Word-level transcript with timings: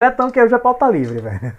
diretão 0.00 0.30
que 0.30 0.40
hoje 0.40 0.54
é 0.54 0.58
pauta 0.58 0.88
livre, 0.88 1.20
velho. 1.20 1.56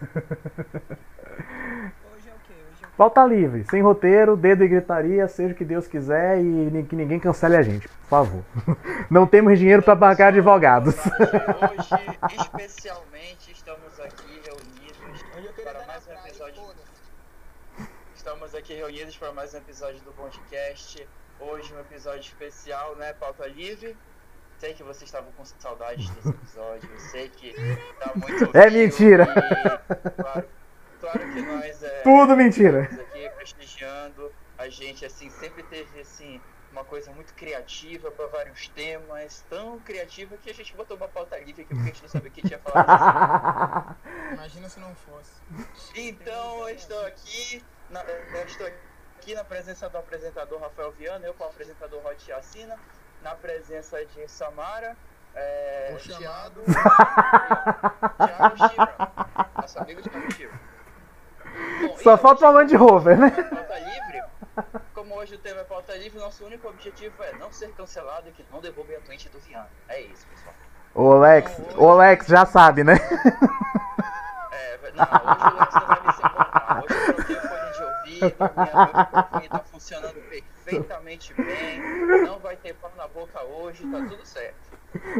Hoje 2.15 2.29
é 2.29 2.31
o 2.31 2.39
quê? 2.47 2.53
Hoje 2.53 2.83
é 2.83 2.87
o 2.87 2.89
Pauta 2.95 3.25
livre, 3.25 3.65
sem 3.69 3.81
roteiro, 3.81 4.37
dedo 4.37 4.63
e 4.63 4.67
gritaria, 4.69 5.27
seja 5.27 5.53
o 5.53 5.57
que 5.57 5.65
Deus 5.65 5.87
quiser 5.87 6.39
e 6.39 6.83
que 6.83 6.95
ninguém 6.95 7.19
cancele 7.19 7.57
a 7.57 7.61
gente, 7.61 7.89
por 7.89 8.07
favor. 8.07 8.43
Não 9.11 9.27
temos 9.27 9.59
dinheiro 9.59 9.83
para 9.83 9.93
pagar 9.93 10.27
advogados. 10.29 10.95
Hoje, 10.95 12.39
especialmente, 12.39 13.51
estamos 13.51 13.99
aqui 13.99 14.41
reunidos 14.45 15.21
para 15.61 15.85
mais 15.85 16.07
um 16.07 16.13
episódio. 16.13 16.63
Estamos 18.15 18.55
aqui 18.55 18.73
reunidos 18.73 19.17
para 19.17 19.33
mais 19.33 19.53
um 19.53 19.57
episódio 19.57 19.99
do 19.99 20.13
podcast. 20.13 21.05
Hoje 21.41 21.73
um 21.73 21.79
episódio 21.81 22.21
especial, 22.21 22.95
né? 22.95 23.11
Pauta 23.11 23.45
livre. 23.47 23.97
Sei 24.59 24.73
que 24.73 24.83
vocês 24.83 25.03
estavam 25.03 25.31
com 25.31 25.45
saudades 25.45 26.09
desse 26.09 26.29
episódio. 26.29 26.89
Eu 26.91 26.99
sei 26.99 27.29
que 27.29 27.53
tá 27.97 28.11
muito. 28.13 28.57
É 28.57 28.69
mentira. 28.69 29.23
e, 29.23 30.21
claro, 30.21 30.49
claro 30.99 31.19
que 31.33 31.41
nós 31.41 31.83
é, 31.83 32.01
Tudo 32.01 32.35
mentira. 32.35 32.83
estamos 32.83 33.05
aqui 33.05 33.29
prestigiando. 33.29 34.31
A 34.57 34.67
gente 34.67 35.05
assim 35.05 35.29
sempre 35.29 35.63
teve 35.63 36.01
assim 36.01 36.41
uma 36.73 36.83
coisa 36.83 37.11
muito 37.11 37.33
criativa 37.33 38.11
para 38.11 38.27
vários 38.27 38.67
temas, 38.67 39.43
tão 39.49 39.79
criativa 39.79 40.37
que 40.37 40.49
a 40.49 40.53
gente 40.53 40.75
botou 40.75 40.97
uma 40.97 41.07
pauta 41.07 41.37
livre 41.39 41.63
aqui 41.63 41.73
porque 41.73 41.89
a 41.89 41.93
gente 41.93 42.01
não 42.01 42.09
sabia 42.09 42.29
o 42.29 42.31
que 42.31 42.41
tinha 42.41 42.59
falado. 42.59 43.95
Imagina 44.33 44.69
se 44.69 44.79
não 44.79 44.93
fosse. 44.95 45.31
Então 45.95 46.67
eu 46.67 46.75
estou 46.75 47.05
aqui, 47.05 47.63
na, 47.89 48.03
eu 48.03 48.45
estou 48.45 48.67
aqui 48.67 49.33
na 49.33 49.43
presença 49.43 49.89
do 49.89 49.97
apresentador 49.97 50.59
Rafael 50.59 50.91
Viana, 50.91 51.25
eu 51.25 51.33
com 51.33 51.45
o 51.45 51.47
apresentador 51.47 52.01
Rod 52.03 52.19
Chacina, 52.19 52.77
na 53.21 53.35
presença 53.35 54.03
de 54.05 54.27
Samara, 54.27 54.95
é, 55.35 55.93
O 55.95 55.99
chamado. 55.99 56.61
Thiago, 56.63 58.17
Thiago 58.17 58.69
Shira, 58.69 59.11
nosso 59.55 59.79
amigo 59.79 60.01
Thiago 60.01 60.31
Shira. 60.33 60.51
Bom, 61.81 61.97
Só 61.97 62.17
falta 62.17 62.45
uma 62.45 62.51
Land 62.51 62.75
Rover, 62.75 63.17
né? 63.17 63.29
pauta 63.31 63.79
livre. 63.79 64.23
Como 64.93 65.15
hoje 65.15 65.35
o 65.35 65.39
tema 65.39 65.61
é 65.61 65.63
pauta 65.63 65.95
livre, 65.95 66.19
nosso 66.19 66.45
único 66.45 66.67
objetivo 66.67 67.23
é 67.23 67.33
não 67.33 67.51
ser 67.51 67.69
cancelado 67.73 68.29
e 68.29 68.31
que 68.31 68.45
não 68.51 68.59
derrubem 68.59 68.95
a 68.97 68.99
Twitch 69.01 69.27
do 69.27 69.39
Viana. 69.39 69.69
É 69.87 70.01
isso, 70.01 70.25
pessoal. 70.27 70.53
O 70.95 71.11
Alex, 71.13 71.61
o 71.77 71.87
Alex 71.87 72.27
já 72.27 72.45
sabe, 72.45 72.83
né? 72.83 72.95
É, 74.51 74.91
não, 74.95 75.05
hoje 75.05 75.43
o 75.45 75.59
Lex 75.59 75.73
não 75.75 75.87
vai 75.87 76.01
me 76.05 76.13
se 76.13 76.19
importar. 76.25 76.83
Hoje 76.83 77.77
de 77.77 77.83
ouvido, 77.83 78.35
minha, 78.55 78.65
microfone 79.05 79.49
tá 79.49 79.59
funcionando 79.59 80.19
perfeitamente 80.69 81.33
bem, 81.33 81.79
não 82.25 82.39
vai 82.39 82.55
ter 82.55 82.73
pau 82.75 82.91
na 82.97 83.07
boca 83.07 83.43
hoje, 83.43 83.83
tá 83.87 83.97
tudo 84.07 84.25
certo. 84.25 84.69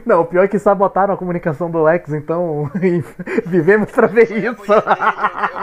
Não, 0.06 0.22
o 0.22 0.26
pior 0.26 0.44
é 0.46 0.48
que 0.48 0.58
sabotaram 0.60 1.14
a 1.14 1.18
comunicação 1.18 1.70
do 1.70 1.78
Alex, 1.80 2.12
então 2.14 2.72
vivemos 3.46 3.92
pra 3.92 4.08
ver 4.08 4.22
a 4.22 4.24
isso. 4.24 4.34
dele, 4.36 4.48
eu, 4.48 4.54
eu 4.54 4.82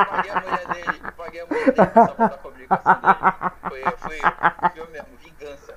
paguei 0.07 0.31
a 0.31 0.41
mulher 0.41 0.67
dele, 0.69 1.01
eu 1.05 1.13
paguei 1.13 1.41
a 1.41 1.47
mulher 1.47 1.65
dele 1.65 1.73
pra 1.73 1.93
sabotar 1.95 2.33
a 2.33 2.39
comunicação 2.39 2.95
dele. 2.95 3.53
Foi, 3.69 3.83
foi, 3.99 4.19
foi 4.19 4.81
eu 4.81 4.87
mesmo, 4.91 5.09
vingança. 5.19 5.75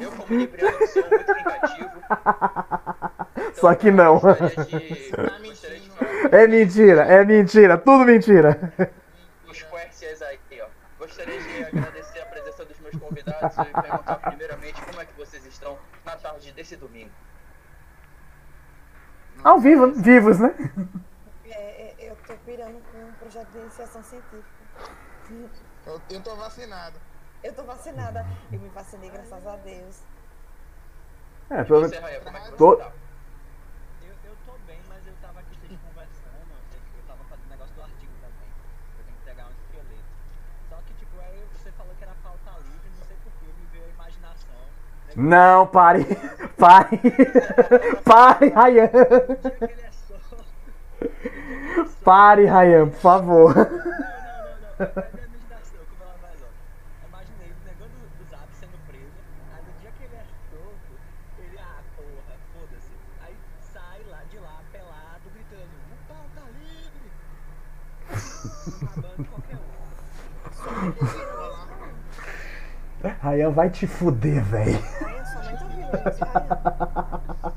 Eu 0.00 0.10
como 0.12 0.38
libriano 0.38 0.86
sou 0.86 1.04
muito 1.10 1.34
vingativo. 1.34 1.90
Então, 3.36 3.52
Só 3.54 3.74
que 3.74 3.90
não. 3.90 4.14
eu 4.14 4.20
Gostaria 4.20 4.64
de, 4.64 5.12
É 6.32 6.46
mentira, 6.46 7.02
é 7.02 7.24
mentira, 7.24 7.78
tudo 7.78 8.04
mentira. 8.04 8.72
os 9.48 9.62
quercias 9.62 10.22
aí, 10.22 10.38
ó. 10.60 10.66
Gostaria 10.98 11.38
de 11.40 11.64
agradecer 11.64 12.20
a 12.20 12.26
presença 12.26 12.64
dos 12.64 12.78
meus 12.80 12.95
convidados 13.08 13.56
e 13.58 13.64
perguntar 13.82 14.16
primeiramente 14.16 14.82
como 14.84 15.00
é 15.00 15.06
que 15.06 15.12
vocês 15.14 15.44
estão 15.46 15.78
na 16.04 16.16
tarde 16.16 16.52
desse 16.52 16.76
domingo. 16.76 17.10
Ao 19.44 19.60
vivo, 19.60 19.92
vivos, 19.92 20.38
né? 20.40 20.54
É, 21.44 21.50
é, 21.50 22.10
eu 22.10 22.16
tô 22.26 22.34
pirando 22.38 22.82
com 22.90 22.98
um 22.98 23.12
projeto 23.12 23.48
de 23.50 23.58
iniciação 23.58 24.02
científica. 24.02 24.44
Eu, 25.86 26.00
eu 26.10 26.20
tô 26.22 26.34
vacinado. 26.36 26.98
Eu 27.44 27.54
tô 27.54 27.62
vacinada. 27.62 28.26
Eu 28.50 28.58
me 28.58 28.68
vacinei, 28.70 29.10
graças 29.10 29.46
a 29.46 29.56
Deus. 29.56 30.00
É, 31.50 31.62
pelo 31.62 31.80
menos. 31.82 31.92
É 31.96 32.00
que 32.50 32.56
Tô- 32.56 32.76
você 32.76 32.82
tá? 32.82 32.92
Eu, 34.02 34.14
eu 34.24 34.36
tô 34.46 34.52
bem, 34.66 34.80
mas 34.88 35.06
eu 35.06 35.14
tava 35.22 35.38
aqui 35.40 35.54
vocês 35.60 35.78
conversando, 35.80 36.50
eu, 36.72 36.80
eu 36.98 37.04
tava 37.06 37.22
fazendo 37.28 37.48
negócio 37.50 37.74
do 37.74 37.82
artigo 37.82 38.12
também. 38.20 38.50
Eu 38.98 39.04
tenho 39.04 39.18
que 39.18 39.24
pegar 39.24 39.46
um 39.46 39.50
esqueleto. 39.52 40.10
Só 40.70 40.76
que, 40.86 40.94
tipo, 40.94 41.20
aí 41.20 41.46
você 41.54 41.70
falou 41.72 41.94
que 41.94 42.02
era 42.02 42.14
pauta 42.24 42.50
livre, 42.66 42.90
não 42.98 43.06
sei 43.06 43.16
porquê, 43.22 43.46
me 43.46 43.66
veio 43.70 43.84
a 43.84 43.88
imaginação. 43.90 44.64
né? 45.05 45.05
Não, 45.16 45.66
pare, 45.66 46.04
pare, 46.58 47.00
pare, 48.04 48.48
Ryan. 48.50 48.90
É. 49.60 49.86
Pare, 52.04 52.44
Ryan, 52.44 52.88
por 52.90 53.00
favor. 53.00 53.54
Não, 53.54 53.64
não, 53.64 53.72
não, 53.72 53.88
não. 53.88 54.76
É 54.76 55.58
como 55.88 56.02
ela 56.02 56.16
vai 56.20 56.32
logo. 56.36 56.52
Imaginei 57.08 57.48
o 57.50 57.64
negócio 57.64 57.96
do, 57.96 58.04
do 58.18 58.30
Zap 58.30 58.48
sendo 58.60 58.76
preso. 58.86 59.16
Aí 59.54 59.62
no 59.64 59.72
dia 59.80 59.90
que 59.96 60.04
ele 60.04 60.16
é 60.16 60.24
solto, 60.50 60.92
ele, 61.38 61.58
ah, 61.58 61.80
porra, 61.96 62.36
foda-se. 62.52 62.92
Aí 63.24 63.34
sai 63.72 64.00
lá 64.10 64.20
de 64.30 64.38
lá, 64.38 64.60
pelado, 64.70 65.30
gritando, 65.32 65.74
o 65.90 65.98
pau 66.06 66.26
tá 66.36 66.44
livre! 66.60 67.08
Acabando 68.84 69.24
qualquer 69.28 69.56
um. 69.56 71.25
Ryan 73.22 73.50
vai 73.50 73.70
te 73.70 73.86
fuder, 73.86 74.42
velho. 74.44 74.78
Ai, 75.04 75.18
eu 75.18 75.24
só 75.24 75.42
não 75.42 75.56
tô 75.56 75.64
ouvindo 75.64 75.80
isso, 76.08 76.24
Ryan. 76.24 76.46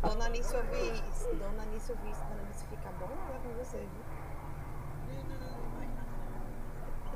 Dona 0.02 0.26
ouvi 0.56 0.80
isso. 1.12 1.28
Dona 1.36 1.62
Anice 1.64 1.92
ouvi 1.92 2.12
isso. 2.12 2.24
Dona 2.24 2.42
Anice 2.42 2.66
fica 2.70 2.90
bom 3.00 3.08
lá 3.08 3.40
com 3.44 3.50
você, 3.64 3.78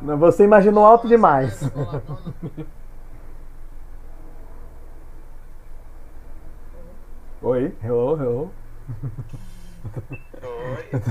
viu? 0.01 0.17
Você 0.17 0.43
imaginou 0.43 0.85
alto 0.85 1.07
demais. 1.07 1.61
Oi, 7.41 7.75
hello, 7.83 8.17
hello. 8.21 8.51
Oi. 10.41 10.89
Então 10.93 11.01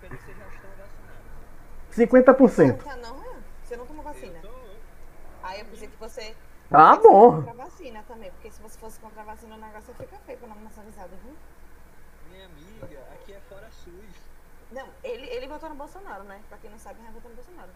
quer 0.00 0.08
dizer 0.08 0.16
que 0.16 0.24
vocês 0.24 0.36
já 0.38 0.46
estão 0.48 0.70
vacinados. 0.78 2.56
50%. 2.56 2.68
Não 2.68 2.76
tá 2.76 2.96
não, 2.96 3.20
Ryan? 3.20 3.40
Você 3.62 3.76
não 3.76 3.86
tomou 3.86 4.02
vacina? 4.02 4.38
Eu 4.42 4.42
tô. 4.42 4.62
Aí 5.42 5.60
eu 5.60 5.66
pensei 5.66 5.88
que 5.88 5.96
Ah, 6.72 6.94
você 6.96 7.08
bom. 7.08 7.36
Contra 7.36 7.50
a 7.50 7.54
vacina 7.64 8.04
também. 8.08 8.30
Porque 8.32 8.50
se 8.50 8.60
você 8.62 8.78
fosse 8.78 8.98
contra 9.00 9.20
a 9.22 9.24
vacina, 9.24 9.54
o 9.54 9.58
negócio 9.58 9.94
fica 9.94 10.16
feio 10.26 10.38
pra 10.38 10.48
não 10.48 10.56
nacionalizado, 10.60 11.10
viu? 11.24 11.34
Minha 12.30 12.46
amiga, 12.46 13.00
aqui 13.14 13.32
é 13.32 13.40
fora 13.48 13.68
SUS. 13.70 14.16
Não, 14.70 14.88
ele, 15.04 15.26
ele 15.28 15.46
votou 15.48 15.68
no 15.68 15.74
Bolsonaro, 15.74 16.24
né? 16.24 16.40
Pra 16.48 16.58
quem 16.58 16.70
não 16.70 16.78
sabe, 16.78 17.00
Ryan 17.02 17.12
votou 17.12 17.30
no 17.30 17.36
Bolsonaro. 17.36 17.70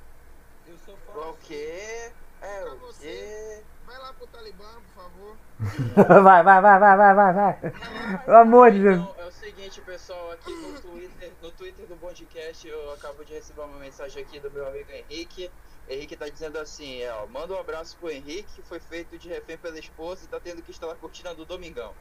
Eu 0.66 0.76
sou 0.78 0.96
fora 0.96 1.28
O 1.28 1.36
quê? 1.36 2.10
É 2.42 2.62
Pra 2.62 2.72
o 2.74 2.78
você. 2.78 3.06
quê? 3.06 3.62
Vai 3.86 3.98
lá 3.98 4.12
pro 4.14 4.26
Talibã, 4.26 4.64
por 4.94 5.02
favor. 5.02 5.36
Vai, 6.22 6.42
vai, 6.42 6.60
vai, 6.60 6.78
vai, 6.78 6.96
vai, 6.96 7.14
vai, 7.14 7.32
vai. 7.32 8.18
Pelo 8.24 8.36
amor 8.36 8.70
de 8.72 8.82
Deus. 8.82 8.98
Então, 8.98 9.14
é 9.18 9.26
o 9.26 9.32
seguinte, 9.32 9.80
pessoal, 9.82 10.32
aqui 10.32 10.52
no 10.52 10.80
Twitter, 10.80 11.32
no 11.40 11.50
Twitter 11.52 11.86
do 11.86 11.96
podcast, 11.96 12.66
eu 12.68 12.92
acabo 12.92 13.24
de 13.24 13.32
receber 13.34 13.60
uma 13.62 13.78
mensagem 13.78 14.22
aqui 14.22 14.40
do 14.40 14.50
meu 14.50 14.66
amigo 14.66 14.90
Henrique. 14.90 15.50
Henrique 15.88 16.16
tá 16.16 16.28
dizendo 16.28 16.58
assim, 16.58 17.00
é, 17.00 17.12
ó, 17.12 17.26
manda 17.26 17.54
um 17.54 17.60
abraço 17.60 17.96
pro 17.98 18.10
Henrique, 18.10 18.52
que 18.54 18.62
foi 18.62 18.80
feito 18.80 19.16
de 19.18 19.28
refém 19.28 19.56
pela 19.56 19.78
esposa 19.78 20.24
e 20.24 20.28
tá 20.28 20.40
tendo 20.40 20.60
que 20.62 20.70
instalar 20.70 20.96
a 20.96 20.98
cortina 20.98 21.34
do 21.34 21.44
Domingão. 21.44 21.92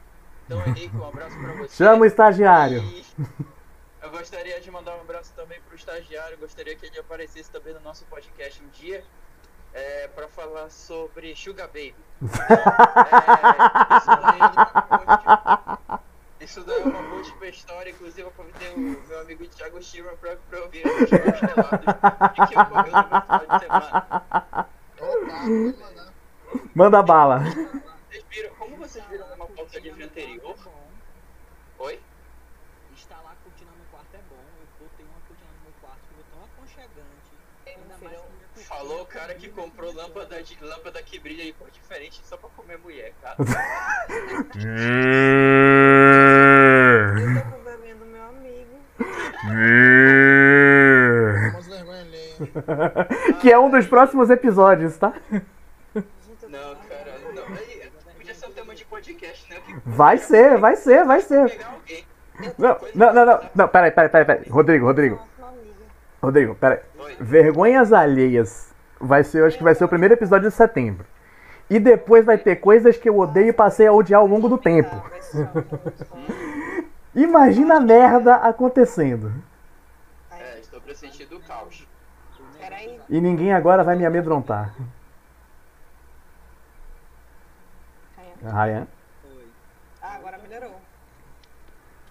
Então, 0.44 0.60
Henrique, 0.66 0.96
um 0.96 1.06
abraço 1.06 1.38
pra 1.38 1.52
você. 1.54 1.76
Chama 1.76 2.02
o 2.02 2.06
estagiário. 2.06 2.80
E 2.82 3.04
eu 4.02 4.10
gostaria 4.10 4.60
de 4.60 4.70
mandar 4.70 4.96
um 4.96 5.00
abraço 5.00 5.32
também 5.34 5.60
pro 5.62 5.76
estagiário, 5.76 6.38
gostaria 6.38 6.74
que 6.76 6.86
ele 6.86 6.98
aparecesse 6.98 7.50
também 7.50 7.74
no 7.74 7.80
nosso 7.80 8.04
podcast 8.06 8.62
um 8.62 8.68
dia. 8.68 9.04
É, 9.74 10.08
para 10.08 10.26
falar 10.28 10.70
sobre 10.70 11.34
Sugar 11.36 11.66
Baby. 11.68 11.94
É, 15.98 16.06
isso 16.46 16.62
daí 16.64 16.80
é 16.80 16.84
uma 16.84 16.92
boa- 16.92 17.02
múltipla 17.16 17.48
história, 17.48 17.90
inclusive 17.90 18.22
eu 18.22 18.30
convidei 18.30 18.72
o 18.74 18.78
meu 18.78 19.20
amigo 19.20 19.46
Thiago 19.48 19.82
Schirmer 19.82 20.16
pra, 20.16 20.36
pra 20.48 20.60
ouvir 20.62 20.86
os 20.86 20.94
meus 20.94 21.10
relatos 21.10 21.86
de 22.34 22.46
que 22.46 22.58
ocorreu 22.58 22.92
no 22.92 23.08
meu 23.08 23.20
final 23.20 23.48
de 23.48 23.58
semana. 23.60 24.68
Opa, 25.00 25.26
pode 25.26 25.76
mandar. 25.80 26.12
Manda 26.74 27.02
bala. 27.02 27.40
Vocês 27.40 28.24
viram, 28.30 28.54
como 28.54 28.76
vocês 28.76 29.04
viram 29.06 29.28
numa 29.30 29.46
pauta 29.46 29.78
livre 29.80 30.04
anterior? 30.04 30.56
Oi? 31.78 32.00
Instalar 32.92 33.32
a 33.32 33.36
cortina 33.42 33.70
no 33.76 33.84
quarto 33.90 34.14
é 34.14 34.18
bom. 34.30 34.36
Eu 34.60 34.66
botei 34.86 35.04
uma 35.04 35.20
cortina 35.26 35.50
no 35.52 35.62
meu 35.64 35.72
quarto 35.80 35.98
que 36.00 36.08
ficou 36.14 36.24
tão 36.32 36.44
aconchegante. 36.44 37.32
Ainda 37.66 37.98
mais 38.08 38.20
que 38.20 38.36
Falou 38.64 39.02
o 39.02 39.06
cara 39.06 39.34
que 39.34 39.48
comprou 39.50 39.92
lâmpada, 39.92 40.42
de, 40.42 40.56
lâmpada 40.64 41.02
que 41.02 41.18
brilha 41.18 41.42
em 41.42 41.52
cor 41.52 41.70
diferente 41.70 42.20
só 42.24 42.36
pra 42.38 42.48
comer 42.50 42.78
mulher, 42.78 43.12
cara. 43.20 43.36
Eu 47.06 47.42
tô 47.42 47.50
com 47.50 47.62
vergonha 47.64 47.94
do 47.94 48.06
meu 48.06 48.22
amigo. 48.24 48.74
Vamos 51.52 51.66
vergonha 51.68 52.00
alheia. 52.00 53.36
Que 53.40 53.52
é 53.52 53.58
um 53.58 53.70
dos 53.70 53.86
próximos 53.86 54.30
episódios, 54.30 54.96
tá? 54.96 55.12
Não, 56.48 56.74
cara, 56.88 57.14
não. 57.34 57.42
Podia 58.16 58.34
ser 58.34 58.46
um 58.46 58.52
tema 58.52 58.74
de 58.74 58.84
podcast, 58.84 59.50
né? 59.50 59.56
Vai 59.84 60.18
ser, 60.18 60.58
vai 60.58 60.76
ser, 60.76 61.04
vai 61.04 61.20
ser. 61.20 61.58
Não, 62.58 62.76
não, 62.94 63.14
não, 63.14 63.26
não, 63.26 63.40
não, 63.54 63.68
peraí, 63.68 63.90
peraí, 63.90 64.08
peraí, 64.08 64.24
peraí. 64.24 64.48
Rodrigo, 64.48 64.86
Rodrigo. 64.86 65.18
Rodrigo, 66.22 66.54
peraí. 66.54 66.80
Vergonhas 67.20 67.92
alheias. 67.92 68.74
Vai 69.00 69.22
ser, 69.24 69.40
eu 69.40 69.46
acho 69.46 69.58
que 69.58 69.64
vai 69.64 69.74
ser 69.74 69.84
o 69.84 69.88
primeiro 69.88 70.14
episódio 70.14 70.48
de 70.48 70.54
setembro. 70.54 71.04
E 71.68 71.78
depois 71.78 72.24
vai 72.24 72.38
ter 72.38 72.56
coisas 72.56 72.96
que 72.96 73.08
eu 73.08 73.18
odeio 73.18 73.48
e 73.48 73.52
passei 73.52 73.86
a 73.86 73.92
odiar 73.92 74.20
ao 74.20 74.26
longo 74.26 74.48
do 74.48 74.56
tempo. 74.56 74.94
Imagina 77.16 77.76
a 77.76 77.80
merda 77.80 78.36
acontecendo. 78.36 79.32
É, 80.30 80.60
estou 80.60 80.80
pressentindo 80.80 81.36
o 81.38 81.40
caos. 81.42 81.86
Peraí. 82.58 83.00
E 83.08 83.20
ninguém 83.20 83.52
agora 83.52 83.82
vai 83.82 83.96
me 83.96 84.04
amedrontar. 84.06 84.72
Ryan. 88.42 88.86
Oi. 89.24 89.48
Ah, 90.02 90.14
agora 90.16 90.38
melhorou. 90.38 90.78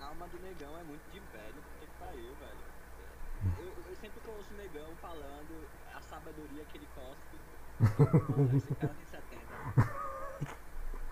A 0.02 0.06
alma 0.08 0.28
do 0.28 0.40
negão 0.40 0.74
é 0.80 0.84
muito 0.84 1.04
de 1.12 1.20
velho. 1.20 1.54
Puta 1.54 1.86
que 1.86 1.98
pariu, 2.00 2.34
velho. 2.42 3.60
Eu, 3.60 3.66
eu 3.90 3.96
sempre 4.02 4.20
que 4.20 4.30
ouço 4.30 4.54
o 4.54 4.58
negão 4.58 4.90
falando 5.02 5.68
a 5.96 6.02
sabedoria 6.02 6.64
que 6.72 6.78
ele 6.80 6.88
cospe. 6.96 7.38
Porra, 8.34 8.58
esse 8.58 8.74
cara 8.76 8.94
tem 8.94 9.06
70. 9.06 10.06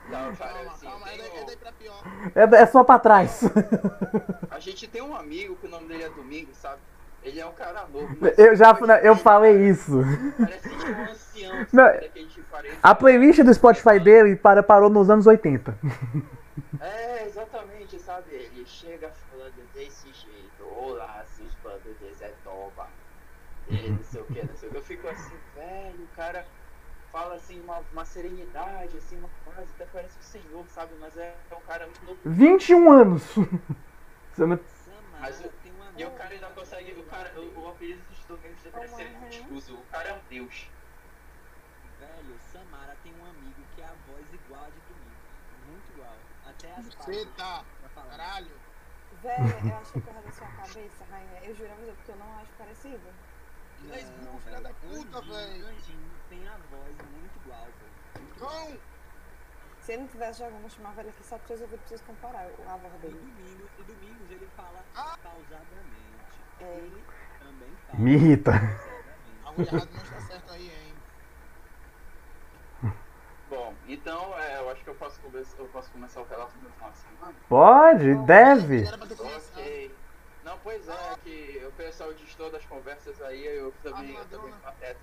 Não, 0.09 0.35
cara, 0.35 0.53
Calma, 0.53 0.71
assim, 0.71 0.85
calma, 0.85 1.09
é 1.09 1.13
eu 1.13 1.17
daí, 1.19 1.27
é 1.27 1.29
tenho- 1.31 1.45
daí 1.45 1.57
pra 1.57 1.71
pior. 1.73 2.03
É, 2.35 2.61
é 2.61 2.65
só 2.65 2.83
pra 2.83 2.99
trás. 2.99 3.41
a 4.49 4.59
gente 4.59 4.87
tem 4.87 5.01
um 5.01 5.15
amigo 5.15 5.55
que 5.55 5.67
o 5.67 5.69
nome 5.69 5.87
dele 5.87 6.03
é 6.03 6.09
Domingos, 6.09 6.55
sabe? 6.57 6.79
Ele 7.23 7.39
é 7.39 7.45
um 7.45 7.53
cara 7.53 7.85
novo. 7.91 8.17
Eu 8.37 8.55
já 8.55 8.73
depois 8.73 9.03
eu 9.05 9.15
falei 9.15 9.69
isso. 9.69 10.01
Parece 10.37 10.69
que 10.69 10.85
é 10.85 10.89
um 10.95 11.03
ancião, 11.11 11.67
Não, 11.71 11.91
de 11.91 12.41
40. 12.49 12.77
A 12.83 12.93
playlist 12.95 13.39
do 13.41 13.53
Spotify 13.53 13.97
dele 13.99 14.35
para- 14.35 14.61
parou 14.61 14.89
nos 14.89 15.09
anos 15.09 15.25
80. 15.25 15.73
É, 16.81 17.25
exatamente, 17.25 17.97
sabe? 17.99 18.25
Ele 18.31 18.65
chega 18.65 19.09
falando 19.31 19.53
desse 19.73 20.07
jeito. 20.11 20.63
Olá, 20.77 21.23
seus 21.25 21.53
bandos 21.63 21.97
de 21.99 22.13
Zé 22.15 22.31
Toba. 22.43 22.87
E 23.69 23.89
não 23.89 24.03
sei 24.03 24.21
o 24.21 24.25
que, 24.25 24.45
não 24.45 24.55
sei 24.55 24.67
o 24.67 24.71
que. 24.73 24.77
Eu 24.77 24.83
fico 24.83 25.07
assim, 25.07 25.35
velho, 25.55 26.03
o 26.03 26.15
cara 26.17 26.45
fala 27.13 27.35
assim, 27.35 27.61
uma, 27.61 27.77
uma 27.91 28.03
serenidade, 28.05 28.97
assim, 28.97 29.17
uma 29.19 29.29
frase, 29.45 29.71
até 29.75 29.85
parece 29.85 30.17
o 30.19 30.23
senhor, 30.23 30.67
sabe? 30.67 30.93
Mas 30.99 31.15
é, 31.15 31.37
é 31.49 31.55
um 31.55 31.61
cara 31.61 31.85
muito 31.85 32.03
novo. 32.05 32.19
21 32.25 32.91
anos. 32.91 33.23
Você 34.33 34.45
não- 34.47 34.57
Samara 34.57 35.21
Mas 35.21 35.39
o- 35.45 35.49
tem 35.61 35.71
uma 35.71 35.93
E 35.95 36.05
o 36.05 36.11
cara 36.11 36.33
ainda 36.33 36.49
consegue. 36.49 36.91
O, 36.99 37.03
cara, 37.05 37.39
o, 37.39 37.61
o 37.61 37.67
apelido 37.69 38.01
dos 38.09 38.25
domingos 38.25 38.63
deveria 38.63 38.87
ser 38.87 39.05
Uhum. 39.05 39.19
multiuso. 39.19 39.75
O 39.75 39.83
cara 39.85 40.09
é 40.09 40.13
um 40.13 40.21
deus. 40.27 40.67
Velho, 41.99 42.35
Samara 42.51 42.95
tem 43.03 43.13
um 43.13 43.25
amigo 43.25 43.61
que 43.75 43.81
é 43.81 43.85
a 43.85 43.93
voz 44.07 44.25
igual 44.33 44.63
a 44.63 44.69
de 44.69 44.81
Domingos. 44.89 45.23
Muito 45.69 45.91
igual. 45.93 46.17
Até 46.45 46.71
as 46.73 46.85
Você 46.95 47.25
tá, 47.37 47.63
caralho. 47.95 48.49
Velho, 49.21 49.69
eu 49.69 49.77
achei 49.77 50.01
que 50.01 50.09
eu 50.09 50.13
da 50.13 50.31
sua 50.31 50.47
cabeça, 50.47 51.05
Rainha. 51.11 51.39
Eu 51.45 51.55
juro 51.55 51.71
a 51.71 51.75
você, 51.75 51.91
porque 51.93 52.11
eu 52.11 52.17
não 52.17 52.37
acho 52.39 52.51
parecido. 52.57 52.99
Mas, 53.87 54.09
Não, 54.25 54.39
filha 54.39 54.61
da 54.61 54.69
puta, 54.73 55.21
velho. 55.21 55.65
Tem 56.29 56.47
a 56.47 56.57
muito 56.57 56.72
Cão! 58.43 58.77
Se 59.81 59.91
ele 59.93 60.01
não 60.03 60.07
tivesse 60.09 60.39
jogando, 60.39 60.63
eu 60.63 60.69
chamava 60.69 61.01
ele 61.01 61.09
aqui 61.09 61.23
só 61.23 61.37
pra 61.37 61.47
vocês 61.47 61.61
ouvirem, 61.61 61.79
pra 61.79 61.87
vocês 61.89 62.01
comparar 62.01 62.47
o- 62.47 62.69
a 62.69 62.77
voz 62.77 62.93
E 62.93 62.97
dele. 62.99 63.13
Domingos, 63.19 63.69
e 63.79 63.83
Domingos 63.83 64.31
ele 64.31 64.49
fala 64.55 64.83
Ah. 64.95 65.17
pausadamente. 65.21 66.39
É. 66.61 66.63
Ele 66.77 67.03
também 67.39 67.69
fala 67.87 67.99
Me 67.99 68.13
irrita. 68.13 68.51
Algo 69.43 69.63
de 69.63 69.75
errado 69.75 69.89
não 69.93 70.01
está 70.03 70.19
certo 70.21 70.53
aí, 70.53 70.69
hein? 70.71 70.93
Bom, 73.49 73.73
então 73.87 74.37
é, 74.39 74.59
eu 74.59 74.69
acho 74.71 74.83
que 74.83 74.89
eu 74.89 74.95
posso, 74.95 75.19
começar, 75.21 75.57
eu 75.57 75.67
posso 75.67 75.91
começar 75.91 76.21
o 76.21 76.25
relato 76.27 76.57
do 76.59 76.69
final 76.71 76.91
de 76.91 76.97
semana. 76.97 77.35
Pode, 77.49 78.15
deve. 78.25 78.85
Era 78.85 78.97
pra 78.97 79.07
ter 79.07 79.15
começado. 79.15 79.59
Ok. 79.59 79.95
Não, 80.45 80.57
pois 80.59 80.87
é, 80.89 81.15
que 81.23 81.63
o 81.67 81.71
pessoal 81.73 82.13
distou 82.13 82.49
das 82.51 82.65
conversas 82.65 83.21
aí, 83.21 83.45
eu 83.45 83.73
também, 83.83 84.15
eu 84.15 84.25
também 84.25 84.53
pateta. 84.61 84.99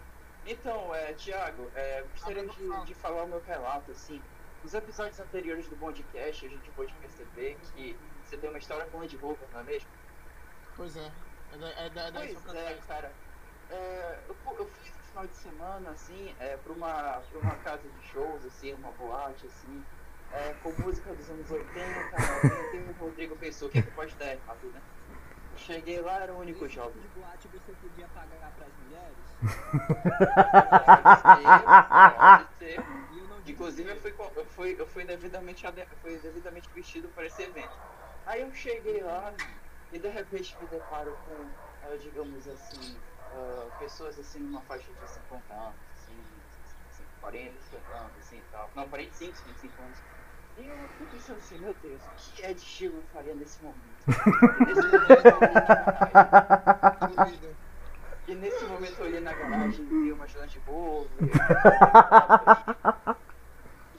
Então, 0.46 0.94
é, 0.94 1.12
Thiago, 1.12 1.70
é, 1.74 2.04
gostaria 2.12 2.46
de, 2.46 2.84
de 2.86 2.94
falar 2.94 3.24
o 3.24 3.28
meu 3.28 3.42
relato, 3.46 3.90
assim. 3.92 4.20
Nos 4.62 4.74
episódios 4.74 5.18
anteriores 5.20 5.68
do 5.68 5.76
Bondcast, 5.76 6.44
a 6.44 6.48
gente 6.48 6.70
pôde 6.72 6.92
perceber 6.94 7.56
que 7.74 7.96
você 8.24 8.36
tem 8.36 8.50
uma 8.50 8.58
história 8.58 8.86
com 8.86 8.98
Land 8.98 9.16
Rover, 9.16 9.48
não 9.52 9.60
é 9.60 9.64
mesmo? 9.64 9.88
Pois 10.76 10.96
é. 10.96 11.10
É 11.52 11.56
da, 11.56 11.68
é 11.68 11.90
da, 11.90 12.02
é 12.02 12.10
da 12.10 12.20
Pois 12.20 12.54
é, 12.54 12.78
cara. 12.86 13.12
É, 13.70 14.18
eu, 14.28 14.36
eu 14.58 14.66
fui 14.66 14.90
no 14.90 15.04
final 15.04 15.26
de 15.26 15.36
semana, 15.36 15.90
assim, 15.90 16.34
é, 16.40 16.56
pra, 16.56 16.72
uma, 16.72 17.20
pra 17.20 17.38
uma 17.40 17.54
casa 17.56 17.88
de 17.88 18.06
shows, 18.08 18.44
assim, 18.44 18.74
uma 18.74 18.90
boate, 18.92 19.46
assim, 19.46 19.84
é, 20.32 20.54
com 20.62 20.70
música 20.82 21.12
dos 21.14 21.30
anos 21.30 21.50
80, 21.50 21.74
90, 22.42 22.76
e 22.76 22.78
o 22.78 22.92
Rodrigo 22.98 23.36
pensou, 23.36 23.68
o 23.68 23.70
que, 23.70 23.82
que 23.82 23.90
pode 23.92 24.14
dar 24.16 24.32
errado, 24.32 24.66
né? 24.72 24.80
Cheguei 25.56 26.00
lá, 26.00 26.20
era 26.20 26.32
o 26.32 26.38
único 26.38 26.64
Esse 26.64 26.74
jovem. 26.76 27.00
de 27.00 27.08
boate 27.08 27.48
você 27.48 27.72
podia 27.72 28.08
pagar 28.08 28.52
pras 28.56 28.72
mulheres? 28.84 29.29
Inclusive, 33.46 33.90
eu 33.90 33.96
fui, 33.96 34.14
eu 34.36 34.44
fui, 34.46 34.76
eu 34.78 34.86
fui, 34.86 35.04
devidamente, 35.04 35.64
fui 36.02 36.18
devidamente 36.18 36.68
vestido 36.74 37.08
para 37.08 37.26
esse 37.26 37.42
evento. 37.42 37.72
Aí 38.26 38.42
eu 38.42 38.54
cheguei 38.54 39.02
lá 39.02 39.32
e 39.92 39.98
de 39.98 40.08
repente 40.08 40.56
me 40.60 40.66
deparo 40.68 41.16
com, 41.26 41.48
ah, 41.84 41.96
digamos 41.96 42.46
assim, 42.46 42.96
ah, 43.32 43.66
pessoas 43.78 44.18
assim 44.18 44.40
numa 44.40 44.60
faixa 44.62 44.92
de 44.92 45.08
50 45.08 45.54
anos, 45.54 45.74
assim, 45.94 46.16
assim, 46.90 47.04
40, 47.20 47.60
50 47.70 47.92
anos, 47.96 48.12
assim 48.18 48.36
e 48.36 48.44
tal. 48.52 48.70
Não, 48.74 48.88
45, 48.88 49.36
55 49.36 49.82
anos. 49.82 49.98
E 50.58 50.66
eu 50.66 50.88
fui 50.98 51.06
pensando 51.06 51.38
assim, 51.38 51.58
meu 51.58 51.74
Deus, 51.82 52.02
o 52.02 52.10
que 52.16 52.42
é 52.42 52.52
de 52.52 52.84
eu 52.84 53.02
faria 53.12 53.34
nesse 53.34 53.62
momento? 53.62 53.80
Nesse 54.66 54.82
momento 57.26 57.59
e 58.30 58.34
nesse 58.36 58.64
momento 58.64 59.00
eu 59.00 59.06
olhei 59.06 59.20
na 59.20 59.32
garagem, 59.32 59.88
vi 59.88 60.12
uma 60.12 60.26
Land 60.36 60.58
Rover. 60.60 61.18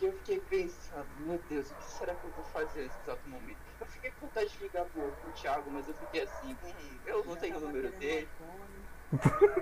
E 0.01 0.06
eu 0.06 0.13
fiquei 0.13 0.39
pensando, 0.39 1.07
meu 1.19 1.38
Deus, 1.48 1.69
o 1.69 1.75
que 1.75 1.86
será 1.86 2.16
que 2.16 2.25
eu 2.25 2.31
vou 2.31 2.44
fazer 2.45 2.81
nesse 2.81 3.00
exato 3.01 3.30
momento? 3.30 3.60
Eu 3.80 3.86
fiquei 3.86 4.10
com 4.10 4.25
vontade 4.25 4.50
de 4.50 4.63
ligar 4.63 4.83
pro, 4.86 5.12
pro 5.12 5.31
Thiago, 5.31 5.69
mas 5.69 5.88
eu 5.88 5.94
fiquei 5.94 6.24
assim, 6.24 6.57
hum, 6.63 7.01
eu 7.06 7.24
não 7.24 7.36
tenho 7.36 7.57
o 7.57 7.60
número 7.60 7.92
dele. 8.00 8.28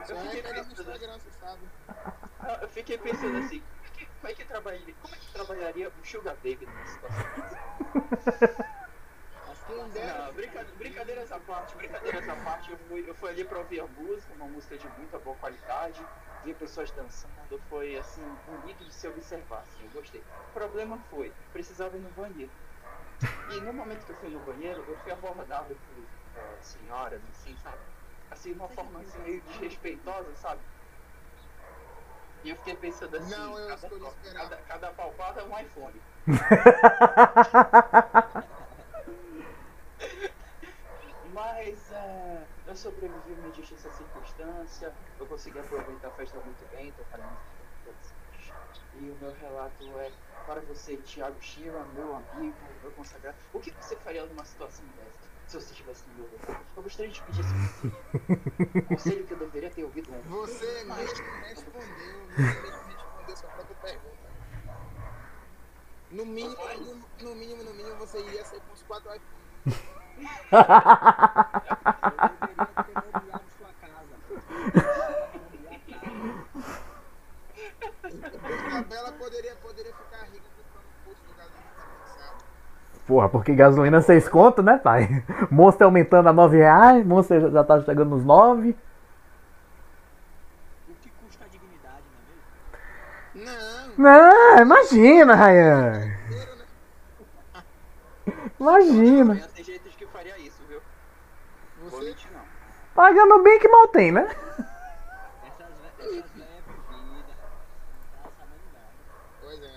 Eu 0.08 0.18
fiquei 0.18 0.42
pensando, 0.42 1.32
sabe. 1.32 1.70
ah, 2.40 2.60
eu 2.62 2.70
fiquei 2.70 2.98
pensando 2.98 3.38
assim, 3.38 3.60
como 3.60 3.84
é 3.84 3.90
que, 3.90 4.06
como 4.06 4.28
é 4.30 4.34
que 4.34 4.46
trabalharia, 4.46 4.96
como 5.02 5.14
é 5.14 5.18
que 5.18 5.34
trabalharia 5.34 5.92
o 5.94 6.06
Sugar 6.06 6.36
Baby 6.36 6.68
nessa 6.68 6.94
situação? 6.94 8.70
Quem 9.94 10.02
dera. 10.02 10.26
Não, 10.26 10.34
brinca- 10.34 10.66
brincadeiras 10.78 11.32
à 11.32 11.40
parte, 11.40 11.76
brincadeiras 11.76 12.30
à 12.30 12.36
parte, 12.36 12.72
eu 12.72 12.78
fui, 12.88 13.04
eu 13.08 13.16
fui 13.16 13.30
ali 13.30 13.44
pra 13.44 13.60
ouvir 13.60 13.80
a 13.80 13.88
música, 13.88 14.34
uma 14.36 14.46
música 14.46 14.78
de 14.78 14.88
muita 14.98 15.18
boa 15.20 15.36
qualidade, 15.38 16.06
vi 16.44 16.54
pessoas 16.54 16.92
dançando, 16.92 17.60
foi 17.70 17.98
assim, 17.98 18.24
bonito 18.46 18.84
de 18.84 18.94
se 18.94 19.08
observar, 19.08 19.60
assim, 19.60 19.84
eu 19.84 19.90
gostei. 19.92 20.22
O 20.22 20.54
problema 20.54 20.98
foi, 21.10 21.32
precisava 21.52 21.98
ir 21.98 22.02
no 22.02 22.10
banheiro. 22.10 22.52
E 23.52 23.62
no 23.62 23.74
momento 23.74 24.06
que 24.06 24.12
eu 24.12 24.16
fui 24.18 24.30
no 24.30 24.40
banheiro, 24.40 24.84
eu 24.88 24.96
fui 24.98 25.12
abordado 25.12 25.76
por 25.76 26.40
eh, 26.40 26.58
senhoras, 26.62 27.22
assim, 27.32 27.56
sabe? 27.64 27.78
Assim, 28.32 28.54
uma 28.54 28.68
forma 28.70 29.00
assim, 29.00 29.20
meio 29.24 29.42
desrespeitosa, 29.42 30.36
sabe? 30.36 30.62
E 32.44 32.50
eu 32.50 32.56
fiquei 32.58 32.76
pensando 32.76 33.18
assim, 33.18 33.32
Não, 33.32 33.60
eu 33.60 33.68
cada, 33.68 33.90
cada, 34.34 34.56
cada 34.58 34.88
palpada 34.92 35.42
é 35.42 35.44
um 35.44 35.60
iPhone. 35.60 35.94
Mas 41.70 41.92
é, 41.92 42.48
eu 42.66 42.76
sobrevivi 42.76 43.36
mediante 43.44 43.76
essa 43.76 43.92
circunstância, 43.92 44.92
eu 45.20 45.26
consegui 45.28 45.60
aproveitar 45.60 46.08
a 46.08 46.12
festa 46.12 46.40
muito 46.40 46.68
bem, 46.76 46.92
tô 46.94 47.04
falando 47.04 47.38
E 48.96 49.12
o 49.12 49.16
meu 49.22 49.32
relato 49.34 50.00
é 50.00 50.12
para 50.48 50.62
você, 50.62 50.98
Thiago 50.98 51.40
Shira, 51.40 51.86
meu 51.94 52.16
amigo, 52.16 52.56
meu 52.82 52.92
consagrado. 52.94 53.38
O 53.54 53.60
que 53.60 53.70
você 53.80 53.96
faria 53.98 54.26
numa 54.26 54.44
situação 54.46 54.84
dessa? 54.98 55.30
Se 55.48 55.62
você 55.62 55.72
estivesse 55.74 56.06
no 56.10 56.16
meu 56.16 56.32
lugar? 56.32 56.64
Eu 56.76 56.82
gostaria 56.82 57.12
de 57.12 57.22
pedir 57.22 57.42
esse 57.42 57.54
conselho. 57.54 58.86
conselho 58.90 59.28
que 59.28 59.34
eu 59.34 59.38
deveria 59.38 59.70
ter 59.70 59.84
ouvido 59.84 60.12
antes. 60.12 60.28
Você 60.28 60.84
mesmo 60.86 61.24
respondeu, 61.44 61.84
você 62.36 62.62
mesmo 62.62 62.84
respondeu 62.88 63.38
sua 63.38 63.50
própria 63.50 63.76
pergunta. 63.76 64.30
No 66.10 66.26
mínimo, 66.26 66.58
no, 66.80 67.30
no 67.30 67.36
mínimo, 67.36 67.64
no 67.64 67.74
mínimo, 67.76 67.96
você 67.98 68.20
iria 68.20 68.44
sair 68.44 68.62
com 68.62 68.74
os 68.74 68.82
quatro 68.82 69.12
iPhones. 69.14 69.99
Porra, 83.08 83.28
porque 83.28 83.56
gasolina 83.56 84.02
6 84.02 84.30
conto, 84.30 84.62
né, 84.62 84.78
pai? 84.78 85.24
Monster 85.50 85.86
aumentando 85.86 86.30
a 86.30 86.34
9 86.34 86.58
reais, 86.58 87.04
Monster 87.06 87.50
já- 87.52 87.64
tá 87.64 87.82
chegando 87.82 88.12
nos 88.12 88.24
9. 88.24 88.76
O 90.88 90.94
que 91.02 91.10
custa 91.24 91.44
a 91.46 91.48
dignidade, 91.48 92.04
não 93.36 93.42
é 93.42 93.44
mesmo? 93.48 93.98
Não, 93.98 94.56
Não, 94.56 94.62
imagina, 94.62 95.34
Ryan. 95.36 96.12
Imagina. 98.60 99.36
Tem 99.56 99.64
jeito 99.64 99.90
de 99.90 99.96
que 99.96 100.06
faria 100.08 100.38
isso, 100.38 100.62
viu? 100.68 100.80
Vou 101.82 101.90
Você, 101.90 102.10
mentir 102.10 102.30
não. 102.32 102.42
Pagando 103.00 103.42
bem 103.42 103.58
que 103.60 103.68
mal 103.70 103.88
tem, 103.88 104.12
né? 104.12 104.26
Tá 104.26 104.36
pois 109.42 109.64
é. 109.64 109.72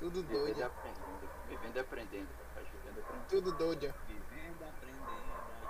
Tudo 0.00 0.22
Vivendo 0.22 0.32
doido. 0.32 0.62
aprendendo. 0.64 1.28
Vivendo 1.50 1.76
e 1.76 1.80
aprendendo, 1.80 2.28
rapaz. 2.38 2.66
Vivendo 2.72 2.96
e 2.96 3.00
aprendendo. 3.02 3.28
Tudo 3.28 3.52
doido. 3.52 3.94
Vivendo, 4.08 4.62
aprendendo 4.64 5.32
a 5.60 5.68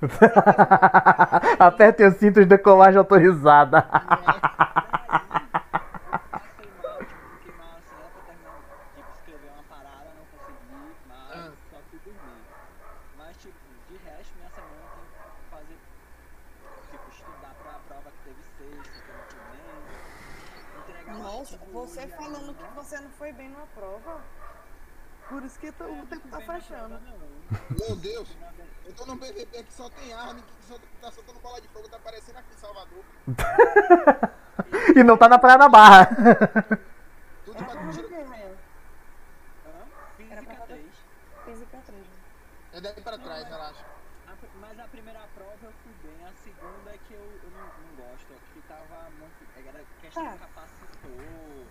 Aperte 1.60 2.04
os 2.04 2.16
cintos 2.18 2.44
de 2.44 2.50
decolagem 2.50 2.98
autorizada. 3.00 3.82
passei 3.82 3.98
mal, 6.78 7.02
fiquei 7.34 7.54
mal 7.58 7.82
era 7.98 8.10
pra 8.14 8.22
terminar, 8.30 8.62
escrever 9.10 9.50
uma 9.54 9.64
parada, 9.64 10.14
não 10.14 10.26
consegui, 10.30 10.94
mas 11.10 11.50
só 11.70 11.78
fui 11.90 12.00
dormir. 12.06 12.42
Mas, 13.18 13.34
de 13.42 13.50
resto, 14.06 14.34
minha 14.38 14.50
semana 14.54 14.86
tem 14.94 15.06
que 15.10 15.18
fazer, 15.50 15.80
estudar 17.12 17.54
pra 17.58 17.74
prova 17.88 18.10
que 18.12 18.20
teve 18.30 18.44
sexta, 18.58 19.02
que 19.02 19.10
eu 19.10 19.18
não 19.18 19.26
fui 19.34 19.42
bem, 19.50 19.66
entregar 20.78 21.16
Nossa, 21.18 21.56
artigo 21.56 21.72
você 21.74 22.06
falando 22.08 22.54
que 22.54 22.68
você 22.76 23.00
não 23.00 23.10
foi 23.10 23.32
bem 23.34 23.50
numa 23.50 23.66
prova. 23.68 24.22
Por 25.30 25.44
isso 25.44 25.60
que 25.60 25.68
É, 25.68 25.72
o 25.72 25.74
tempo 26.06 26.22
fui 26.22 26.32
tá 26.32 26.40
na 26.40 26.46
fechando. 26.54 27.00
Não. 27.52 27.88
Meu 27.88 27.96
Deus. 27.96 28.28
Eu 28.86 28.94
tô 28.94 29.06
num 29.06 29.18
PVP 29.18 29.64
que 29.64 29.74
só 29.74 29.90
tem 29.90 30.14
arma, 30.14 30.36
que 30.42 30.68
só 30.68 30.76
tá 31.02 31.12
soltando 31.12 31.40
bola 31.40 31.60
de 31.62 31.68
fogo, 31.70 31.88
tá 31.90 31.98
aparecendo 31.98 32.38
aqui 32.38 32.54
em 32.54 32.58
Salvador. 32.58 33.04
E 34.96 35.04
não 35.04 35.16
tá 35.16 35.30
na 35.30 35.38
Praia 35.38 35.58
da 35.60 35.70
Barra. 35.70 36.08
Tudo 37.46 37.64
pra 37.64 37.92
tiro. 37.92 38.08
Física 40.18 40.44
pra- 40.44 40.66
3. 40.66 40.86
Física 41.46 41.78
3. 41.86 42.02
né? 42.02 42.14
É 42.74 42.82
daí 42.82 43.02
pra 43.02 43.18
trás, 43.20 43.48
relaxa. 43.48 43.86
A 44.28 44.34
mas 44.60 44.80
a 44.80 44.84
primeira 44.88 45.20
prova 45.36 45.52
eu 45.62 45.72
fui 45.84 45.94
bem, 46.04 46.26
a 46.26 46.34
segunda 46.44 46.90
é 46.90 46.98
que 47.08 47.14
eu, 47.14 47.22
eu 47.44 47.52
não, 47.52 47.60
não 47.62 47.96
gosto, 47.96 48.34
é 48.34 48.38
que 48.54 48.62
tava 48.68 49.10
muito. 49.12 49.68
Era 49.68 49.84
questão 50.02 50.24
de 50.34 50.38
capacitor. 50.40 51.66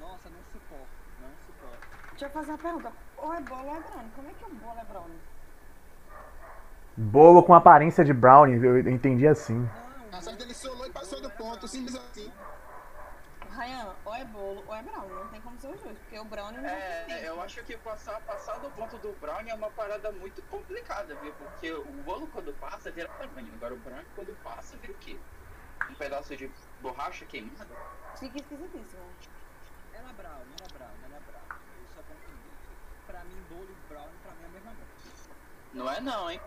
Nossa, 0.00 0.28
não 0.30 0.42
suporto, 0.52 0.88
não 1.20 1.30
suporto. 1.46 1.86
Deixa 2.10 2.24
eu 2.26 2.30
fazer 2.30 2.50
uma 2.50 2.58
pergunta. 2.58 2.92
Ou 3.22 3.32
é 3.32 3.40
bolo 3.40 3.68
ou 3.68 3.76
é 3.76 3.80
brownie? 3.80 4.10
Como 4.16 4.28
é 4.28 4.32
que 4.34 4.44
um 4.44 4.54
bolo 4.56 4.78
é 4.78 4.84
brownie? 4.84 5.20
Bolo 6.96 7.42
com 7.42 7.54
aparência 7.54 8.04
de 8.04 8.12
brownie, 8.12 8.62
eu 8.62 8.78
entendi 8.88 9.26
assim. 9.26 9.66
Certa 10.20 10.42
ele 10.44 10.54
solou 10.54 10.86
e 10.86 10.90
passou 10.90 11.20
do 11.20 11.30
ponto, 11.30 11.66
simples 11.66 11.96
assim. 11.96 12.30
Ryan, 13.50 13.94
ou 14.04 14.14
é 14.14 14.24
bolo 14.24 14.62
ou 14.66 14.74
é 14.74 14.82
brownie. 14.82 15.14
Não 15.14 15.28
tem 15.28 15.40
como 15.40 15.58
ser 15.58 15.68
os 15.68 15.80
dois. 15.80 15.98
Porque 15.98 16.18
o 16.18 16.24
brownie 16.24 16.58
não 16.60 16.68
É, 16.68 17.04
tem. 17.06 17.22
eu 17.24 17.40
acho 17.42 17.62
que 17.64 17.76
passar, 17.78 18.20
passar 18.22 18.58
do 18.60 18.70
ponto 18.70 18.96
do 18.98 19.12
brownie 19.20 19.50
é 19.50 19.54
uma 19.54 19.70
parada 19.70 20.12
muito 20.12 20.42
complicada, 20.42 21.14
viu? 21.16 21.32
Porque 21.34 21.72
o 21.72 21.84
bolo 22.04 22.26
quando 22.28 22.52
passa 22.60 22.90
vira 22.90 23.08
brownie. 23.08 23.50
Agora 23.56 23.74
o 23.74 23.78
brownie 23.78 24.06
quando 24.14 24.36
passa 24.42 24.76
vira 24.76 24.92
o 24.92 24.96
quê? 24.96 25.16
Um 25.90 25.94
pedaço 25.94 26.36
de 26.36 26.50
borracha 26.80 27.24
queimada? 27.26 27.74
Fica 28.16 28.38
esquisitíssimo. 28.38 29.02
Era 29.92 30.12
brownie, 30.12 30.54
era 30.60 30.68
brownie. 30.72 31.02
Eu 31.12 31.88
só 31.94 32.02
confundi. 32.02 32.50
Pra 33.06 33.24
mim, 33.24 33.42
bolo 33.50 33.68
e 33.70 33.88
brownie, 33.92 34.16
pra 34.22 34.32
mim 34.34 34.42
é 34.44 34.46
a 34.46 34.50
mesma 34.50 34.70
coisa. 34.70 35.32
Não 35.74 35.90
é 35.90 36.00
não, 36.00 36.30
hein? 36.30 36.40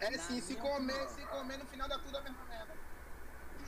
É 0.00 0.16
sim, 0.16 0.40
se 0.40 0.54
comer, 0.56 1.08
se 1.08 1.20
comer 1.26 1.56
no 1.58 1.66
final 1.66 1.88
dá 1.88 1.98
tudo 1.98 2.16
a 2.16 2.20
mesma 2.20 2.44
merda. 2.48 2.72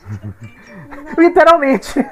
Literalmente. 1.20 1.98
É 1.98 2.04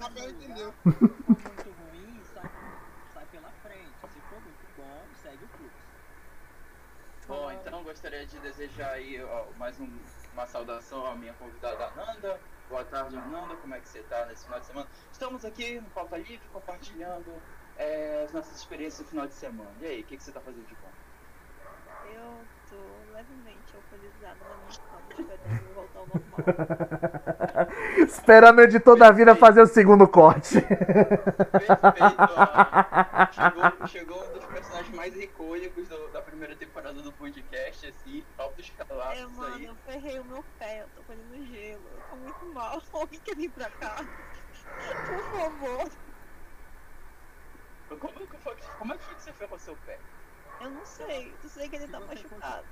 Rafael 0.00 0.30
entendeu. 0.30 0.72
Se 0.72 0.92
for 0.92 1.02
muito 1.02 1.70
ruim, 1.70 2.20
sai, 2.32 3.24
pela 3.30 3.48
frente. 3.62 3.90
Se 4.12 4.20
for 4.30 4.40
muito 4.40 4.66
bom, 4.76 5.02
segue 5.22 5.44
o 5.44 5.48
fluxo. 5.48 5.82
Bom, 7.28 7.52
então 7.52 7.82
gostaria 7.84 8.26
de 8.26 8.38
desejar 8.40 8.92
aí 8.92 9.22
ó, 9.22 9.44
mais 9.58 9.78
um- 9.80 9.98
uma 10.32 10.46
saudação 10.46 11.06
à 11.06 11.14
minha 11.14 11.32
convidada 11.34 11.86
Ananda. 11.86 12.40
Boa 12.68 12.84
tarde, 12.84 13.16
Ananda. 13.16 13.54
Como 13.56 13.74
é 13.74 13.80
que 13.80 13.88
você 13.88 14.02
tá 14.04 14.24
nesse 14.26 14.44
final 14.44 14.60
de 14.60 14.66
semana? 14.66 14.88
Estamos 15.12 15.44
aqui 15.44 15.80
no 15.80 15.90
Pauta 15.90 16.16
Livre 16.16 16.40
compartilhando 16.52 17.32
é, 17.76 18.22
as 18.24 18.32
nossas 18.32 18.56
experiências 18.56 19.00
no 19.00 19.06
final 19.06 19.26
de 19.26 19.34
semana. 19.34 19.70
E 19.80 19.86
aí, 19.86 20.00
o 20.00 20.04
que, 20.04 20.16
que 20.16 20.22
você 20.22 20.32
tá 20.32 20.40
fazendo 20.40 20.66
de 20.66 20.74
bom? 20.74 20.90
Eu 22.14 22.44
tô 22.68 22.76
levemente 23.14 23.74
alcoolizada 23.74 24.36
na 24.48 24.56
minha 24.56 24.78
cama, 24.90 25.02
esperando 25.10 25.74
voltar 25.74 25.98
ao 26.00 26.06
normal. 26.06 27.68
Esperando 28.06 28.58
o 28.58 28.62
editor 28.62 28.96
da 28.98 29.10
vida 29.10 29.34
fazer 29.36 29.62
o 29.62 29.66
segundo 29.66 30.06
corte. 30.08 30.60
Perfeito. 30.60 32.16
ó. 32.18 33.26
Chegou, 33.32 33.86
chegou 33.88 34.24
um 34.28 34.32
dos 34.32 34.44
personagens 34.46 34.94
mais 34.96 35.16
icônicos 35.16 35.88
do- 35.88 36.08
da 36.08 36.20
primeira 36.22 36.56
temporada 36.56 37.00
do 37.02 37.12
podcast, 37.12 37.86
assim, 37.86 38.24
altos 38.38 38.72
É, 38.78 38.84
calafos 38.84 39.32
mano, 39.36 39.54
aí. 39.56 39.64
eu 39.66 39.74
ferrei 39.86 40.18
o 40.18 40.24
meu 40.24 40.44
pé, 40.58 40.82
eu 40.82 40.88
tô 40.96 41.02
fazendo 41.04 41.46
gelo, 41.46 41.82
eu 41.94 42.02
tô 42.10 42.16
muito 42.16 42.44
mal. 42.46 42.82
Alguém 42.92 43.20
quer 43.20 43.36
vir 43.36 43.50
pra 43.50 43.70
cá? 43.70 44.04
Por 45.06 45.22
favor. 45.40 45.90
Como, 47.96 48.12
que 48.12 48.36
foi, 48.38 48.56
como 48.78 48.94
é 48.94 48.96
que 48.96 49.04
foi 49.04 49.14
que 49.14 49.22
você 49.22 49.32
ferrou 49.32 49.58
seu 49.58 49.76
pé? 49.86 49.98
Eu 50.60 50.70
não 50.70 50.86
sei, 50.86 51.34
eu 51.42 51.48
sei 51.48 51.68
que 51.68 51.76
ele 51.76 51.86
Se 51.86 51.92
tá 51.92 52.00
machucado. 52.00 52.64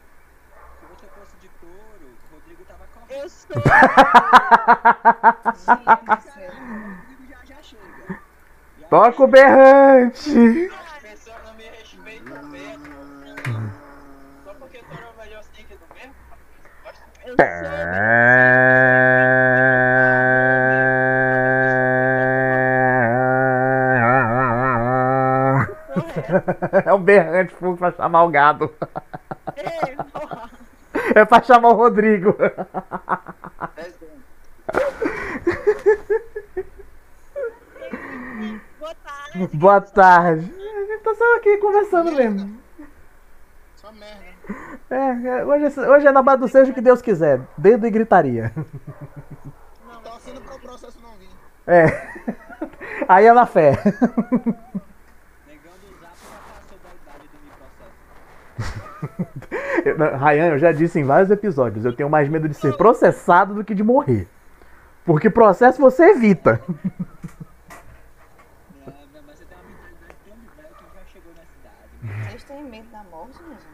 Se 0.78 0.86
você 0.86 1.06
fosse 1.08 1.36
de 1.36 1.48
touro, 1.60 2.16
o 2.30 2.34
Rodrigo 2.34 2.64
tava 2.64 2.86
correndo. 2.94 3.22
Eu 3.22 3.28
sou. 3.28 3.56
Gente 7.08 7.28
já, 7.28 7.44
já 7.44 7.62
chega. 7.62 8.20
Já 8.80 8.88
Toca 8.88 9.22
o 9.22 9.26
berrante. 9.26 10.70
As 10.72 10.98
pessoas 11.02 11.44
não 11.44 11.54
me 11.54 11.64
respeitam 11.64 12.42
mesmo. 12.44 12.94
Só 14.44 14.54
porque 14.54 14.78
tu 14.78 14.92
era 14.92 15.10
o 15.10 15.16
melhor 15.16 15.40
snake 15.40 15.74
do 15.74 15.94
mesmo? 15.94 16.14
Eu 17.24 17.36
sou. 17.36 17.70
É 26.86 26.92
um 26.92 27.02
berrante 27.02 27.54
fundo 27.54 27.76
pra 27.76 27.92
chamar 27.92 28.24
o 28.24 28.28
gado. 28.30 28.72
Ei, 29.56 29.96
porra. 30.12 30.50
É 31.14 31.24
pra 31.24 31.42
chamar 31.42 31.68
o 31.70 31.74
Rodrigo. 31.74 32.34
Boa 38.78 38.94
tarde. 38.94 39.56
Boa 39.56 39.80
tarde. 39.80 40.54
A 40.58 40.86
gente 40.86 41.02
tá 41.02 41.14
só 41.14 41.36
aqui 41.36 41.56
conversando 41.58 42.12
mesmo. 42.12 42.58
Só 43.76 43.92
merda. 43.92 44.30
É, 44.90 44.96
é, 45.40 45.44
hoje, 45.44 45.80
é- 45.80 45.88
hoje 45.88 46.06
é 46.06 46.12
na 46.12 46.22
base 46.22 46.40
do 46.40 46.48
seja 46.48 46.70
o 46.70 46.74
que 46.74 46.80
Deus 46.80 47.00
quiser. 47.02 47.40
Dedo 47.56 47.86
e 47.86 47.90
gritaria. 47.90 48.52
Não, 48.56 50.00
mas 50.04 50.22
sendo 50.22 50.40
pro 50.40 50.58
processo 50.58 50.98
não 51.00 51.10
vir. 51.12 51.28
É. 51.66 51.86
Aí 53.08 53.26
é 53.26 53.32
na 53.32 53.46
fé. 53.46 53.70
Negando 53.70 54.00
o 55.86 56.00
zap 56.00 56.16
já 56.18 56.38
passou 56.48 56.78
da 56.82 56.90
idade 56.90 57.28
do 57.28 57.38
Eu- 57.38 57.60
não, 57.60 58.49
Ryan, 60.18 60.48
eu 60.52 60.58
já 60.58 60.72
disse 60.72 60.98
em 61.00 61.04
vários 61.04 61.30
episódios, 61.30 61.84
eu 61.84 61.92
tenho 61.92 62.10
mais 62.10 62.28
medo 62.28 62.48
de 62.48 62.54
ser 62.54 62.76
processado 62.76 63.54
do 63.54 63.64
que 63.64 63.74
de 63.74 63.82
morrer. 63.82 64.28
Porque 65.04 65.30
processo 65.30 65.80
você 65.80 66.10
evita. 66.10 66.60
É. 72.02 72.28
Vocês 72.30 72.44
têm 72.44 72.64
medo 72.64 72.88
da 72.90 73.02
morte, 73.04 73.38
gente? 73.38 73.66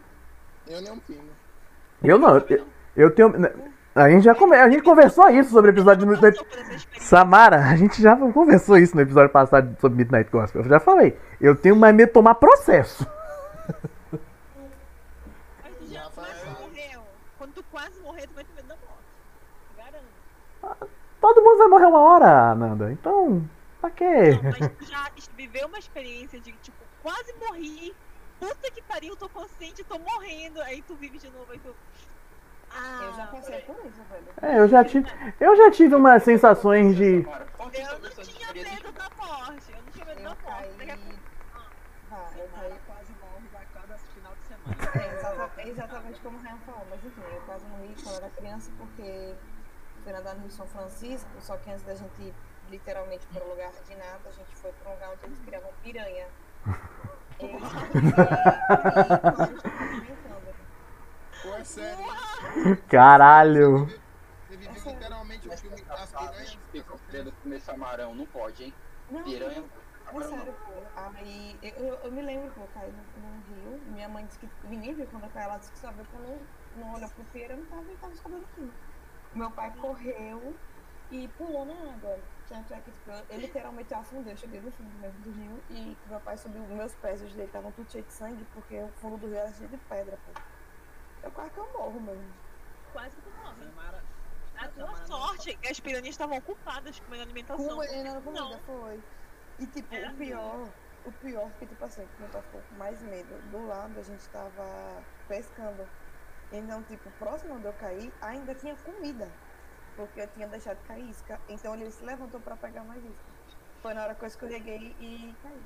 Eu 2.03 2.19
não, 2.19 2.37
eu, 2.37 2.65
eu 2.95 3.11
tenho. 3.11 3.33
A 3.95 4.09
gente 4.09 4.23
já 4.23 4.35
come, 4.35 4.55
a 4.55 4.69
gente 4.69 4.83
conversou 4.83 5.27
isso 5.29 5.49
sobre 5.49 5.71
o 5.71 5.73
episódio 5.73 6.05
do. 6.05 6.15
Samara, 6.99 7.65
a 7.65 7.75
gente 7.75 8.01
já 8.01 8.15
conversou 8.15 8.77
isso 8.77 8.95
no 8.95 9.01
episódio 9.01 9.29
passado 9.31 9.75
sobre 9.79 9.97
Midnight 9.97 10.29
Gospel. 10.29 10.61
Eu 10.61 10.69
já 10.69 10.79
falei. 10.79 11.17
Eu 11.41 11.55
tenho 11.55 11.75
mais 11.75 11.95
medo 11.95 12.07
de 12.09 12.13
tomar 12.13 12.35
processo. 12.35 13.07
Mas 15.63 15.75
tu 15.79 15.87
já 15.87 16.03
Já 16.03 16.09
quase 16.11 16.31
faz- 16.45 16.59
morreu. 16.59 17.01
Quando 17.37 17.53
tu 17.53 17.63
quase 17.71 17.99
morrer, 18.01 18.27
tu 18.27 18.35
vai 18.35 18.43
ter 18.43 18.53
medo 18.55 18.67
da 18.67 18.75
morte. 18.75 19.03
Garanto. 19.77 20.91
Todo 21.27 21.41
mundo 21.43 21.57
vai 21.57 21.67
morrer 21.67 21.85
uma 21.87 21.99
hora, 21.99 22.55
Nanda. 22.55 22.89
Então, 22.89 23.43
pra 23.81 23.89
quê? 23.91 24.31
Não, 24.31 24.43
mas 24.43 24.71
tu 24.77 24.85
já 24.85 25.11
viveu 25.35 25.67
uma 25.67 25.77
experiência 25.77 26.39
de, 26.39 26.53
tipo, 26.53 26.77
quase 27.03 27.33
morri. 27.33 27.93
Puta 28.39 28.71
que 28.71 28.81
pariu, 28.83 29.13
tô 29.17 29.27
consciente, 29.27 29.83
tô 29.83 29.99
morrendo. 29.99 30.61
Aí 30.61 30.81
tu 30.83 30.95
vive 30.95 31.17
de 31.17 31.29
novo, 31.29 31.51
aí 31.51 31.59
tu. 31.59 31.75
Ah, 32.71 32.99
Eu 33.03 33.13
já 33.13 33.27
passei 33.27 33.59
por 33.59 33.75
isso, 33.85 34.01
velho. 34.09 34.25
É, 34.41 34.59
eu 34.59 34.67
já 34.69 34.85
tive. 34.85 35.11
Eu 35.37 35.55
já 35.57 35.69
tive 35.69 35.95
umas 35.95 36.23
sensações 36.23 36.95
de. 36.95 37.03
Eu 37.03 37.99
não 37.99 38.09
tinha 38.23 38.53
medo 38.53 38.91
da 38.93 39.09
morte. 39.17 39.71
Eu 39.73 39.81
não 39.81 39.91
tinha 39.91 40.05
medo 40.05 40.23
da 40.23 40.29
morte. 40.29 40.43
caí. 40.45 40.73
Daqui 40.77 40.91
a 40.91 40.97
pouco. 40.97 41.19
Ah, 42.09 42.29
eu 42.37 42.47
Samara 42.47 42.69
caí. 42.69 42.79
quase 42.87 43.11
morre 43.19 43.47
vai 43.51 43.65
cada 43.73 43.97
final 43.97 44.31
de 44.33 44.43
semana. 44.47 45.05
É 45.05 45.13
exata- 45.13 45.61
é 45.61 45.67
exatamente 45.67 46.19
como 46.21 46.37
o 46.37 46.41
Ryan 46.41 46.57
falou, 46.65 46.87
mas 46.89 47.03
enfim, 47.03 47.21
eu 47.35 47.41
quase 47.41 47.65
morri 47.65 47.95
quando 48.01 48.15
eu 48.15 48.21
era 48.23 48.29
criança 48.29 48.71
porque 48.77 49.33
fui 50.07 50.13
nadar 50.13 50.35
no 50.35 50.41
Rio 50.43 50.51
São 50.51 50.65
Francisco, 50.67 51.29
só 51.41 51.57
que 51.57 51.69
antes 51.69 51.83
da 51.83 51.93
gente 51.93 52.21
ir 52.21 52.33
literalmente 52.69 53.27
para 53.27 53.43
o 53.43 53.49
lugar 53.49 53.73
de 53.73 53.95
nada, 53.95 54.21
a 54.25 54.31
gente 54.31 54.55
foi 54.55 54.71
para 54.71 54.89
um 54.89 54.93
lugar 54.93 55.09
onde 55.11 55.25
eles 55.25 55.39
criavam 55.41 55.69
piranha. 55.83 56.27
E, 57.39 57.45
e, 57.45 57.49
e, 57.49 57.51
quando 57.51 57.69
a 57.69 59.45
gente 59.45 59.61
tava 59.61 59.99
brincando. 59.99 60.55
Pô, 61.43 61.49
é 61.49 61.63
sério. 61.63 62.05
Caralho. 62.89 63.85
Você 63.85 64.57
viveu 64.57 64.91
literalmente 64.91 65.47
o 65.47 65.55
filme 65.55 65.85
As 65.87 66.11
Piranhas. 66.11 66.57
não 68.15 68.25
pode, 68.25 68.63
hein? 68.63 68.73
Não, 69.11 69.23
Piranha. 69.23 69.63
É 70.07 70.13
não. 70.13 70.21
sério, 70.23 70.51
pô. 70.65 70.73
Aí 70.95 71.59
eu, 71.61 71.69
eu, 71.75 71.93
eu 72.05 72.11
me 72.11 72.23
lembro 72.23 72.49
que 72.49 72.59
eu 72.59 72.67
caí 72.73 72.91
no, 72.91 73.03
no 73.21 73.43
rio. 73.53 73.81
Minha 73.91 74.09
mãe 74.09 74.25
disse 74.25 74.39
que 74.39 74.49
ninguém 74.63 74.95
viu 74.95 75.05
quando 75.05 75.25
eu 75.25 75.29
caí. 75.29 75.43
Ela 75.43 75.57
disse 75.59 75.71
que 75.73 75.77
só 75.77 75.91
viu 75.91 76.07
quando 76.11 76.41
não 76.77 76.93
olhou 76.95 77.09
pro 77.09 77.39
eu 77.39 77.57
não 77.57 77.65
tava 77.65 77.91
e 77.91 77.95
tava 77.97 78.13
escondendo 78.13 78.45
aqui. 78.45 78.71
Meu 79.37 79.51
pai 79.51 79.71
correu 79.79 80.55
e 81.11 81.27
pulou 81.27 81.63
na 81.63 81.93
água. 81.93 82.19
Tanto 82.49 82.73
é 82.73 82.79
que 82.79 82.89
tipo, 82.91 83.11
eu, 83.11 83.39
literalmente 83.39 83.93
afundei. 83.93 84.33
Eu 84.33 84.37
cheguei 84.37 84.59
no 84.59 84.71
fundo 84.71 84.89
mesmo 84.99 85.19
do 85.19 85.31
rio 85.31 85.63
e 85.69 85.95
meu 86.09 86.19
pai 86.21 86.35
subiu. 86.37 86.63
Meus 86.63 86.95
pés 86.95 87.21
os 87.21 87.31
dele 87.33 87.45
estavam 87.45 87.71
tudo 87.71 87.91
cheio 87.91 88.03
de 88.03 88.13
sangue 88.13 88.43
porque 88.53 88.81
o 88.81 88.87
fundo 88.99 89.17
do 89.17 89.27
rio 89.27 89.37
era 89.37 89.53
cheio 89.53 89.69
de 89.69 89.77
pedra, 89.77 90.17
pô. 90.25 90.41
Eu 91.21 91.31
quase 91.31 91.51
que 91.51 91.57
eu 91.59 91.71
morro 91.73 91.99
mesmo. 91.99 92.33
Quase 92.91 93.15
que 93.15 93.21
tu 93.21 93.29
morre. 93.43 93.65
Samara, 93.65 94.03
A 94.55 94.67
tua 94.69 94.85
Samara 94.87 94.99
não 94.99 95.05
sorte 95.05 95.51
é 95.51 95.55
que 95.55 95.67
as 95.67 95.79
piranhas 95.79 96.07
estavam 96.07 96.37
ocupadas 96.37 96.99
comendo 96.99 97.23
alimentação. 97.23 97.65
Na 97.67 98.21
comida, 98.21 98.31
Não. 98.31 98.59
foi. 98.61 98.99
E 99.59 99.67
tipo, 99.67 99.93
Era 99.93 100.11
o 100.11 100.15
pior, 100.15 100.69
o 101.05 101.11
pior 101.11 101.51
que 101.59 101.65
tipo 101.67 101.85
assim, 101.85 102.07
que 102.07 102.21
meu 102.21 102.29
pai 102.31 102.41
ficou 102.41 102.61
com 102.61 102.75
mais 102.75 102.99
medo. 103.03 103.51
Do 103.51 103.67
lado 103.67 103.99
a 103.99 104.03
gente 104.03 104.27
tava 104.29 105.03
pescando. 105.27 105.87
Então, 106.51 106.81
tipo, 106.83 107.09
próximo 107.11 107.59
de 107.59 107.65
eu 107.65 107.73
cair, 107.73 108.11
ainda 108.21 108.55
tinha 108.55 108.75
comida. 108.77 109.29
Porque 109.95 110.21
eu 110.21 110.27
tinha 110.27 110.47
deixado 110.47 110.77
cair 110.87 111.09
isca. 111.09 111.39
Então 111.49 111.73
ele 111.75 111.89
se 111.91 112.03
levantou 112.03 112.39
pra 112.39 112.55
pegar 112.55 112.83
mais 112.83 113.03
isca. 113.03 113.25
Foi 113.81 113.93
na 113.93 114.03
hora 114.03 114.15
que 114.15 114.23
eu 114.23 114.27
escorreguei 114.27 114.95
e 114.99 115.35
caí. 115.43 115.63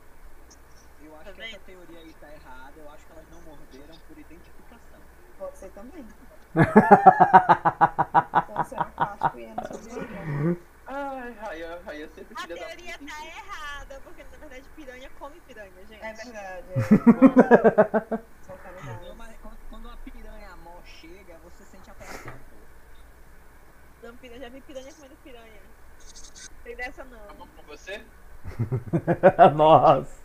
Eu 1.03 1.15
acho 1.15 1.25
Tá 1.25 1.31
que 1.33 1.41
essa 1.41 1.51
vendo? 1.51 1.65
teoria 1.65 1.99
aí 1.99 2.13
tá 2.19 2.31
errada. 2.31 2.73
Eu 2.77 2.89
acho 2.91 3.05
que 3.05 3.11
elas 3.11 3.25
não 3.31 3.41
morderam 3.41 3.95
por 4.07 4.17
identificação. 4.17 4.99
Pode 5.37 5.57
ser 5.57 5.69
também. 5.71 6.05
então 8.43 8.63
será 8.65 8.91
e. 9.35 10.57
Ai, 10.87 11.31
Rayan, 11.33 11.79
Rayan 11.85 12.09
sempre 12.09 12.35
A 12.37 12.41
da 12.47 12.55
teoria 12.55 12.97
tá 12.99 13.25
errada, 13.25 14.01
porque 14.03 14.23
na 14.23 14.37
verdade 14.37 14.65
piranha 14.75 15.09
come 15.17 15.39
piranha, 15.41 15.71
gente. 15.87 16.03
É 16.03 16.13
verdade. 16.13 16.67
É. 16.73 16.79
São 18.45 18.55
Não, 18.55 18.63
caridades. 18.63 19.15
mas 19.17 19.35
quando, 19.41 19.57
quando 19.69 19.85
uma 19.85 19.97
piranha 19.97 20.55
mó 20.57 20.81
chega, 20.85 21.37
você 21.43 21.63
sente 21.65 21.89
atração, 21.89 22.33
pô. 22.33 22.57
Não, 24.07 24.17
piranha, 24.17 24.41
já 24.41 24.49
vi 24.49 24.61
piranha 24.61 24.93
comendo 24.93 25.15
piranha. 25.23 25.61
Tem 26.63 26.75
dessa 26.75 27.03
não. 27.05 27.19
Tá 27.19 27.33
bom 27.33 27.47
pra 27.47 27.63
você? 27.63 28.03
Nossa. 29.55 30.21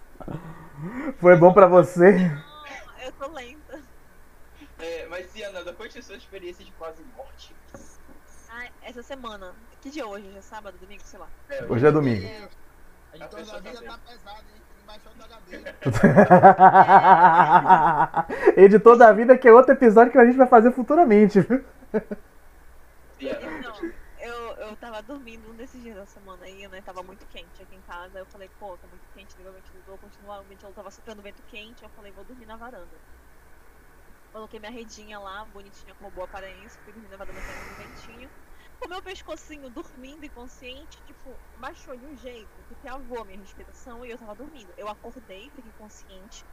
Foi 1.19 1.37
bom 1.37 1.53
pra 1.53 1.67
você? 1.67 2.13
Não, 2.13 2.99
eu 3.05 3.13
tô 3.13 3.29
lenta. 3.33 3.81
É, 4.79 5.07
mas 5.09 5.31
sim, 5.31 5.43
Ananda, 5.45 5.73
conte 5.73 5.99
a 5.99 6.03
sua 6.03 6.17
experiência 6.17 6.65
de 6.65 6.73
quase 6.73 7.03
morte. 7.17 7.55
Ai, 8.51 8.71
essa 8.83 9.03
semana. 9.03 9.55
Que 9.81 9.91
dia 9.91 10.03
é 10.03 10.07
hoje? 10.07 10.27
Hoje 10.27 10.39
é 10.39 10.43
sábado, 10.43 10.77
domingo, 10.79 11.03
sei 11.05 11.19
lá. 11.19 11.29
Hoje 11.69 11.87
é 11.87 11.93
domingo. 11.93 12.27
A 12.27 12.49
A 13.13 13.17
gente 13.19 13.35
pessoa 13.35 13.61
da 13.61 13.71
vida 13.71 13.83
tá 13.83 13.91
tá 13.93 13.99
pesada, 14.07 14.45
hein? 14.55 14.63
Tem 14.69 14.77
que 14.77 14.87
baixar 14.87 15.11
o 15.11 15.15
do 15.15 15.25
HD. 15.25 15.65
Editor 18.63 18.97
da 18.97 19.13
vida, 19.13 19.39
que 19.39 19.49
é 19.49 19.53
outro 19.53 19.73
episódio 19.73 20.13
que 20.13 20.19
a 20.19 20.25
gente 20.25 20.37
vai 20.37 20.47
fazer 20.47 20.73
futuramente. 20.73 21.39
Então, 23.19 23.91
eu, 24.67 24.77
tava 24.77 25.03
dormindo 25.03 25.51
um 25.51 25.57
desses 25.57 25.81
dias 25.83 25.97
da 25.97 26.07
semana 26.07 26.45
aí, 26.47 26.69
né? 26.69 26.83
Tava 26.83 27.03
muito 27.03 27.27
quente 27.27 27.63
aqui 27.63 27.75
em 27.75 27.83
casa. 27.83 28.19
Eu 28.19 28.27
falei, 28.27 28.49
pô, 28.59 28.77
tá 28.79 28.87
muito 28.89 29.07
quente, 29.09 29.37
liga 29.37 29.51
o 29.51 29.55
ventilador, 29.55 29.99
continuar. 29.99 30.41
O 30.43 30.47
ventilador 30.47 30.75
tava 30.75 30.91
soprando 30.91 31.23
vento 31.23 31.43
quente. 31.45 31.85
Eu 31.85 31.91
falei, 31.91 32.13
vou 32.13 32.25
dormir 32.25 32.47
na 32.47 32.57
varanda. 32.57 33.03
Coloquei 34.33 34.61
minha 34.61 34.71
redinha 34.71 35.19
lá, 35.19 35.45
bonitinha, 35.47 35.95
com 35.95 36.05
uma 36.05 36.11
boa 36.11 36.27
aparência. 36.27 36.81
Fui 36.85 36.93
dormir 36.93 37.09
na 37.09 37.17
varanda 37.17 37.43
pegando 37.43 37.71
um 37.71 37.75
ventinho. 37.75 38.31
O 38.85 38.89
meu 38.89 39.03
pescocinho 39.03 39.71
dormindo 39.71 40.25
inconsciente, 40.27 41.03
tipo, 41.05 41.43
baixou 41.57 41.97
de 41.97 42.07
um 42.07 42.15
jeito 42.15 42.65
que 42.65 42.77
travou 42.77 43.21
a 43.23 43.25
minha 43.25 43.39
respiração 43.39 44.05
e 44.05 44.11
eu 44.11 44.19
tava 44.19 44.37
dormindo. 44.37 44.73
Eu 44.77 44.89
acordei, 44.89 45.51
fiquei 45.55 45.73
consciente, 45.73 46.47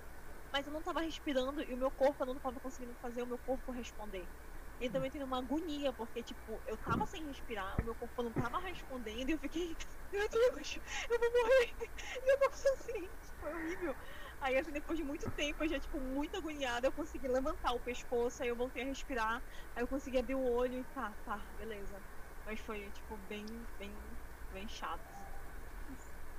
mas 0.54 0.68
eu 0.68 0.74
não 0.74 0.82
tava 0.84 1.02
respirando 1.02 1.62
e 1.64 1.74
o 1.74 1.78
meu 1.78 1.92
corpo 1.92 2.24
eu 2.24 2.28
não 2.28 2.40
tava 2.40 2.60
conseguindo 2.62 2.96
fazer 3.02 3.24
o 3.24 3.28
meu 3.28 3.40
corpo 3.40 3.72
responder. 3.72 4.30
Então 4.80 5.02
eu 5.02 5.06
entrei 5.08 5.22
numa 5.22 5.40
agonia, 5.40 5.94
porque, 5.94 6.24
tipo, 6.24 6.62
eu 6.66 6.78
tava 6.78 7.06
sem 7.06 7.26
respirar, 7.28 7.80
o 7.80 7.84
meu 7.84 7.96
corpo 7.96 8.24
não 8.24 8.34
tava 8.34 8.60
respondendo 8.60 9.30
e 9.30 9.34
eu 9.34 9.40
fiquei, 9.40 9.76
meu 10.12 10.28
Deus, 10.30 10.76
eu 11.10 11.20
vou 11.20 11.32
morrer, 11.44 11.76
e 11.80 12.32
eu 12.34 12.40
tô 12.40 12.50
consciente, 12.52 13.36
foi 13.40 13.54
horrível. 13.54 13.96
Aí, 14.40 14.58
assim, 14.58 14.72
depois 14.72 14.98
de 14.98 15.04
muito 15.06 15.30
tempo, 15.32 15.64
eu 15.64 15.70
já, 15.70 15.80
tipo, 15.80 16.00
muito 16.02 16.38
agoniada, 16.38 16.88
eu 16.88 16.94
consegui 16.94 17.28
levantar 17.28 17.74
o 17.74 17.82
pescoço, 17.82 18.44
aí 18.44 18.50
eu 18.50 18.56
voltei 18.58 18.84
a 18.84 18.86
respirar, 18.86 19.42
aí 19.76 19.84
eu 19.84 19.88
consegui 19.88 20.18
abrir 20.18 20.36
o 20.36 20.44
olho 20.44 20.80
e 20.80 20.86
tá, 20.86 21.16
tá, 21.24 21.50
beleza. 21.54 22.04
Mas 22.46 22.60
foi, 22.60 22.92
tipo, 22.92 23.18
bem, 23.18 23.68
bem, 23.78 24.20
bem 24.50 24.68
chato. 24.68 25.26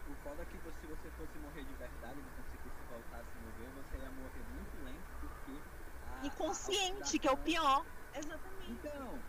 O 0.04 0.14
foda 0.14 0.42
é 0.42 0.46
que 0.46 0.58
se 0.72 0.86
você 0.86 1.10
fosse 1.10 1.38
morrer 1.38 1.64
de 1.64 1.74
verdade, 1.74 2.20
não 2.22 2.30
conseguisse 2.32 2.82
voltar 2.84 3.20
a 3.20 3.24
se 3.24 3.38
mover, 3.38 3.70
você 3.72 3.98
ia 3.98 4.10
morrer 4.12 4.42
muito 4.42 4.78
lento, 4.78 5.14
porque... 5.18 5.64
a- 6.00 6.20
a 6.20 6.26
Inconsciente, 6.26 7.18
que 7.18 7.26
é 7.28 7.30
o 7.32 7.38
pior. 7.38 7.86
Exatamente. 8.14 8.72
Então, 8.72 9.22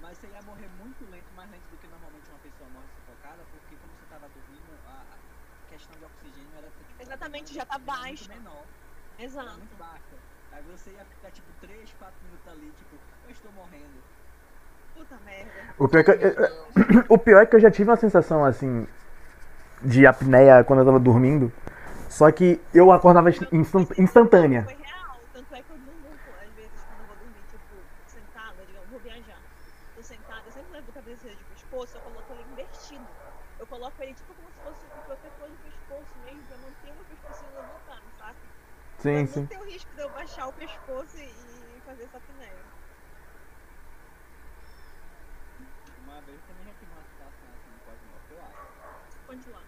mas 0.00 0.18
você 0.18 0.28
ia 0.28 0.42
morrer 0.42 0.68
muito 0.68 1.06
lento, 1.06 1.32
mais 1.34 1.50
lento 1.50 1.68
do 1.70 1.78
que 1.78 1.86
normalmente 1.88 2.28
uma 2.30 2.38
pessoa 2.38 2.68
morre 2.68 2.88
sufocada, 2.94 3.44
porque 3.50 3.76
como 3.76 3.92
você 3.96 4.06
tava 4.06 4.28
dormindo, 4.28 4.72
a, 4.84 5.02
a 5.14 5.18
questão 5.68 5.96
de 5.96 6.04
oxigênio 6.04 6.54
era 6.56 6.70
tipo, 6.70 7.02
Exatamente, 7.02 7.54
já 7.54 7.64
tá 7.64 7.76
era 7.76 7.84
baixa. 7.84 8.28
Menor, 8.34 8.66
era 9.18 9.24
Exato. 9.24 9.58
muito 9.58 9.76
baixa. 9.76 10.16
Aí 10.52 10.62
você 10.62 10.92
ia 10.92 11.04
ficar 11.04 11.30
tipo 11.30 11.52
3, 11.60 11.92
4 11.94 12.24
minutos 12.24 12.46
ali, 12.46 12.70
tipo, 12.72 13.00
eu 13.24 13.30
estou 13.30 13.52
morrendo. 13.52 14.02
Puta 14.94 15.18
merda. 15.20 15.50
O 15.78 15.88
pior, 15.88 16.00
é 16.00 16.04
que 16.04 16.10
eu, 16.10 17.06
o 17.10 17.18
pior 17.18 17.42
é 17.42 17.46
que 17.46 17.56
eu 17.56 17.60
já 17.60 17.70
tive 17.70 17.90
uma 17.90 17.96
sensação 17.96 18.44
assim 18.44 18.86
de 19.82 20.06
apneia 20.06 20.64
quando 20.64 20.80
eu 20.80 20.86
tava 20.86 21.00
dormindo. 21.00 21.52
Só 22.08 22.30
que 22.32 22.60
eu 22.72 22.90
acordava 22.92 23.28
instan- 23.30 23.48
instantânea. 23.98 24.64
Foi 24.64 24.74
real, 24.74 25.20
tanto 25.32 25.54
é 25.54 25.62
que 25.62 25.70
eu 25.70 25.78
não 25.78 26.00
durmo, 26.00 26.34
às 26.40 26.52
vezes, 26.54 26.82
quando 26.84 27.00
eu 27.00 27.06
vou 27.06 27.16
dormir, 27.16 27.44
tipo, 27.44 27.84
sentada, 28.06 28.64
digamos, 28.64 28.88
vou 28.88 29.00
viajar. 29.00 29.42
Tô 29.94 30.02
sentada, 30.02 30.48
eu 30.48 30.52
sempre 30.52 30.72
levo 30.72 30.92
cabeceira 30.92 31.36
de 31.36 31.44
pescoço, 31.44 31.96
eu 31.96 32.02
coloco 32.02 32.32
ele 32.32 32.42
invertido. 32.42 33.06
Eu 33.58 33.66
coloco 33.66 34.02
ele 34.02 34.14
tipo 34.14 34.34
como 34.34 34.50
se 34.52 34.60
fosse 34.60 34.84
um 34.86 35.00
protetor 35.02 35.48
de 35.50 35.56
pescoço 35.56 36.18
mesmo, 36.18 36.46
pra 36.46 36.58
manter 36.58 36.92
o 36.92 36.96
meu 36.96 37.04
pescocinho 37.06 37.52
levantado, 37.54 38.10
sabe? 38.16 38.38
Sim, 38.98 39.24
pra 39.24 39.26
sim. 39.26 39.40
não 39.40 39.46
ter 39.46 39.58
o 39.58 39.64
risco 39.64 39.94
de 39.94 40.02
eu 40.02 40.10
baixar 40.10 40.48
o 40.48 40.52
pescoço 40.52 41.18
e, 41.18 41.80
fazer 41.84 42.04
essa 42.04 42.16
apneia. 42.16 42.64
Uma 46.04 46.20
vez 46.22 46.40
também 46.46 46.64
já 46.66 46.72
tive 46.80 46.92
uma 46.92 47.02
situação 47.04 47.48
assim 47.54 47.72
quase 47.84 48.04
morte, 48.06 48.32
eu 48.32 48.42
acho. 48.42 49.26
Continuar. 49.26 49.62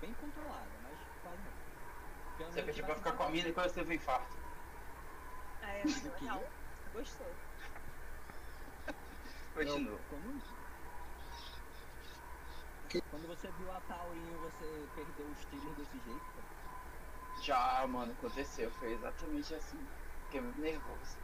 Bem 0.00 0.12
controlada, 0.14 0.66
mas 0.82 0.98
quase 1.22 1.38
morte. 1.42 2.52
Você 2.52 2.62
pediu 2.62 2.84
pra 2.84 2.94
ficar 2.96 3.12
com 3.12 3.22
a 3.24 3.28
mina 3.30 3.48
e 3.48 3.52
quando 3.52 3.68
você 3.68 3.74
teve 3.74 3.94
infarto. 3.94 4.36
É, 5.62 5.80
É, 5.80 5.84
não, 5.84 6.14
é 6.14 6.18
real. 6.20 6.44
Gostou. 6.92 7.26
Continua. 9.54 9.98
Como? 10.10 10.40
Quando 13.10 13.26
você 13.26 13.48
viu 13.58 13.70
a 13.70 13.80
Taurinho, 13.82 14.38
você 14.38 14.88
perdeu 14.94 15.26
os 15.26 15.44
tiros 15.46 15.76
desse 15.76 15.98
jeito? 16.04 16.27
Já, 17.48 17.86
mano, 17.86 18.12
aconteceu. 18.12 18.70
Foi 18.72 18.92
exatamente 18.92 19.54
assim. 19.54 19.78
Fiquei 20.24 20.40
muito 20.40 20.60
nervoso. 20.60 21.16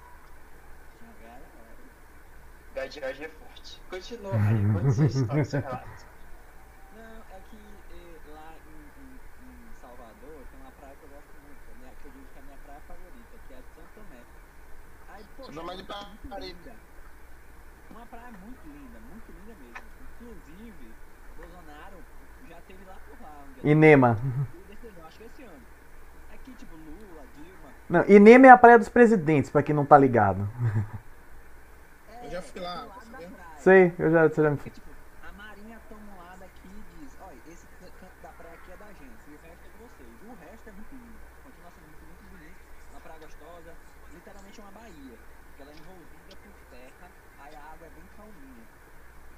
Já 1.20 1.38
era. 1.38 1.76
Gadiagem 2.72 3.26
é 3.26 3.28
forte. 3.28 3.80
Continua, 3.88 4.36
Harry. 4.36 4.64
Conta 4.72 4.90
sua 4.90 5.06
história, 5.06 5.44
seu 5.44 5.60
relato. 5.60 6.06
Não, 6.90 7.24
é 7.28 7.40
que 7.42 7.84
eh, 7.90 8.20
lá 8.24 8.58
em, 8.64 8.92
em- 8.96 9.20
em 9.38 9.72
Salvador 9.74 10.46
tem 10.46 10.58
uma 10.60 10.72
praia 10.72 10.96
que 10.96 11.04
eu 11.04 11.08
gosto 11.08 11.36
muito, 11.38 11.70
a 11.70 11.74
minha- 11.74 11.94
que 11.96 12.06
eu 12.06 12.10
digo 12.12 12.28
que 12.28 12.38
é 12.38 12.40
a 12.40 12.44
minha 12.44 12.58
praia 12.58 12.80
favorita, 12.82 13.38
que 13.38 13.52
é 13.52 13.62
São 13.74 13.88
Tomé. 13.88 14.24
Aí, 15.08 15.24
pô, 15.36 15.50
Não, 15.50 15.64
mas 15.64 15.78
de 15.78 15.82
é 15.82 15.86
praia. 15.86 16.18
linda. 16.40 16.80
Uma 17.90 18.06
praia 18.06 18.30
muito 18.32 18.68
linda, 18.68 19.00
muito 19.00 19.30
linda 19.32 19.54
mesmo. 19.54 19.90
Inclusive, 20.00 20.96
Bolsonaro 21.36 22.04
já 22.42 22.60
teve 22.62 22.84
lá 22.84 22.98
por 23.00 23.20
lá. 23.20 23.44
Um 23.44 23.52
Inema. 23.64 24.14
desse- 24.14 24.64
desse 24.66 24.86
ano, 24.88 25.04
acho 25.04 25.18
que 25.18 25.24
esse 25.24 25.42
ano. 25.42 25.66
Aqui, 25.66 25.68
tipo, 25.68 25.72
Lula, 25.72 25.72
Dilma. 26.28 26.33
Não, 27.88 28.04
Inema 28.08 28.46
é 28.46 28.50
a 28.50 28.56
praia 28.58 28.78
dos 28.78 28.88
presidentes, 28.88 29.50
pra 29.50 29.62
quem 29.62 29.74
não 29.74 29.84
tá 29.84 29.98
ligado. 29.98 30.48
É, 32.08 32.26
Eu 32.26 32.30
já 32.30 32.42
fui 32.42 32.60
lá, 32.60 32.86
praia. 33.10 33.30
Sei, 33.58 33.92
eu 33.98 34.10
já, 34.10 34.28
você 34.28 34.42
já 34.42 34.50
me 34.50 34.56
Porque, 34.56 34.70
tipo, 34.70 34.88
a 35.28 35.32
marinha 35.32 35.78
toma 35.88 36.00
um 36.00 36.16
lado 36.24 36.42
aqui 36.42 36.68
e 36.68 36.82
diz, 37.04 37.12
olha, 37.20 37.38
esse 37.46 37.66
can- 37.80 37.92
canto 38.00 38.16
da 38.22 38.28
praia 38.30 38.54
aqui 38.54 38.72
é 38.72 38.76
da 38.76 38.86
gente, 38.88 39.24
e 39.28 39.34
o 39.34 39.40
resto 39.44 39.64
é 39.64 39.68
de 39.68 39.78
vocês. 39.84 40.14
O 40.24 40.32
resto 40.48 40.68
é 40.68 40.72
muito 40.72 40.92
lindo, 40.96 41.20
continua 41.44 41.70
sendo 41.76 41.86
muito, 41.92 42.04
muito 42.08 42.24
bonito, 42.32 42.60
uma 42.92 43.00
praia 43.00 43.20
gostosa, 43.20 43.72
literalmente 44.14 44.60
é 44.60 44.62
uma 44.64 44.72
baía, 44.72 45.16
porque 45.20 45.60
ela 45.62 45.72
é 45.72 45.76
envolvida 45.76 46.34
por 46.40 46.54
terra, 46.72 47.06
aí 47.44 47.54
a 47.54 47.62
água 47.72 47.84
é 47.86 47.92
bem 47.92 48.06
calminha. 48.16 48.66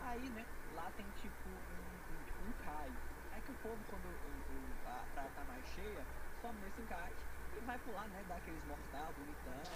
Aí, 0.07 0.25
né, 0.31 0.45
lá 0.79 0.87
tem 0.97 1.07
tipo 1.19 1.49
um, 1.51 1.83
um, 1.83 2.19
tipo, 2.31 2.38
um 2.47 2.53
cais. 2.62 2.95
Aí 3.35 3.40
que 3.42 3.51
o 3.51 3.59
povo, 3.62 3.81
quando 3.90 4.07
o- 4.07 4.42
o- 4.55 4.87
a 4.87 5.03
praia 5.14 5.31
tá 5.35 5.42
mais 5.51 5.66
cheia, 5.75 6.03
sobe 6.40 6.57
nesse 6.62 6.83
cais 6.87 7.14
e 7.59 7.61
vai 7.66 7.79
pular, 7.83 8.07
né, 8.14 8.23
dá 8.29 8.37
aqueles 8.37 8.62
mortal, 8.71 9.11
bonitão, 9.19 9.75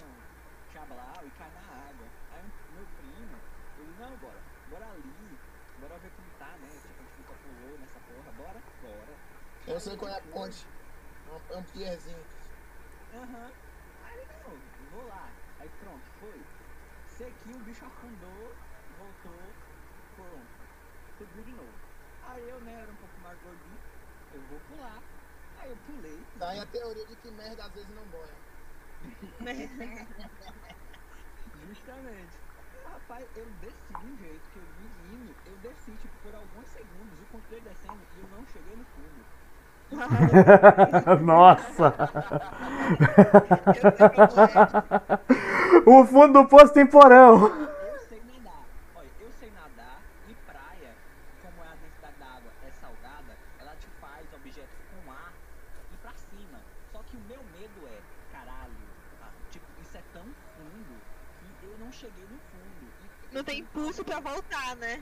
chablau 0.71 1.19
e 1.27 1.29
cai 1.35 1.51
na 1.51 1.63
água. 1.67 2.07
Aí 2.31 2.41
o 2.47 2.73
meu 2.79 2.85
primo, 2.95 3.37
ele, 3.81 3.93
não, 3.99 4.15
bora, 4.23 4.39
bora 4.71 4.85
ali, 4.87 5.37
bora 5.81 5.97
ver 5.99 6.11
como 6.15 6.29
tá, 6.39 6.51
né? 6.61 6.69
Tipo, 6.79 6.87
a 6.87 7.03
gente 7.03 7.15
nunca 7.19 7.33
pulou 7.43 7.77
nessa 7.79 7.99
porra, 8.07 8.31
bora, 8.39 8.59
bora. 8.81 9.13
Eu 9.67 9.79
sei 9.81 9.97
qual 9.97 10.11
é 10.11 10.17
a 10.17 10.21
ponte. 10.21 10.65
É 11.27 11.31
um- 11.33 11.55
É 11.55 11.57
um 11.59 11.63
pierzinho. 11.81 12.29
Aham. 13.11 13.57
Aí 13.99 14.19
ele, 14.21 14.27
não, 14.43 14.71
vou 14.89 15.03
lá. 15.03 15.41
Aí 15.57 15.69
pronto, 15.69 16.11
foi. 16.11 16.53
Sequinho, 17.05 17.57
o 17.57 17.61
bicho 17.61 17.85
afundou, 17.85 18.63
voltou, 18.87 19.59
pronto. 20.13 20.69
Subiu 21.09 21.43
de 21.43 21.53
novo. 21.53 21.83
Aí 22.21 22.47
eu, 22.47 22.61
né, 22.61 22.73
era 22.73 22.91
um 22.91 22.97
pouco 22.97 23.19
mais 23.19 23.39
gordinho, 23.39 23.83
eu 24.29 24.45
vou 24.45 24.61
pular. 24.61 25.11
Aí 25.55 25.69
eu 25.71 25.77
pulei. 25.77 26.31
Daí 26.35 26.59
a 26.59 26.67
teoria 26.67 27.05
de 27.07 27.17
que 27.17 27.31
merda 27.31 27.65
às 27.65 27.73
vezes 27.73 27.89
não 27.89 28.09
boia. 28.09 28.45
Justamente. 31.53 32.41
Rapaz, 32.83 33.29
eu 33.35 33.49
desci 33.51 33.95
de 33.95 34.07
um 34.07 34.15
jeito 34.17 34.49
que 34.49 34.59
eu, 34.59 34.67
menino, 34.73 35.39
eu 35.45 35.57
desci, 35.57 35.97
tipo, 35.97 36.17
por 36.19 36.33
alguns 36.35 36.69
segundos, 36.69 37.19
eu 37.19 37.27
continuei 37.27 37.61
descendo 37.61 38.07
e 38.11 38.17
eu 38.17 38.27
não 38.27 38.45
cheguei 38.45 38.75
no 38.75 38.85
fundo. 38.85 39.31
Nossa! 41.21 41.93
É. 45.85 45.89
o 45.89 46.05
fundo 46.05 46.41
do 46.43 46.47
poço 46.47 46.73
tem 46.73 46.85
porão. 46.85 47.47
Eu 47.47 47.99
sei 48.07 48.21
nadar. 48.23 48.63
Olha, 48.95 49.07
eu 49.19 49.29
sei 49.39 49.51
nadar 49.51 49.99
e 50.29 50.33
praia, 50.47 50.91
como 51.43 51.61
a 51.61 51.75
densidade 51.83 52.15
da 52.19 52.25
água 52.25 52.51
é 52.63 52.71
salgada, 52.79 53.33
ela 53.59 53.75
te 53.75 53.87
faz 53.99 54.25
objetos 54.33 54.79
com 54.91 55.11
ar 55.11 55.33
ir 55.91 55.97
pra 56.01 56.13
cima. 56.15 56.59
Só 56.91 56.99
que 57.03 57.17
o 57.17 57.21
meu 57.27 57.43
medo 57.59 57.87
é, 57.87 57.97
caralho, 58.31 58.71
ah, 59.21 59.29
tipo, 59.51 59.65
isso 59.81 59.97
é 59.97 60.01
tão 60.13 60.23
fundo 60.55 60.95
que 61.59 61.65
eu 61.65 61.75
não 61.79 61.91
cheguei 61.91 62.23
no 62.23 62.39
fundo. 62.49 62.85
E- 63.03 63.35
Não 63.35 63.43
tem 63.43 63.59
impulso 63.59 64.03
pra 64.05 64.19
voltar, 64.19 64.75
né? 64.77 65.01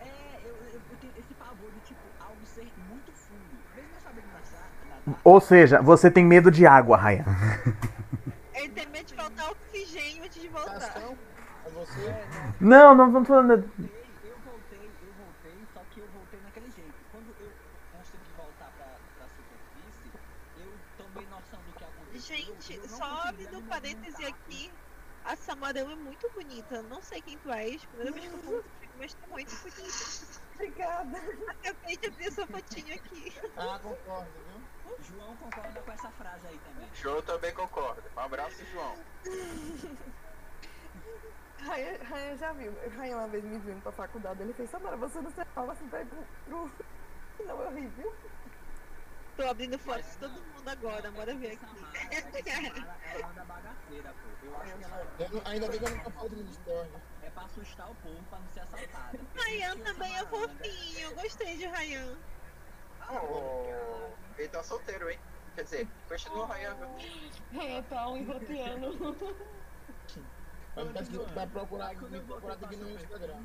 É, 0.00 0.40
eu, 0.44 0.54
eu, 0.54 0.80
eu 0.90 0.96
tenho 1.00 1.12
esse 1.18 1.32
pavor 1.34 1.70
de, 1.72 1.80
tipo, 1.80 2.00
algo 2.20 2.44
ser 2.46 2.66
muito 2.88 3.10
fundo. 3.12 3.56
Mesmo 3.74 3.90
eu 3.94 4.00
sabendo 4.00 4.26
nadar, 4.28 4.68
nadar 4.88 4.95
Ou 5.22 5.40
seja, 5.40 5.80
você 5.80 6.10
tem 6.10 6.24
medo 6.24 6.50
de 6.50 6.66
água, 6.66 6.96
Ryan. 6.96 7.24
Ele 8.54 8.68
tem 8.70 8.86
medo 8.88 9.06
de 9.06 9.14
faltar 9.14 9.50
oxigênio 9.50 10.24
antes 10.24 10.40
de 10.42 10.48
voltar. 10.48 10.96
É 10.96 11.70
você? 11.70 12.26
não, 12.60 12.94
Não, 12.96 13.10
não, 13.12 13.22
tô 13.22 13.28
falando. 13.28 13.62
voltei, 13.62 13.90
eu 14.24 14.36
voltei, 14.44 14.90
eu 15.02 15.12
voltei, 15.14 15.66
só 15.74 15.80
que 15.90 16.00
eu 16.00 16.06
voltei 16.14 16.40
naquele 16.44 16.70
jeito. 16.70 16.94
Quando 17.12 17.28
eu 17.40 17.50
consegui 17.92 18.30
voltar 18.36 18.70
pra, 18.76 18.86
pra 19.18 19.26
superfície, 19.36 20.10
eu 20.58 20.72
tomei 20.98 21.26
noção 21.26 21.60
do 21.66 21.72
que 21.78 21.84
aconteceu. 21.84 22.36
Gente, 22.36 22.88
só 22.88 23.28
abrindo 23.28 23.58
um 23.58 23.62
parêntese 23.62 24.24
aqui, 24.24 24.70
a 25.24 25.36
Samarão 25.36 25.90
é 25.90 25.96
muito 25.96 26.28
bonita. 26.34 26.82
Não 26.82 27.02
sei 27.02 27.20
quem 27.22 27.36
tu 27.38 27.50
és, 27.52 27.84
primeira 27.84 28.12
vez 28.12 28.26
que 28.26 28.32
eu 28.34 28.38
falo 28.42 28.62
contigo, 28.62 28.92
mas 28.98 29.14
tu 29.14 29.20
é 29.24 29.32
muito 29.32 29.56
bonita. 29.62 30.04
Obrigada. 30.54 31.18
Acabei 31.48 31.96
de 31.98 32.06
abrir 32.08 32.26
essa 32.28 32.46
fotinho 32.46 32.94
aqui. 32.94 33.32
Ah, 33.56 33.78
concordo, 33.82 34.30
viu? 34.48 34.55
João 35.02 35.36
concorda 35.36 35.80
com 35.82 35.92
essa 35.92 36.10
frase 36.12 36.46
aí 36.46 36.58
também. 36.58 36.88
João 36.94 37.22
também 37.22 37.52
concorda. 37.54 38.02
Um 38.16 38.20
abraço, 38.20 38.64
João. 38.66 38.96
Rayan 41.58 42.36
já 42.36 42.52
viu. 42.52 42.72
Rayan 42.96 43.16
uma 43.18 43.28
vez 43.28 43.44
me 43.44 43.58
viu 43.58 43.72
indo 43.72 43.82
pra 43.82 43.92
faculdade. 43.92 44.42
Ele 44.42 44.52
fez, 44.52 44.70
Samara, 44.70 44.96
você 44.96 45.20
não 45.20 45.30
serve 45.30 45.50
aula, 45.56 45.74
você 45.74 45.84
vai 45.84 46.04
pro, 46.04 46.18
pro... 46.46 46.70
Não, 47.46 47.62
é 47.62 47.66
horrível. 47.66 48.14
Tô 49.36 49.46
abrindo 49.46 49.78
fotos 49.78 50.10
de 50.12 50.16
todo 50.18 50.32
mundo 50.32 50.66
agora, 50.68 51.10
bora 51.10 51.34
ver 51.34 51.52
Essa 51.52 51.66
aqui. 51.66 51.80
Mara, 51.82 51.98
é 52.36 52.42
que 52.42 52.48
essa 52.48 52.62
Mara, 52.80 52.96
ela 53.12 53.28
anda 53.28 53.44
bagaceira, 53.44 54.14
pô. 54.14 54.46
Eu 54.46 54.56
acho 54.56 54.72
que 54.78 54.84
ela 54.84 55.06
Eu 55.18 55.28
não- 55.30 55.42
ainda 55.44 55.68
bem 55.68 55.78
que 55.78 55.84
eu 55.84 55.90
nunca 55.90 56.10
falo 56.10 56.28
de 56.30 56.42
Discord. 56.44 56.90
é 57.22 57.30
pra 57.30 57.42
assustar 57.44 57.90
o 57.90 57.94
povo, 57.96 58.22
pra 58.30 58.38
não 58.38 58.48
ser 58.54 58.60
assaltada. 58.60 59.18
Rayan 59.36 59.76
também 59.80 60.16
é 60.16 60.24
fofinho, 60.26 61.14
gostei 61.16 61.56
de 61.58 61.66
Oh, 63.08 64.12
ele 64.36 64.48
tá 64.48 64.62
solteiro, 64.62 65.10
hein? 65.10 65.18
Quer 65.54 65.64
dizer, 65.64 65.88
continua 66.08 66.46
raiando. 66.46 66.86
Rayan 67.52 67.82
tá 67.84 68.08
um 68.08 68.16
enroteando. 68.16 69.16
Vai, 71.34 71.46
procurar, 71.46 71.90
aqui 71.90 72.76
no 72.76 72.90
Instagram. 72.90 73.44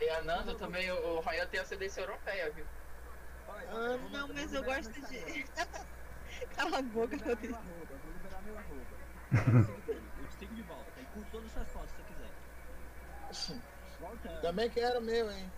E 0.00 0.08
a 0.10 0.22
Nanda 0.22 0.54
também, 0.54 0.90
o, 0.90 1.20
Ryan 1.20 1.46
tem 1.46 1.60
ascendência 1.60 2.00
europeia, 2.00 2.50
viu? 2.50 2.64
Ah, 3.48 3.96
não, 4.12 4.28
mas 4.28 4.52
eu 4.54 4.62
gosto 4.62 4.92
de. 4.92 5.44
Cala 6.54 6.78
a 6.78 6.82
boca, 6.82 7.16
meu 7.18 7.56
arroba, 7.56 7.96
vou 8.04 8.12
liberar 8.12 8.42
meu 8.42 8.56
arroba. 8.58 9.08
Eu 9.88 10.28
te 10.28 10.34
sigo- 10.38 10.54
de 10.54 10.62
volta. 10.62 11.00
E 11.00 11.04
curto 11.06 11.30
todas 11.30 11.46
as 11.46 11.52
suas 11.52 11.68
fotos 11.72 11.90
se 11.90 11.96
você 11.96 13.62
quiser. 14.22 14.40
Também 14.40 14.70
quero 14.70 15.00
o 15.00 15.02
meu, 15.02 15.30
hein? 15.30 15.50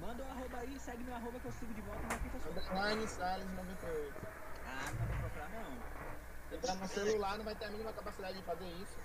Manda 0.00 0.22
o 0.22 0.26
arroba 0.30 0.58
aí, 0.60 0.78
segue 0.78 1.02
meu 1.04 1.14
arroba 1.14 1.38
que 1.40 1.46
eu 1.46 1.52
sigo 1.52 1.74
de 1.74 1.80
volta 1.80 2.02
na 2.02 2.18
quinta-feira. 2.18 2.60
Underline 2.60 3.08
Salles 3.08 3.50
98. 3.56 4.14
Ah, 4.66 4.92
não 4.92 5.06
vou 5.06 5.16
procurar 5.18 5.48
não. 5.50 5.98
Entrar 6.56 6.74
no 6.76 6.88
celular 6.88 7.36
não 7.36 7.44
vai 7.44 7.54
ter 7.54 7.66
a 7.66 7.70
mínima 7.70 7.92
capacidade 7.92 8.38
de 8.38 8.42
fazer 8.44 8.64
isso. 8.64 8.96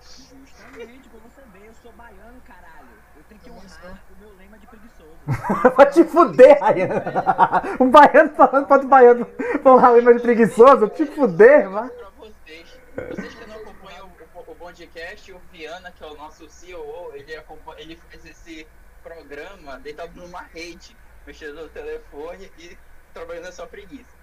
Justamente, 0.00 1.08
pra 1.08 1.20
você 1.20 1.40
ver, 1.52 1.68
eu 1.68 1.74
sou 1.74 1.92
baiano, 1.92 2.40
caralho. 2.42 2.88
Eu 3.16 3.22
tenho 3.24 3.40
que 3.40 3.50
honrar 3.50 4.02
o 4.10 4.20
meu 4.20 4.36
lema 4.36 4.58
de 4.58 4.66
preguiçoso. 4.66 5.16
Vai 5.76 5.90
te 5.90 6.04
fuder, 6.04 6.58
Ryan. 6.62 7.80
Um 7.80 7.90
baiano 7.90 8.34
falando 8.34 8.66
para 8.66 8.76
outro 8.76 8.88
baiano 8.88 9.26
falar 9.62 9.96
lima 9.96 10.14
de 10.14 10.20
preguiçoso. 10.20 10.88
Te 10.88 11.06
fuder, 11.06 11.70
mano. 11.70 11.90
Pra 11.90 12.10
vocês. 12.10 12.78
Vocês 13.08 13.34
que 13.34 13.46
não 13.46 13.56
acompanham 13.56 14.06
o, 14.06 14.38
o, 14.38 14.52
o 14.52 14.54
Bondcast, 14.56 15.32
o 15.32 15.38
Viana, 15.50 15.90
que 15.92 16.04
é 16.04 16.06
o 16.06 16.16
nosso 16.16 16.50
CEO, 16.50 17.12
ele, 17.14 17.34
acompanha, 17.34 17.80
ele 17.80 17.96
faz 17.96 18.26
esse 18.26 18.66
programa 19.02 19.78
deitado 19.78 20.20
numa 20.20 20.42
rede, 20.42 20.96
mexendo 21.26 21.62
no 21.62 21.68
telefone 21.68 22.50
e 22.58 22.76
trabalhando 23.12 23.44
na 23.44 23.52
sua 23.52 23.66
preguiça. 23.66 24.18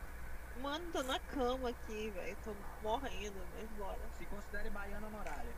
Mano, 0.62 0.86
tô 0.92 1.04
na 1.04 1.20
cama 1.20 1.70
aqui, 1.70 2.10
velho. 2.10 2.38
Tô 2.44 2.52
morrendo, 2.82 3.36
mas 3.56 3.70
bora. 3.78 4.00
Se 4.18 4.26
considere 4.26 4.70
baiano 4.72 5.08
honorária. 5.08 5.54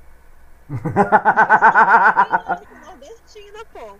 Nordestina, 2.86 3.66
pô. 3.74 3.98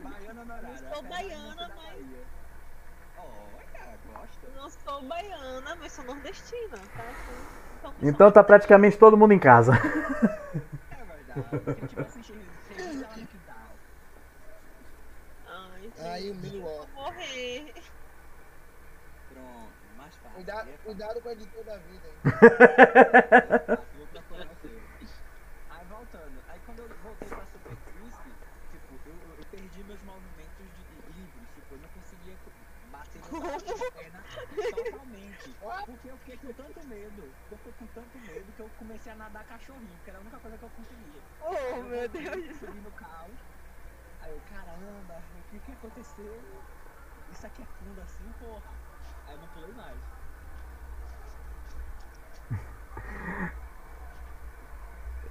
Baiana 0.00 0.42
honorária. 0.42 0.68
Eu 0.68 0.94
sou 0.94 1.02
baiana, 1.04 1.70
mas-. 1.76 2.26
Olha, 3.18 3.98
gosta. 4.12 4.48
Não 4.56 4.70
sou 4.70 5.02
baiana, 5.02 5.76
mas 5.76 5.92
sou 5.92 6.04
nordestina, 6.04 6.76
tá? 6.96 7.04
Então, 7.78 7.94
Então 8.02 8.32
tá 8.32 8.42
praticamente 8.42 8.98
todo 8.98 9.16
mundo 9.16 9.32
em 9.32 9.38
casa. 9.38 9.72
É 10.90 11.04
verdade. 11.04 11.74
Quem 11.78 11.86
tiver 11.88 12.02
assistindo, 12.02 12.44
feliz 12.68 13.00
lá 13.00 13.16
no 13.16 13.26
quintal. 13.26 13.56
Ai, 15.46 15.82
gente, 15.82 15.95
Aí 16.12 16.30
o 16.30 16.34
Milwaukee. 16.34 16.92
vou 16.92 17.04
morrer. 17.04 17.74
Pronto, 19.28 19.76
mais 19.96 20.14
fácil. 20.16 20.34
Cuidado, 20.36 20.78
cuidado 20.78 21.20
com 21.20 21.28
o 21.28 21.32
editor 21.32 21.64
da 21.64 21.78
vida, 21.78 22.08
seu. 24.60 24.80
Aí 25.68 25.84
voltando, 25.86 26.42
aí 26.46 26.60
quando 26.60 26.78
eu 26.80 26.88
voltei 27.02 27.28
pra 27.28 27.44
Super 27.46 27.76
Twist, 27.76 28.16
tipo, 28.70 29.00
eu, 29.04 29.20
eu- 29.20 29.34
eu 29.38 29.46
perdi 29.46 29.82
meus 29.82 30.00
movimentos 30.02 30.72
de 30.72 30.84
livres, 31.12 31.50
tipo, 31.50 31.74
eu 31.74 31.78
não 31.80 31.88
conseguia 31.88 32.36
co- 32.36 32.52
bater 32.88 33.20
na 33.90 33.90
perna 33.92 34.22
totalmente. 34.70 35.56
Porque 35.86 36.08
eu 36.08 36.18
fiquei 36.18 36.38
com 36.38 36.54
tanto 36.54 36.86
medo, 36.86 37.34
eu 37.50 37.58
fiquei 37.58 37.72
com 37.72 37.86
tanto 37.88 38.20
medo 38.20 38.52
que 38.52 38.62
eu 38.62 38.70
comecei 38.70 39.10
a 39.10 39.16
nadar 39.16 39.44
cachorrinho, 39.44 40.00
que 40.04 40.08
era 40.10 40.18
a 40.20 40.22
única 40.22 40.38
coisa 40.38 40.56
que 40.56 40.64
eu 40.64 40.70
conseguia. 40.70 41.22
Oh, 41.40 41.52
eu 41.52 41.84
meu 41.84 42.08
Deus. 42.08 42.58
Subi 42.58 42.80
no 42.80 42.92
caos. 42.92 43.40
Aí 44.20 44.30
eu, 44.32 44.40
caramba, 44.42 45.18
o 45.34 45.42
que 45.44 45.60
que 45.60 45.75
aconteceu? 45.86 46.42
Isso 47.32 47.46
aqui 47.46 47.62
é 47.62 47.64
fundo 47.64 48.00
assim, 48.00 48.24
porra. 48.40 48.62
Aí 49.26 49.34
eu 49.34 49.40
não 49.40 49.48
pulei 49.48 49.72
mais. 49.72 49.96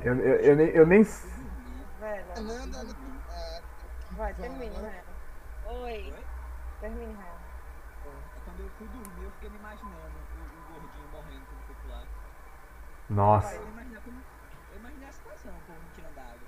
Eu, 0.04 0.16
eu, 0.16 0.36
eu, 0.36 0.56
nem, 0.56 0.68
eu 0.68 0.86
nem. 0.86 1.04
Velho, 1.04 2.26
Fernanda, 2.34 2.96
ah, 3.30 3.62
vai, 4.12 4.34
termine. 4.36 4.76
Rael. 4.76 5.04
Oi. 5.66 6.14
Oi? 6.14 6.26
Termine, 6.80 7.14
Rael. 7.14 7.40
Quando 8.44 8.60
eu 8.60 8.70
fui 8.78 8.88
dormir, 8.88 9.24
eu 9.24 9.32
fiquei 9.32 9.50
me 9.50 9.58
imaginando 9.58 9.96
o, 9.96 10.42
o 10.44 10.74
gordinho 10.74 11.08
morrendo 11.12 11.46
quando 11.48 11.66
foi 11.66 11.76
pular. 11.76 12.06
Nossa. 13.10 13.56
Eu 13.56 13.68
imaginei, 13.68 14.02
como, 14.02 14.22
eu 14.74 14.80
imaginei 14.80 15.08
a 15.08 15.12
situação, 15.12 15.52
o 15.52 15.62
povo 15.62 15.80
tirando 15.96 16.20
água. 16.20 16.48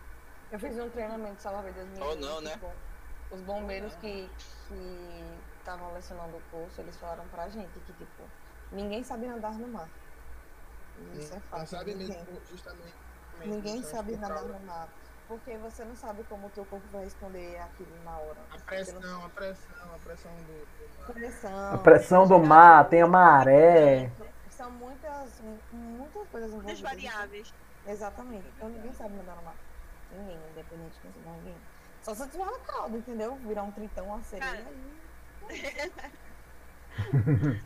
Eu 0.52 0.60
fiz 0.60 0.78
um 0.78 0.89
treinamento 0.89 1.36
de 1.36 1.41
salva-vidas 1.41 2.00
Ou 2.00 2.15
não, 2.15 2.41
né? 2.41 2.52
tipo, 2.52 2.72
Os 3.32 3.42
bombeiros 3.42 3.94
que 3.96 4.30
que 4.68 5.24
estavam 5.60 5.94
lecionando 5.94 6.38
o 6.38 6.42
curso, 6.52 6.80
eles 6.82 6.96
falaram 6.98 7.26
pra 7.28 7.48
gente 7.50 7.80
que, 7.80 7.94
tipo, 7.94 8.24
ninguém 8.72 9.04
sabe 9.04 9.28
nadar 9.28 9.54
no 9.54 9.68
mar. 9.68 9.88
Isso 11.13 11.34
é 11.34 11.36
não 11.36 11.42
fato. 11.44 11.68
sabe 11.68 11.94
ninguém. 11.94 12.18
mesmo, 12.18 12.42
justamente. 12.50 12.94
Ninguém 13.46 13.78
justamente 13.82 13.88
sabe 13.88 14.18
nadar 14.18 14.44
no 14.44 14.60
mar. 14.62 14.88
Porque 15.28 15.58
você 15.58 15.84
não 15.84 15.96
sabe 15.96 16.24
como 16.24 16.48
o 16.48 16.50
teu 16.52 16.63
corpo 16.66 16.86
vai 16.92 17.04
responder 17.04 17.60
aquilo 17.60 17.92
na 18.06 18.18
hora. 18.18 18.38
A 18.50 18.58
Você 18.58 18.94
não 18.94 19.02
pressão, 19.02 19.26
a 19.26 19.30
pressão, 19.30 19.96
a 19.96 20.00
pressão 20.00 20.32
do. 20.36 21.06
do- 21.08 21.13
pressão. 21.13 21.74
A 21.74 21.78
pressão 21.78 22.28
do 22.28 22.40
mar, 22.40 22.88
tem 22.88 23.02
a 23.02 23.08
maré. 23.08 24.10
São 24.50 24.72
muitas, 24.72 25.42
muitas 25.72 26.28
coisas 26.30 26.52
Muitas 26.52 26.80
envolvidas. 26.80 26.80
variáveis. 26.82 27.54
Exatamente. 27.86 28.48
Então 28.56 28.70
ninguém 28.70 28.94
sabe 28.94 29.13
nadar 29.16 29.36
no 29.36 29.44
mar. 29.44 29.56
Ninguém, 30.13 30.40
independente 30.52 30.96
de 30.96 31.00
quem 31.02 31.12
ninguém. 31.34 31.56
Só 32.02 32.16
se 32.16 32.24
eu 32.24 32.30
tiver 32.30 32.46
na 32.46 32.60
calda, 32.60 32.98
entendeu? 32.98 33.36
Virar 33.38 33.64
um 33.64 33.72
tritão, 33.72 34.06
uma 34.08 34.24
sereia 34.24 34.64
Cara. 34.64 34.72
e. 34.72 34.98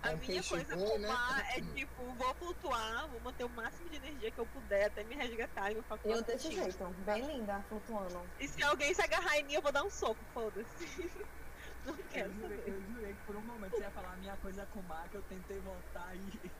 A 0.03 0.11
É 0.11 0.15
minha 0.15 0.43
coisa 0.43 0.75
o 0.75 0.97
né? 0.97 1.07
mar 1.07 1.39
é 1.55 1.61
tipo, 1.61 2.03
vou 2.03 2.35
flutuar, 2.35 3.07
vou 3.07 3.19
manter 3.21 3.45
o 3.45 3.49
máximo 3.49 3.89
de 3.89 3.95
energia 3.95 4.29
que 4.29 4.39
eu 4.39 4.45
puder 4.45 4.87
até 4.87 5.03
me 5.05 5.15
resgatar 5.15 5.71
e 5.71 5.75
eu 5.77 5.83
faço 5.83 6.05
Eu 6.05 6.21
desse 6.21 6.51
jeito, 6.51 6.83
bem 7.05 7.25
linda, 7.25 7.63
flutuando. 7.69 8.21
E 8.39 8.47
se 8.47 8.61
alguém 8.63 8.93
se 8.93 9.01
agarrar 9.01 9.37
em 9.37 9.43
mim, 9.43 9.53
eu 9.53 9.61
vou 9.61 9.71
dar 9.71 9.83
um 9.83 9.89
soco, 9.89 10.19
foda-se. 10.33 11.09
Não 11.85 11.95
Eu 11.97 12.03
quero 12.09 12.33
jurei, 12.33 12.57
saber. 12.57 12.71
eu 12.73 12.81
jurei 12.93 13.13
que 13.13 13.21
por 13.25 13.35
um 13.35 13.41
momento 13.41 13.71
você 13.75 13.81
ia 13.83 13.91
falar 13.91 14.13
a 14.13 14.17
minha 14.17 14.35
coisa 14.37 14.65
com 14.67 14.79
o 14.79 14.83
mar, 14.83 15.07
que 15.09 15.15
eu 15.17 15.21
tentei 15.23 15.59
voltar 15.61 16.15
e. 16.15 16.51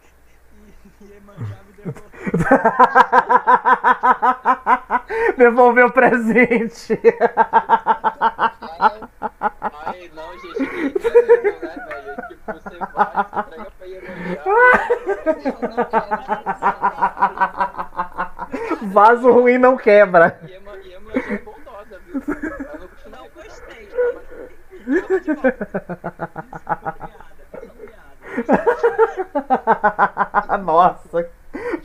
E, 0.54 0.58
e 1.04 1.08
devolveu. 1.08 1.94
Devolveu 5.38 5.88
o 5.88 5.92
presente. 5.92 7.00
Ai, 9.86 10.12
não, 10.14 10.40
gente, 10.40 10.62
né? 10.62 10.68
Tipo, 12.30 12.54
você 12.54 12.78
vai, 12.94 13.40
entrega 13.40 13.72
pra 13.78 13.86
Iemanjá. 13.88 14.44
Vaso 18.94 19.32
ruim 19.32 19.58
não 19.58 19.78
quebra. 19.78 20.40
Ieman- 20.48 20.78
Iemanjá 20.84 21.34
é 21.34 21.38
bondosa, 21.38 22.00
viu? 22.06 22.22
Ela 22.28 22.78
não 22.80 22.88
costuma 22.88 23.18
Não 23.18 23.28
gostei. 23.30 23.88
Toma 25.02 25.20
de 25.20 25.34
volta. 25.34 25.68
Desculpa, 26.52 26.96
piada, 26.96 27.44
essa 27.54 27.74
piada. 27.74 28.21
Nossa, 30.64 31.30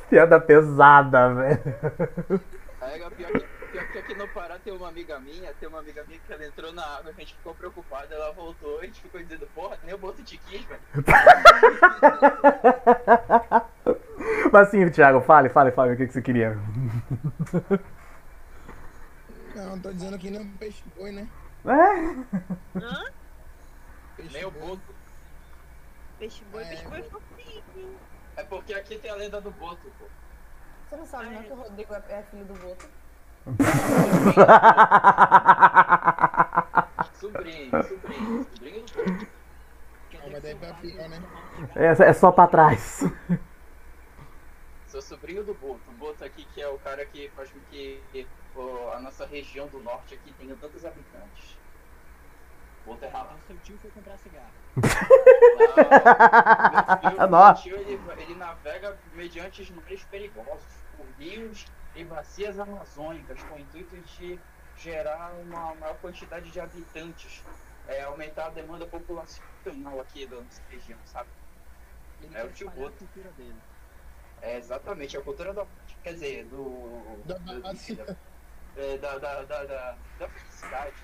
piada 0.08 0.40
pesada, 0.40 1.34
velho. 1.34 2.40
Aí, 2.80 2.98
pior 2.98 3.10
que, 3.32 3.46
pior 3.72 3.86
que 3.92 3.98
aqui 3.98 4.14
no 4.14 4.28
Pará 4.28 4.56
tem 4.62 4.72
uma 4.72 4.88
amiga 4.88 5.18
minha, 5.18 5.52
tem 5.54 5.68
uma 5.68 5.80
amiga 5.80 6.04
minha 6.06 6.20
que 6.20 6.32
ela 6.32 6.46
entrou 6.46 6.72
na 6.72 6.82
água, 6.82 7.10
a 7.10 7.20
gente 7.20 7.34
ficou 7.34 7.54
preocupado, 7.54 8.12
ela 8.12 8.32
voltou, 8.32 8.78
a 8.80 8.84
gente 8.84 9.00
ficou 9.00 9.20
dizendo, 9.20 9.46
porra, 9.54 9.76
nem 9.84 9.94
o 9.94 9.98
boto 9.98 10.22
de 10.22 10.38
quis, 10.38 10.64
velho. 10.64 10.80
Mas 14.52 14.68
sim, 14.70 14.88
Thiago, 14.90 15.20
fale, 15.20 15.48
fale, 15.48 15.70
fale 15.72 15.94
o 15.94 15.96
que, 15.96 16.06
que 16.06 16.12
você 16.12 16.22
queria. 16.22 16.56
Não, 19.54 19.78
tô 19.80 19.92
dizendo 19.92 20.18
que 20.18 20.30
não 20.30 20.40
é 20.40 20.42
um 20.42 20.50
peixe 20.56 20.82
boi, 20.96 21.10
né? 21.12 21.26
É? 21.64 22.78
Hã? 22.78 23.04
Peixe 24.16 24.32
Nem 24.32 24.44
o 24.44 24.50
boi. 24.50 24.68
boto. 24.68 24.95
Peixe 26.18 26.44
boi, 26.44 26.62
É. 26.62 26.68
peixe 26.68 26.88
boi 26.88 27.00
é 27.00 27.02
fofinho. 27.02 27.98
É 28.36 28.42
porque 28.44 28.74
aqui 28.74 28.98
tem 28.98 29.10
a 29.10 29.14
lenda 29.14 29.40
do 29.40 29.50
boto, 29.50 29.90
pô. 29.98 30.06
Você 30.88 30.96
não 30.96 31.06
sabe, 31.06 31.30
não, 31.30 31.42
que 31.42 31.52
o 31.52 31.56
Rodrigo 31.56 31.94
é, 31.94 32.02
é 32.08 32.22
filho 32.30 32.44
do 32.44 32.54
Boto? 32.54 32.88
Sobrinho, 37.14 37.70
sobrinho, 37.82 38.44
sobrinho 38.44 38.82
do 38.84 38.92
boto. 38.94 39.26
Ah, 40.14 40.28
mas 40.30 40.42
daí 40.42 40.54
vai 40.54 40.72
pior, 40.74 41.08
né? 41.08 41.22
É, 41.74 41.86
é 41.86 42.12
só 42.12 42.30
pra 42.32 42.46
trás. 42.46 43.02
Sou 44.86 45.02
sobrinho 45.02 45.42
do 45.44 45.54
Boto. 45.54 45.80
O 45.88 45.92
Boto 45.94 46.24
aqui 46.24 46.44
que 46.54 46.60
é 46.60 46.68
o 46.68 46.78
cara 46.78 47.04
que 47.06 47.28
faz 47.30 47.50
com 47.50 47.58
que 47.70 48.00
a 48.94 49.00
nossa 49.00 49.26
região 49.26 49.66
do 49.68 49.80
norte 49.80 50.14
aqui 50.14 50.32
tenha 50.38 50.54
tantos 50.56 50.84
habitantes. 50.84 51.56
É 52.88 53.06
errado. 53.06 53.26
Então 53.26 53.38
seu 53.46 53.58
tio 53.58 53.78
foi 53.78 53.90
comprar 53.90 54.16
cigarro. 54.18 54.50
Não, 57.18 57.28
meu, 57.28 57.54
tio 57.54 57.76
ele, 57.76 58.00
ele 58.22 58.34
navega 58.34 58.96
mediante 59.14 59.62
os 59.62 59.70
mares 59.70 60.04
perigosos, 60.04 60.84
por 60.96 61.06
rios 61.18 61.66
e 61.94 62.04
bacias 62.04 62.58
amazônicas, 62.58 63.42
com 63.44 63.56
o 63.56 63.58
intuito 63.58 63.96
de 63.96 64.38
gerar 64.76 65.32
uma 65.42 65.74
maior 65.74 65.96
quantidade 65.96 66.50
de 66.50 66.60
habitantes, 66.60 67.42
é, 67.88 68.02
aumentar 68.02 68.46
a 68.46 68.50
demanda 68.50 68.86
populacional 68.86 70.00
aqui 70.00 70.26
da 70.26 70.36
nossa 70.36 70.62
região, 70.70 70.98
sabe? 71.06 71.28
Ele 72.22 72.36
É 72.36 72.44
o 72.44 72.52
tio 72.52 72.70
Boto. 72.70 72.94
a 72.94 72.98
cultura 72.98 73.30
dele. 73.32 73.56
É 74.42 74.58
exatamente 74.58 75.16
a 75.16 75.22
cultura 75.22 75.52
da. 75.52 75.66
Quer 76.02 76.12
dizer, 76.14 76.44
do. 76.46 77.22
Da 77.24 77.34
do- 77.38 78.16
é, 78.76 78.98
da, 78.98 79.18
da, 79.18 79.42
da, 79.42 79.64
da, 79.64 79.96
da 80.18 80.28
felicidade, 80.28 80.94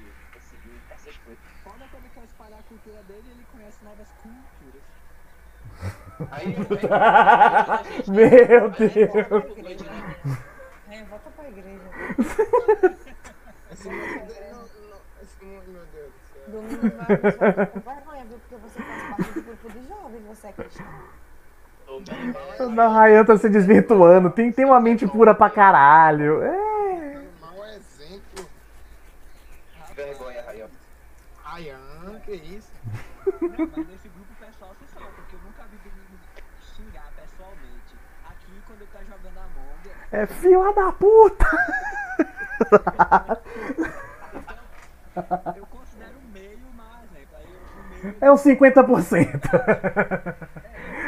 essas 1.02 1.16
coisas. 1.18 1.42
Foda 1.64 1.84
quando 1.90 2.04
ele 2.04 2.12
quer 2.14 2.24
espalhar 2.24 2.58
a 2.58 2.62
cultura 2.62 3.02
dele, 3.08 3.24
ele 3.30 3.46
conhece 3.52 3.84
novas 3.84 4.08
culturas. 4.22 4.82
Aí, 6.30 6.56
Meu 8.08 8.70
Deus. 8.70 8.96
É, 10.90 11.04
volta 11.04 11.30
pra 11.30 11.48
igreja. 11.48 11.80
Meu 15.40 15.56
Deus 15.86 16.12
do 16.12 16.20
céu. 16.32 16.42
Domingo 16.48 16.80
vai, 17.84 18.24
viu? 18.24 18.38
Porque 18.38 18.56
você 18.56 18.82
faz 18.82 19.02
parte 19.08 19.32
do 19.32 19.42
grupo 19.42 19.70
de 19.70 19.88
jovens, 19.88 20.22
você 20.26 20.46
é 20.48 20.52
cristão. 20.52 20.86
Da 22.74 22.88
Rayan 22.88 23.24
tá 23.24 23.36
se 23.36 23.48
desvirtuando. 23.48 24.30
Tem, 24.30 24.50
tem 24.52 24.64
uma 24.64 24.80
mente 24.80 25.06
pura 25.06 25.34
pra 25.34 25.50
caralho. 25.50 26.42
É. 26.42 27.18
Um 27.18 27.30
mau 27.40 27.64
exemplo. 27.66 28.48
Vergonha, 29.94 30.42
Rayan. 30.42 30.68
Ryan, 31.44 32.20
que 32.24 32.32
isso? 32.32 32.72
Não, 33.48 33.66
mas 33.76 33.86
nesse 33.88 34.08
grupo 34.08 34.34
pessoal 34.38 34.70
você 34.78 34.86
sabe, 34.92 35.10
porque 35.16 35.36
eu 35.36 35.40
nunca 35.40 35.62
vi 35.70 35.76
xingar 36.60 37.08
pessoalmente. 37.16 37.94
Aqui, 38.28 38.62
quando 38.66 38.82
ele 38.82 38.90
tá 38.92 39.00
jogando 39.00 39.38
Among, 39.38 39.90
É 40.12 40.26
fila 40.26 40.72
da 40.72 40.92
puta. 40.92 41.46
eu 45.56 45.66
considero 45.66 46.18
o 46.18 46.28
meio 46.32 46.58
exemplo. 47.02 47.36
Aí 47.36 47.44
eu- 47.44 48.04
meio 48.04 48.16
É 48.20 48.32
uns 48.32 48.40
50%. 48.40 49.48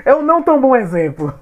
É 0.04 0.14
um 0.14 0.22
não 0.22 0.42
tão 0.42 0.60
bom 0.60 0.76
exemplo. 0.76 1.32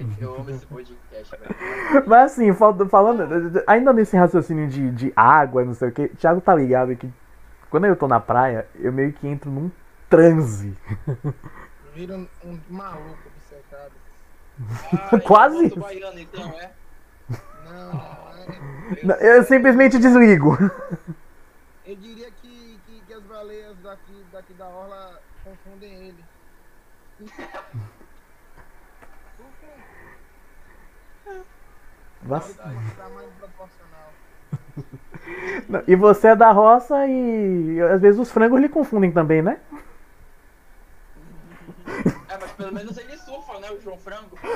Ai, 0.00 0.06
eu 0.20 0.34
amo 0.36 0.50
esse 0.50 0.66
podcast, 0.66 1.36
velho. 1.38 2.04
Mas 2.06 2.32
assim, 2.32 2.52
fal- 2.52 2.76
falando, 2.88 3.62
ainda 3.66 3.92
nesse 3.92 4.16
raciocínio 4.16 4.68
de, 4.68 4.90
de 4.90 5.12
água, 5.16 5.64
não 5.64 5.74
sei 5.74 5.88
o 5.88 5.92
que, 5.92 6.08
Thiago 6.08 6.40
tá 6.40 6.54
ligado 6.54 6.94
que 6.96 7.10
quando 7.70 7.86
eu 7.86 7.96
tô 7.96 8.06
na 8.06 8.20
praia, 8.20 8.66
eu 8.76 8.92
meio 8.92 9.12
que 9.12 9.26
entro 9.26 9.50
num 9.50 9.70
transe. 10.08 10.76
Vira 11.94 12.14
um, 12.16 12.26
um 12.44 12.58
maluco 12.70 13.16
obcecado. 13.36 13.92
Ai, 15.12 15.20
Quase 15.20 15.66
isso. 15.66 15.80
baiano, 15.80 16.18
então, 16.18 16.48
é? 16.60 16.70
Não, 17.64 17.92
não 19.02 19.14
é. 19.14 19.38
Eu 19.38 19.44
simplesmente 19.44 19.98
desligo. 19.98 20.56
Eu 21.84 21.96
diria 21.96 22.30
que, 22.42 22.78
que, 22.86 23.00
que 23.06 23.12
as 23.14 23.22
baleias 23.24 23.76
daqui, 23.82 24.24
daqui 24.32 24.52
da 24.54 24.66
orla 24.66 25.20
confundem 25.44 25.92
ele. 26.08 26.24
Por 27.18 27.28
quê? 29.60 31.40
Vac- 32.26 32.46
E 35.88 35.96
você 35.96 36.28
é 36.28 36.36
da 36.36 36.52
roça 36.52 37.06
e 37.06 37.80
às 37.80 38.00
vezes 38.00 38.20
os 38.20 38.30
frangos 38.30 38.60
lhe 38.60 38.68
confundem 38.68 39.10
também, 39.10 39.42
né? 39.42 39.58
É, 42.28 42.38
mas 42.40 42.52
pelo 42.52 42.72
menos 42.72 42.96
ele 42.98 43.16
surfa, 43.18 43.58
né? 43.60 43.70
O 43.70 43.80
João 43.80 43.98
Frango. 43.98 44.36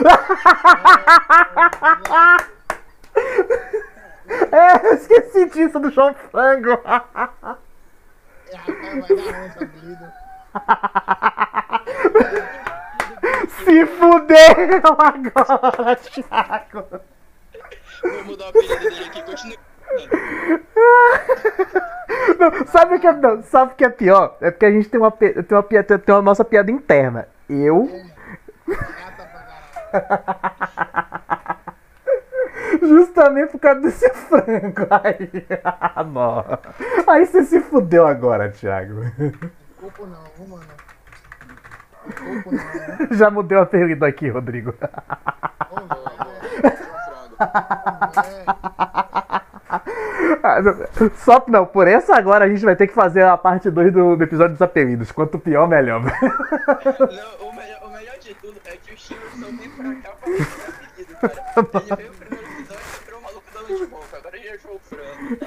É, 4.52 4.86
eu 4.86 4.94
esqueci 4.94 5.50
disso 5.50 5.80
do 5.80 5.90
João 5.90 6.14
Frango. 6.14 6.70
É, 6.70 6.76
rapaz, 8.56 9.08
vai 9.08 9.16
dar 9.16 9.44
onça, 9.44 9.64
apelido. 9.64 10.12
Se 13.64 13.86
fudeu 13.86 14.82
agora, 14.98 15.96
Thiago. 15.96 17.00
Vou 18.02 18.24
mudar 18.24 18.46
o 18.46 18.48
apelido 18.48 18.78
dele 18.78 19.04
aqui, 19.06 19.22
continua. 19.22 19.56
Não, 22.38 22.66
sabe 22.66 22.94
o 22.96 23.00
que 23.00 23.06
é, 23.06 23.12
não, 23.12 23.42
sabe 23.42 23.72
o 23.72 23.76
que 23.76 23.84
é 23.84 23.88
pior? 23.88 24.36
É 24.40 24.50
porque 24.50 24.66
a 24.66 24.70
gente 24.70 24.88
tem 24.88 25.00
uma, 25.00 25.10
tem 25.10 25.34
uma, 25.50 25.62
pi- 25.62 25.82
tem 25.82 26.14
uma 26.14 26.22
nossa 26.22 26.44
piada 26.44 26.70
interna. 26.70 27.26
Eu, 27.48 27.88
justamente 32.80 33.50
por 33.52 33.60
causa 33.60 33.80
desse 33.80 34.08
frango. 34.10 34.86
Aí, 34.90 35.46
ah, 35.64 36.04
não. 36.04 36.44
Aí 37.06 37.26
você 37.26 37.44
se 37.44 37.60
fudeu 37.60 38.06
agora, 38.06 38.50
Thiago. 38.50 39.02
Culpo 39.76 40.06
não, 40.06 40.22
viu, 40.36 40.46
mano? 40.48 40.64
Culpo 42.16 42.50
não. 42.54 43.16
Já 43.16 43.30
mudei 43.30 43.58
o 43.58 43.62
apelido 43.62 44.04
aqui, 44.04 44.28
Rodrigo. 44.28 44.74
Ah, 44.80 45.18
não, 45.70 46.89
Só 51.16 51.42
não, 51.48 51.66
por 51.66 51.86
essa 51.86 52.16
agora 52.16 52.44
a 52.44 52.48
gente 52.48 52.64
vai 52.64 52.74
ter 52.76 52.86
que 52.86 52.94
fazer 52.94 53.22
a 53.22 53.36
parte 53.36 53.70
2 53.70 53.92
do, 53.92 54.16
do 54.16 54.24
episódio 54.24 54.52
dos 54.52 54.62
apelidos. 54.62 55.12
Quanto 55.12 55.38
pior, 55.38 55.68
melhor. 55.68 56.00
Não, 56.02 56.10
o 57.48 57.54
melhor, 57.54 57.82
o 57.84 57.90
melhor 57.90 58.18
de 58.18 58.34
tudo 58.34 58.56
é 58.64 58.76
que 58.76 58.92
o 58.94 58.96
Chico 58.98 59.20
só 59.38 59.46
vem 59.46 59.70
pra 59.70 59.94
cá 59.96 60.10
pra 60.16 60.32
fazer 60.32 60.44
apelido, 60.84 61.14
cara. 61.16 61.32
Ele 61.78 61.88
veio 61.98 62.10
no 62.10 62.16
primeiro 62.16 62.44
episódio 62.46 62.82
e 63.00 63.04
virou 63.04 63.20
o 63.20 63.22
maluco 63.22 63.44
dando 63.52 63.76
de 63.78 63.86
boca. 63.86 64.16
Agora 64.16 64.36
ele 64.36 64.48
é 64.48 64.58
João 64.58 64.78
Frango. 64.80 65.38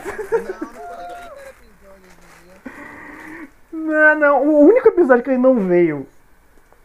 não, 3.71 4.15
não 4.19 4.43
o. 4.47 4.63
O 4.63 4.67
único 4.67 4.88
episódio 4.88 5.23
que 5.23 5.29
ele 5.32 5.38
não 5.38 5.56
veio 5.67 6.08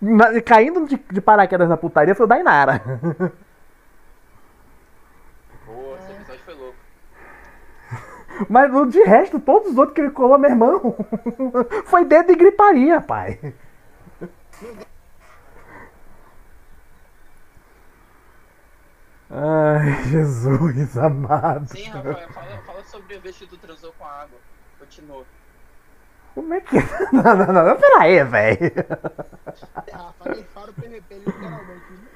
na- 0.01 0.41
caindo 0.43 0.87
de, 0.87 0.97
de 1.11 1.21
paraquedas 1.21 1.69
na 1.69 1.77
putaria 1.77 2.15
foi 2.15 2.25
o 2.25 2.29
da 2.29 2.39
Inara. 2.39 2.81
Pô, 5.67 5.95
esse 5.99 6.13
episódio 6.13 6.41
foi 6.45 6.55
louco. 6.55 6.77
Mas 8.49 8.73
o 8.75 8.87
de 8.87 9.03
resto, 9.03 9.41
todos 9.41 9.71
os 9.73 9.79
outros 9.79 9.95
que 9.95 10.01
ele 10.01 10.11
colou, 10.11 10.39
meu 10.39 10.51
irmão, 10.51 10.97
foi 11.87 12.05
dedo 12.05 12.33
e 12.33 12.37
gritaria, 12.37 13.01
pai. 13.01 13.39
Ai, 19.31 20.05
Jesus 20.05 20.97
amado. 20.97 21.69
Sim, 21.69 21.85
Rafael, 21.91 22.29
fala, 22.31 22.59
fala 22.67 22.85
sobre 22.85 23.19
que 23.21 23.47
tu 23.47 23.59
transou 23.59 23.93
com 23.93 24.05
a 24.05 24.23
água. 24.23 24.39
Continua. 24.79 25.25
Como 26.35 26.55
é 26.55 26.61
que. 26.61 26.77
Não, 27.13 27.23
não, 27.37 27.47
não, 27.53 27.65
não 27.67 27.77
pera 27.77 28.01
aí, 28.03 28.23
velho. 28.25 28.73
Rafa, 29.93 30.31
ele 30.31 30.45
fala 30.45 30.71
o 30.71 30.75
PVP 30.75 31.15
literalmente. 31.27 31.93
né? 31.93 32.09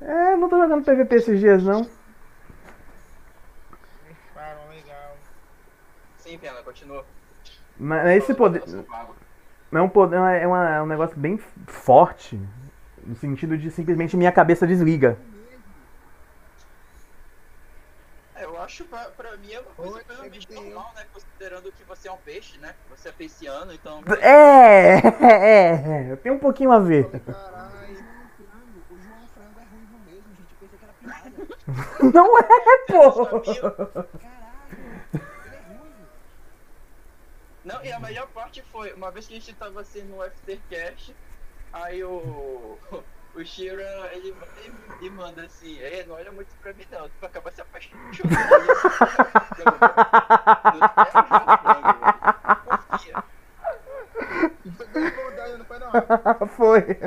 É, 0.00 0.36
não 0.36 0.48
tô 0.48 0.58
jogando 0.58 0.84
PVP 0.84 1.14
esses 1.16 1.40
dias, 1.40 1.62
não. 1.62 1.80
Eles 4.04 4.18
falam 4.34 4.68
legal. 4.68 5.16
Sim, 6.30 6.38
Pena, 6.38 6.62
continua. 6.62 7.04
Mas 7.76 8.06
esse 8.16 8.34
Fala 8.34 8.38
poder. 8.38 8.62
É 9.72 9.80
um, 9.80 9.88
poder, 9.88 10.16
é, 10.16 10.46
uma- 10.46 10.68
é 10.76 10.82
um 10.82 10.86
negócio 10.86 11.16
bem 11.18 11.38
forte. 11.66 12.40
No 13.04 13.16
sentido 13.16 13.56
de 13.58 13.70
simplesmente 13.70 14.16
minha 14.16 14.30
cabeça 14.30 14.66
desliga. 14.66 15.18
É, 18.36 18.44
Eu 18.44 18.60
acho 18.62 18.84
pra, 18.84 19.06
pra 19.10 19.36
mim 19.38 19.52
é 19.52 19.60
uma 19.60 19.70
coisa 19.72 20.04
ter. 20.04 20.54
normal, 20.54 20.92
né? 20.94 21.04
Considerando 21.12 21.72
que 21.72 21.82
você 21.84 22.08
é 22.08 22.12
um 22.12 22.16
peixe, 22.18 22.58
né? 22.58 22.74
Você 22.90 23.08
é 23.08 23.12
pisciano, 23.12 23.72
então. 23.72 24.02
É, 24.20 24.98
é, 25.26 26.12
é, 26.12 26.16
tem 26.16 26.30
um 26.30 26.38
pouquinho 26.38 26.70
a 26.70 26.78
ver. 26.78 27.10
Caralho. 27.10 27.98
O 28.90 28.96
João 28.98 29.26
Frango 29.34 29.58
é 29.58 29.64
ruivo 29.64 29.98
mesmo, 30.06 30.28
gente. 30.36 30.52
Eu 30.52 30.58
pensei 30.60 30.78
que 30.78 30.84
era 30.84 30.94
piada. 31.00 32.12
Não 32.14 32.38
é, 32.38 32.42
pô. 32.86 33.24
Sabia? 33.24 33.70
Caralho, 33.70 33.98
ele 35.46 35.54
é 35.54 35.78
ruivo. 35.78 36.06
Não, 37.64 37.84
e 37.84 37.92
a 37.92 38.00
melhor 38.00 38.26
parte 38.28 38.62
foi, 38.72 38.92
uma 38.92 39.10
vez 39.10 39.26
que 39.26 39.34
a 39.34 39.38
gente 39.38 39.52
tava 39.54 39.80
assim 39.80 40.02
no 40.02 40.22
FTcast, 40.22 41.14
aí 41.72 42.02
o. 42.04 42.78
O 43.32 43.44
Shira, 43.44 44.10
ele, 44.12 44.34
ele, 44.56 44.74
ele 45.00 45.10
manda 45.10 45.44
assim, 45.44 45.78
é, 45.78 46.04
não 46.04 46.16
olha 46.16 46.32
muito 46.32 46.52
pra 46.60 46.72
mim 46.72 46.84
não, 46.90 47.08
tu 47.08 47.12
vai 47.20 47.30
acabar 47.30 47.52
se 47.52 47.60
apaixonando. 47.60 48.10
Isso 48.10 48.22
não. 56.40 56.48
Foi. 56.48 56.84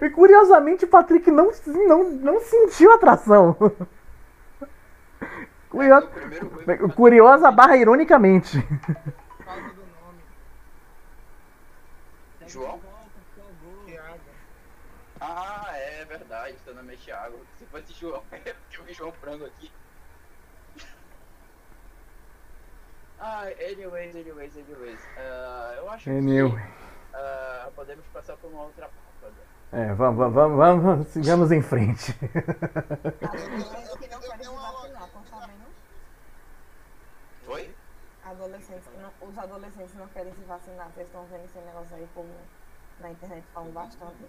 E 0.00 0.10
curiosamente 0.10 0.84
o 0.84 0.88
Patrick 0.88 1.30
não, 1.30 1.50
não, 1.86 2.10
não 2.10 2.40
sentiu 2.40 2.92
atração. 2.92 3.56
Curio- 5.72 5.98
O 5.98 6.06
primeiro 6.08 6.50
foi- 6.50 6.92
Curiosa 6.92 7.50
barra 7.50 7.76
ironicamente. 7.78 8.58
João? 12.46 12.78
Ah, 15.20 15.70
é 15.74 16.04
verdade, 16.04 16.56
teu 16.64 16.74
nome 16.74 16.94
é 16.94 16.96
Thiago. 16.96 17.38
Se 17.58 17.64
fosse 17.66 17.92
João, 17.94 18.22
eu 18.76 18.84
vi 18.84 18.92
João 18.92 19.12
Frango 19.12 19.46
aqui. 19.46 19.70
Ah, 23.20 23.44
anyways, 23.70 24.16
anyways, 24.16 24.52
anyways. 24.56 24.98
Ah, 25.16 25.74
eu 25.76 25.90
acho 25.90 26.10
Anyway. 26.10 26.50
que 26.60 27.14
ah, 27.14 27.70
podemos 27.76 28.04
passar 28.12 28.36
por 28.36 28.50
uma 28.50 28.64
outra 28.64 28.88
pauta. 28.88 29.32
É, 29.72 29.94
vamos, 29.94 30.18
vamos, 30.34 30.56
vamos, 30.58 30.84
vamos, 30.84 31.08
sigamos 31.08 31.52
em 31.52 31.62
frente. 31.62 32.12
Adolescentes 33.22 33.96
que 33.96 34.08
não 34.08 34.20
querem 34.20 34.44
se 34.44 34.50
vacinar, 34.54 35.04
estão 35.06 35.24
sabendo? 35.30 35.64
Oi? 37.46 37.74
Adolescentes 38.24 38.88
que 38.88 38.98
não, 39.00 39.10
os 39.32 39.38
adolescentes 39.38 39.94
não 39.94 40.06
querem 40.08 40.32
se 40.34 40.40
vacinar, 40.44 40.88
vocês 40.94 41.06
estão 41.06 41.24
vendo 41.24 41.44
esse 41.44 41.58
negócio 41.58 41.96
aí 41.96 42.06
como 42.14 42.28
na 43.00 43.10
internet 43.10 43.44
falam 43.54 43.70
bastante. 43.70 44.26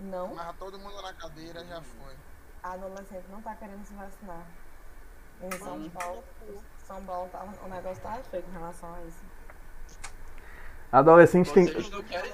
Não, 0.00 0.34
Mas 0.34 0.56
todo 0.56 0.78
mundo 0.78 1.00
na 1.02 1.12
cadeira 1.12 1.64
já 1.64 1.80
foi. 1.82 2.14
a 2.62 2.72
adolescente 2.72 3.24
não 3.30 3.40
tá 3.42 3.54
querendo 3.54 3.84
se 3.86 3.94
vacinar. 3.94 4.42
Em 5.42 5.52
São 5.58 5.76
Hum. 5.76 5.90
Paulo, 5.90 6.24
São 6.78 7.04
Paulo 7.04 7.28
tá, 7.30 7.44
o 7.64 7.68
negócio 7.68 8.02
tá 8.02 8.18
feio 8.30 8.42
com 8.42 8.52
relação 8.52 8.94
a 8.94 9.02
isso. 9.02 9.22
Adolescente 10.90 11.52
tem. 11.52 11.66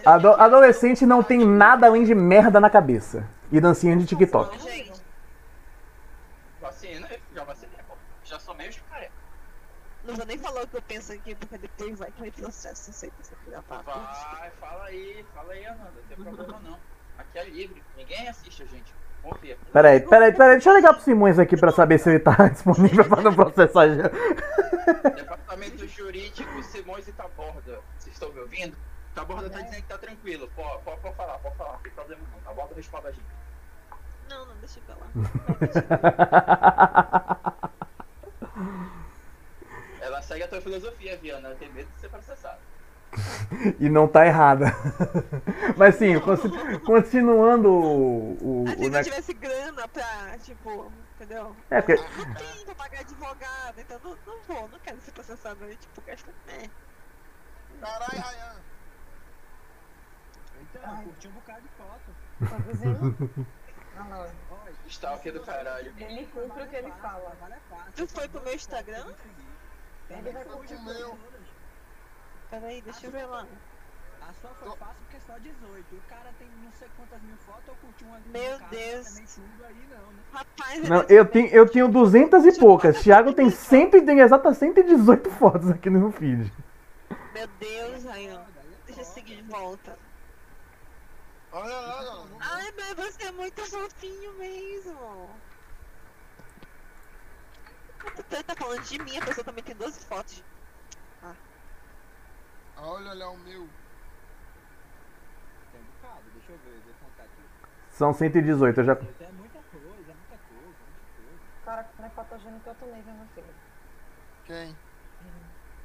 Ado- 0.04 0.34
adolescente 0.34 1.06
não 1.06 1.22
tem 1.22 1.44
nada 1.46 1.86
além 1.86 2.04
de 2.04 2.14
merda 2.14 2.60
na 2.60 2.68
cabeça. 2.70 3.26
E 3.50 3.58
dancinha 3.60 3.96
de 3.96 4.06
TikTok. 4.06 4.58
Vacina? 6.60 7.08
Já 7.34 7.44
vacinei, 7.44 7.78
pô. 7.88 7.94
Já 8.24 8.38
sou 8.38 8.54
meio 8.54 8.70
de 8.70 8.80
careca. 8.82 9.12
Não 10.10 10.16
vou 10.16 10.26
nem 10.26 10.38
falar 10.38 10.64
o 10.64 10.66
que 10.66 10.76
eu 10.76 10.82
penso 10.82 11.12
aqui, 11.12 11.36
porque 11.36 11.56
depois 11.56 11.96
vai 11.98 12.10
cair 12.10 12.32
processo. 12.32 12.90
Não 12.90 12.94
sei 12.94 13.12
se 13.22 13.30
você. 13.30 13.50
Vai, 13.50 13.62
fala 14.60 14.84
aí, 14.86 15.24
fala 15.32 15.52
aí, 15.52 15.64
Amanda. 15.66 15.92
Não 15.94 16.02
tem 16.24 16.34
problema 16.34 16.60
não. 16.64 16.78
Aqui 17.16 17.38
é 17.38 17.44
livre. 17.44 17.80
Ninguém 17.96 18.28
assiste 18.28 18.64
a 18.64 18.66
gente. 18.66 18.92
Confia. 19.22 19.56
Peraí, 19.72 20.00
peraí, 20.00 20.32
peraí, 20.32 20.52
deixa 20.52 20.70
eu 20.70 20.76
ligar 20.76 20.94
pro 20.94 21.02
Simões 21.02 21.38
aqui 21.38 21.54
pra 21.56 21.70
saber 21.70 21.98
se 21.98 22.08
ele 22.08 22.18
tá 22.18 22.34
disponível 22.48 23.04
pra 23.04 23.22
não 23.22 23.34
processar 23.34 23.86
já. 23.88 24.08
Departamento 25.10 25.86
Jurídico 25.86 26.62
Simões 26.64 27.06
e 27.06 27.12
Taborda. 27.12 27.80
Vocês 27.98 28.14
estão 28.14 28.32
me 28.32 28.40
ouvindo? 28.40 28.76
Taborda 29.14 29.48
tá 29.50 29.60
dizendo 29.60 29.82
que 29.82 29.88
tá 29.88 29.98
tranquilo. 29.98 30.50
Pode, 30.56 30.82
pode, 30.82 31.00
pode 31.02 31.16
falar, 31.16 31.38
pode 31.38 31.56
falar. 31.56 31.74
Não 31.74 31.80
tem 31.80 31.92
problema 31.92 32.22
não. 32.32 32.40
Taborda 32.40 32.74
responde 32.74 33.06
a 33.06 33.12
gente. 33.12 33.26
Não, 34.28 34.46
não, 34.46 34.56
deixa 34.56 34.80
pra 34.80 34.96
lá. 37.60 37.69
Segue 40.40 40.44
a 40.44 40.48
tua 40.48 40.60
filosofia, 40.60 41.16
Viana. 41.18 41.48
Ela 41.48 41.56
tem 41.56 41.70
medo 41.72 41.90
de 41.92 42.00
ser 42.00 42.08
processada. 42.08 42.58
E 43.78 43.90
não 43.90 44.06
tá 44.08 44.24
errada. 44.24 44.66
Mas 45.76 45.96
sim, 45.96 46.14
continuando 46.86 47.68
o, 47.68 48.32
o, 48.40 48.64
Ah, 48.68 48.72
o 48.72 48.84
se 48.84 48.90
não 48.90 49.02
tivesse 49.02 49.34
grana 49.34 49.88
pra, 49.88 50.38
tipo, 50.38 50.90
entendeu? 51.16 51.54
É, 51.68 51.82
porque. 51.82 52.00
Não 52.00 52.34
tem 52.34 52.64
pra 52.64 52.74
pagar 52.74 53.00
advogado, 53.00 53.80
então 53.80 54.00
não, 54.04 54.16
não 54.26 54.40
vou, 54.46 54.68
não 54.68 54.78
quero 54.78 55.00
ser 55.00 55.10
processado 55.10 55.64
aí, 55.64 55.76
tipo, 55.76 56.00
gasta. 56.06 56.32
É. 56.48 56.70
Caralho, 57.80 58.22
Ryan. 58.22 58.56
Então, 60.62 60.96
eu 60.96 61.02
curti 61.02 61.28
um 61.28 61.32
bocado 61.32 61.60
de 61.60 61.68
foto. 61.70 63.12
Não, 63.96 64.04
não. 64.04 64.20
Olha, 64.50 64.72
Stalker 64.86 65.32
do 65.32 65.40
caralho. 65.40 65.92
Ele 65.98 66.26
cumpre 66.26 66.62
o 66.62 66.68
que 66.68 66.76
ele 66.76 66.92
fala. 66.92 67.36
é 67.50 67.74
fácil. 67.74 67.92
Tu 67.96 68.06
foi 68.06 68.28
pro 68.28 68.42
meu 68.42 68.54
Instagram? 68.54 69.12
Ele 70.10 70.30
vai 70.32 70.44
pro 70.44 70.82
meu. 70.84 71.18
Peraí, 72.50 72.82
deixa 72.82 73.06
eu 73.06 73.10
ver 73.12 73.26
lá. 73.26 73.46
A 74.20 74.32
sua 74.40 74.50
foi 74.50 74.68
fácil 74.76 74.96
porque 75.02 75.16
é 75.16 75.20
só 75.20 75.38
18. 75.38 75.94
O 75.94 76.00
cara 76.08 76.30
tem 76.38 76.48
não 76.62 76.72
sei 76.72 76.88
quantas 76.96 77.22
mil 77.22 77.36
fotos, 77.38 77.66
eu 77.68 77.74
curti 77.76 78.04
uma 78.04 78.20
Meu 78.26 78.54
um 78.54 78.58
cara, 78.58 78.70
Deus. 78.70 79.18
Aí 79.64 79.86
não, 79.90 80.12
né? 80.12 80.22
Rapaz, 80.32 80.88
Não, 80.88 81.02
eu 81.08 81.24
tenho, 81.26 81.48
eu 81.48 81.68
tenho 81.68 81.88
200 81.88 82.44
e 82.46 82.58
poucas. 82.58 83.00
Thiago 83.00 83.32
tem 83.32 83.50
100 83.50 83.96
e 83.96 84.02
tem 84.02 84.20
exata 84.20 84.52
118 84.52 85.30
fotos 85.30 85.70
aqui 85.70 85.88
no 85.88 86.00
meu 86.00 86.12
feed. 86.12 86.52
Meu 87.32 87.48
Deus. 87.58 88.02
Foda, 88.02 88.14
aí 88.14 88.26
é 88.28 88.40
Deixa 88.86 89.00
eu 89.02 89.04
seguir 89.04 89.36
de 89.36 89.42
volta. 89.42 89.96
Olha 91.52 91.74
lá. 91.74 92.26
Ai, 92.40 92.72
mas 92.76 92.94
você 92.94 93.24
é 93.24 93.32
muito 93.32 93.64
fofinho 93.64 94.32
mesmo. 94.34 95.30
Você 98.02 98.42
tá 98.42 98.54
falando 98.54 98.82
de 98.84 98.98
mim, 98.98 99.16
a 99.16 99.22
pessoa 99.22 99.44
também 99.44 99.62
tem 99.62 99.74
12 99.76 100.00
fotos. 100.00 100.42
Olha, 102.76 103.10
olha 103.10 103.28
o 103.28 103.36
meu. 103.38 103.68
Tem 105.72 105.80
um 105.80 105.84
bocado, 105.84 106.30
deixa 106.30 106.52
eu 106.52 106.58
ver, 106.58 106.80
vou 106.82 106.94
contar 106.94 107.24
aqui. 107.24 107.48
São 107.90 108.12
118, 108.12 108.80
eu 108.80 108.84
já. 108.84 108.92
É 109.20 109.32
muita 109.32 109.62
coisa, 109.64 110.10
é 110.10 110.14
muita 110.14 110.38
coisa, 110.38 110.84
muita 110.84 111.06
coisa. 111.16 111.42
Cara, 111.62 111.92
não 111.98 112.06
é 112.06 112.10
fotogênico 112.10 112.68
outro 112.68 112.86
nível, 112.92 113.14
meu 113.14 113.28
filho. 113.28 113.54
Quem? 114.44 114.76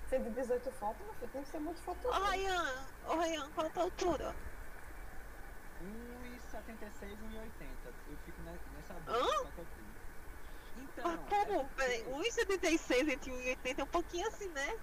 118 0.08 0.72
fotos, 0.72 1.06
meu 1.06 1.16
filho, 1.16 1.32
tem 1.32 1.44
que 1.44 1.50
ser 1.50 1.60
muito 1.60 1.80
Ô, 1.82 1.84
fotogênico. 1.84 2.30
Ryan, 2.32 2.88
ô, 3.04 3.16
Ryan, 3.18 3.52
qual 3.52 3.68
a 3.68 3.70
tua 3.70 3.84
altura? 3.84 4.36
1,76, 5.82 7.20
1,80. 7.22 7.94
Eu 8.08 8.18
fico 8.20 8.42
ne- 8.42 8.60
nessa 8.74 8.94
Hã? 8.94 9.00
bolsa, 9.00 9.42
só 9.42 9.52
que 9.52 9.60
eu 9.60 9.66
fui. 9.76 9.86
Então, 10.76 11.10
Ah, 11.12 11.18
como? 11.30 11.62
é 11.62 11.70
Peraí, 11.76 12.04
porque- 12.04 12.30
1,76 12.30 13.08
entre 13.08 13.32
1,80 13.32 13.80
é 13.80 13.84
um 13.84 13.88
pouquinho 13.88 14.28
assim, 14.28 14.50
né? 14.50 14.80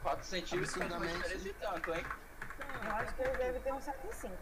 4 0.00 0.26
centímetros 0.26 0.74
faz 0.74 0.90
uma 0.92 1.06
diferença 1.06 1.48
e 1.48 1.54
tanto, 1.54 1.94
hein? 1.94 2.06
Então, 2.54 2.84
Eu 2.84 2.92
acho 2.96 3.14
que 3.14 3.22
ele 3.22 3.36
deve 3.36 3.60
ter 3.60 3.72
um 3.72 3.80
75. 3.80 4.36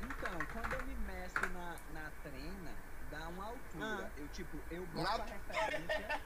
Então, 0.00 0.46
quando 0.52 0.74
eu 0.74 0.82
me 0.82 0.94
meço 0.96 1.48
na, 1.48 1.76
na 1.92 2.10
trena, 2.22 2.74
dá 3.10 3.28
uma 3.28 3.46
altura. 3.46 4.06
Ah. 4.06 4.10
Eu, 4.16 4.28
tipo, 4.28 4.56
eu 4.70 4.84
boto 4.86 5.02
Na- 5.18 5.24
a 5.24 5.26
referência. 5.26 6.20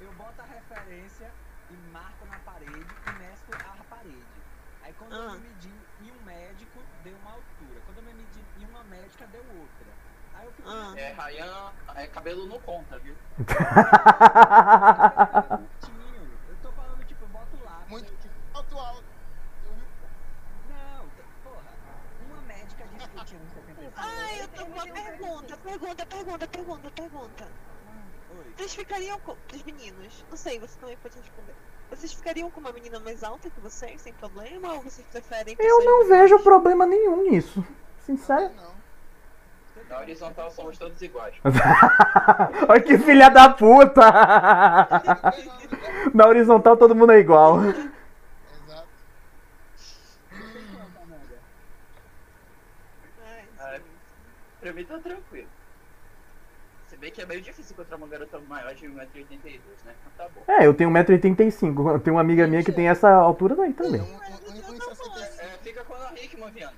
eu 0.00 0.12
boto 0.12 0.40
a 0.40 0.44
referência 0.44 1.32
e 1.70 1.74
marco 1.90 2.24
na 2.26 2.38
parede 2.40 2.94
e 3.04 3.10
meço 3.12 3.52
a 3.64 3.84
parede. 3.84 4.42
Aí 4.82 4.92
quando 4.94 5.14
eu 5.14 5.22
Ah. 5.22 5.32
me 5.32 5.40
medi 5.48 5.72
em 6.00 6.10
um 6.12 6.22
médico, 6.22 6.78
deu 7.02 7.16
uma 7.18 7.32
altura. 7.32 7.80
Quando 7.84 7.98
eu 7.98 8.04
me 8.04 8.14
medi 8.14 8.42
em 8.58 8.64
uma 8.66 8.84
médica, 8.84 9.26
deu 9.26 9.44
outra. 9.46 9.89
Ah. 10.66 10.92
É, 10.96 11.12
Ryan, 11.12 11.72
é, 11.96 12.06
cabelo 12.06 12.46
não 12.46 12.58
conta, 12.60 12.98
viu? 12.98 13.14
Eu 13.40 13.44
tô 16.62 16.72
falando, 16.72 17.04
tipo, 17.06 17.26
boto 17.26 17.56
o 17.60 17.64
lápis. 17.64 17.88
Muito 17.88 18.12
tipo, 18.16 18.78
alto, 18.78 19.04
não, 20.68 21.06
t- 21.08 21.22
porra. 21.44 21.72
Uma 22.26 22.40
médica 22.42 22.84
um 22.84 22.98
75. 22.98 23.92
Ai, 23.96 24.40
eu 24.42 24.48
tô 24.48 24.64
com 24.66 24.72
uma 24.72 24.86
pergunta, 24.86 25.56
pergunta, 25.56 26.06
pergunta, 26.06 26.46
pergunta, 26.48 26.90
pergunta. 26.90 27.48
Oi. 28.38 28.54
Vocês 28.56 28.74
ficariam 28.74 29.18
com. 29.20 29.36
Os 29.54 29.62
meninos, 29.64 30.24
não 30.30 30.36
sei, 30.36 30.58
você 30.60 30.78
também 30.78 30.96
pode 30.98 31.16
responder. 31.18 31.54
Vocês 31.90 32.12
ficariam 32.12 32.50
com 32.50 32.60
uma 32.60 32.72
menina 32.72 33.00
mais 33.00 33.24
alta 33.24 33.50
que 33.50 33.58
vocês, 33.60 34.00
sem 34.00 34.12
problema? 34.12 34.74
Ou 34.74 34.82
vocês 34.82 35.04
preferem 35.08 35.56
Eu 35.58 35.84
não 35.84 36.06
vejo 36.08 36.38
problema 36.38 36.86
nenhum 36.86 37.28
nisso. 37.28 37.64
Sincero. 38.06 38.54
Não. 38.54 38.79
Na 39.90 39.98
horizontal 39.98 40.48
somos 40.52 40.78
todos 40.78 41.02
iguais. 41.02 41.34
Olha 42.68 42.80
que 42.80 42.96
filha 42.96 43.28
da 43.28 43.48
puta! 43.48 44.02
Na 46.14 46.28
horizontal 46.28 46.76
todo 46.76 46.94
mundo 46.94 47.10
é 47.10 47.18
igual. 47.18 47.60
Exato. 47.64 47.90
Ah, 53.58 53.76
sim. 53.76 53.82
Pra 54.60 54.72
mim 54.72 54.84
tá 54.84 54.96
tranquilo. 54.98 55.48
Se 56.86 56.96
bem 56.96 57.10
que 57.10 57.22
é 57.22 57.26
meio 57.26 57.42
difícil 57.42 57.72
encontrar 57.72 57.96
uma 57.96 58.06
garota 58.06 58.38
maior 58.48 58.72
de 58.72 58.86
1,82m, 58.86 59.58
né? 59.84 59.92
Mas 60.04 60.14
tá 60.16 60.28
bom. 60.32 60.42
É, 60.46 60.68
eu 60.68 60.74
tenho 60.74 60.90
1,85m. 60.90 61.94
Eu 61.94 61.98
tenho 61.98 62.14
uma 62.14 62.22
amiga 62.22 62.46
minha 62.46 62.62
que 62.62 62.70
tem 62.70 62.88
essa 62.88 63.10
altura 63.10 63.56
daí 63.56 63.72
também. 63.72 64.02
65. 64.02 65.18
É, 65.18 65.48
fica 65.64 65.82
com 65.82 65.94
a 65.94 65.96
Ana 65.96 66.20
Hickman, 66.20 66.52
viando. 66.52 66.76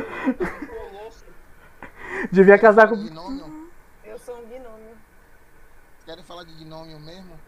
Essa 0.00 0.34
30 0.34 0.34
metros 0.34 0.38
de 0.38 0.44
altura, 0.44 0.90
colosso. 0.90 1.24
Devia 2.32 2.58
casar 2.58 2.88
com. 2.88 2.96
Gnômio? 2.96 3.70
Eu 4.04 4.18
sou 4.18 4.36
um 4.38 4.48
gnômio. 4.48 4.96
Querem 6.04 6.24
falar 6.24 6.44
de 6.44 6.64
gnômio 6.64 6.98
mesmo? 7.00 7.38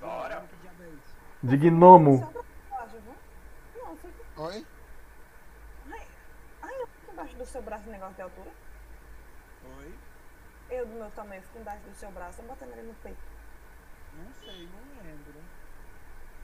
Bora. 0.00 0.40
Que 0.40 0.56
diabo 0.56 0.82
é 0.82 0.88
isso? 0.88 1.16
De 1.42 1.56
gnomo. 1.56 2.32
Oi? 4.36 4.66
Ai, 6.62 6.74
eu 6.80 6.86
fico 6.86 7.12
embaixo 7.12 7.36
do 7.36 7.46
seu 7.46 7.62
braço 7.62 7.88
negócio 7.90 8.14
de 8.14 8.22
altura. 8.22 8.50
Oi? 9.78 9.94
Eu 10.70 10.86
do 10.86 10.94
meu 10.94 11.10
tamanho 11.10 11.42
fico 11.42 11.58
embaixo 11.58 11.82
do 11.82 11.94
seu 11.94 12.10
braço, 12.10 12.40
eu 12.40 12.48
botando 12.48 12.72
ele 12.72 12.88
no 12.88 12.94
peito. 12.94 13.20
Não 14.16 14.32
sei, 14.32 14.66
não 14.68 15.04
lembro. 15.04 15.40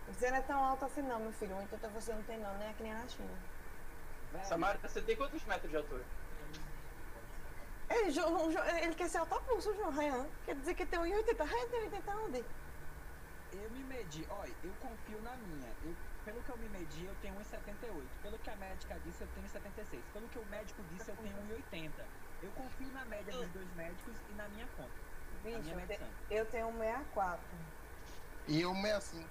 Você 0.09 0.31
não 0.31 0.37
é 0.37 0.43
tão 0.43 0.63
alto 0.63 0.85
assim 0.85 1.03
não, 1.03 1.19
meu 1.19 1.33
filho. 1.33 1.57
80 1.57 1.89
você 1.89 2.13
não 2.13 2.23
tem 2.23 2.39
não, 2.39 2.57
nem 2.59 2.69
aqui 2.69 2.83
nem 2.83 2.95
na 2.95 3.09
China. 3.09 3.29
Velho, 3.29 3.58
Samara, 4.45 4.79
você 4.83 5.01
tem 5.03 5.17
quantos 5.17 5.43
metros 5.45 5.71
de 5.71 5.77
altura? 5.77 6.05
Ele, 7.91 8.11
Jo- 8.11 8.51
Jo- 8.53 8.65
ele 8.83 8.95
quer 8.95 9.09
ser 9.09 9.19
altapulso, 9.19 9.75
João 9.75 9.91
Ryan. 9.91 10.27
Quer 10.45 10.55
dizer 10.57 10.75
que 10.75 10.85
tem 10.85 10.99
1,80. 11.01 11.45
Ryan 11.45 11.69
tem 11.69 11.81
80 11.85 12.17
onde? 12.17 12.45
Eu 13.53 13.71
me 13.71 13.83
medi, 13.85 14.27
olha, 14.29 14.53
eu 14.63 14.73
confio 14.81 15.21
na 15.23 15.35
minha. 15.37 15.69
Eu, 15.85 15.95
pelo 16.25 16.43
que 16.43 16.51
eu 16.51 16.57
me 16.59 16.69
medi, 16.69 17.07
eu 17.07 17.15
tenho 17.23 17.35
1,78. 17.37 18.03
Pelo 18.23 18.39
que 18.39 18.51
a 18.51 18.57
médica 18.57 18.95
disse, 19.07 19.23
eu 19.23 19.29
tenho 19.35 19.47
1,76. 19.47 20.01
Pelo 20.13 20.29
que 20.29 20.39
o 20.39 20.45
médico 20.47 20.83
disse, 20.93 21.11
eu 21.11 21.17
tenho 21.17 21.35
1,80. 21.73 21.91
Eu 22.43 22.51
confio 22.53 22.89
na 22.93 23.05
média 23.07 23.33
dos 23.33 23.49
dois 23.49 23.75
médicos 23.75 24.15
e 24.31 24.33
na 24.35 24.49
minha 24.49 24.67
conta. 24.77 24.91
Bicho, 25.43 25.59
minha 25.61 25.75
eu, 25.75 25.81
te- 25.81 25.87
medição. 25.87 26.09
eu 26.31 26.47
tenho 26.47 26.69
1,64. 26.69 27.39
E 28.49 28.61
eu 28.61 28.75
65. 28.75 29.29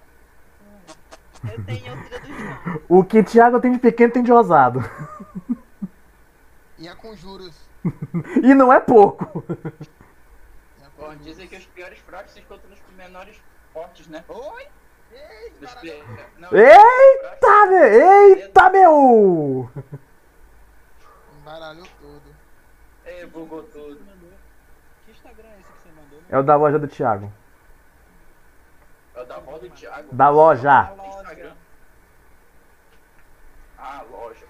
Eu 1.44 1.64
tenho 1.64 1.96
do 1.96 2.26
João. 2.26 2.80
O 2.88 3.04
que 3.04 3.22
Thiago 3.22 3.60
tem 3.60 3.72
de 3.72 3.78
pequeno 3.78 4.12
tem 4.12 4.22
de 4.22 4.32
rosado. 4.32 4.80
E 6.78 6.88
a 6.88 6.94
conjuros. 6.96 7.68
E 8.42 8.54
não 8.54 8.72
é 8.72 8.80
pouco. 8.80 9.44
A 10.84 10.88
Bom, 11.00 11.14
dizem 11.16 11.46
que 11.46 11.56
os 11.56 11.64
piores 11.66 11.98
fracos 12.00 12.32
se 12.32 12.40
encontram 12.40 12.68
nos 12.70 12.80
menores 12.96 13.40
fortes, 13.72 14.08
né? 14.08 14.24
Oi? 14.28 14.66
Ei, 15.12 15.50
Dos 15.60 15.72
caralho. 15.72 15.92
pi- 16.04 16.24
Não, 16.38 16.48
Eita, 16.52 17.66
meu! 17.68 18.34
Eita, 18.34 18.70
meu! 18.70 19.70
Embaralhou 21.40 21.86
tudo. 22.00 22.36
É, 23.06 23.24
bugou 23.26 23.62
tudo. 23.62 24.00
Que 25.06 25.12
Instagram 25.12 25.48
é 25.48 25.60
esse 25.60 25.72
que 25.72 25.78
você 25.82 25.88
mandou? 25.96 26.20
É 26.28 26.38
o 26.38 26.42
da 26.42 26.56
loja 26.56 26.78
do 26.78 26.88
Thiago. 26.88 27.32
É 29.14 29.22
o 29.22 29.24
da 29.24 29.36
avó 29.36 29.56
do 29.58 29.70
Thiago. 29.70 30.08
Da 30.14 30.28
loja. 30.28 30.92
Instagram. 31.06 31.52
Ah, 33.78 34.04
loja. 34.10 34.44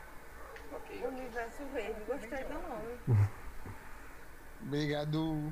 Ok. 0.72 1.04
Universo 1.06 1.62
Verde. 1.72 2.00
Gostei 2.08 2.44
do 2.44 2.54
nome. 2.54 3.28
Obrigado. 4.68 5.50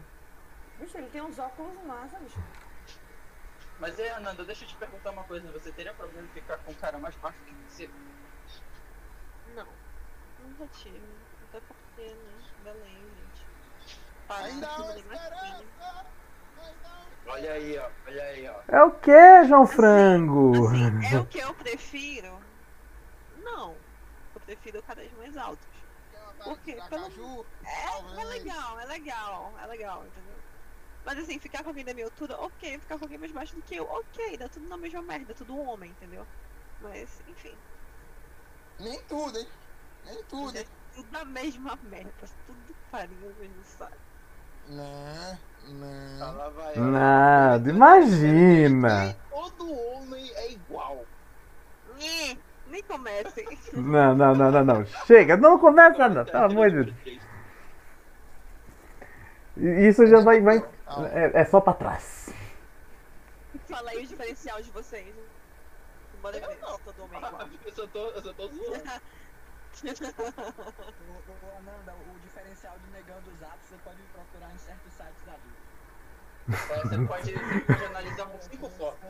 Bicho, 0.79 0.99
ele 0.99 1.09
tem 1.09 1.23
uns 1.23 1.39
óculos 1.39 1.73
massa, 1.87 2.19
bicho. 2.19 2.39
Mas 3.81 3.99
é, 3.99 4.11
Ananda, 4.11 4.45
deixa 4.45 4.65
eu 4.65 4.69
te 4.69 4.77
perguntar 4.77 5.11
uma 5.11 5.25
coisa. 5.25 5.51
Você 5.53 5.73
teria 5.73 5.95
problema 5.95 6.29
em 6.29 6.31
ficar 6.33 6.59
com 6.59 6.71
um 6.71 6.75
cara 6.75 6.99
mais 6.99 7.15
baixo 7.17 7.39
que 7.47 7.55
você? 7.67 7.91
Não, 9.55 9.67
nunca 10.45 10.67
tive. 10.75 11.01
Até 11.49 11.61
porque, 11.61 12.11
né? 12.11 12.43
Belém, 12.63 12.93
gente. 12.93 13.47
Para, 14.29 14.45
Ainda 14.45 14.69
há 14.69 14.77
uma 14.77 14.93
fino. 14.93 14.99
esperança. 14.99 16.07
Olha 17.27 17.53
aí, 17.53 17.79
ó. 17.79 17.91
Olha 18.07 18.23
aí, 18.23 18.49
ó. 18.49 18.63
É 18.69 18.83
o 18.83 18.91
que, 18.91 19.45
João 19.45 19.67
Frango? 19.67 20.69
Assim, 20.69 21.07
é 21.17 21.19
o 21.19 21.27
que 21.27 21.39
eu 21.39 21.55
prefiro? 21.55 22.39
Não. 23.43 23.75
Eu 24.35 24.41
prefiro 24.43 24.83
caras 24.83 25.11
mais 25.17 25.35
altos. 25.39 25.67
Por 26.49 26.59
quê? 26.61 26.75
Pelo- 26.89 27.05
Acaju, 27.07 27.47
É, 27.65 28.21
é 28.21 28.25
legal, 28.25 28.81
é 28.81 28.87
legal, 28.87 29.59
é 29.59 29.67
legal, 29.67 30.07
entendeu? 30.07 30.39
Mas 31.05 31.19
assim, 31.19 31.39
ficar 31.39 31.63
com 31.63 31.71
alguém 31.71 31.85
da 31.85 31.95
minha 31.95 32.07
altura, 32.07 32.37
ok. 32.39 32.79
Ficar 32.81 32.99
com 32.99 33.05
alguém 33.05 33.19
mais 33.19 33.33
baixo 33.33 33.55
do 33.57 33.63
que 33.63 33.77
eu, 33.77 33.85
ok. 33.85 34.37
Dá 34.39 34.49
tudo 34.49 34.69
na 34.69 34.77
mesma 34.77 35.03
merda, 35.03 35.35
tudo 35.35 35.57
homem, 35.59 35.91
entendeu? 35.93 36.27
Mas, 36.81 37.21
enfim. 37.27 37.57
Nem 38.79 38.99
tudo, 39.09 39.39
hein? 39.39 39.47
Nem 40.05 40.25
tudo, 40.25 40.57
hein? 40.57 40.67
tudo 40.93 41.17
a 41.17 41.25
mesma 41.25 41.77
meta. 41.83 42.27
Tudo 42.47 42.75
farinha 42.91 43.29
no 43.29 43.35
mesmo 43.37 43.65
saco. 43.65 43.97
Não, 44.69 45.39
não. 45.69 46.55
Vai. 46.55 46.77
Nada, 46.77 47.71
imagina. 47.71 49.17
Todo 49.31 49.71
homem 49.73 50.29
é 50.35 50.53
igual. 50.53 51.07
Nhê, 51.99 52.39
nem 52.69 52.83
comece. 52.83 53.45
Não, 53.73 54.15
não, 54.15 54.35
não, 54.35 54.51
não, 54.51 54.65
não. 54.65 54.87
Chega, 55.07 55.37
não 55.37 55.59
começa, 55.59 56.09
não. 56.09 56.25
Pelo 56.25 56.45
amor 56.45 56.71
de 56.71 56.85
Deus. 56.85 57.21
Isso 59.57 60.07
já 60.07 60.21
vai. 60.21 60.41
vai 60.41 60.59
é, 61.13 61.41
é 61.41 61.45
só 61.45 61.61
pra 61.61 61.73
trás. 61.75 62.31
Fala 63.69 63.91
aí 63.91 64.05
o 64.05 64.07
diferencial 64.07 64.61
de 64.63 64.71
vocês. 64.71 65.15
Bora 66.21 66.39
ver 66.41 66.59
não. 66.61 66.79
todo 66.79 67.05
homem. 67.05 67.21
Eu 67.65 67.73
só 67.73 67.87
tô, 67.87 68.11
eu 68.11 68.23
só 68.23 68.33
tô 68.33 68.49
zoando. 68.49 68.83
o, 69.77 69.89
o, 69.89 71.59
Ananda, 71.59 71.95
o 71.95 72.19
diferencial 72.21 72.77
do 72.79 72.91
negão 72.93 73.21
dos 73.23 73.43
apps 73.43 73.69
você 73.69 73.77
pode 73.85 74.03
procurar 74.13 74.53
em 74.55 74.59
certos 74.59 74.93
sites 74.93 75.25
da 75.27 75.35
Você 76.49 77.07
pode, 77.07 77.33
você 77.33 77.61
pode 77.61 77.85
analisar 77.85 78.27
por 78.27 78.43
5 78.43 78.69
fotos. 78.71 79.09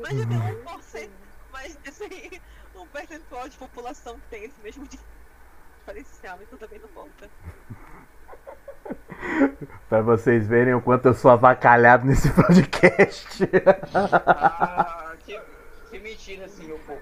Mas 0.00 0.18
já 0.18 0.24
deu 0.24 0.38
1%. 0.38 1.10
Mas 1.52 1.78
assim, 1.86 2.04
aí, 2.04 2.40
um 2.74 2.86
percentual 2.86 3.48
de 3.48 3.56
população 3.56 4.20
tem 4.30 4.44
esse 4.44 4.60
mesmo 4.60 4.86
diferencial, 4.86 6.38
então 6.42 6.58
também 6.58 6.78
não 6.78 6.88
conta. 6.88 7.30
pra 9.88 10.02
vocês 10.02 10.46
verem 10.46 10.74
o 10.74 10.80
quanto 10.80 11.06
eu 11.06 11.14
sou 11.14 11.30
avacalhado 11.30 12.06
nesse 12.06 12.30
podcast. 12.32 13.38
ah, 13.94 15.14
que, 15.20 15.40
que 15.90 15.98
mentira, 15.98 16.46
assim, 16.46 16.64
senhor 16.64 16.80
povo. 16.80 17.00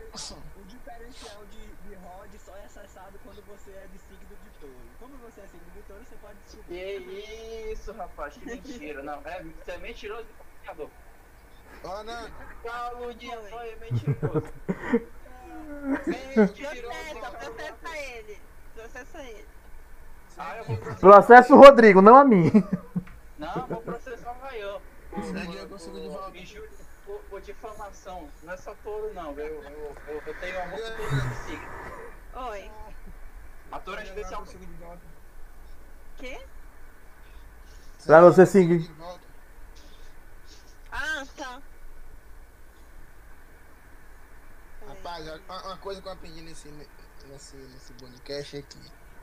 O 0.56 0.64
diferencial 0.64 1.44
de, 1.46 1.66
de 1.88 1.94
Rod 1.94 2.34
só 2.38 2.56
é 2.56 2.64
acessado 2.64 3.18
quando 3.24 3.42
você 3.46 3.70
é 3.70 3.86
de 3.92 3.98
signo 3.98 4.36
de 4.44 4.50
touro. 4.60 4.74
Como 4.98 5.16
você 5.18 5.40
é 5.40 5.46
signo 5.46 5.70
de 5.74 5.82
touro, 5.82 6.04
você 6.04 6.16
pode 6.16 6.38
subir. 6.46 6.64
Que 6.64 7.72
isso, 7.72 7.92
rapaz, 7.92 8.34
que 8.34 8.44
mentira. 8.44 9.02
Não, 9.02 9.20
é, 9.24 9.42
você 9.42 9.72
é 9.72 9.78
mentiroso 9.78 10.26
e 10.26 10.68
não. 11.84 12.30
Caludinho, 12.62 13.40
foi 13.50 13.76
mentiroso. 13.76 14.52
Processa, 15.78 16.40
Mentiroso. 16.46 17.20
processa 17.38 17.98
ele. 17.98 18.40
Processa 18.74 19.18
ele. 19.22 19.46
Ah, 20.36 20.56
eu 20.58 20.64
vou 20.64 20.76
processar. 20.76 21.00
Processo 21.00 21.54
o 21.54 21.58
Rodrigo, 21.58 22.02
não 22.02 22.16
a 22.16 22.24
mim. 22.24 22.50
Não, 23.38 23.66
vou 23.66 23.80
processar 23.82 24.32
o 24.32 24.46
Ryan. 24.46 24.80
Por, 25.10 25.22
Segue, 25.24 25.56
eu 25.56 25.68
consigo 25.68 26.00
de 26.00 26.08
volta. 26.08 26.36
injúria- 26.38 26.70
por, 27.06 27.20
por 27.30 27.40
difamação. 27.40 28.28
Não 28.42 28.52
é 28.52 28.56
só 28.56 28.74
touro, 28.84 29.12
não. 29.14 29.32
Eu, 29.32 29.62
eu, 29.62 29.96
eu, 30.08 30.22
eu 30.26 30.34
tenho 30.40 30.62
amor 30.62 30.78
por 30.78 31.08
todos 31.08 31.24
os 31.32 31.38
signos. 31.46 31.68
Oi. 32.50 32.70
A 33.72 33.78
touro 33.80 34.00
é 34.00 34.04
especial. 34.04 34.40
consigo 34.40 34.64
de 34.66 34.72
volta. 34.74 35.00
Quê? 36.18 36.40
Pra 38.04 38.20
você 38.20 38.44
seguir. 38.46 38.90
Ah, 40.92 41.24
tá. 41.36 41.60
Rapaz, 45.08 45.26
uma, 45.48 45.62
uma 45.62 45.76
coisa 45.78 46.02
que 46.02 46.08
eu 46.08 46.12
aprendi 46.12 46.42
nesse, 46.42 46.68
nesse, 46.68 47.56
nesse 47.56 47.94
podcast 47.94 48.58
é 48.58 48.62
que 48.62 48.78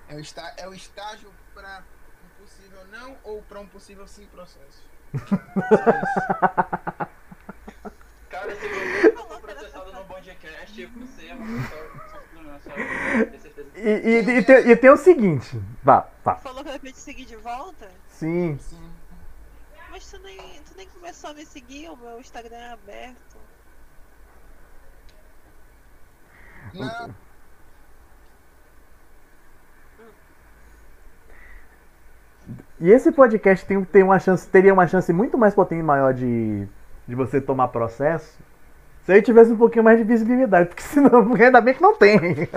é 0.10 0.16
o, 0.16 0.20
está, 0.20 0.54
é 0.58 0.68
o 0.68 0.74
estágio 0.74 1.32
para 1.54 1.84
um 2.24 2.42
possível 2.42 2.84
não 2.88 3.16
ou 3.24 3.44
para 3.44 3.60
um 3.60 3.68
possível 3.68 4.08
sim 4.08 4.26
processo. 4.26 4.82
Cara, 8.30 8.56
se 8.56 8.68
você 8.68 9.12
não 9.12 9.28
for 9.28 9.40
processado 9.40 9.94
no 9.94 10.06
podcast, 10.06 10.86
você 10.88 11.28
é 11.28 11.36
uma 11.36 11.62
pessoa 11.62 12.60
só 12.64 12.72
ter 13.30 13.40
certeza. 13.40 13.70
E, 13.76 13.90
e, 13.90 14.40
e, 14.40 14.44
tem, 14.44 14.68
e 14.68 14.76
tem 14.76 14.90
o 14.90 14.98
seguinte. 14.98 15.62
Vá, 15.84 16.10
vá. 16.24 16.38
Falou 16.38 16.64
que 16.64 16.80
vai 16.80 16.80
te 16.80 16.98
seguir 16.98 17.26
de 17.26 17.36
volta? 17.36 17.92
Sim. 18.10 18.58
Sim. 18.58 18.92
Mas 19.92 20.10
tu 20.10 20.18
nem, 20.18 20.38
tu 20.64 20.76
nem 20.76 20.88
começou 20.90 21.30
a 21.30 21.34
me 21.36 21.46
seguir, 21.46 21.90
o 21.92 21.96
meu 21.96 22.20
Instagram 22.20 22.58
é 22.58 22.74
aberto. 22.74 23.38
Não, 26.74 27.16
E 32.80 32.92
esse 32.92 33.12
podcast 33.12 33.66
tem, 33.66 33.84
tem 33.86 34.04
uma 34.04 34.20
chance, 34.20 34.48
teria 34.48 34.74
uma 34.74 34.86
chance 34.86 35.12
muito 35.14 35.38
mais 35.38 35.56
potente 35.56 35.82
maior 35.82 36.14
de, 36.14 36.68
de 37.08 37.16
você 37.16 37.40
tomar 37.40 37.70
processo 37.70 38.38
se 39.06 39.14
ele 39.14 39.22
tivesse 39.22 39.52
um 39.52 39.58
pouquinho 39.58 39.84
mais 39.84 39.98
de 40.00 40.04
visibilidade, 40.04 40.70
porque 40.70 40.82
senão, 40.84 41.34
ainda 41.36 41.62
bem 41.62 41.76
que 41.76 41.82
não 41.82 41.96
tem. 41.96 42.20
mas 42.20 42.50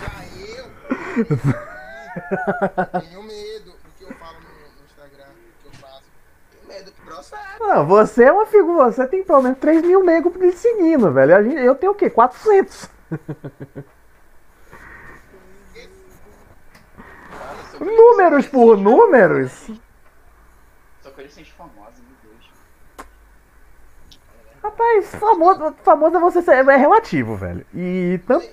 já 0.00 0.14
eu 1.16 1.24
tenho 3.00 3.22
medo 3.22 3.70
do 3.70 3.76
que 3.96 4.02
eu 4.04 4.12
falo 4.14 4.36
no, 4.40 4.48
no 4.48 4.84
Instagram, 4.84 5.32
do 5.32 5.52
que 5.62 5.66
eu 5.66 5.72
faço. 5.80 6.02
Tenho 6.50 6.66
medo 6.66 6.90
do 6.90 6.96
processo. 7.04 7.53
Não, 7.66 7.86
você 7.86 8.24
é 8.24 8.32
uma 8.32 8.46
figura, 8.46 8.90
você 8.92 9.06
tem 9.06 9.24
pelo 9.24 9.42
menos 9.42 9.58
3 9.58 9.82
mil 9.82 10.02
negros 10.04 10.34
me 10.36 10.52
seguindo, 10.52 11.10
velho. 11.12 11.34
A 11.36 11.42
gente- 11.42 11.56
Eu 11.56 11.74
tenho 11.74 11.92
o 11.92 11.94
quê? 11.94 12.10
400. 12.10 12.90
Cara, 17.30 17.56
eu 17.72 17.78
sou 17.78 17.86
Números 17.86 18.46
por 18.46 18.76
números. 18.76 19.70
Só 21.02 21.10
que 21.10 21.20
eles 21.22 21.32
são 21.34 21.44
famosos, 21.44 22.00
meu 22.00 22.16
Deus. 22.32 22.50
Rapaz, 24.62 25.14
famoso, 25.16 25.74
famoso 25.82 26.16
é 26.16 26.20
você 26.20 26.42
ser, 26.42 26.66
é 26.68 26.76
relativo, 26.76 27.36
velho. 27.36 27.66
E 27.74 28.20
tanto, 28.26 28.48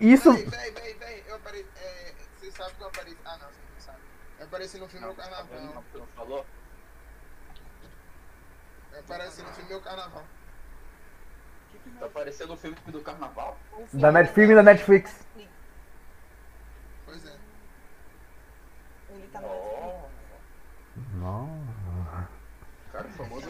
isso. 0.00 0.32
Véi, 0.32 0.44
véi, 0.72 0.94
véi, 0.94 1.22
eu 1.28 1.36
apareci. 1.36 1.66
É, 1.82 2.12
você 2.40 2.50
sabe 2.52 2.74
que 2.74 2.82
eu 2.82 2.86
apareci. 2.88 3.16
Ah, 3.24 3.38
não, 3.40 3.46
você 3.48 3.60
não 3.74 3.80
sabe. 3.80 3.98
Eu 4.38 4.46
apareci 4.46 4.78
no 4.78 4.88
filme 4.88 5.06
Meu 5.06 5.14
Tá? 5.14 5.22
Carnaval. 5.22 5.60
Não, 5.74 5.82
tu 5.92 5.98
não 5.98 6.06
falou? 6.16 6.46
Eu 9.08 9.14
apareci 9.16 9.42
no 9.42 9.52
filme 9.52 9.68
Meu 9.68 9.80
Carnaval. 9.80 10.24
Tá 11.98 12.06
aparecendo 12.06 12.48
no 12.50 12.56
filme 12.56 12.76
do 12.86 13.00
carnaval? 13.02 13.58
Da 13.92 14.10
Net, 14.10 14.32
filme 14.32 14.54
da 14.54 14.62
Netflix. 14.62 15.26
Pois 17.04 17.26
é. 17.26 17.36
Ele 19.10 19.28
tá 19.32 19.40
no 19.40 19.48
Oh, 19.48 20.08
Não. 21.16 21.66
cara, 22.90 23.08
famoso. 23.10 23.46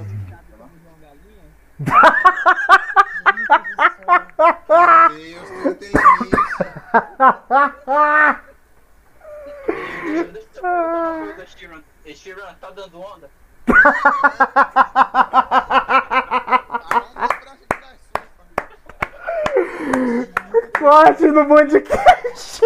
Galinha? 1.01 1.45
Meu 5.11 5.15
Deus, 5.15 5.49
tu 5.63 5.75
tem 5.77 5.89
isso. 5.91 6.01
Deixa 10.33 10.59
eu 10.59 10.63
perguntar 10.63 10.63
uma 10.63 11.35
coisa, 11.35 11.47
Sheeran. 11.47 11.83
Ei, 12.05 12.15
Sheeran, 12.17 12.55
tá 12.61 12.71
dando 12.71 13.01
onda? 13.01 13.31
Corte 20.79 21.27
no 21.27 21.47
podcast. 21.47 22.63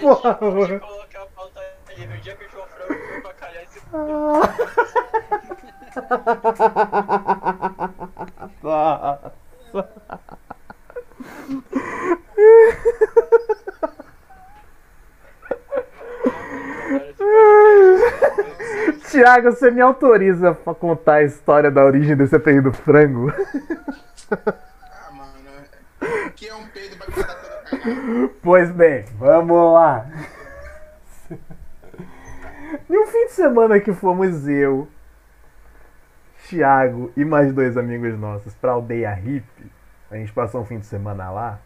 Porra. 0.00 0.34
pode 0.34 0.80
colocar 0.80 1.22
a 1.22 1.26
pauta 1.26 1.60
livre. 1.96 2.18
O 2.18 2.20
dia 2.20 2.34
que 2.36 2.44
o 2.44 2.50
João 2.50 2.66
Franco 2.66 2.94
foi 2.94 3.20
pra 3.20 3.32
calhar 3.34 3.62
esse 3.64 3.80
Tiago, 19.10 19.50
você 19.52 19.70
me 19.70 19.80
autoriza 19.80 20.52
pra 20.54 20.74
contar 20.74 21.14
a 21.14 21.22
história 21.22 21.70
da 21.70 21.82
origem 21.84 22.16
desse 22.16 22.34
apelido 22.34 22.72
frango? 22.72 23.32
Ah, 24.30 25.10
mano. 25.12 25.30
que 26.34 26.48
é 26.48 26.54
um 26.54 26.66
peido 26.66 26.96
pra 26.96 27.06
toda 27.06 27.26
cagada? 27.26 28.30
Pois 28.42 28.70
bem, 28.70 29.04
vamos 29.18 29.72
lá. 29.72 30.06
Em 32.90 32.98
um 32.98 33.06
fim 33.06 33.26
de 33.26 33.32
semana 33.32 33.78
que 33.78 33.92
fomos 33.92 34.48
eu, 34.48 34.88
Thiago 36.48 37.12
e 37.16 37.24
mais 37.24 37.52
dois 37.52 37.76
amigos 37.76 38.18
nossos 38.18 38.52
pra 38.54 38.72
aldeia 38.72 39.12
hippie, 39.14 39.70
a 40.10 40.16
gente 40.16 40.32
passou 40.32 40.62
um 40.62 40.64
fim 40.64 40.78
de 40.78 40.86
semana 40.86 41.30
lá. 41.30 41.60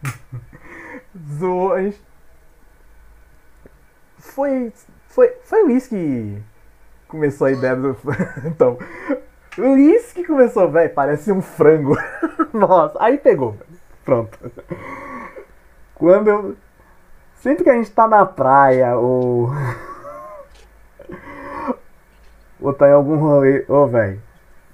Zoou, 1.16 1.72
a 1.72 1.82
gente... 1.82 2.00
Foi, 4.18 4.72
foi, 5.09 5.28
foi 5.42 5.62
o 5.62 5.68
Liz 5.68 5.86
que 5.86 6.42
começou 7.06 7.46
a 7.46 7.52
ideia 7.52 7.74
do. 7.74 7.96
então, 8.44 8.78
o 9.56 9.74
Liz 9.74 10.12
que 10.12 10.24
começou, 10.24 10.70
velho, 10.70 10.92
parece 10.92 11.32
um 11.32 11.40
frango. 11.40 11.96
Nossa, 12.52 12.96
aí 13.00 13.18
pegou. 13.18 13.56
Pronto. 14.04 14.38
Quando 15.94 16.28
eu. 16.28 16.56
Sempre 17.36 17.64
que 17.64 17.70
a 17.70 17.74
gente 17.74 17.90
tá 17.90 18.06
na 18.06 18.26
praia 18.26 18.96
ou. 18.96 19.50
ou 22.61 22.72
tá 22.72 22.88
em 22.88 22.92
algum 22.92 23.16
rolê. 23.16 23.64
Ô, 23.68 23.86
velho. 23.86 24.20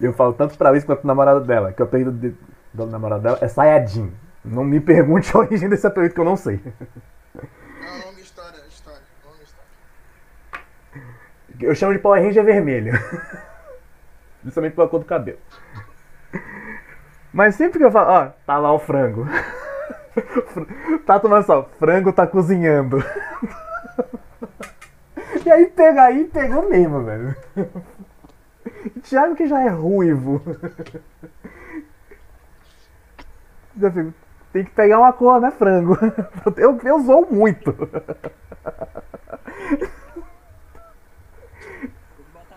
Eu 0.01 0.13
falo 0.13 0.33
tanto 0.33 0.59
pra 0.59 0.77
isso 0.77 0.85
quanto 0.85 1.01
pro 1.01 1.07
namorado 1.07 1.41
dela, 1.41 1.73
que 1.73 1.83
o 1.83 2.13
de- 2.13 2.35
do 2.73 2.87
namorado 2.87 3.23
dela 3.23 3.39
é 3.41 3.49
Sayajin. 3.49 4.13
Não 4.45 4.63
me 4.63 4.79
pergunte 4.79 5.35
a 5.35 5.41
origem 5.41 5.69
desse 5.69 5.87
apelido 5.87 6.15
que 6.15 6.21
eu 6.21 6.25
não 6.25 6.37
sei. 6.37 6.61
Longa 7.35 8.21
história, 8.21 8.61
história, 8.69 9.01
longa 9.25 9.43
história. 9.43 9.71
Eu 11.61 11.75
chamo 11.75 11.95
de 11.95 11.99
Power 11.99 12.23
Ranger 12.23 12.45
vermelho. 12.45 12.93
Justamente 14.45 14.75
pela 14.75 14.89
cor 14.89 15.01
do 15.01 15.07
cabelo. 15.07 15.39
Mas 17.33 17.55
sempre 17.55 17.79
que 17.79 17.85
eu 17.85 17.91
falo, 17.91 18.11
ó, 18.11 18.27
tá 18.47 18.59
lá 18.59 18.73
o 18.73 18.79
frango. 18.79 19.27
tá 21.07 21.19
tomando 21.19 21.47
só, 21.47 21.65
frango 21.79 22.13
tá 22.13 22.27
cozinhando. 22.27 23.03
e 25.45 25.51
aí 25.51 25.67
pega 25.67 26.03
aí, 26.03 26.25
pegou 26.27 26.69
mesmo, 26.69 27.03
velho. 27.03 27.35
Thiago 29.03 29.35
que 29.35 29.49
já 29.49 29.63
é 29.63 29.69
ruivo. 29.69 30.43
Já 33.81 33.91
fico, 33.91 34.15
tem 34.55 34.65
que 34.65 34.71
pegar 34.71 35.01
uma 35.01 35.13
cor, 35.13 35.41
né, 35.41 35.51
frango? 35.51 35.99
Eu, 36.57 36.79
eu 36.85 37.01
zoo 37.01 37.27
muito. 37.29 37.73
Vou 37.73 37.87
botar 37.89 38.19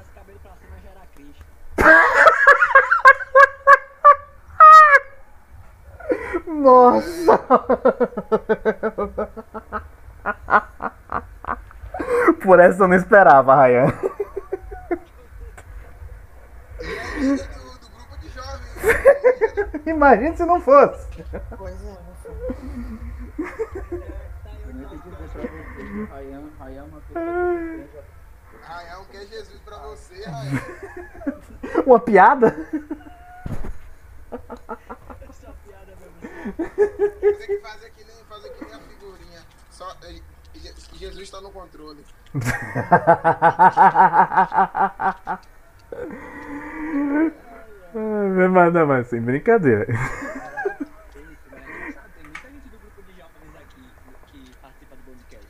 esse 0.02 0.12
cabelo 0.14 0.40
pra 0.44 0.52
cima 0.62 0.78
já 0.84 0.92
era 0.92 1.02
Cris. 1.16 1.36
Nossa! 6.46 7.40
Por 12.44 12.60
essa 12.60 12.84
eu 12.84 12.88
não 12.88 12.96
esperava, 12.96 13.56
Ryan. 13.56 13.88
E 16.80 16.86
é 16.86 17.16
líder 17.16 17.48
do, 17.48 17.80
do 17.80 17.90
grupo 17.90 18.18
de 18.20 18.30
jovens. 18.30 18.67
Imagina 19.86 20.36
se 20.36 20.46
não 20.46 20.60
fosse. 20.62 21.08
Pois 21.58 21.76
é, 21.84 21.86
meu 21.86 21.98
filho. 22.24 22.48
Tá 24.44 24.50
aí 24.50 24.62
Eu 24.64 24.70
o 24.70 24.74
nem 24.74 24.84
nosso 24.84 24.98
pedi 25.00 25.16
dizer 25.16 25.30
pra 25.30 25.42
cabelo. 25.42 25.64
você 25.64 25.84
que 25.86 26.00
o 26.00 26.06
Rayan, 26.08 26.44
Rayan 26.60 26.80
é 26.80 26.84
uma 26.84 27.00
pessoa 27.02 27.26
que 27.26 27.78
tem 27.78 27.88
Raião 28.62 29.06
quer 29.12 29.26
Jesus 29.28 29.60
pra 29.64 29.78
você, 29.78 30.24
Raião. 30.30 30.62
Uma 31.86 32.00
piada? 32.00 32.48
Essa 35.30 35.54
piada 35.66 35.94
mesmo. 36.00 36.18
Você 37.38 37.48
que 37.48 37.58
fazer 37.60 37.90
que 37.92 38.04
nem, 38.04 38.16
fazer 38.30 38.50
que 38.50 38.66
nem 38.66 38.74
a 38.74 38.80
figurinha. 38.80 39.42
Só, 39.72 39.96
Je- 40.56 40.74
Jesus 40.98 41.30
tá 41.30 41.40
no 41.40 41.52
controle. 41.52 42.04
mas 48.52 48.74
não, 48.74 48.86
mas 48.88 49.08
sem 49.08 49.22
brincadeira. 49.22 49.86
Eita, 49.90 49.98
mas 51.52 51.62
é 51.68 51.72
engraçado, 51.72 52.12
tem 52.16 52.24
muita 52.24 52.50
gente 52.50 52.70
do 52.70 52.78
grupo 52.80 53.02
de 53.04 53.12
jovens 53.14 53.56
aqui 53.56 53.92
que 54.28 54.52
participa 54.62 54.96
do 54.96 55.02
podcast. 55.04 55.48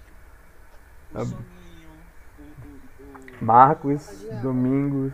O. 1.14 1.26
Soninho, 1.26 1.90
o, 2.40 2.44
o, 2.44 3.42
o 3.42 3.46
Marcos, 3.46 4.26
Domingos. 4.42 5.14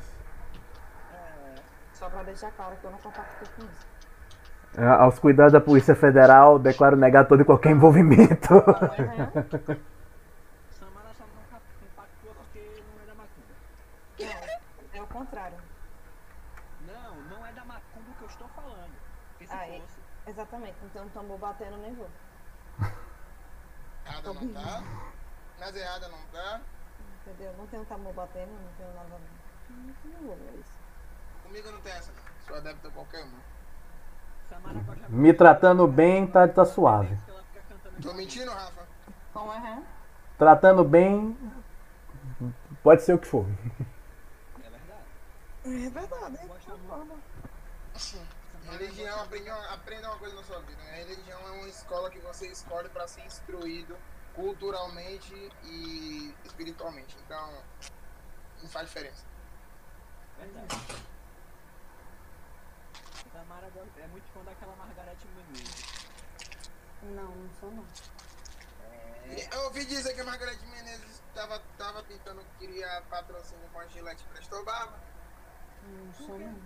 é, 1.13 1.55
Só 1.93 2.09
pra 2.09 2.23
deixar 2.23 2.51
claro 2.51 2.75
que 2.75 2.83
eu 2.85 2.91
não 2.91 2.97
compacto 2.99 3.49
com 3.55 3.63
isso. 3.63 3.87
É, 4.75 4.85
Aos 4.87 5.19
cuidados 5.19 5.53
da 5.53 5.61
Polícia 5.61 5.93
Federal, 5.95 6.57
declaro 6.57 6.95
negar 6.97 7.25
todo 7.27 7.41
e 7.41 7.45
qualquer 7.45 7.71
envolvimento. 7.71 8.47
Samara 10.71 11.13
só 11.15 11.23
não 11.25 11.43
cap- 11.51 11.61
compactua 11.79 12.33
porque 12.35 12.81
não 12.81 13.03
é 13.03 13.05
da 13.05 13.13
macumba. 13.13 13.53
Não, 14.19 14.99
é 14.99 15.01
o 15.01 15.07
contrário. 15.07 15.57
Não, 16.87 17.15
não 17.29 17.45
é 17.45 17.51
da 17.53 17.63
macumba 17.65 18.07
que 18.17 18.23
eu 18.23 18.27
estou 18.29 18.47
falando. 18.49 18.91
Porque 19.33 19.45
se 19.47 19.53
Aí. 19.53 19.79
fosse, 19.79 20.01
Exatamente, 20.25 20.75
não 20.81 20.89
tem 20.89 21.01
um 21.03 21.09
tambor 21.09 21.32
batendo 21.43 21.77
nem 21.77 21.93
vou. 21.93 22.09
Errada 24.05 24.33
não 24.33 24.53
tá. 24.53 24.83
Nas 25.59 25.75
erradas 25.75 26.09
não 26.09 26.21
tá. 26.31 26.61
Entendeu? 27.21 27.53
Não 27.57 27.67
tem 27.67 27.79
um 27.79 27.85
tambor 27.85 28.13
batendo, 28.13 28.51
não 28.51 28.71
tem 28.77 28.95
nada. 28.95 29.19
Não, 29.69 30.11
não 30.11 30.27
vou 30.27 30.35
ver 30.37 30.59
isso. 30.59 30.79
Comigo 31.43 31.71
não 31.71 31.81
tem 31.81 31.91
essa 31.91 32.11
não. 32.11 32.23
Sou 32.47 32.55
adepto 32.57 32.87
a 32.87 32.91
qualquer 32.91 33.25
um. 33.25 33.31
Me 35.09 35.33
tratando 35.33 35.87
bem, 35.87 36.27
tá, 36.27 36.47
tá 36.47 36.63
suave. 36.63 37.17
Tô 38.01 38.13
mentindo, 38.13 38.51
Rafa? 38.51 38.87
Como 39.33 39.51
é? 39.51 39.83
Tratando 40.37 40.83
bem, 40.83 41.37
pode 42.83 43.01
ser 43.01 43.13
o 43.13 43.19
que 43.19 43.27
for. 43.27 43.45
É 44.63 44.69
verdade. 44.69 45.85
É 45.85 45.89
verdade. 45.89 46.47
Gosta 46.47 46.75
muito. 46.75 48.32
Religião, 48.77 49.21
aprenda 49.21 49.55
uma, 49.55 49.73
aprenda 49.73 50.09
uma 50.09 50.17
coisa 50.19 50.35
na 50.35 50.43
sua 50.43 50.59
vida. 50.61 50.81
Né? 50.83 50.97
Religião 50.97 51.39
é 51.47 51.51
uma 51.51 51.67
escola 51.67 52.09
que 52.09 52.19
você 52.19 52.47
escolhe 52.47 52.89
para 52.89 53.07
ser 53.07 53.21
instruído 53.25 53.97
culturalmente 54.33 55.33
e 55.63 56.33
espiritualmente. 56.45 57.15
Então, 57.25 57.63
não 58.61 58.69
faz 58.69 58.87
diferença. 58.87 59.23
Verdade. 60.39 60.67
Gosta- 63.73 64.01
é 64.01 64.07
muito 64.07 64.25
fã 64.33 64.43
daquela 64.43 64.75
Margarete 64.75 65.25
Menezes. 65.27 65.85
Não, 67.03 67.23
não 67.35 67.49
sou 67.59 67.71
não. 67.71 67.85
Eu 69.51 69.61
ouvi 69.65 69.85
dizer 69.85 70.13
que 70.13 70.21
a 70.21 70.23
Margareth 70.25 70.59
Menezes 70.67 71.21
estava 71.29 71.59
tava 71.77 72.03
tentando 72.03 72.43
criar 72.59 73.01
patrocínio 73.03 73.67
com 73.71 73.79
a 73.79 73.87
Gillette 73.87 74.23
Presto 74.25 74.63
Barba. 74.63 74.99
Não 75.87 76.13
sou 76.13 76.37
não. 76.39 76.59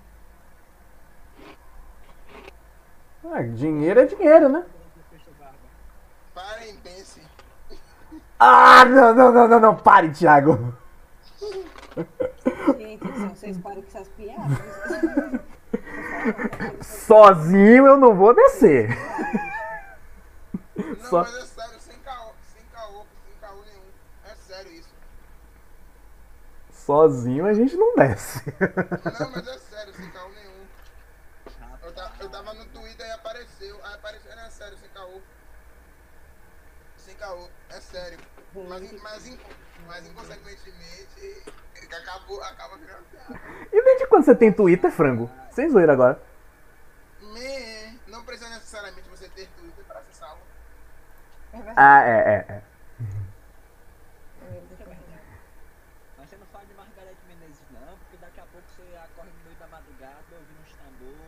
Ah, 3.23 3.41
dinheiro 3.43 3.99
é 3.99 4.05
dinheiro, 4.05 4.49
né? 4.49 4.65
Parem, 6.33 6.75
pense. 6.77 7.21
Ah, 8.39 8.85
não, 8.85 9.13
não, 9.13 9.31
não, 9.31 9.47
não, 9.47 9.59
não, 9.59 9.75
pare, 9.75 10.11
Thiago. 10.11 10.73
Gente, 12.77 13.07
vocês 13.07 13.57
param 13.57 13.81
com 13.81 13.87
essas 13.87 14.07
piadas. 14.09 14.57
Sozinho 16.81 17.87
eu 17.87 17.97
não 17.97 18.15
vou 18.15 18.33
descer. 18.33 18.89
Não, 20.75 20.95
Só- 21.09 21.23
mas 21.23 21.35
é 21.35 21.45
sério, 21.45 21.79
sem 21.79 21.99
caô, 21.99 22.31
sem 22.53 22.63
caô, 22.71 23.05
sem 23.25 23.33
caô 23.41 23.61
nenhum. 23.65 23.83
É 24.31 24.35
sério 24.35 24.71
isso. 24.71 24.89
Sozinho 26.71 27.45
a 27.45 27.53
gente 27.53 27.75
não 27.75 27.95
desce. 27.95 28.43
Não, 28.59 29.31
mas 29.31 29.47
é 29.47 29.57
sério, 29.57 29.93
sem 29.95 30.09
caô 30.11 30.29
nenhum. 30.29 30.67
Eu 32.19 32.29
tava 32.29 32.53
no 32.53 32.65
Twitter 32.65 33.05
e 33.07 33.11
apareceu. 33.11 33.79
Aí 33.83 33.95
apareceu, 33.95 34.35
não 34.35 34.43
é 34.45 34.49
sério, 34.49 34.77
sem 34.77 34.89
caô. 34.89 35.19
Sem 36.97 37.15
caô, 37.27 37.49
é 37.69 37.81
sério. 37.81 38.17
Mas, 38.55 38.91
mas, 39.01 39.37
mas 39.85 40.07
inconsequentemente, 40.07 41.43
acabou, 41.91 42.41
acaba 42.43 42.77
virando 42.77 43.03
piada. 43.11 43.39
E 43.71 43.83
desde 43.83 44.07
quando 44.07 44.23
você 44.23 44.33
tem 44.35 44.51
Twitter, 44.51 44.89
frango? 44.91 45.29
Sem 45.51 45.69
zoeira 45.69 45.93
agora. 45.93 46.19
Me, 47.21 47.99
não 48.07 48.23
precisa 48.23 48.49
necessariamente 48.49 49.07
você 49.09 49.27
ter 49.29 49.47
Twitter 49.49 49.83
para 49.85 49.99
acessá-lo. 49.99 50.39
É 51.53 51.57
verdade. 51.57 51.77
Ah, 51.77 52.01
é, 52.03 52.11
é, 52.11 52.45
é. 52.53 52.61
Mas 56.17 56.29
você 56.29 56.37
não 56.37 56.45
fala 56.47 56.65
de 56.65 56.73
Margarete 56.73 57.19
Menezes 57.27 57.67
não, 57.71 57.97
porque 57.97 58.17
daqui 58.17 58.39
a 58.39 58.43
pouco 58.43 58.67
você 58.75 58.83
acorda 58.97 59.31
no 59.31 59.43
meio 59.43 59.55
da 59.59 59.67
madrugada 59.67 60.23
ouvindo 60.31 60.63
tambor. 60.77 61.27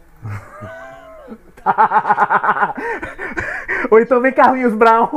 Ou 3.91 3.99
então 3.99 4.21
vem 4.21 4.31
Carlinhos 4.33 4.73
Brown. 4.73 5.07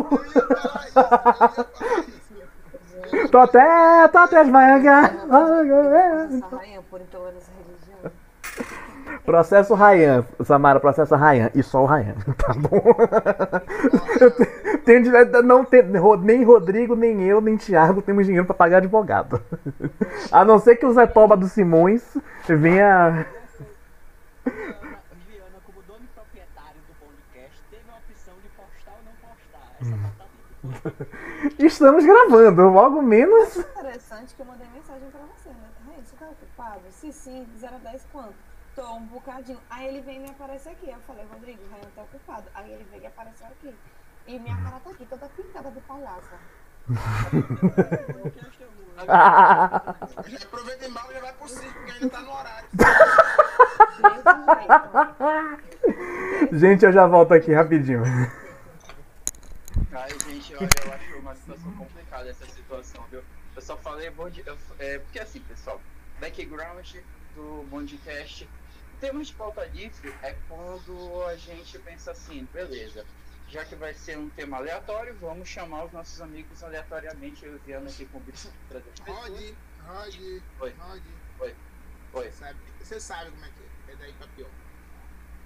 Tô 3.30 3.38
até, 3.38 4.08
tô 4.08 4.18
até 4.18 4.40
intolerância 7.02 7.52
religiosa. 7.58 8.12
Processo 9.24 9.74
Ryan, 9.74 10.24
Samara, 10.44 10.80
processo 10.80 11.14
Ryan. 11.14 11.50
E 11.54 11.62
só 11.62 11.82
o 11.82 11.86
Ryan, 11.86 12.14
tá 12.38 12.54
bom? 12.54 12.82
Eu 14.20 14.30
te- 14.30 14.78
tenho 14.84 15.02
direito, 15.02 15.42
não 15.42 15.64
tem, 15.64 15.82
nem 15.82 16.42
Rodrigo, 16.44 16.96
nem 16.96 17.22
eu, 17.22 17.40
nem 17.40 17.56
Thiago 17.56 18.02
temos 18.02 18.24
dinheiro 18.26 18.46
pra 18.46 18.54
pagar 18.54 18.78
advogado. 18.78 19.40
A 20.30 20.44
não 20.44 20.58
ser 20.58 20.76
que 20.76 20.86
o 20.86 20.92
Zé 20.92 21.06
Toba 21.06 21.36
dos 21.36 21.52
Simões 21.52 22.02
venha. 22.48 22.54
Viana, 22.54 23.26
Viana, 25.28 25.58
como 25.64 25.82
dono 25.86 26.00
e 26.02 26.08
proprietário 26.14 26.80
do 26.88 26.94
podcast, 27.06 27.60
teve 27.70 27.84
a 27.88 27.94
opção 27.96 28.34
de 28.42 28.48
postar 28.56 28.92
ou 28.96 29.04
não 29.04 29.12
postar. 29.22 29.66
Essa 29.80 29.96
batata 29.96 30.30
ficou 30.34 30.51
Estamos 31.58 32.04
gravando, 32.04 32.68
logo 32.68 33.02
menos. 33.02 33.56
Interessante 33.56 34.34
que 34.34 34.42
eu 34.42 34.46
mandei 34.46 34.66
mensagem 34.68 35.10
pra 35.10 35.20
você, 35.20 35.48
né? 35.48 35.68
Rainha, 35.86 36.04
você 36.04 36.16
tá 36.16 36.26
ocupado? 36.26 36.80
Se 36.90 37.12
sim, 37.12 37.44
de 37.44 37.58
0 37.58 37.74
a 37.74 37.78
10 37.78 38.06
quanto? 38.12 38.34
Tô 38.74 38.94
um 38.94 39.06
bocadinho. 39.06 39.58
Aí 39.68 39.88
ele 39.88 40.00
vem 40.00 40.16
e 40.16 40.20
me 40.20 40.30
aparece 40.30 40.68
aqui. 40.68 40.88
Eu 40.88 40.98
falei, 41.06 41.26
Rodrigo, 41.32 41.60
o 41.62 41.70
Rainha 41.70 41.88
tá 41.94 42.02
ocupado. 42.02 42.44
Aí 42.54 42.72
ele 42.72 42.86
veio 42.90 43.02
e 43.02 43.06
apareceu 43.06 43.46
aqui. 43.46 43.74
E 44.26 44.38
minha 44.38 44.56
cara 44.56 44.78
tá 44.80 44.90
aqui, 44.90 45.04
toda 45.06 45.28
pintada 45.36 45.70
de 45.70 45.80
palhaça. 45.80 46.36
aproveita 50.46 50.86
embalo 50.86 51.10
e 51.10 51.14
já 51.14 51.20
vai 51.20 51.32
pro 51.32 51.48
circo, 51.48 51.74
porque 51.74 51.92
ainda 51.92 52.08
tá 52.08 52.20
no 52.20 52.30
horário. 52.30 52.68
Desse 54.12 54.34
jeito. 56.48 56.58
Gente, 56.58 56.84
eu 56.84 56.92
já 56.92 57.06
volto 57.06 57.32
aqui 57.34 57.52
rapidinho. 57.52 58.02
Ai, 59.94 60.18
gente, 60.18 60.54
olha, 60.54 60.80
eu 60.84 60.92
acho 60.92 61.18
uma 61.18 61.34
situação 61.36 61.74
complicada 61.74 62.30
essa 62.30 62.46
situação, 62.46 63.06
viu? 63.08 63.26
Eu 63.54 63.60
só 63.62 63.76
falei 63.80 64.10
bonde. 64.10 64.42
eu- 64.46 64.56
é, 64.78 64.98
porque 64.98 65.18
assim, 65.18 65.44
pessoal, 65.44 65.86
background 66.16 66.94
do 67.28 67.64
Bondcast. 67.66 68.54
Temas 68.98 69.28
de 69.28 69.34
pauta 69.36 69.64
livre 69.66 70.18
é 70.22 70.34
quando 70.34 71.22
a 71.24 71.36
gente 71.36 71.78
pensa 71.80 72.12
assim, 72.12 72.46
beleza. 72.46 73.06
Já 73.44 73.66
que 73.66 73.76
vai 73.76 73.92
ser 73.94 74.16
um 74.18 74.30
tema 74.30 74.56
aleatório, 74.58 75.18
vamos 75.18 75.48
chamar 75.48 75.84
os 75.84 75.92
nossos 75.92 76.20
amigos 76.20 76.62
aleatoriamente. 76.62 77.44
Eu 77.44 77.60
e 77.66 77.72
Ana 77.72 77.90
aqui 77.90 78.06
convido 78.08 78.38
para 78.68 78.78
as 78.78 78.84
pessoas. 79.00 79.28
Rod, 79.28 79.58
Rod, 79.78 80.14
Oi. 80.60 80.72
Rod. 80.74 81.04
Oi. 81.38 81.56
Oi. 82.12 82.32
Sabe, 82.32 82.72
você 82.78 83.00
sabe 83.00 83.30
como 83.32 83.44
é 83.44 83.52
que 83.52 83.62
é. 83.62 83.92
É 83.92 83.96
daí 83.96 84.16
pra 84.16 84.28
pior. 84.28 84.50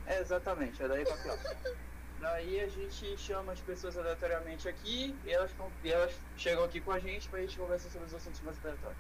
É, 0.05 0.21
exatamente, 0.21 0.83
é 0.83 0.89
daí 0.89 1.05
pra 1.05 1.17
pior. 1.17 1.37
Daí 2.21 2.61
a 2.61 2.69
gente 2.69 3.17
chama 3.19 3.53
as 3.53 3.61
pessoas 3.61 3.97
aleatoriamente 3.97 4.69
aqui 4.69 5.15
e 5.25 5.31
elas, 5.33 5.51
e 5.85 5.93
elas 5.93 6.15
chegam 6.37 6.65
aqui 6.65 6.81
com 6.81 6.91
a 6.93 6.99
gente 6.99 7.29
pra 7.29 7.41
gente 7.41 7.59
conversar 7.59 7.91
sobre 7.91 8.07
os 8.07 8.15
assuntos 8.15 8.41
mais 8.41 8.59
aleatórios. 8.65 8.99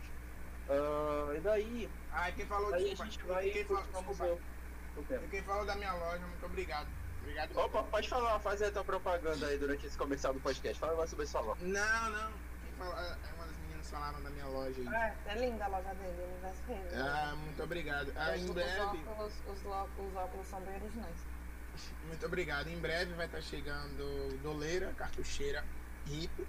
Ah, 0.68 1.34
e 1.36 1.40
daí, 1.40 1.90
Ah, 2.12 2.28
e 2.28 2.32
quem 2.34 2.46
falou 2.46 2.74
aí 2.74 2.74
a 2.74 2.88
desculpa, 2.88 3.04
gente 3.10 3.20
e 3.20 3.26
vai 3.26 3.50
quem 3.50 3.64
falou, 3.64 3.82
desculpa, 3.84 4.24
o, 4.24 5.24
e 5.24 5.28
quem 5.28 5.42
falou 5.42 5.64
da 5.66 5.74
minha 5.76 5.92
loja, 5.94 6.26
muito 6.26 6.46
obrigado. 6.46 6.88
Obrigado. 7.20 7.56
Opa, 7.56 7.82
pode 7.84 8.08
falar, 8.08 8.38
faz 8.40 8.62
aí 8.62 8.68
a 8.68 8.72
tua 8.72 8.84
propaganda 8.84 9.46
aí 9.46 9.58
durante 9.58 9.86
esse 9.86 9.96
comercial 9.98 10.32
do 10.32 10.40
podcast. 10.40 10.78
Fala 10.78 10.94
mais 10.96 11.10
sobre 11.10 11.26
sua 11.26 11.40
loja. 11.40 11.60
Não, 11.64 12.10
não. 12.10 12.32
Quem 12.62 12.72
falou, 12.78 12.94
é 12.98 13.16
é 13.28 13.32
uma 13.34 13.46
das 13.46 13.56
meninas 13.58 13.90
falaram 13.90 14.22
da 14.22 14.30
minha 14.30 14.46
loja 14.46 14.80
aí. 14.80 14.86
É, 14.88 15.16
é 15.26 15.34
linda 15.38 15.64
a 15.64 15.68
loja 15.68 15.94
dele, 15.94 16.22
Universo 16.22 16.62
Reino. 16.68 16.88
Ah, 16.94 17.34
muito 17.36 17.62
obrigado. 17.62 18.12
Ah, 18.16 18.30
Os- 18.30 18.40
em 18.42 18.44
os, 18.44 18.50
breve, 18.52 18.80
óculos, 18.80 19.32
os, 19.48 19.58
os 19.64 20.16
óculos 20.16 20.46
são 20.46 20.60
bem 20.60 20.74
originais. 20.76 21.16
Muito 22.06 22.26
obrigado. 22.26 22.68
Em 22.68 22.78
breve 22.78 23.12
vai 23.14 23.26
estar 23.26 23.40
chegando 23.40 24.38
doleira, 24.42 24.92
cartucheira, 24.96 25.64
hip, 26.06 26.46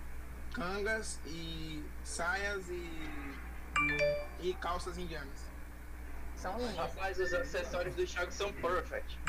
cangas 0.54 1.20
e 1.26 1.84
saias 2.04 2.68
e, 2.70 3.10
e 4.42 4.54
calças 4.56 4.98
indianas. 4.98 5.48
São 6.36 6.58
lindas. 6.58 6.76
Rapaz, 6.76 7.20
os 7.20 7.34
acessórios 7.34 7.96
do 7.96 8.06
Thiago 8.06 8.32
são 8.32 8.54
perfect. 8.54 9.20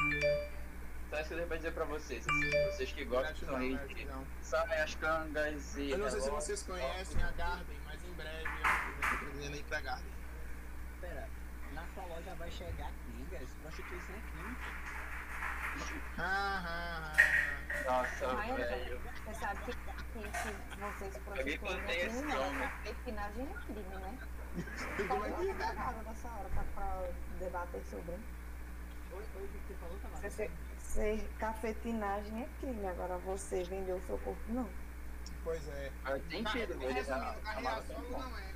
Só 1.10 1.20
isso 1.20 1.34
que 1.34 1.40
eu 1.40 1.56
dizer 1.56 1.72
pra 1.72 1.84
vocês. 1.84 2.26
assim, 2.28 2.50
vocês 2.70 2.92
que 2.92 3.04
gostam 3.04 3.56
aí 3.56 3.78
de 3.88 4.06
saias, 4.42 4.94
cangas 4.96 5.76
e. 5.76 5.90
Eu 5.90 5.98
não 5.98 6.10
sei 6.10 6.20
se 6.20 6.28
vocês 6.28 6.62
conhecem 6.62 7.22
a 7.22 7.30
Garden, 7.32 7.78
mas 7.86 8.04
em 8.04 8.12
breve 8.12 8.44
eu 8.44 9.00
estou 9.00 9.18
pretendendo 9.18 9.56
ir 9.56 9.64
pra 9.64 9.80
Garden. 9.80 10.12
Pera, 11.00 11.28
na 11.72 11.86
sua 11.94 12.04
loja 12.04 12.34
vai 12.34 12.50
chegar 12.50 12.92
clínicas? 13.04 13.48
Prostituição 13.62 14.14
é 14.14 14.20
clínica. 14.20 14.37
Ah, 16.18 16.64
ah, 16.66 17.12
ah, 17.16 17.90
Nossa, 17.90 18.38
Ai, 18.38 18.52
velho. 18.54 19.00
Você 19.00 19.34
sabe 19.34 19.60
que, 19.64 19.72
que, 19.72 20.20
que 20.20 20.80
vocês 20.80 21.14
é 21.36 21.48
esse 21.48 21.58
crime, 21.58 22.26
né? 22.26 22.72
é 22.84 22.94
crime, 23.64 23.96
né? 23.96 24.18
ah. 24.18 25.08
Como 25.08 25.24
é 25.24 25.30
que 25.30 25.40
uma 25.42 25.54
pegada 25.54 26.02
dessa 26.02 26.28
hora 26.28 26.48
pra, 26.48 26.62
pra 26.74 27.08
debater 27.38 27.82
sobre. 27.84 28.12
Oi, 28.12 29.24
oi, 29.36 29.44
o 29.44 29.48
que 29.48 29.74
você? 29.74 30.28
Você, 30.28 30.50
ser 30.80 31.28
cafetinagem 31.38 32.42
é 32.42 32.48
crime, 32.60 32.86
agora 32.86 33.16
você 33.18 33.62
vender 33.64 33.92
o 33.92 34.00
seu 34.02 34.18
corpo, 34.18 34.40
não. 34.48 34.68
Pois 35.44 35.68
é. 35.68 35.90
Mas, 36.02 36.82
ele 36.84 36.92
resumindo, 36.92 37.06
tá- 37.06 37.36
carreira 37.42 37.70
tá 37.70 37.82
solo 37.82 38.08
bom. 38.10 38.18
não 38.18 38.38
é. 38.38 38.52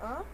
Hã? 0.00 0.24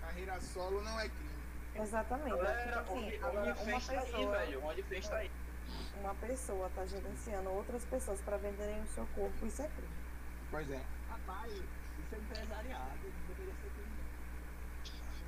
Carreira 0.00 0.40
solo 0.40 0.82
não 0.82 1.00
é 1.00 1.08
crime. 1.08 1.30
Exatamente. 1.74 2.36
Galera, 2.36 2.60
é 2.60 2.78
assim, 2.78 2.92
onde, 2.92 3.16
agora 3.16 3.40
onde 3.40 3.50
uma 3.50 3.64
fez 3.64 3.86
tá 3.86 3.92
aí, 3.92 4.00
pessoa, 4.00 4.38
velho. 4.38 4.64
Onde 4.64 4.82
fez 4.82 5.08
tá 5.08 5.16
aí. 5.16 5.30
Uma 6.00 6.14
pessoa 6.16 6.70
tá 6.74 6.84
gerenciando 6.86 7.50
outras 7.50 7.84
pessoas 7.84 8.20
pra 8.22 8.36
venderem 8.36 8.80
o 8.82 8.86
seu 8.88 9.06
corpo, 9.14 9.46
isso 9.46 9.62
é 9.62 9.68
crime. 9.68 9.94
Pois 10.50 10.70
é. 10.70 10.80
Rapaz, 11.08 11.52
isso 11.52 12.14
é 12.14 12.18
empresariado, 12.18 12.98
deveria 13.28 13.54
ser 13.54 13.70
crime. 13.70 13.90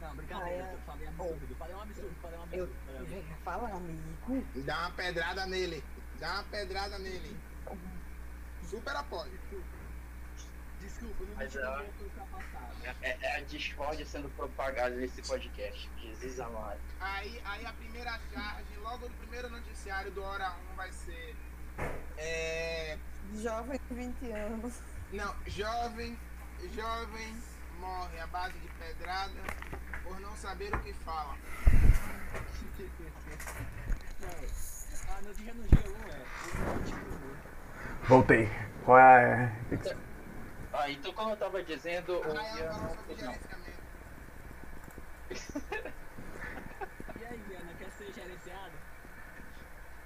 Não, 0.01 0.16
brincadeira, 0.16 0.64
Ah, 0.64 0.68
é. 0.68 0.74
eu 0.74 0.78
falei 0.80 1.07
absurdo, 1.09 1.55
falei 1.57 1.74
um 1.76 1.80
absurdo, 1.82 2.14
falei 2.20 2.38
um 2.38 2.43
Eu 2.43 2.64
absurdo. 2.64 2.74
falei 2.86 3.01
um 3.01 3.03
absurdo. 3.05 3.43
falar, 3.45 3.72
amigo. 3.72 4.47
Dá 4.64 4.78
uma 4.80 4.90
pedrada 4.93 5.47
nele. 5.47 5.84
Dá 6.18 6.34
uma 6.34 6.45
pedrada 6.45 6.99
nele. 6.99 7.36
Super 8.64 8.97
apoio. 8.97 9.32
Desculpa, 10.82 11.24
não 11.24 11.34
Mas 11.36 11.54
me 11.54 11.60
é- 11.60 11.64
pro 11.96 12.04
ultrapassado. 12.04 12.72
É, 13.02 13.16
é 13.20 13.36
a 13.36 13.40
discórdia 13.42 14.04
sendo 14.04 14.28
propagada 14.30 14.96
nesse 14.96 15.22
podcast. 15.22 15.88
Jesus 16.00 16.40
amado. 16.40 16.80
Aí, 17.00 17.40
aí 17.44 17.64
a 17.64 17.72
primeira 17.72 18.18
charge, 18.32 18.76
logo 18.82 19.08
no 19.08 19.14
primeiro 19.14 19.48
noticiário 19.48 20.10
do 20.10 20.22
Hora 20.22 20.52
1 20.72 20.76
vai 20.76 20.90
ser. 20.92 21.36
É. 22.18 22.98
Jovem 23.34 23.80
de 23.88 23.94
20 23.94 24.32
anos. 24.32 24.82
Não, 25.12 25.34
jovem, 25.46 26.18
jovem 26.74 27.42
morre 27.78 28.20
à 28.20 28.26
base 28.26 28.58
de 28.58 28.68
pedrada 28.68 29.32
por 30.02 30.18
não 30.20 30.36
saber 30.36 30.74
o 30.74 30.78
que 30.80 30.92
fala. 30.94 31.36
Não, 34.20 35.16
a 35.16 35.22
notícia 35.22 35.54
no 35.54 35.62
G1 35.64 36.10
é 36.10 36.22
Voltei. 38.08 38.48
Qual 38.84 38.98
é? 38.98 39.52
Ah, 40.72 40.90
então 40.90 41.12
como 41.12 41.30
eu 41.30 41.36
tava 41.36 41.62
dizendo, 41.62 42.18
o 42.18 42.24
ela 42.24 42.72
falou 42.72 42.96
sobre 42.96 43.14
Ian- 43.22 43.26
não. 43.26 43.34
E 47.20 47.24
aí, 47.24 47.56
Ana, 47.60 47.72
quer 47.78 47.90
ser 47.90 48.12
gerenciado? 48.12 48.72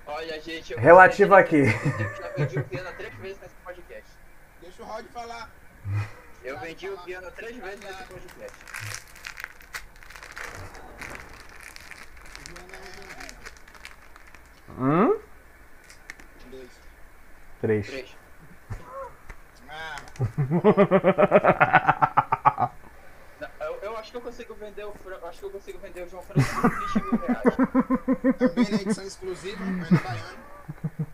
Olha, 0.07 0.41
gente. 0.41 0.73
eu- 0.73 0.79
Relativo 0.79 1.35
aqui. 1.35 1.57
Eu 1.63 2.17
já 2.17 2.29
vendi 2.37 2.59
o 2.59 2.65
piano 2.65 2.93
três 2.97 3.15
vezes 3.15 3.41
nesse 3.41 3.55
podcast. 3.65 4.11
Deixa 4.61 4.83
o 4.83 4.87
Rod 4.87 5.07
falar. 5.13 5.51
Eu 6.45 6.59
vendi 6.61 6.89
o 6.89 6.99
piano 6.99 7.31
três 7.33 7.57
vezes 7.57 7.81
nesse 7.81 8.05
podcast. 8.05 8.57
Um 14.79 14.85
Hum? 15.11 15.19
Dois. 16.51 16.71
Três. 17.61 17.87
Três. 17.87 18.17
Eu, 23.61 23.75
eu 23.83 23.97
acho 23.99 24.11
que 24.11 24.17
eu 24.17 24.21
consigo 24.21 24.55
vender 24.55 24.85
o 24.85 24.95
acho 25.29 25.39
que 25.41 25.45
eu 25.45 25.51
consigo 25.51 25.79
vender 25.79 26.03
o 26.05 26.09
João 26.09 26.23
Francisco 26.23 26.61
por 26.63 26.71
20 26.71 27.03
mil 27.03 27.21
reais. 27.27 27.43
também 28.39 28.71
na 28.71 28.81
edição 28.83 29.05
exclusiva, 29.05 29.65
mas 29.65 29.91
no 29.91 29.99
baiano. 30.01 30.39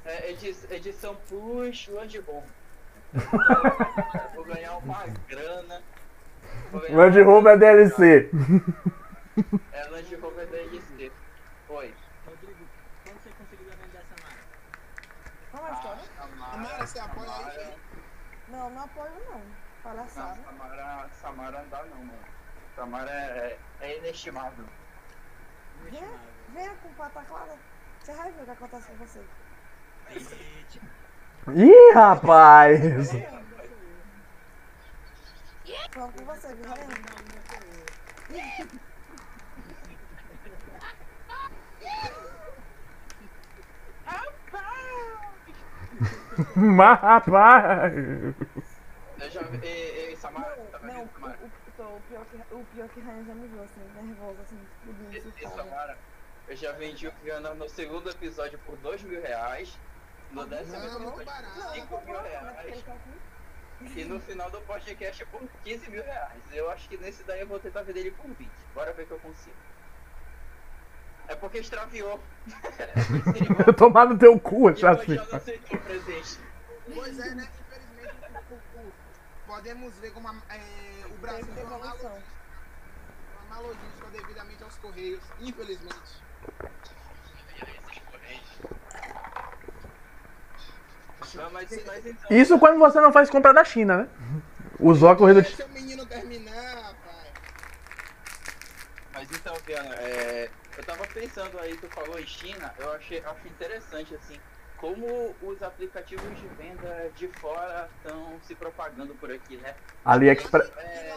É, 0.05 0.31
edi- 0.31 0.57
edição 0.71 1.17
Plus 1.29 1.89
Land 1.89 2.19
Rover. 2.21 2.49
Vou 4.35 4.45
ganhar 4.45 4.77
uma 4.79 5.05
grana. 5.29 5.83
Ganhar 6.73 6.97
Land 6.97 7.23
Rover 7.23 7.53
é. 7.55 7.57
DLC. 7.57 8.31
É 9.73 9.85
Land 9.89 10.15
Rover 10.17 10.47
DLC. 10.47 11.11
Oi. 11.69 11.95
Rodrigo, 12.27 12.65
quando 13.05 13.19
você 13.21 13.31
conseguiria 13.31 13.73
vender 13.73 13.99
essa 13.99 14.15
marca? 14.23 14.43
Qual 15.51 15.67
é 15.67 15.71
a 15.71 15.75
história? 15.75 16.03
Samara, 16.17 16.87
você 16.87 16.99
apoia 17.01 17.27
Samara, 17.29 17.63
isso? 17.63 17.73
Não, 18.49 18.71
não 18.71 18.83
apoio 18.85 19.11
não. 19.29 19.39
não, 19.39 19.43
Palhaçada. 19.83 20.39
Samara, 20.45 21.09
Samara 21.21 21.59
não 21.63 21.69
dá 21.69 21.83
não, 21.85 21.97
mano. 21.99 22.33
Samara 22.83 23.13
é, 23.13 23.57
é 23.81 23.99
inestimável. 23.99 24.65
Venha, 25.89 26.09
venha 26.49 26.75
com 26.83 26.93
pataquada. 26.95 27.57
Você 28.01 28.13
vai 28.13 28.33
ver 28.33 28.43
o 28.43 28.45
que 28.45 28.51
acontece 28.51 28.89
com 28.89 28.97
você. 28.97 29.21
Ih, 31.55 31.95
rapaz. 31.95 32.81
Vamos 35.95 36.15
com 36.17 36.25
você, 36.25 36.55
viu? 36.57 36.73
Helena? 36.73 36.95
Mas, 46.57 46.99
rapaz. 47.01 47.93
Eu 49.23 49.31
já 49.31 49.43
vi. 49.43 49.65
Ei, 49.65 50.09
ei, 50.09 50.17
Samara, 50.17 50.57
tá 50.73 50.81
Não, 50.81 50.89
vendo, 50.89 50.97
não, 50.97 51.05
o, 51.05 51.09
Samara? 51.09 51.39
o, 51.79 51.83
o, 51.97 52.01
pior 52.09 52.22
que, 52.33 52.55
o 52.55 52.65
pior 52.75 52.89
que 52.89 53.01
Ryan 53.01 53.25
já 53.25 53.35
me 53.35 53.47
viu 53.49 53.63
assim, 53.63 53.81
nervosa, 54.03 54.43
assim, 54.43 54.59
explodindo, 54.63 55.11
Ei, 55.13 55.17
ei, 55.17 55.23
surtada. 55.23 55.57
Samara, 55.71 55.99
eu 56.49 56.57
já 56.57 56.73
vendi 56.73 57.07
o 57.09 57.13
piano 57.13 57.55
no 57.55 57.69
segundo 57.69 58.11
episódio 58.11 58.59
por 58.67 58.77
2 58.79 59.03
mil 59.03 59.21
reais. 59.23 59.79
No 60.31 60.47
décimo 60.47 60.79
Não, 60.79 61.01
muito 61.01 61.21
episódio 61.21 61.49
não 61.57 61.75
5 61.75 61.87
comprou 61.89 62.23
mil 62.23 62.33
não, 62.33 62.43
né? 62.43 62.63
Reais. 62.63 62.85
E 63.97 64.05
no 64.05 64.21
final 64.21 64.51
do 64.51 64.61
podcast 64.63 65.25
por 65.27 65.43
15 65.65 65.91
mil 65.91 66.03
reais. 66.03 66.41
Eu 66.53 66.71
acho 66.71 66.89
que 66.89 66.97
nesse 66.97 67.23
daí 67.25 67.41
eu 67.41 67.47
vou 67.47 67.59
tentar 67.59 67.83
vender 67.83 68.01
ele 68.01 68.11
por 68.13 68.29
20. 68.29 68.49
Bora 68.75 68.93
ver 68.93 69.03
o 69.03 69.07
que 69.07 69.13
eu 69.13 69.19
consigo. 69.19 69.57
É 71.29 71.35
porque 71.35 71.59
extraviou. 71.59 72.21
Tomar 73.77 74.07
no 74.07 74.19
teu 74.19 74.39
cu, 74.41 74.71
E 74.71 74.87
assim. 74.87 75.17
o 75.19 75.79
presente. 75.79 76.39
Pois 76.95 77.19
é, 77.19 77.35
né? 77.35 77.49
Infelizmente, 77.61 78.15
podemos 79.47 79.95
ver 79.99 80.13
como 80.13 80.29
a- 80.29 80.43
é, 80.51 80.59
Brasil 81.23 81.47
Teve 81.47 81.55
tem 81.55 81.65
uma 81.65 81.77
logística, 81.77 82.13
uma 83.47 83.59
logística 83.61 84.07
devidamente 84.13 84.65
aos 84.65 84.77
Correios, 84.79 85.23
infelizmente. 85.41 86.23
Não, 91.35 91.51
mas, 91.51 91.71
mas 91.87 92.07
então, 92.07 92.37
Isso 92.37 92.59
quando 92.59 92.79
você 92.79 93.01
não 93.01 93.13
faz 93.13 93.31
compra 93.31 93.55
da 93.55 93.65
China, 93.65 93.99
né? 93.99 94.09
Usou 94.81 95.09
a 95.09 95.17
corrida. 95.17 95.43
Deixa 95.43 95.65
o 95.65 95.69
menino 95.69 96.05
terminar, 96.05 96.95
pai. 97.05 97.33
mas 99.15 99.31
então, 99.31 99.55
Viana, 99.65 99.95
é, 99.95 100.51
eu 100.77 100.85
tava 100.85 101.07
pensando 101.07 101.59
aí, 101.61 101.77
tu 101.77 101.89
falou 101.89 102.19
em 102.19 102.27
China, 102.27 102.75
eu 102.79 102.93
achei, 102.95 103.23
acho 103.25 103.47
interessante 103.47 104.15
assim, 104.17 104.39
como 104.83 105.37
os 105.41 105.63
aplicativos 105.63 106.37
de 106.37 106.49
venda 106.49 107.09
de 107.15 107.29
fora 107.41 107.89
estão 107.97 108.43
se 108.43 108.53
propagando 108.57 109.15
por 109.15 109.31
aqui, 109.31 109.57
né? 109.57 109.77
AliExpress. 110.05 110.73
É? 110.77 111.15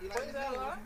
E 0.00 0.06
lá 0.06 0.14
Pois 0.14 0.28
é, 0.28 0.32
nem 0.48 0.50
lá. 0.52 0.78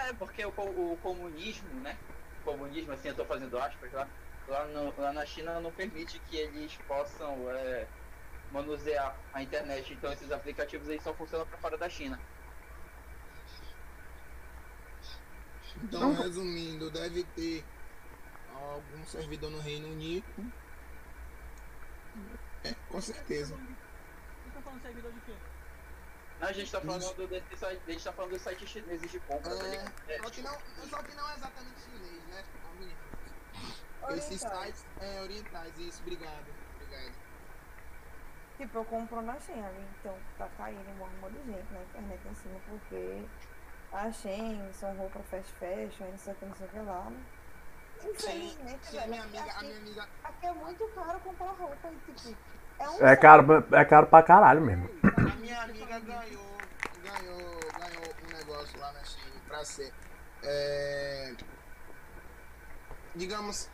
É, 0.00 0.12
porque 0.14 0.44
o, 0.44 0.48
o 0.50 0.96
comunismo, 0.96 1.80
né? 1.80 1.96
O 2.42 2.50
comunismo, 2.50 2.90
assim, 2.92 3.08
eu 3.08 3.14
tô 3.14 3.24
fazendo 3.24 3.56
aspas 3.56 3.92
lá. 3.92 4.08
Lá, 4.48 4.64
no- 4.66 5.00
lá 5.00 5.12
na 5.12 5.24
China 5.24 5.60
não 5.60 5.70
permite 5.70 6.18
que 6.18 6.36
eles 6.36 6.74
possam 6.88 7.48
é, 7.52 7.86
manusear 8.50 9.16
a 9.32 9.42
internet. 9.44 9.92
Então 9.92 10.12
esses 10.12 10.32
aplicativos 10.32 10.88
aí 10.88 11.00
só 11.00 11.14
funcionam 11.14 11.46
para 11.46 11.58
fora 11.58 11.78
da 11.78 11.88
China. 11.88 12.18
Então, 15.84 16.12
resumindo, 16.14 16.90
deve 16.90 17.22
ter 17.22 17.64
algum 18.56 19.04
servidor 19.06 19.50
no 19.50 19.60
Reino 19.60 19.88
Unido. 19.88 20.26
É, 22.64 22.74
com 22.90 23.00
certeza. 23.00 23.54
Vocês 23.54 24.46
estão 24.46 24.62
falando 24.62 24.82
servidor 24.82 25.12
de 25.12 25.20
quê? 25.20 25.34
A 26.40 26.52
gente 26.52 26.70
tá 26.70 26.80
falando 26.80 27.28
desse 27.28 27.56
site, 27.56 27.82
a 27.86 27.90
gente 27.90 28.04
tá 28.04 28.12
falando 28.12 28.30
dos 28.32 28.42
sites 28.42 28.68
chineses 28.68 29.10
de 29.10 29.20
compra, 29.20 29.56
tá? 29.56 29.64
É, 30.08 30.18
só, 30.18 30.30
que 30.30 30.42
não, 30.42 30.58
só 30.90 31.02
que 31.02 31.14
não 31.14 31.30
é 31.30 31.34
exatamente 31.34 31.80
chinês, 31.80 32.22
né? 32.28 32.44
Esses 34.10 34.42
Orientais. 34.42 34.76
sites 34.76 34.86
é, 35.00 35.22
orientais, 35.22 35.78
isso, 35.78 36.02
obrigado. 36.02 36.46
Obrigado. 36.74 37.12
Tipo, 38.56 38.78
eu 38.78 38.84
compro 38.84 39.20
na 39.22 39.38
Shein, 39.40 39.64
então 39.98 40.16
tá 40.38 40.48
caindo 40.56 40.88
uma 40.92 41.06
arma 41.06 41.30
de 41.30 41.38
gente 41.38 41.72
na 41.72 41.82
internet 41.82 42.28
em 42.28 42.34
cima, 42.34 42.60
porque 42.68 43.26
a 43.92 44.12
Shein 44.12 44.72
são 44.72 44.96
roupas 44.96 45.26
fast 45.26 45.52
fashion, 45.54 46.10
não 46.10 46.18
sei 46.18 46.32
o 46.32 46.36
que, 46.36 46.44
não 46.46 46.54
sei 46.54 46.66
o 46.66 46.70
que 46.70 46.78
lá, 46.80 47.10
né? 47.10 47.24
Infelizmente, 48.04 48.86
sim, 48.86 48.96
a 48.96 49.00
velho, 49.00 49.10
minha 49.10 49.22
amiga, 49.24 49.42
a 49.42 49.44
aqui, 49.46 49.64
minha 49.66 49.78
amiga. 49.78 50.08
aqui 50.24 50.46
é 50.46 50.52
muito 50.52 50.88
caro 50.88 51.20
comprar 51.20 51.50
roupa 51.52 51.90
tipo, 52.06 52.36
é 52.78 52.88
um 52.90 53.06
É 53.06 53.16
caro, 53.16 53.64
é 53.72 53.84
caro 53.84 54.06
pra 54.06 54.22
caralho 54.22 54.60
mesmo. 54.60 54.88
A 55.04 55.36
minha 55.36 55.62
amiga 55.62 55.98
ganhou, 56.00 56.56
ganhou, 57.02 57.60
ganhou 57.78 58.14
um 58.24 58.36
negócio 58.36 58.78
lá 58.78 58.92
na 58.92 59.04
China 59.04 59.40
pra 59.48 59.64
ser, 59.64 59.92
é, 60.42 61.34
digamos, 63.14 63.68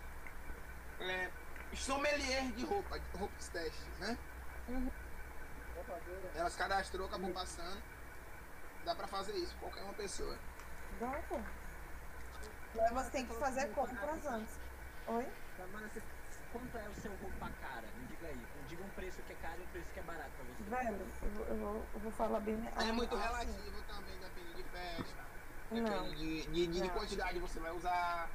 é, 1.00 1.30
sommelier 1.74 2.44
de 2.52 2.64
roupa, 2.64 2.98
de 2.98 3.18
roupas 3.18 3.48
testes, 3.48 3.98
né? 3.98 4.16
Uhum. 4.68 4.90
Ela 6.34 6.48
se 6.48 6.56
cadastrou, 6.56 7.06
acabou 7.06 7.30
passando. 7.32 7.82
Dá 8.84 8.94
pra 8.94 9.06
fazer 9.06 9.32
isso, 9.34 9.54
qualquer 9.60 9.82
uma 9.82 9.94
pessoa. 9.94 10.36
Dá, 11.00 11.10
pô. 11.28 11.40
Mas 12.74 12.90
você 12.92 13.10
tem 13.10 13.26
que 13.26 13.34
fazer 13.34 13.68
compras 13.70 14.26
antes. 14.26 14.58
Oi? 15.08 15.24
Tá, 15.56 15.64
você, 15.66 16.02
quanto 16.52 16.78
é 16.78 16.88
o 16.88 16.94
seu 16.94 17.10
roupa 17.16 17.50
cara? 17.60 17.86
Me 17.98 18.06
diga 18.06 18.26
aí. 18.28 18.36
Me 18.36 18.68
diga 18.68 18.84
um 18.84 18.88
preço 18.90 19.22
que 19.22 19.32
é 19.32 19.36
caro 19.36 19.60
e 19.60 19.62
um 19.62 19.66
preço 19.68 19.88
que 19.92 20.00
é 20.00 20.02
barato 20.02 20.30
pra 20.30 20.44
você. 20.44 20.84
Velho, 20.84 21.06
eu 21.22 21.30
vou, 21.30 21.46
eu 21.46 21.56
vou, 21.56 21.86
eu 21.94 22.00
vou 22.00 22.12
falar 22.12 22.40
bem. 22.40 22.68
É 22.78 22.92
muito 22.92 23.14
assim, 23.14 23.24
relativo 23.24 23.82
também, 23.82 24.18
depende 24.18 24.54
de 24.54 24.62
festa, 24.64 25.22
depende 25.70 26.16
de, 26.16 26.42
de, 26.42 26.66
de, 26.66 26.66
de 26.66 26.80
Não. 26.80 26.88
quantidade 26.90 27.34
que 27.34 27.40
você 27.40 27.60
vai 27.60 27.72
usar. 27.72 28.30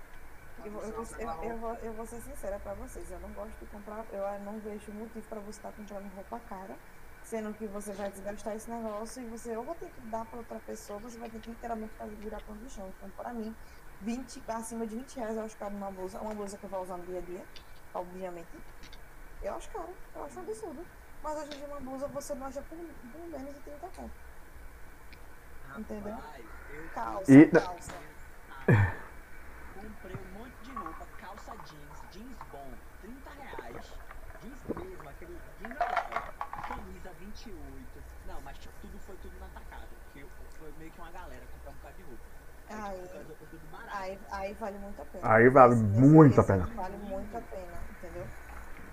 Eu 0.66 0.72
vou, 0.72 0.82
eu, 0.82 0.92
vou, 0.92 1.06
eu, 1.20 1.44
eu, 1.44 1.58
vou, 1.58 1.74
eu 1.76 1.94
vou 1.94 2.06
ser 2.06 2.20
sincera 2.22 2.60
pra 2.60 2.74
vocês, 2.74 3.12
eu 3.12 3.20
não 3.20 3.32
gosto 3.34 3.54
de 3.60 3.66
comprar, 3.68 4.04
eu 4.12 4.40
não 4.40 4.60
vejo 4.60 4.92
motivo 4.92 5.28
pra 5.28 5.40
você 5.40 5.60
estar 5.60 5.72
comprando 5.72 6.12
roupa 6.16 6.40
cara, 6.50 6.76
sendo 7.24 7.54
que 7.54 7.68
você 7.68 7.94
vai 7.94 8.10
desgastar 8.10 8.56
esse 8.56 8.70
negócio 8.70 9.22
e 9.22 9.26
você 9.28 9.56
ou 9.56 9.64
vai 9.64 9.76
ter 9.76 9.92
que 9.92 10.02
dar 10.02 10.26
pra 10.26 10.40
outra 10.40 10.60
pessoa, 10.60 10.98
você 10.98 11.20
vai 11.20 11.30
ter 11.30 11.40
que 11.40 11.52
literalmente 11.52 11.94
fazer 11.94 12.16
virar 12.16 12.42
pão 12.42 12.58
de 12.58 12.70
chão. 12.72 12.92
Então, 12.98 13.08
pra 13.12 13.32
mim, 13.34 13.56
20, 14.02 14.44
acima 14.48 14.86
de 14.86 14.96
20 14.96 15.16
reais 15.16 15.36
eu 15.38 15.44
acho 15.44 15.58
caro 15.58 15.76
uma 15.76 15.92
blusa, 15.92 16.20
uma 16.22 16.34
blusa 16.34 16.58
que 16.58 16.66
eu 16.66 16.70
vou 16.70 16.82
usar 16.82 16.98
no 16.98 17.06
dia 17.06 17.20
a 17.20 17.22
dia, 17.22 17.44
obviamente. 17.94 18.48
Eu 19.42 19.56
acho 19.56 19.70
caro, 19.72 19.94
eu 20.16 20.24
acho 20.24 20.40
um 20.40 20.44
absurdo. 20.44 20.86
Mas 21.22 21.38
hoje 21.40 21.54
em 21.56 21.58
dia 21.58 21.68
uma 21.68 21.80
blusa 21.80 22.08
você 22.08 22.36
não 22.36 22.46
acha 22.48 22.62
por, 22.62 22.78
por 23.12 23.28
menos 23.28 23.54
de 23.56 23.62
30 23.62 23.88
conto. 23.90 24.14
Entendeu? 25.78 26.16
Calça, 26.94 27.32
E- 27.32 27.46
calça. 27.52 27.94
comprei 29.74 30.16
um 30.16 30.34
monte 30.34 30.54
de 30.64 30.72
roupa, 30.74 31.06
calça 31.20 31.52
jeans, 31.58 32.02
jeans 32.12 32.38
bom, 32.52 32.72
30 33.02 33.30
reais. 33.32 33.94
Jeans 34.42 34.64
mesmo, 34.76 35.10
aquele 35.10 35.38
jeans 35.60 35.80
legal. 35.80 36.24
Camisa 36.68 37.14
28. 37.14 38.04
Não, 38.26 38.42
mas 38.42 38.58
tipo, 38.58 38.74
tudo 38.82 39.00
foi 39.00 39.16
tudo 39.18 39.40
na 39.40 39.48
tacada. 39.50 39.88
Porque 39.88 40.20
eu- 40.20 40.30
foi 40.58 40.72
meio 40.74 40.92
que 40.92 41.00
uma 41.00 41.12
galera 41.12 41.46
comprar 41.48 41.72
um 41.72 41.76
bocado 41.76 41.96
de 41.96 42.04
roupa. 42.04 42.24
Aí, 42.68 42.76
Aí, 42.82 43.02
tipo, 43.02 43.18
as 43.18 43.28
roupas 43.28 43.50
tudo 43.50 43.68
barato. 43.68 43.97
Aí, 44.08 44.20
aí 44.32 44.54
vale 44.54 44.78
muito 44.80 45.02
a 45.02 45.06
pena. 45.06 45.34
Aí 45.36 45.50
vale 45.50 45.74
Esse- 45.74 45.84
esse- 45.86 46.00
muito 46.00 46.40
a 46.40 46.44
esse 46.44 46.48
pena. 46.52 46.66
Vale 46.76 46.98
muito 46.98 47.38
a 47.38 47.42
pena, 47.42 47.88
entendeu? 47.92 48.28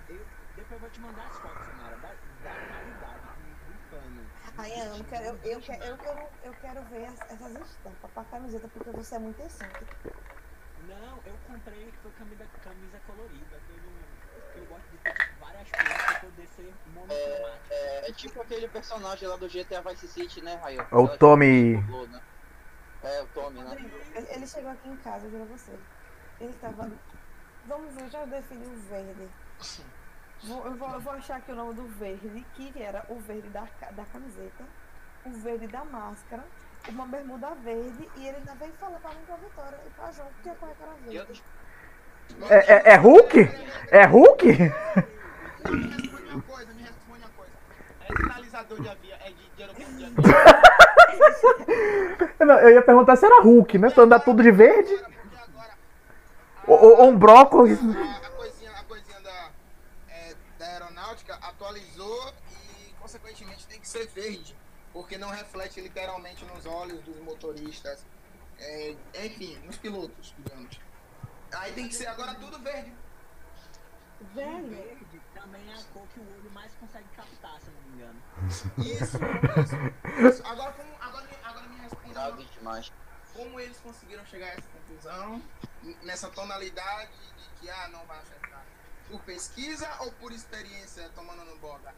Eu, 0.09 0.27
depois 0.55 0.71
eu 0.73 0.81
vou 0.81 0.91
te 0.91 1.01
mandar 1.01 1.27
as 1.27 1.39
fotos, 1.39 1.67
Samara, 1.67 1.97
da, 1.97 2.15
da 2.43 2.57
qualidade 2.69 3.23
do, 3.37 3.75
pano. 3.91 4.31
Ai, 4.57 4.73
eu 4.73 5.05
quero, 5.05 5.25
eu, 5.25 5.39
eu, 5.45 5.61
quero, 5.61 5.85
eu, 5.85 5.99
quero, 5.99 6.21
eu 6.43 6.55
quero 6.55 6.83
ver 6.91 7.07
as- 7.07 7.31
essas 7.31 7.55
estampas 7.71 8.11
pra 8.11 8.25
camiseta, 8.25 8.69
porque 8.69 8.91
você 8.91 9.15
é 9.15 9.19
muito 9.19 9.41
excêntrico. 9.41 9.93
Não, 10.79 11.23
eu 11.25 11.39
comprei 11.39 11.93
foi 12.03 12.11
camisa, 12.13 12.47
camisa 12.61 13.01
colorida, 13.01 13.61
que 13.61 13.73
eu, 13.73 13.79
não- 13.79 14.09
que 14.53 14.59
eu 14.59 14.67
gosto 14.67 14.91
de 14.91 14.99
ter 14.99 15.13
tipo, 15.13 15.39
várias 15.39 15.71
cores 15.71 16.03
pra 16.05 16.17
poder 16.17 16.47
ser 16.49 16.75
monocromático. 16.87 17.73
É, 17.73 18.11
é 18.11 18.13
tipo 18.13 18.43
aquele 18.43 18.69
personagem 18.69 19.29
lá 19.29 19.37
do 19.37 19.49
GTA 19.49 19.83
Vice 19.83 20.09
City, 20.09 20.43
né, 20.43 20.57
Raio? 20.57 20.87
O 20.93 21.09
Tommy. 21.17 21.77
né? 22.09 22.21
É, 23.05 23.23
o 23.23 23.27
Tommy, 23.29 23.61
né? 23.61 23.77
Ele, 24.15 24.27
ele 24.31 24.47
chegou 24.47 24.71
aqui 24.71 24.89
em 24.89 24.97
casa, 24.97 25.27
eu 25.27 25.31
juro 25.31 25.43
a 25.45 25.47
você. 25.57 25.73
Ele 26.41 26.53
tava. 26.55 26.91
Vamos 27.67 27.95
ver, 27.95 28.03
eu 28.05 28.11
já 28.11 28.25
defini 28.25 28.67
o 28.67 28.77
verde. 28.89 29.29
Vou, 30.45 30.65
eu, 30.67 30.75
vou, 30.75 30.91
eu 30.91 31.01
vou 31.01 31.13
achar 31.15 31.37
aqui 31.37 31.53
o 31.53 31.55
nome 31.55 31.75
do 31.75 31.87
verde, 31.89 32.45
que 32.55 32.73
era 32.83 33.05
o 33.09 33.19
verde 33.21 33.49
da, 33.49 33.67
da 33.93 34.05
camiseta, 34.07 34.65
o 35.25 35.31
verde 35.31 35.67
da 35.69 35.85
máscara, 35.85 36.45
uma 36.89 37.07
bermuda 37.07 37.55
verde, 37.63 38.09
e 38.17 38.27
ele 38.27 38.37
ainda 38.39 38.55
veio 38.57 38.73
falar 38.75 38.99
pra 38.99 39.11
mim 39.11 39.23
pra 39.27 39.37
Vitória 39.37 39.79
e 39.87 39.91
pra 39.91 40.13
João 40.13 40.29
que 40.43 40.49
ia 40.49 40.55
correr 40.57 40.75
cara 40.75 40.93
E 41.07 41.17
eu- 41.17 41.25
verde. 41.25 41.45
É, 42.51 42.75
é, 42.91 42.95
é 42.95 42.97
Hulk? 42.97 43.39
É 43.91 44.05
Hulk? 44.05 44.47
Não, 45.65 45.73
me 45.73 45.89
responde 45.89 46.29
uma 46.33 46.43
coisa, 46.43 46.73
me 46.75 46.83
responde 46.83 47.19
uma 47.21 47.29
coisa. 47.31 47.53
É 48.01 48.17
sinalizador 48.17 48.81
de 48.83 48.89
avião, 48.89 49.19
é 49.21 49.31
de, 49.31 49.49
de 49.51 49.63
aeroporto 49.63 49.93
de 49.93 50.05
avião. 50.05 50.94
Não, 52.41 52.59
Eu 52.61 52.71
ia 52.71 52.83
perguntar 52.83 53.17
se 53.17 53.25
era 53.27 53.43
Hulk, 53.43 53.79
né? 53.79 53.91
Se 53.91 54.01
andar 54.01 54.21
tudo 54.21 54.43
de 54.43 54.51
verde. 54.51 54.93
Ou, 56.67 56.83
ou- 57.01 57.05
um 57.09 57.17
brócolis. 57.19 57.79
a 57.81 58.31
coisinha, 58.31 58.71
a 58.73 58.83
coisinha 58.85 59.21
da, 59.21 59.49
é, 60.09 60.35
da 60.59 60.67
aeronáutica 60.67 61.35
atualizou 61.43 62.33
e, 62.51 62.93
consequentemente, 62.95 63.67
tem 63.67 63.79
que 63.81 63.87
ser 63.89 64.07
verde, 64.09 64.57
porque 64.93 65.19
não 65.19 65.29
reflete 65.29 65.81
literalmente 65.81 66.45
nos 66.47 66.65
olhos 66.67 67.01
dos 67.03 67.19
motoristas, 67.21 68.05
é, 68.59 68.95
enfim, 69.25 69.59
nos 69.67 69.77
pilotos, 69.77 70.35
digamos. 70.39 70.81
Aí 71.57 71.73
tem 71.73 71.87
que 71.89 71.95
ser 71.95 72.07
agora 72.07 72.35
tudo 72.35 72.59
verde. 72.61 72.93
Velho, 74.35 74.69
verde 74.69 75.21
também 75.35 75.63
é 75.71 75.75
a 75.75 75.83
cor 75.93 76.07
que 76.13 76.21
o 76.21 76.23
olho 76.23 76.51
mais 76.53 76.73
consegue 76.75 77.07
captar, 77.17 77.61
se 77.61 77.67
eu 77.69 77.75
não 77.75 77.83
me 77.83 77.95
engano. 77.97 78.23
Isso, 78.79 79.19
isso, 79.59 80.27
isso. 80.27 80.47
Agora, 80.47 80.73
como, 80.73 80.89
agora, 81.01 81.27
me- 81.27 81.39
agora 81.45 81.69
me 81.69 81.77
responda 81.81 82.33
demais. 82.59 82.93
como 83.35 83.61
eles 83.61 83.79
conseguiram 83.81 84.25
chegar 84.27 84.47
a 84.47 84.51
essa 84.51 84.69
conclusão, 84.69 85.43
nessa 86.03 86.29
tonalidade 86.31 87.11
de 87.13 87.61
que 87.61 87.71
ah, 87.71 87.89
não 87.89 88.05
vai 88.07 88.19
afetar? 88.19 88.63
Por 89.11 89.21
pesquisa 89.21 89.89
ou 90.01 90.13
por 90.13 90.33
experiência 90.33 91.09
tomando 91.15 91.45
no 91.45 91.57
boga? 91.59 91.93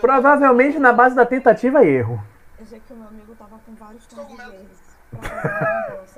Provavelmente. 0.00 0.78
Na 0.78 0.92
base 0.92 1.14
da 1.14 1.24
tentativa 1.26 1.84
e 1.84 1.88
erro. 1.88 2.22
eu 2.58 2.66
sei 2.66 2.80
que 2.80 2.92
o 2.92 2.96
meu 2.96 3.08
amigo 3.08 3.34
tava 3.36 3.58
com 3.60 3.74
vários 3.74 4.06
tons 4.06 4.36
verdes 4.36 4.95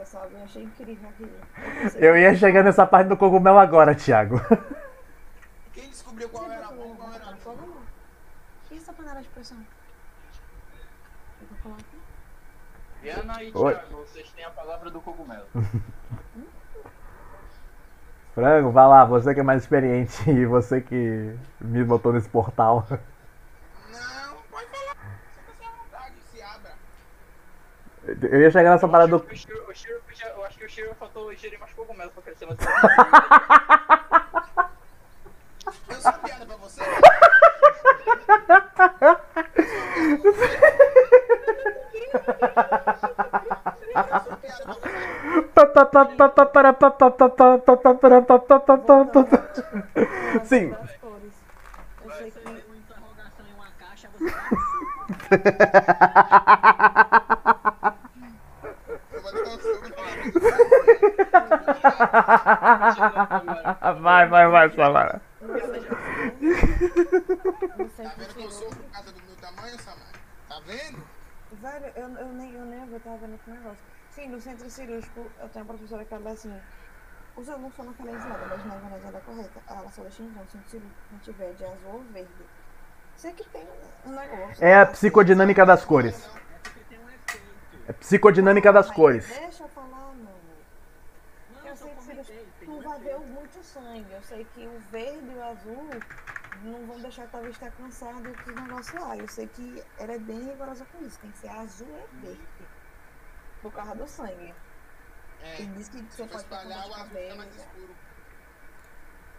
sabe? 0.05 0.34
Eu 0.34 0.45
achei 0.45 0.62
incrível 0.64 1.09
aquilo. 1.09 1.30
pensei, 1.82 2.09
Eu 2.09 2.16
ia 2.16 2.34
chegar 2.34 2.64
nessa 2.64 2.86
parte 2.86 3.09
do 3.09 3.16
cogumelo 3.16 3.59
agora, 3.59 3.95
Thiago. 3.95 4.41
Quem 5.72 5.89
descobriu 5.89 6.28
qual 6.28 6.51
era 6.51 6.68
bom 6.68 6.93
e 6.95 6.97
qual 6.97 7.12
era 7.12 7.24
ruim? 7.26 7.36
Cogumelo. 7.45 7.82
E 8.70 8.76
essa 8.76 8.93
panela 8.93 9.20
de 9.20 9.28
pressão? 9.28 9.59
Eu 11.41 11.47
vou 11.49 11.59
colocar. 11.62 11.84
Viana 13.03 13.43
e 13.43 13.53
Oi. 13.55 13.74
Thiago, 13.74 13.97
vocês 13.97 14.30
têm 14.32 14.45
a 14.45 14.51
palavra 14.51 14.91
do 14.91 15.01
cogumelo. 15.01 15.47
Frango, 18.34 18.70
vai 18.70 18.86
lá, 18.86 19.05
você 19.05 19.34
que 19.34 19.41
é 19.41 19.43
mais 19.43 19.62
experiente 19.62 20.30
e 20.30 20.47
você 20.47 20.80
que 20.80 21.36
me 21.61 21.82
botou 21.84 22.12
nesse 22.12 22.28
portal. 22.28 22.86
Não, 22.89 24.36
pode 24.51 24.66
falar. 24.66 24.97
Sinta-se 25.34 25.64
à 25.64 25.70
vontade, 25.82 26.14
se 26.30 26.41
abra. 26.43 26.72
Eu 28.22 28.40
ia 28.40 28.50
chegar 28.50 28.70
nessa 28.70 28.88
parada 28.88 29.18
do. 29.18 29.36
Shiro 29.36 29.62
podia- 30.06 30.28
eu 30.36 30.44
acho 30.44 30.59
que 30.59 30.64
o 30.64 30.68
Shiro 30.68 30.94
faltou 30.94 31.32
ingerir 31.32 31.59
mais 31.61 31.72
cogumelos 31.72 32.12
pra 32.12 32.22
crescer 32.22 32.46
mais 32.46 32.59
Eu 35.88 35.94
sou 36.00 36.12
piada 36.14 36.46
pra 36.46 36.56
você. 36.56 36.80
Eu 36.80 37.74
sou 37.74 37.94
piada 38.04 38.18
pra 38.18 38.61
você. 38.86 38.98
Sim. 50.44 50.74
Vai, 64.00 64.28
vai, 64.28 64.48
vai, 64.48 64.70
Samara. 64.70 65.20
Tá 65.40 65.46
vendo 68.16 68.34
que 68.34 68.44
eu 68.44 68.50
sou 68.50 68.68
por 68.68 68.84
causa 68.92 69.12
do 69.12 69.22
meu 69.22 69.36
tamanho, 69.36 69.78
Samara? 69.80 70.12
Tá 70.48 70.60
vendo? 70.66 71.02
Velho, 71.52 71.86
eu, 71.96 72.08
eu 72.08 72.28
nem 72.34 72.52
eu 72.54 72.64
nem 72.64 72.80
eu 72.92 73.00
tava 73.00 73.16
vendo 73.18 73.34
aquele 73.34 73.56
negócio. 73.56 73.78
Sim, 74.10 74.28
no 74.28 74.40
centro 74.40 74.68
cirúrgico 74.70 75.26
eu 75.40 75.48
tenho 75.48 75.64
uma 75.64 75.74
professora 75.74 76.04
que 76.04 76.14
ela 76.14 76.28
é 76.28 76.32
assim. 76.32 76.52
Os 77.36 77.48
alunos 77.48 77.74
foram 77.74 77.92
canalizados, 77.94 78.48
mas 78.48 78.66
na 78.66 78.74
verdade 78.76 79.04
ela 79.06 79.18
é 79.18 79.20
correta. 79.20 79.60
Ela 79.68 79.90
só 79.90 80.02
deixa 80.02 80.22
então, 80.22 80.42
no 80.42 80.50
centro 80.50 80.70
cirúrgico, 80.70 81.00
a 81.10 81.14
gente 81.14 81.32
vê 81.32 81.52
de 81.52 81.64
azul 81.64 81.92
ou 81.94 82.02
verde. 82.12 82.30
Sei 83.16 83.32
que 83.32 83.44
tem 83.48 83.66
um 84.06 84.10
negócio. 84.10 84.64
É 84.64 84.80
a 84.80 84.86
psicodinâmica 84.86 85.64
das 85.66 85.84
cores. 85.84 86.24
É 86.24 86.28
porque 86.62 86.80
tem 86.88 86.98
um 86.98 87.08
efeito. 87.08 87.46
É 87.89 87.93
psicodinâmica 87.95 88.72
das 88.72 88.86
Mas 88.89 88.97
cores. 88.97 89.26
Deixa 89.26 89.64
eu 89.64 89.68
falar, 89.70 89.89
mano. 89.89 90.28
Não, 91.55 91.66
Eu 91.66 91.76
sei 91.76 91.91
que 91.95 92.05
tem 92.05 92.14
ver 92.16 92.20
efeito. 92.20 93.20
muito 93.26 93.62
sangue. 93.64 94.12
Eu 94.12 94.22
sei 94.22 94.45
que 94.55 94.66
o 94.66 94.78
verde 94.91 95.26
e 95.30 95.34
o 95.36 95.43
azul 95.45 95.89
não 96.64 96.86
vão 96.86 97.01
deixar 97.01 97.26
talvez 97.28 97.55
estar 97.55 97.70
cansado 97.72 98.20
dos 98.22 98.55
negócios 98.55 99.01
lá. 99.01 99.16
Eu 99.16 99.28
sei 99.28 99.47
que 99.49 99.82
ela 99.99 100.12
é 100.12 100.18
bem 100.18 100.45
rigorosa 100.51 100.84
com 100.93 101.05
isso. 101.05 101.18
Tem 101.20 101.30
que 101.30 101.39
ser 101.39 101.49
azul 101.49 101.89
e 102.12 102.26
verde. 102.26 102.47
Por 103.62 103.72
causa 103.72 103.95
do 103.95 104.07
sangue. 104.07 104.55
É. 105.43 105.62
E 105.62 105.66
diz 105.68 105.89
que 105.89 105.99
Se 105.99 106.05
você 106.05 106.16
pode 106.18 106.30
ter 106.30 106.36
espalhar, 106.36 106.78
o 106.78 106.80
azul 106.82 106.97
mais 106.99 107.09
cabelo. 107.09 107.43
escuro. 107.57 107.95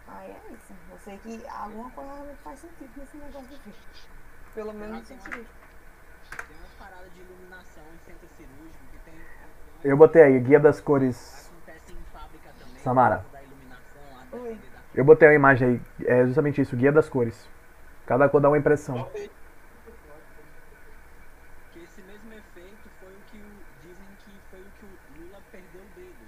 Aí 0.08 0.30
é 0.32 0.52
isso. 0.52 0.74
Eu 0.90 0.98
sei 0.98 1.18
que 1.18 1.46
alguma 1.46 1.90
coisa 1.92 2.36
faz 2.42 2.58
sentido 2.58 2.90
nesse 2.96 3.16
negócio 3.16 3.46
de 3.48 3.56
verde. 3.58 4.08
Pelo 4.54 4.72
menos 4.72 5.08
no 5.08 5.16
de 7.08 7.20
iluminação 7.20 7.82
em 7.94 7.98
centro 8.10 8.28
cirúrgico 8.36 8.84
que 8.92 8.98
tem. 9.10 9.14
Eu 9.84 9.96
botei 9.96 10.22
aí, 10.22 10.38
guia 10.40 10.60
das 10.60 10.80
cores. 10.80 11.50
Acontece 11.50 11.92
em 11.92 12.04
fábrica 12.12 12.50
também. 12.58 12.78
Samara. 12.82 13.24
Da 13.32 13.42
iluminação, 13.42 14.02
da 14.30 14.80
Eu 14.94 15.04
botei 15.04 15.28
a 15.28 15.34
imagem 15.34 15.68
aí, 15.68 16.06
é 16.06 16.26
justamente 16.26 16.60
isso, 16.60 16.76
guia 16.76 16.92
das 16.92 17.08
cores. 17.08 17.48
Cada 18.06 18.28
cor 18.28 18.40
dá 18.40 18.48
uma 18.48 18.58
impressão. 18.58 19.08
Que 21.72 21.78
esse 21.78 22.02
mesmo 22.02 22.32
efeito 22.34 22.90
foi 23.00 23.12
o 23.12 23.20
que 23.30 23.36
o, 23.38 23.50
dizem 23.82 24.06
que 24.24 24.32
foi 24.50 24.60
o 24.60 24.70
que 24.78 24.84
o 24.86 24.90
Lula 25.22 25.38
perdeu 25.52 25.80
o 25.80 25.90
dedo. 25.94 26.18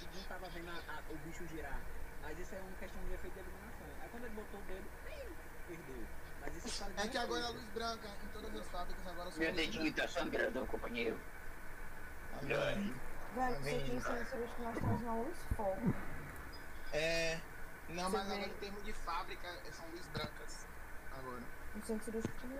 Ele 0.00 0.08
não 0.16 0.22
tava 0.24 0.46
vendo 0.54 0.70
a- 0.70 0.80
a- 0.96 1.02
o 1.12 1.16
bicho 1.28 1.44
girar. 1.54 1.78
Mas 2.22 2.38
isso 2.38 2.54
é 2.54 2.58
uma 2.58 2.76
questão 2.80 3.02
de 3.04 3.12
efeito 3.14 3.34
de 3.34 3.40
iluminação. 3.40 3.86
Aí 4.02 4.08
quando 4.10 4.24
ele 4.24 4.34
botou 4.34 4.60
o 4.60 4.62
dedo, 4.64 4.86
perdeu. 5.68 6.00
Mas 6.40 6.50
isso 6.56 6.62
faz 6.62 6.65
É 6.96 7.08
que 7.08 7.16
agora 7.18 7.46
a 7.46 7.50
luz 7.50 7.64
branca 7.74 8.08
em 8.24 8.28
todas 8.28 8.54
as 8.54 8.68
fábricas 8.68 9.06
agora 9.06 9.30
são 9.30 9.38
Meu 9.38 9.52
dedinho 9.52 9.92
tá 9.94 10.08
sangrando, 10.08 10.66
companheiro. 10.66 11.18
Velho, 12.42 12.94
você 13.34 13.72
no 13.92 14.00
centro 14.00 14.26
cirúrgico 14.26 14.62
nós 14.62 14.74
temos 14.74 15.02
uma 15.02 15.14
luz 15.14 15.36
fogo. 15.56 15.94
É. 16.92 17.40
Não, 17.88 18.10
mas 18.10 18.20
agora 18.22 18.46
em 18.46 18.52
termos 18.54 18.84
de 18.84 18.92
fábrica 18.92 19.48
são 19.72 19.88
luzes 19.90 20.06
brancas. 20.08 20.66
Agora. 21.18 21.42
No 21.74 21.82
centro 21.84 22.04
cirúrgico 22.04 22.34
também. 22.40 22.58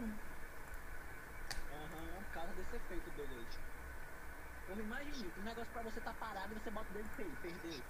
Aham, 1.72 2.22
por 2.24 2.32
causa 2.34 2.52
desse 2.54 2.76
efeito 2.76 3.10
doido 3.16 3.34
aí. 3.34 3.46
Eu 4.68 4.80
imagine, 4.80 5.32
um 5.38 5.42
negócio 5.42 5.72
pra 5.72 5.82
você 5.82 6.00
tá 6.00 6.12
parado 6.14 6.52
e 6.52 6.58
você 6.58 6.70
bota 6.70 6.86
o 6.90 6.94
dedo 6.94 7.06
e 7.06 7.16
per- 7.16 7.36
perdeu. 7.42 7.82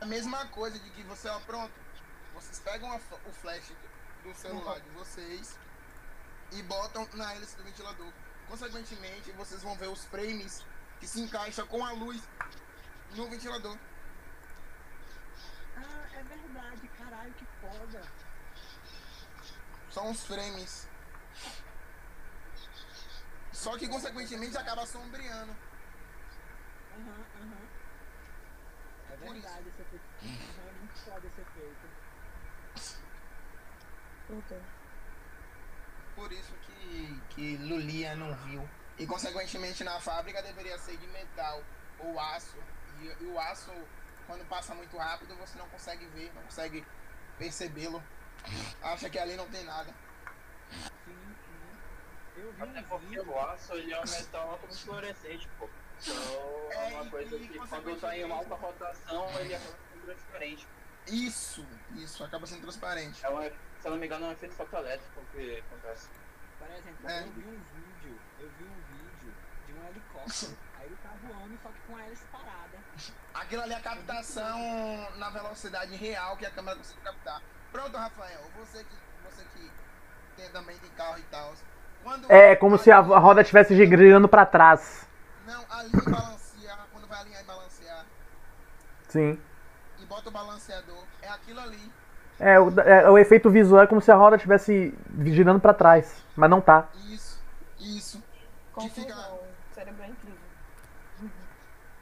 A 0.00 0.06
mesma 0.06 0.46
coisa 0.48 0.78
de 0.78 0.90
que 0.90 1.02
você, 1.04 1.28
ó, 1.28 1.38
pronto. 1.40 1.72
Vocês 2.34 2.58
pegam 2.60 2.90
a 2.92 2.96
o 2.96 3.32
flash 3.32 3.72
do 4.22 4.34
celular 4.34 4.80
de 4.80 4.88
vocês 4.90 5.58
e 6.52 6.62
botam 6.62 7.08
na 7.14 7.34
hélice 7.34 7.56
do 7.56 7.64
ventilador. 7.64 8.12
Consequentemente, 8.48 9.32
vocês 9.32 9.62
vão 9.62 9.76
ver 9.76 9.88
os 9.88 10.04
frames 10.06 10.64
que 11.00 11.06
se 11.06 11.20
encaixam 11.20 11.66
com 11.66 11.84
a 11.84 11.92
luz 11.92 12.22
no 13.14 13.28
ventilador. 13.28 13.76
Ah, 15.76 16.06
é 16.14 16.22
verdade, 16.22 16.88
caralho, 16.98 17.32
que 17.34 17.46
foda. 17.60 18.02
São 19.90 20.10
os 20.10 20.24
frames. 20.26 20.88
Só 23.52 23.76
que, 23.76 23.88
consequentemente, 23.88 24.56
acaba 24.56 24.86
sombreando. 24.86 25.54
Aham, 26.92 27.24
aham. 27.42 27.68
É 29.10 29.16
Por 29.16 29.32
verdade 29.32 29.68
esse 29.68 29.82
efeito. 29.82 30.04
É 30.22 30.72
muito 30.78 30.94
foda 31.04 31.26
esse 31.26 31.40
efeito. 31.40 31.97
Por 36.14 36.32
isso 36.32 36.52
que, 36.62 37.20
que 37.30 37.56
Lulia 37.58 38.14
não 38.16 38.34
viu. 38.46 38.68
E 38.98 39.06
consequentemente 39.06 39.84
na 39.84 40.00
fábrica 40.00 40.42
deveria 40.42 40.76
ser 40.78 40.96
de 40.96 41.06
metal 41.08 41.62
ou 42.00 42.18
aço. 42.18 42.56
E, 43.00 43.06
e 43.22 43.26
o 43.26 43.38
aço, 43.38 43.70
quando 44.26 44.44
passa 44.48 44.74
muito 44.74 44.96
rápido, 44.96 45.36
você 45.36 45.56
não 45.58 45.68
consegue 45.68 46.04
ver, 46.06 46.32
não 46.34 46.42
consegue 46.42 46.84
percebê-lo. 47.38 48.02
Acha 48.82 49.08
que 49.08 49.18
ali 49.18 49.36
não 49.36 49.48
tem 49.48 49.64
nada. 49.64 49.92
Sim, 51.04 51.34
sim. 51.44 52.40
Eu 52.40 52.52
vi 52.52 52.62
Até 52.62 52.82
porque 52.82 53.20
o 53.20 53.38
aço 53.40 53.72
ele 53.74 53.92
é 53.92 54.00
um 54.00 54.04
metal 54.10 54.50
altamente 54.50 54.82
fluorescente, 54.82 55.48
pô. 55.58 55.68
Então 56.00 56.14
é 56.70 56.90
É, 56.90 56.94
uma 56.94 57.04
e- 57.04 57.10
coisa 57.10 57.36
e 57.36 57.48
que 57.48 57.58
quando 57.58 58.00
tá 58.00 58.16
em 58.16 58.30
alta 58.30 58.54
rotação 58.54 59.40
ele 59.40 59.54
acaba 59.54 59.76
sendo 59.92 60.04
transparente. 60.04 60.66
Isso, 61.06 61.66
isso, 61.96 62.22
acaba 62.24 62.46
sendo 62.46 62.62
transparente. 62.62 63.24
É 63.24 63.30
um, 63.30 63.50
se 63.80 63.86
eu 63.86 63.90
não 63.92 63.98
me 63.98 64.06
engano 64.06 64.26
é 64.26 64.28
um 64.28 64.32
efeito 64.32 64.54
fotoelétrico 64.54 65.20
que 65.32 65.58
acontece. 65.58 66.08
Por 66.58 66.68
exemplo, 66.70 67.08
É. 67.10 67.20
eu 67.22 67.32
vi 67.32 67.40
um 67.40 67.60
vídeo, 67.74 68.20
eu 68.40 68.48
vi 68.58 68.64
um 68.64 68.80
vídeo 68.92 69.34
de 69.66 69.72
um 69.72 69.88
helicóptero. 69.88 70.58
Aí 70.78 70.86
ele 70.86 70.96
tá 71.02 71.10
voando, 71.22 71.58
só 71.62 71.68
que 71.68 71.78
com 71.86 71.96
a 71.96 72.02
hélice 72.04 72.24
parada. 72.26 72.78
Aquilo 73.34 73.62
ali 73.62 73.72
é 73.72 73.76
a 73.76 73.80
captação 73.80 74.58
na 75.16 75.30
velocidade 75.30 75.94
real 75.96 76.36
que 76.36 76.46
a 76.46 76.50
câmera 76.50 76.76
consegue 76.76 77.00
captar. 77.00 77.40
Pronto, 77.72 77.96
Rafael, 77.96 78.40
você 78.56 78.82
que, 78.84 78.96
você 79.24 79.44
que 79.54 79.70
tem 80.36 80.50
também 80.50 80.76
de 80.78 80.88
carro 80.90 81.18
e 81.18 81.22
tal. 81.24 81.54
Quando 82.02 82.30
É 82.30 82.56
como 82.56 82.78
se 82.78 82.90
a 82.90 83.00
roda 83.00 83.42
estivesse 83.42 83.76
girando 83.76 84.28
pra 84.28 84.46
trás. 84.46 85.06
Não, 85.46 85.64
alinha 85.70 86.02
e 86.06 86.10
balancear, 86.10 86.86
quando 86.92 87.06
vai 87.08 87.20
alinhar 87.20 87.42
e 87.42 87.44
balancear, 87.46 88.06
Sim. 89.08 89.40
e 89.98 90.06
bota 90.06 90.28
o 90.28 90.32
balanceador, 90.32 91.04
é 91.22 91.28
aquilo 91.28 91.60
ali. 91.60 91.92
É, 92.40 92.58
o, 92.60 92.80
é, 92.80 93.10
o 93.10 93.18
efeito 93.18 93.50
visual 93.50 93.82
é 93.82 93.86
como 93.86 94.00
se 94.00 94.10
a 94.12 94.16
roda 94.16 94.36
estivesse 94.36 94.96
girando 95.24 95.58
pra 95.60 95.74
trás, 95.74 96.22
mas 96.36 96.48
não 96.48 96.60
tá. 96.60 96.88
Isso, 97.08 97.42
isso. 97.80 98.22
Que 98.78 98.88
fica 98.90 99.12
Confusão. 99.12 99.34
O 99.34 99.74
cérebro 99.74 100.02
é 100.04 100.06
incrível. 100.08 100.38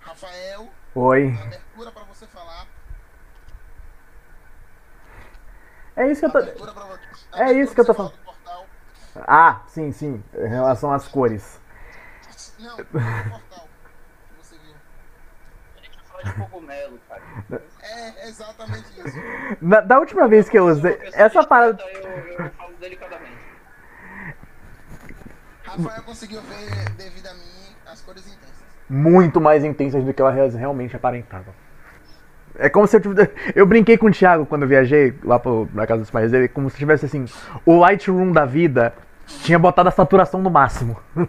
Rafael, 0.03 0.69
Oi. 0.95 1.39
abertura 1.43 1.91
pra 1.91 2.03
você 2.05 2.27
falar. 2.27 2.67
É 5.97 6.11
isso 6.11 6.21
que 6.21 6.27
eu 6.27 6.31
tô. 6.33 6.39
Abertura 6.39 6.73
pra 6.73 6.85
vo- 6.85 6.99
É 7.33 7.53
isso 7.53 7.75
que 7.75 7.81
eu 7.81 7.87
tô 7.87 7.93
você 7.95 7.97
falar 7.97 8.11
do 8.11 8.19
portal. 8.19 8.67
Ah, 9.27 9.63
sim, 9.69 9.91
sim. 9.93 10.23
Em 10.35 10.47
relação 10.49 10.93
às 10.93 11.09
cores. 11.09 11.59
Não, 12.59 12.77
do 12.77 12.85
portal. 12.85 13.69
que 14.29 14.35
você 14.45 14.59
viu. 14.59 14.75
Ele 15.79 15.89
quer 15.89 16.03
falar 16.05 16.23
de 16.25 16.33
cogumelo, 16.35 17.01
cara. 17.09 17.23
É 17.89 18.29
exatamente 18.29 18.85
isso. 19.05 19.17
Na- 19.61 19.81
da 19.81 19.99
última 19.99 20.27
vez 20.29 20.49
que 20.49 20.59
eu 20.59 20.67
usei. 20.67 20.99
Essa 21.15 21.45
parada. 21.45 21.83
Eu, 21.83 22.45
eu 22.45 22.51
falo 22.51 22.73
delicadamente. 22.81 23.37
Rafael 25.65 26.03
conseguiu 26.03 26.41
ver 26.43 26.91
devido 26.97 27.27
a 27.27 27.35
mim 27.35 27.77
as 27.87 28.01
cores 28.03 28.27
intensas. 28.27 28.65
Muito 28.89 29.41
mais 29.41 29.65
intensas 29.65 30.05
do 30.05 30.13
que 30.15 30.23
elas 30.23 30.55
realmente 30.55 30.95
aparentavam. 30.97 31.53
É 32.59 32.69
como 32.71 32.87
se 32.87 32.97
eu 32.97 33.01
tivesse. 33.01 33.31
Eu 33.55 33.67
brinquei 33.67 33.99
com 33.99 34.07
o 34.07 34.13
Thiago 34.13 34.47
quando 34.47 34.63
eu 34.63 34.69
viajei 34.69 35.15
lá 35.23 35.39
pro, 35.39 35.69
pra 35.75 35.87
casa 35.87 36.01
dos 36.01 36.11
pais 36.11 36.31
dele, 36.31 36.49
como 36.49 36.71
se 36.71 36.77
tivesse 36.79 37.05
assim. 37.07 37.27
O 37.67 37.79
Lightroom 37.79 38.33
da 38.33 38.47
vida 38.47 38.95
tinha 39.43 39.59
botado 39.59 39.89
a 39.89 39.93
saturação 39.93 40.41
no 40.41 40.51
máximo. 40.51 40.97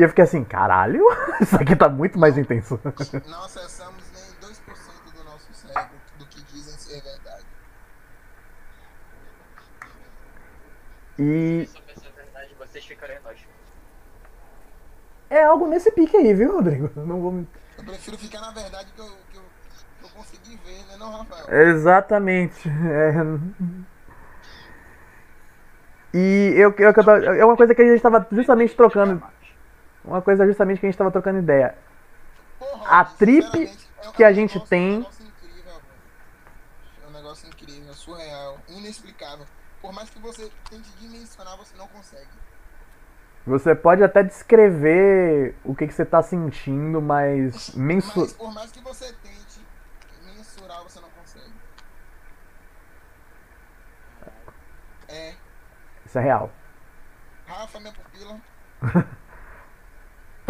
E 0.00 0.02
eu 0.02 0.08
fiquei 0.08 0.24
assim, 0.24 0.42
caralho, 0.42 1.04
isso 1.42 1.54
aqui 1.56 1.76
tá 1.76 1.86
muito 1.86 2.18
mais 2.18 2.38
intenso. 2.38 2.80
Não 2.82 3.44
acessamos 3.44 4.02
nem 4.14 4.50
2% 4.50 5.12
do 5.14 5.24
nosso 5.24 5.52
cérebro 5.52 5.94
do 6.18 6.24
que 6.24 6.42
dizem 6.44 6.72
ser 6.78 7.02
verdade. 7.02 7.44
E 11.18 11.66
Se 11.66 11.72
soubesse 11.74 12.06
a 12.06 12.16
verdade, 12.16 12.54
vocês 12.58 12.82
ficariam 12.82 13.20
nós. 13.22 13.36
é 15.28 15.44
algo 15.44 15.66
nesse 15.66 15.92
pique 15.92 16.16
aí, 16.16 16.32
viu, 16.32 16.50
Rodrigo? 16.50 16.90
Não 16.96 17.20
vou 17.20 17.44
Eu 17.76 17.84
prefiro 17.84 18.16
ficar 18.16 18.40
na 18.40 18.52
verdade 18.52 18.90
que 18.94 19.00
eu, 19.02 19.06
que 19.30 19.36
eu, 19.36 19.42
que 19.98 20.04
eu 20.06 20.08
consegui 20.16 20.56
ver, 20.64 20.82
né, 20.86 20.96
não, 20.98 21.12
Rafael? 21.12 21.60
Exatamente. 21.68 22.66
É... 22.70 23.12
E 26.14 26.54
eu, 26.56 26.74
eu, 26.78 26.90
eu 26.90 27.34
é 27.34 27.44
uma 27.44 27.56
coisa 27.56 27.74
que 27.74 27.82
a 27.82 27.84
gente 27.84 28.00
tava 28.00 28.26
justamente 28.32 28.74
trocando. 28.74 29.22
Uma 30.04 30.22
coisa 30.22 30.46
justamente 30.46 30.80
que 30.80 30.86
a 30.86 30.88
gente 30.90 30.98
tava 30.98 31.10
trocando 31.10 31.38
ideia. 31.38 31.76
Porra, 32.58 33.00
A 33.00 33.04
trip 33.04 33.44
é 33.46 34.10
que 34.12 34.24
a 34.24 34.30
é 34.30 34.34
gente 34.34 34.54
negócio- 34.54 34.68
tem- 34.68 35.06
É 37.02 37.06
um 37.06 37.10
negócio 37.10 37.48
incrível. 37.48 37.90
É 37.90 37.94
surreal, 37.94 38.58
inexplicável. 38.68 39.46
Por 39.80 39.92
mais 39.92 40.10
que 40.10 40.18
você 40.18 40.50
tente 40.68 40.90
dimensionar, 40.98 41.56
você 41.56 41.74
não 41.76 41.86
consegue. 41.88 42.28
Você 43.46 43.74
pode 43.74 44.02
até 44.04 44.22
descrever 44.22 45.54
o 45.64 45.74
que, 45.74 45.86
que 45.86 45.94
você 45.94 46.04
tá 46.04 46.22
sentindo, 46.22 47.00
mas 47.00 47.70
mensu... 47.74 48.20
Mas 48.20 48.32
por 48.34 48.52
mais 48.52 48.70
que 48.70 48.80
você 48.80 49.12
tente 49.22 49.60
mensurar, 50.36 50.82
você 50.82 51.00
não 51.00 51.08
consegue. 51.10 51.52
É. 55.08 55.34
Isso 56.04 56.18
é 56.18 56.22
real. 56.22 56.50
Rafa, 57.46 57.80
minha 57.80 57.92
pupila. 57.92 58.36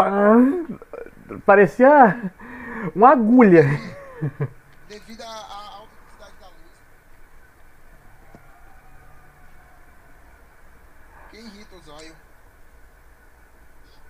Pam! 0.01 0.79
Parecia 1.45 2.33
uma 2.95 3.11
agulha. 3.11 3.65
Devido 4.89 5.23
à, 5.23 5.27
alta 5.27 5.89
velocidade 5.95 6.33
da 6.41 6.47
luz. 6.47 6.83
Quem 11.31 11.41
irrita 11.47 11.77
os 11.77 11.89
olhos? 11.89 12.17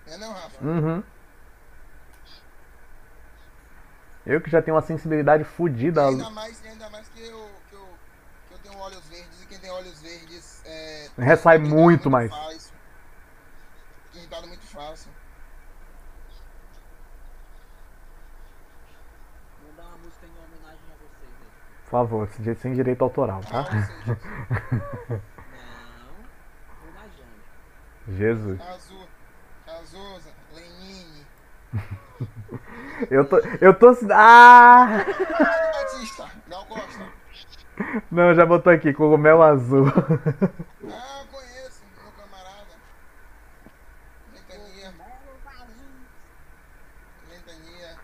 É 0.07 0.17
não, 0.17 0.33
Rafa? 0.33 0.65
Uhum. 0.65 1.03
Eu 4.25 4.39
que 4.39 4.49
já 4.49 4.61
tenho 4.61 4.75
uma 4.75 4.83
sensibilidade 4.83 5.43
fodida. 5.43 6.07
Ainda 6.07 6.29
mais, 6.29 6.63
ainda 6.65 6.89
mais 6.89 7.07
que 7.09 7.21
eu, 7.21 7.49
que, 7.69 7.75
eu, 7.75 7.87
que 8.47 8.53
eu 8.53 8.59
tenho 8.59 8.77
olhos 8.77 9.03
verdes 9.07 9.43
e 9.43 9.45
quem 9.47 9.59
tem 9.59 9.71
olhos 9.71 10.01
verdes 10.01 10.61
é. 10.65 11.09
Ressai 11.17 11.57
irritado 11.57 11.75
muito 11.75 12.09
mais. 12.09 12.29
Fácil. 12.29 12.73
Irritado 14.13 14.47
muito 14.47 14.65
fácil. 14.67 15.11
Vou 19.63 19.73
dar 19.75 19.83
uma 19.83 19.97
música 19.97 20.25
em 20.25 20.29
homenagem 20.29 20.85
a 20.85 20.97
vocês 20.97 21.31
aí. 21.41 21.47
Por 21.77 21.80
favor, 21.91 22.27
sem 22.57 22.73
direito 22.73 23.03
autoral, 23.03 23.41
tá? 23.41 23.65
Ah. 23.67 25.19
Jesus. 28.07 28.59
Azul, 28.61 29.07
Azusa, 29.67 30.29
Lenine. 30.55 31.25
Eu 33.09 33.25
tô. 33.25 33.37
Eu 33.59 33.73
tô. 33.73 33.95
Ah! 34.11 35.05
Batista. 35.73 36.29
Não, 38.11 38.33
já 38.33 38.45
botou 38.45 38.71
aqui, 38.71 38.93
cogumelo 38.93 39.41
azul. 39.41 39.87
Ah, 39.87 41.23
conheço, 41.31 41.83
meu 42.01 42.11
camarada. 42.11 42.75
Ventania. 44.33 44.93
Ventania. 47.29 47.97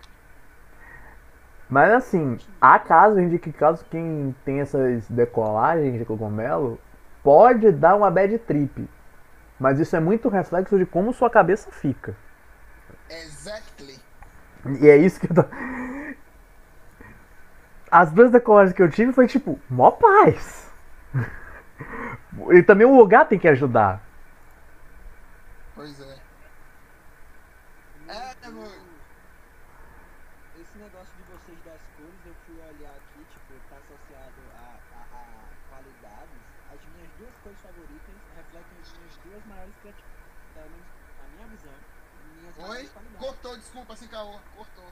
Mas 1.69 1.91
assim, 1.91 2.37
há 2.61 2.79
casos 2.79 3.29
de 3.29 3.37
que 3.37 3.51
caso 3.51 3.85
quem 3.89 4.33
tem 4.45 4.61
essas 4.61 5.07
decolagens 5.09 5.99
de 5.99 6.05
cogumelo 6.05 6.79
pode 7.23 7.71
dar 7.71 7.95
uma 7.95 8.09
bad 8.09 8.37
trip. 8.39 8.89
Mas 9.59 9.79
isso 9.79 9.95
é 9.95 9.99
muito 9.99 10.29
reflexo 10.29 10.77
de 10.77 10.85
como 10.85 11.13
sua 11.13 11.29
cabeça 11.29 11.71
fica. 11.71 12.15
Exactly. 13.09 13.99
E 14.79 14.87
é 14.87 14.97
isso 14.97 15.19
que 15.19 15.29
eu 15.31 15.35
tô. 15.35 15.45
As 17.89 18.11
duas 18.11 18.31
decolagens 18.31 18.75
que 18.75 18.81
eu 18.81 18.89
tive 18.89 19.13
foi 19.13 19.27
tipo, 19.27 19.59
mó 19.69 19.91
paz. 19.91 20.71
E 22.51 22.61
também 22.61 22.85
o 22.85 22.95
lugar 22.95 23.27
tem 23.27 23.39
que 23.39 23.47
ajudar. 23.47 24.01
Pois 25.73 25.99
é. 26.01 26.17
É, 28.07 28.49
mano. 28.49 28.87
Esse 30.59 30.77
negócio 30.77 31.13
de 31.17 31.23
vocês 31.31 31.57
das 31.65 31.81
cores, 31.97 32.25
eu 32.25 32.33
fui 32.45 32.55
olhar 32.55 32.91
aqui, 32.91 33.25
tipo, 33.29 33.53
tá 33.69 33.75
associado 33.77 34.41
a, 34.55 34.79
a, 34.95 35.01
a 35.17 35.25
qualidades. 35.69 36.41
As 36.73 36.79
minhas 36.93 37.11
duas 37.19 37.35
cores 37.43 37.59
favoritas 37.61 38.15
refletem 38.35 38.77
as 38.81 38.93
minhas 38.97 39.17
duas 39.23 39.45
maiores 39.45 39.75
criatividades. 39.81 40.17
Pelo 40.53 40.69
menos, 40.69 40.87
na 41.17 41.27
minha 41.35 41.47
visão, 41.47 41.77
minhas 42.39 42.57
Oi? 42.57 42.63
maiores 42.63 42.91
qualidades. 42.91 43.27
Cortou, 43.27 43.57
desculpa, 43.57 43.86
sem 43.97 44.07
caô. 44.09 44.39
Cortou. 44.55 44.85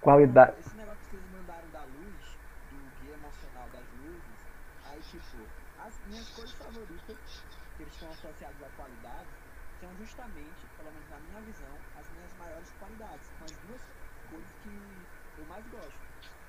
Qualidade. 0.00 0.56
Esse 0.60 0.76
negócio 0.76 0.98
que 1.00 1.16
vocês 1.16 1.22
mandaram 1.32 1.68
da 1.70 1.80
luz, 1.80 2.36
do 2.70 3.00
guia 3.00 3.14
emocional 3.14 3.66
das 3.72 3.86
luzes, 4.04 4.38
aí 4.90 5.00
tipo, 5.00 5.38
as 5.78 5.98
minhas 6.06 6.28
cores 6.30 6.52
favoritas, 6.52 7.16
que 7.76 7.82
eles 7.82 7.94
estão 7.94 8.10
associados 8.10 8.62
à 8.62 8.68
qualidade, 8.76 9.28
são 9.80 9.90
justamente, 9.96 10.66
pelo 10.76 10.90
menos 10.92 11.08
na 11.10 11.18
minha 11.18 11.40
visão, 11.42 11.74
as 11.98 12.06
minhas 12.12 12.32
maiores 12.38 12.70
qualidades. 12.78 13.26
São 13.38 13.44
as 13.46 13.56
duas 13.66 13.82
cores 14.30 14.46
que 14.62 15.40
eu 15.40 15.44
mais 15.46 15.66
gosto. 15.68 15.98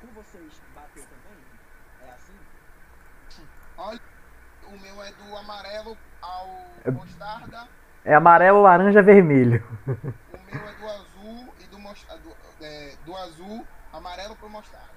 Com 0.02 0.08
vocês 0.08 0.62
bateu 0.76 1.04
também? 1.08 1.44
É 2.02 2.12
assim? 2.12 2.38
Olha, 3.78 4.00
o 4.68 4.78
meu 4.80 5.04
é 5.04 5.12
do 5.14 5.36
amarelo 5.38 5.98
ao 6.22 6.48
É- 6.84 6.92
mostarda. 6.92 7.68
É 8.04 8.14
amarelo, 8.14 8.62
laranja, 8.62 9.02
vermelho. 9.02 9.64
O 9.88 9.90
meu 9.90 10.68
é 10.68 10.74
do 10.76 10.86
azul 10.88 11.05
do 11.05 11.05
mostarda. 11.96 12.22
Do, 12.24 12.36
é, 12.66 12.96
do 13.06 13.16
azul, 13.16 13.66
amarelo 13.94 14.36
pro 14.36 14.50
mostarda. 14.50 14.96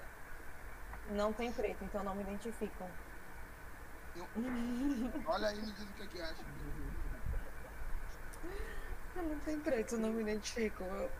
Não 1.10 1.32
tem 1.32 1.50
preto, 1.52 1.82
então 1.84 2.02
não 2.02 2.14
me 2.14 2.22
identificam. 2.22 2.88
Olha 5.26 5.48
aí, 5.48 5.56
me 5.56 5.72
diz 5.72 5.82
o 5.84 5.86
que, 5.94 6.02
é 6.02 6.06
que 6.06 6.20
acha. 6.20 6.34
Não 9.16 9.38
tem 9.40 9.58
preto, 9.60 9.96
não 9.96 10.10
me 10.10 10.22
identifico. 10.22 10.82
Eu- 10.82 11.10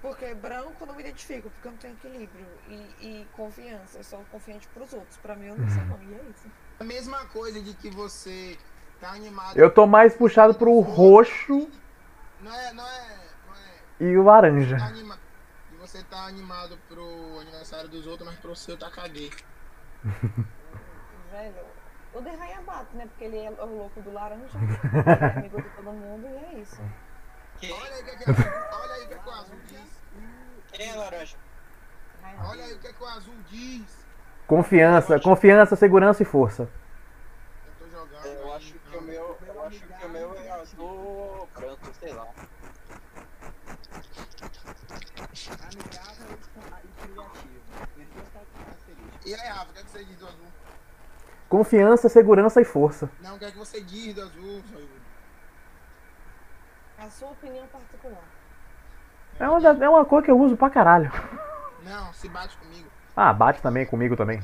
Porque 0.00 0.34
branco 0.34 0.84
não 0.86 0.94
me 0.94 1.02
identifico, 1.02 1.48
porque 1.50 1.68
eu 1.68 1.72
não 1.72 1.78
tenho 1.78 1.94
equilíbrio 1.94 2.46
e, 2.68 2.74
e 3.00 3.28
confiança. 3.32 3.98
Eu 3.98 4.04
sou 4.04 4.24
confiante 4.30 4.66
pros 4.68 4.92
outros. 4.92 5.16
Pra 5.18 5.36
mim 5.36 5.46
eu 5.46 5.56
não 5.56 5.68
sou 5.68 5.84
não, 5.84 6.02
e 6.02 6.14
é 6.14 6.22
isso. 6.30 6.50
A 6.80 6.84
mesma 6.84 7.24
coisa 7.26 7.60
de 7.62 7.74
que 7.74 7.88
você 7.90 8.58
tá 9.00 9.10
animado. 9.10 9.56
Eu 9.56 9.72
tô 9.72 9.86
mais 9.86 10.14
puxado 10.16 10.54
pro 10.54 10.80
roxo 10.80 11.70
não 12.40 12.52
é, 12.52 12.72
não 12.72 12.84
é. 12.86 13.18
E 14.02 14.18
o 14.18 14.24
laranja. 14.24 14.76
Tá 14.76 14.86
anima... 14.86 15.18
E 15.72 15.76
você 15.76 16.02
tá 16.02 16.26
animado 16.26 16.76
pro 16.88 17.38
aniversário 17.40 17.88
dos 17.88 18.06
outros, 18.06 18.28
mas 18.28 18.38
pro 18.40 18.56
seu 18.56 18.76
tá 18.76 18.90
caguei. 18.90 19.30
Velho, 21.30 21.54
o 22.12 22.20
de 22.20 22.30
Raia 22.30 22.60
bate, 22.62 22.96
né? 22.96 23.06
Porque 23.06 23.24
ele 23.24 23.38
é 23.38 23.50
o 23.50 23.64
louco 23.64 24.00
do 24.02 24.12
laranja. 24.12 24.58
ele 24.58 24.98
é 25.08 25.38
amigo 25.38 25.62
de 25.62 25.70
todo 25.70 25.92
mundo 25.92 26.26
e 26.26 26.56
é 26.56 26.58
isso. 26.58 26.82
Olha 27.62 27.94
aí 27.94 28.02
o 28.02 28.04
que, 28.04 28.10
é 28.10 28.16
que, 28.16 28.30
olha 28.74 28.94
aí 28.94 29.04
o 29.04 29.08
que, 29.08 29.14
é 29.14 29.18
que 29.18 29.28
o 29.28 29.32
azul 29.32 29.58
diz. 29.68 30.02
Quem 30.72 30.90
é 30.90 30.96
laranja? 30.96 31.36
Olha 32.44 32.64
aí 32.64 32.72
o 32.72 32.78
que, 32.80 32.86
é 32.88 32.92
que 32.92 33.02
o 33.02 33.06
azul 33.06 33.34
diz. 33.48 34.06
Confiança, 34.48 35.20
confiança, 35.20 35.76
segurança 35.76 36.22
e 36.22 36.26
força. 36.26 36.68
Eu 37.64 37.72
tô 37.78 37.88
jogando. 37.88 38.26
Eu 38.26 38.50
aí, 38.50 38.56
acho 38.56 38.72
que 38.72 38.88
então. 38.88 39.00
o 39.00 39.02
meu, 39.04 39.38
eu 39.46 39.64
acho 39.64 39.80
que 39.80 40.04
o 40.04 40.08
meu 40.08 40.34
é 40.34 40.50
azul 40.50 41.48
branco, 41.54 41.94
sei 42.00 42.12
lá. 42.12 42.26
Amigável 45.32 46.28
e 46.30 47.06
criativo. 47.06 47.62
Minhas 47.96 48.10
duas 48.10 48.28
características. 48.28 49.20
E 49.32 49.40
aí, 49.40 49.48
Rafa, 49.48 49.70
o 49.70 49.72
que, 49.72 49.78
é 49.80 49.82
que 49.82 49.90
você 49.90 50.04
diz 50.04 50.16
do 50.18 50.26
azul? 50.26 50.46
Confiança, 51.48 52.08
segurança 52.08 52.60
e 52.60 52.64
força. 52.64 53.10
Não, 53.20 53.36
o 53.36 53.38
que 53.38 53.44
é 53.44 53.50
que 53.50 53.58
você 53.58 53.80
diz 53.80 54.14
do 54.14 54.22
azul, 54.22 54.62
seu 54.70 54.78
Yuri? 54.80 55.02
A 56.98 57.10
sua 57.10 57.30
opinião 57.30 57.66
particular. 57.66 58.22
É 59.40 59.48
uma, 59.48 59.60
da- 59.60 59.84
é 59.84 59.88
uma 59.88 60.04
cor 60.04 60.22
que 60.22 60.30
eu 60.30 60.38
uso 60.38 60.56
pra 60.56 60.70
caralho. 60.70 61.10
Não, 61.82 62.12
se 62.12 62.28
bate 62.28 62.56
comigo. 62.58 62.88
Ah, 63.16 63.32
bate 63.32 63.60
também 63.62 63.84
comigo 63.86 64.16
também. 64.16 64.42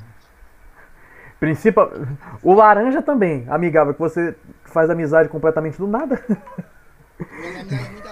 Principal... 1.39 1.91
O 2.43 2.53
laranja 2.55 3.01
também, 3.01 3.47
amigável, 3.49 3.95
que 3.95 4.01
você 4.01 4.37
faz 4.65 4.91
amizade 4.91 5.29
completamente 5.29 5.79
do 5.79 5.87
nada. 5.87 6.21
Mas 7.19 7.57
a 7.57 7.61
amizade 7.61 7.87
é 7.87 7.91
muito 7.91 8.09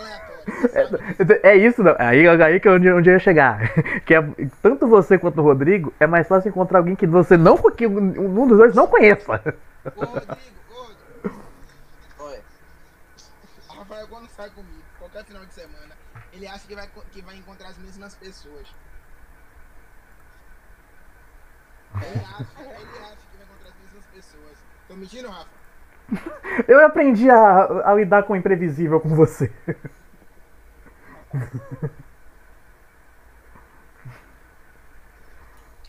sabe? 0.71 1.41
É 1.43 1.57
isso, 1.57 1.83
não. 1.83 1.95
Aí, 1.99 2.27
aí 2.29 2.61
que 2.61 2.69
é 2.69 2.71
onde, 2.71 2.91
onde 2.91 3.11
eu 3.11 3.15
ia 3.15 3.19
chegar. 3.19 3.61
Que 4.07 4.15
é, 4.15 4.23
tanto 4.63 4.87
você 4.87 5.19
quanto 5.19 5.41
o 5.41 5.45
Rodrigo, 5.45 5.93
é 5.99 6.07
mais 6.07 6.29
fácil 6.29 6.49
encontrar 6.49 6.79
alguém 6.79 6.95
que 6.95 7.07
você 7.07 7.37
não 7.37 7.57
que 7.71 7.87
um 7.87 8.47
dos 8.47 8.59
dois 8.59 8.75
não 8.75 8.87
conheça. 8.87 9.33
Ô, 9.97 10.05
Rodrigo, 10.05 10.37
ô, 12.19 12.25
Oi. 12.25 12.41
Rafael, 13.77 14.09
quando 14.09 14.29
sai 14.29 14.51
comigo, 14.51 14.83
qualquer 14.99 15.25
final 15.25 15.45
de 15.45 15.55
semana, 15.55 15.95
ele 16.33 16.47
acha 16.47 16.67
que 16.67 16.75
vai, 16.75 16.89
que 17.11 17.23
vai 17.23 17.37
encontrar 17.37 17.69
as 17.69 17.79
mesmas 17.79 18.15
pessoas. 18.15 18.67
Ele 21.97 22.05
acha, 22.05 22.47
ele 22.61 22.99
acha 22.99 23.17
que 23.31 23.37
vai 23.37 23.47
encontrar 23.47 23.69
as 23.69 23.79
mesmas 23.83 24.07
pessoas. 24.15 24.59
Tô 24.89 24.95
mentindo, 24.95 25.29
Rafa? 25.29 25.67
Eu 26.69 26.85
aprendi 26.85 27.29
a, 27.29 27.91
a 27.91 27.95
lidar 27.95 28.23
com 28.23 28.33
o 28.33 28.37
imprevisível 28.37 29.01
com 29.01 29.09
você. 29.09 29.53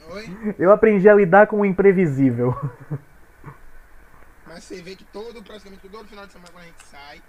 Oi? 0.09 0.55
Eu 0.57 0.71
aprendi 0.71 1.07
a 1.09 1.13
lidar 1.13 1.47
com 1.47 1.59
o 1.61 1.65
imprevisível. 1.65 2.55
Mas 4.47 4.63
você 4.63 4.81
vê 4.81 4.95
que 4.95 5.03
todo, 5.05 5.43
praticamente 5.43 5.87
todo 5.89 6.07
final 6.07 6.25
de 6.25 6.31
semana 6.31 6.49
quando 6.51 6.63
a 6.63 6.67
gente 6.67 6.83
sai, 6.85 7.21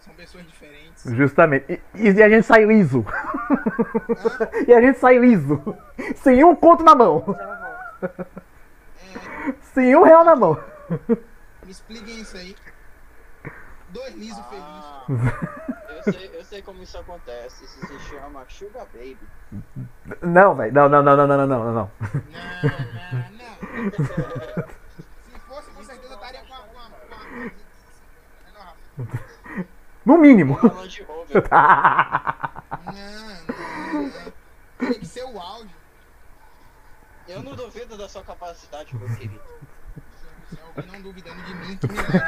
são 0.00 0.12
pessoas 0.14 0.44
diferentes. 0.46 1.04
Justamente. 1.14 1.80
E, 1.94 2.10
e 2.10 2.22
a 2.22 2.28
gente 2.28 2.44
sai 2.44 2.64
liso. 2.64 3.04
Hã? 3.08 4.48
E 4.66 4.72
a 4.74 4.80
gente 4.80 4.98
sai 4.98 5.18
liso. 5.18 5.62
Sem 6.16 6.42
um 6.42 6.54
conto 6.56 6.82
na 6.82 6.94
mão. 6.94 7.24
É, 8.02 9.54
Sem 9.72 9.94
um 9.94 10.02
real 10.02 10.24
na 10.24 10.34
mão. 10.34 10.60
me 11.64 11.70
expliquem 11.70 12.20
isso 12.20 12.36
aí. 12.36 12.56
Dois 13.90 14.14
lisos 14.16 14.38
Ah, 14.50 15.04
felizes. 15.06 15.34
eu 16.06 16.12
sei, 16.12 16.35
sei 16.56 16.62
como 16.62 16.82
isso 16.82 16.96
acontece. 16.96 17.64
Isso 17.64 17.86
se 17.86 17.98
chama 18.08 18.44
Sugar 18.48 18.86
Baby. 18.92 19.18
Não, 20.22 20.54
velho. 20.54 20.72
Não, 20.72 20.88
não, 20.88 21.02
não, 21.02 21.16
não, 21.16 21.26
não, 21.26 21.36
não, 21.36 21.46
não, 21.46 21.64
não. 21.64 21.74
Não, 21.74 21.74
não, 21.74 21.90
não. 23.36 24.68
Se 25.22 25.40
fosse, 25.46 25.70
com 25.70 25.84
certeza 25.84 26.14
eu 26.14 26.14
estaria 26.14 26.40
com 26.40 26.54
a. 26.54 26.58
Com 26.58 26.78
a, 26.78 26.90
com 28.94 29.02
a? 29.02 29.64
No 30.06 30.18
mínimo. 30.18 30.58
Não, 30.62 30.72
não, 32.92 34.02
não. 34.04 34.32
Tem 34.78 35.00
que 35.00 35.06
ser 35.06 35.24
o 35.24 35.38
auge. 35.38 35.74
Eu 37.26 37.42
não 37.42 37.56
duvido 37.56 37.98
da 37.98 38.08
sua 38.08 38.22
capacidade, 38.22 38.94
meu 38.94 39.08
querido. 39.16 39.40
Se 40.48 40.58
alguém 40.60 40.92
não 40.92 41.02
duvidando 41.02 41.42
de 41.42 41.54
mim, 41.54 41.76
que 41.76 41.88
milagre. 41.88 42.20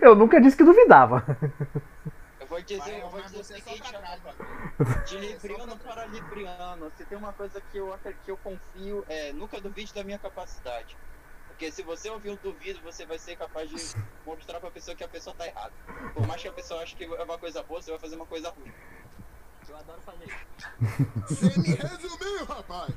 Eu 0.02 0.14
nunca 0.14 0.40
disse 0.40 0.56
que 0.56 0.64
duvidava. 0.64 1.24
Vou 2.54 2.62
dizer, 2.62 2.78
Vai, 2.78 3.02
eu 3.02 3.08
vou 3.08 3.20
dizer 3.20 3.40
o 3.40 3.44
seguinte. 3.44 3.82
De 5.06 5.18
libriano 5.18 5.76
para 5.76 6.06
libriano, 6.06 6.92
se 6.96 7.04
tem 7.04 7.18
uma 7.18 7.32
coisa 7.32 7.60
que 7.60 7.78
eu, 7.78 7.92
que 8.24 8.30
eu 8.30 8.36
confio, 8.36 9.04
é 9.08 9.32
nunca 9.32 9.60
duvide 9.60 9.92
da 9.92 10.04
minha 10.04 10.20
capacidade. 10.20 10.96
Porque 11.48 11.72
se 11.72 11.82
você 11.82 12.08
ouvir 12.10 12.30
um 12.30 12.38
duvido, 12.40 12.78
você 12.84 13.04
vai 13.04 13.18
ser 13.18 13.36
capaz 13.36 13.68
de 13.68 13.76
mostrar 14.24 14.60
pra 14.60 14.70
pessoa 14.70 14.96
que 14.96 15.02
a 15.02 15.08
pessoa 15.08 15.34
tá 15.36 15.48
errada. 15.48 15.72
Por 16.14 16.24
mais 16.28 16.40
que 16.42 16.46
a 16.46 16.52
pessoa 16.52 16.80
ache 16.80 16.94
que 16.94 17.02
é 17.02 17.22
uma 17.24 17.38
coisa 17.38 17.60
boa, 17.64 17.82
você 17.82 17.90
vai 17.90 17.98
fazer 17.98 18.14
uma 18.14 18.26
coisa 18.26 18.50
ruim. 18.50 18.72
Eu 19.68 19.76
adoro 19.76 20.00
fazer 20.02 20.24
isso. 20.24 21.08
Você 21.26 21.60
me 21.60 21.74
resumiu, 21.74 22.44
rapaz. 22.44 22.94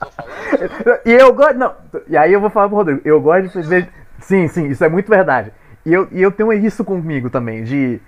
Tô 0.00 0.10
falando? 0.10 1.00
E 1.06 1.12
eu 1.12 1.32
gosto. 1.32 1.54
Não. 1.54 1.74
E 2.08 2.14
aí 2.14 2.30
eu 2.30 2.42
vou 2.42 2.50
falar 2.50 2.68
pro 2.68 2.76
Rodrigo. 2.76 3.00
Eu 3.06 3.22
gosto 3.22 3.62
de. 3.62 3.88
Sim, 4.20 4.48
sim, 4.48 4.66
isso 4.68 4.84
é 4.84 4.88
muito 4.90 5.08
verdade. 5.08 5.50
E 5.86 5.92
eu, 5.94 6.08
e 6.12 6.20
eu 6.20 6.30
tenho 6.30 6.52
isso 6.52 6.84
comigo 6.84 7.30
também, 7.30 7.64
de 7.64 8.00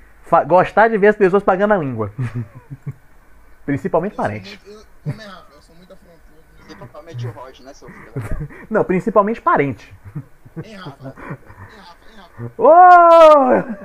gostar 0.47 0.89
de 0.89 0.99
ver 0.99 1.09
as 1.09 1.17
pessoas 1.17 1.43
pagando 1.43 1.75
a 1.75 1.79
língua. 1.79 2.13
Principalmente 3.67 4.13
Eu 4.13 4.17
sou 4.17 4.25
parente. 4.25 4.61
muito- 4.65 4.81
eu- 4.81 4.87
Como 5.13 5.23
é, 5.23 5.27
Rafa? 5.27 5.47
Eu 5.55 5.63
sou 5.63 5.75
muito 5.77 5.93
afrontoso. 5.93 6.23
Principalmente 6.67 7.27
o 7.27 7.31
Rod, 7.31 7.61
né, 7.61 7.75
seu 7.75 7.89
filho? 7.89 8.49
Não, 8.71 8.85
principalmente 8.85 9.41
parente. 9.41 9.95
Hein, 10.65 10.77
Rafa? 10.77 11.09
Hein, 11.09 11.15
Rafa? 11.79 11.97
Hein, 12.13 12.19
Rafa? 12.19 13.79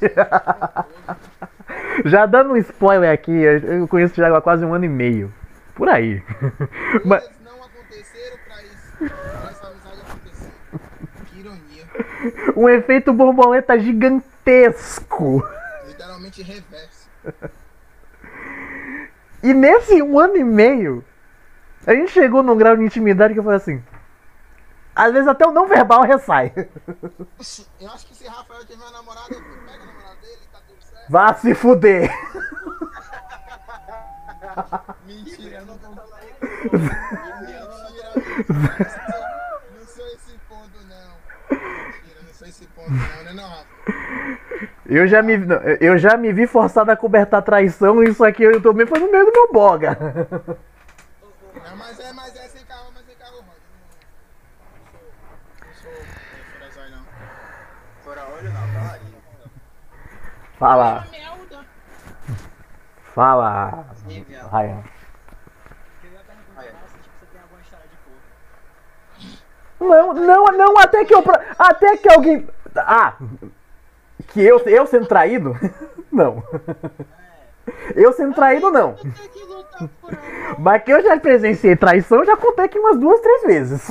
Já 2.04 2.26
dando 2.26 2.52
um 2.52 2.56
spoiler 2.56 3.12
aqui, 3.12 3.32
eu 3.32 3.86
conheço 3.88 4.12
o 4.12 4.16
Thiago 4.16 4.36
há 4.36 4.42
quase 4.42 4.64
um 4.64 4.74
ano 4.74 4.84
e 4.84 4.88
meio. 4.88 5.32
Por 5.74 5.88
aí. 5.88 6.22
Mas, 7.04 7.24
Coisas 7.24 7.40
não 7.44 7.62
aconteceram 7.64 8.36
pra 8.46 8.62
isso. 8.62 8.96
Pra 8.98 9.50
essa 9.50 9.66
amizade 9.68 10.00
acontecer. 10.08 10.50
Que 11.26 11.40
ironia. 11.40 11.84
um 12.56 12.68
efeito 12.68 13.12
borboleta 13.12 13.78
gigantesco. 13.78 15.42
Literalmente 16.34 16.42
reverso. 16.42 17.08
E 19.42 19.54
nesse 19.54 20.02
um 20.02 20.18
ano 20.18 20.36
e 20.36 20.44
meio, 20.44 21.04
a 21.86 21.94
gente 21.94 22.10
chegou 22.10 22.42
num 22.42 22.56
grau 22.56 22.76
de 22.76 22.82
intimidade 22.82 23.34
que 23.34 23.40
eu 23.40 23.44
falei 23.44 23.58
assim. 23.58 23.82
Às 24.96 25.12
vezes 25.12 25.28
até 25.28 25.46
o 25.46 25.52
não 25.52 25.68
verbal 25.68 26.02
ressai. 26.02 26.52
Eu 27.80 27.90
acho 27.90 28.06
que 28.06 28.14
se 28.14 28.26
Rafael 28.26 28.64
tiver 28.64 28.82
uma 28.82 28.90
namorada, 28.92 29.34
eu 29.34 29.42
pego 29.42 29.82
a 29.82 29.86
namorada 29.86 30.14
dele, 30.22 30.40
tá 30.52 30.60
tudo 30.66 30.82
certo. 30.82 31.10
Vá 31.10 31.34
se 31.34 31.54
fuder. 31.54 32.10
Mentira, 35.04 35.58
eu 35.58 35.66
não 35.66 35.76
tô 35.78 35.88
Libriano 35.88 36.08
Mentira, 37.42 37.68
não 39.76 39.86
sou 39.86 40.06
esse 40.06 40.38
ponto, 40.48 40.78
não. 40.88 41.16
Mentira, 41.50 42.22
não 42.22 42.32
sou 42.32 42.48
esse 42.48 42.66
ponto, 42.68 42.90
não? 42.90 43.23
Eu 44.94 45.08
já 45.08 45.20
me, 45.22 45.34
eu 45.80 45.98
já 45.98 46.16
me 46.16 46.32
vi 46.32 46.46
forçado 46.46 46.88
a 46.88 46.96
cobertar 46.96 47.42
traição 47.42 48.00
e 48.00 48.10
isso 48.10 48.24
aqui 48.24 48.44
eu 48.44 48.62
também 48.62 48.86
foi 48.86 49.00
no 49.00 49.10
meio 49.10 49.26
do 49.26 49.32
meu 49.32 49.52
boga. 49.52 49.98
Não, 50.00 51.76
mas 51.76 51.98
é, 51.98 52.12
mas 52.12 52.36
é 52.36 52.46
sem 52.46 52.64
carro, 52.64 52.92
mas 52.94 53.04
sem 53.04 53.16
carro. 53.16 53.38
Eu 53.38 53.42
Não, 55.66 55.74
sou. 55.74 55.90
Não 56.60 56.70
sou. 56.70 56.82
É, 56.84 56.90
não. 56.90 57.04
Fora 58.04 58.20
olho 58.36 58.52
não, 58.52 58.68
falaria. 58.68 59.14
Fala, 60.60 61.06
fala. 63.16 63.86
Ryan. 64.52 64.84
Não, 69.80 70.14
não, 70.14 70.44
não, 70.52 70.78
até 70.78 71.04
que 71.04 71.12
eu. 71.12 71.24
Até 71.58 71.96
que 71.96 72.08
alguém. 72.08 72.48
Ah! 72.76 73.16
Que 74.28 74.42
eu, 74.42 74.58
eu 74.60 74.86
sendo 74.86 75.06
traído? 75.06 75.54
Não. 76.10 76.42
Eu 77.94 78.12
sendo 78.12 78.34
traído, 78.34 78.70
não. 78.70 78.94
Mas 80.58 80.82
que 80.84 80.92
eu 80.92 81.02
já 81.02 81.18
presenciei 81.18 81.74
traição, 81.74 82.18
eu 82.18 82.26
já 82.26 82.36
contei 82.36 82.66
aqui 82.66 82.78
umas 82.78 82.98
duas, 82.98 83.20
três 83.20 83.42
vezes. 83.42 83.90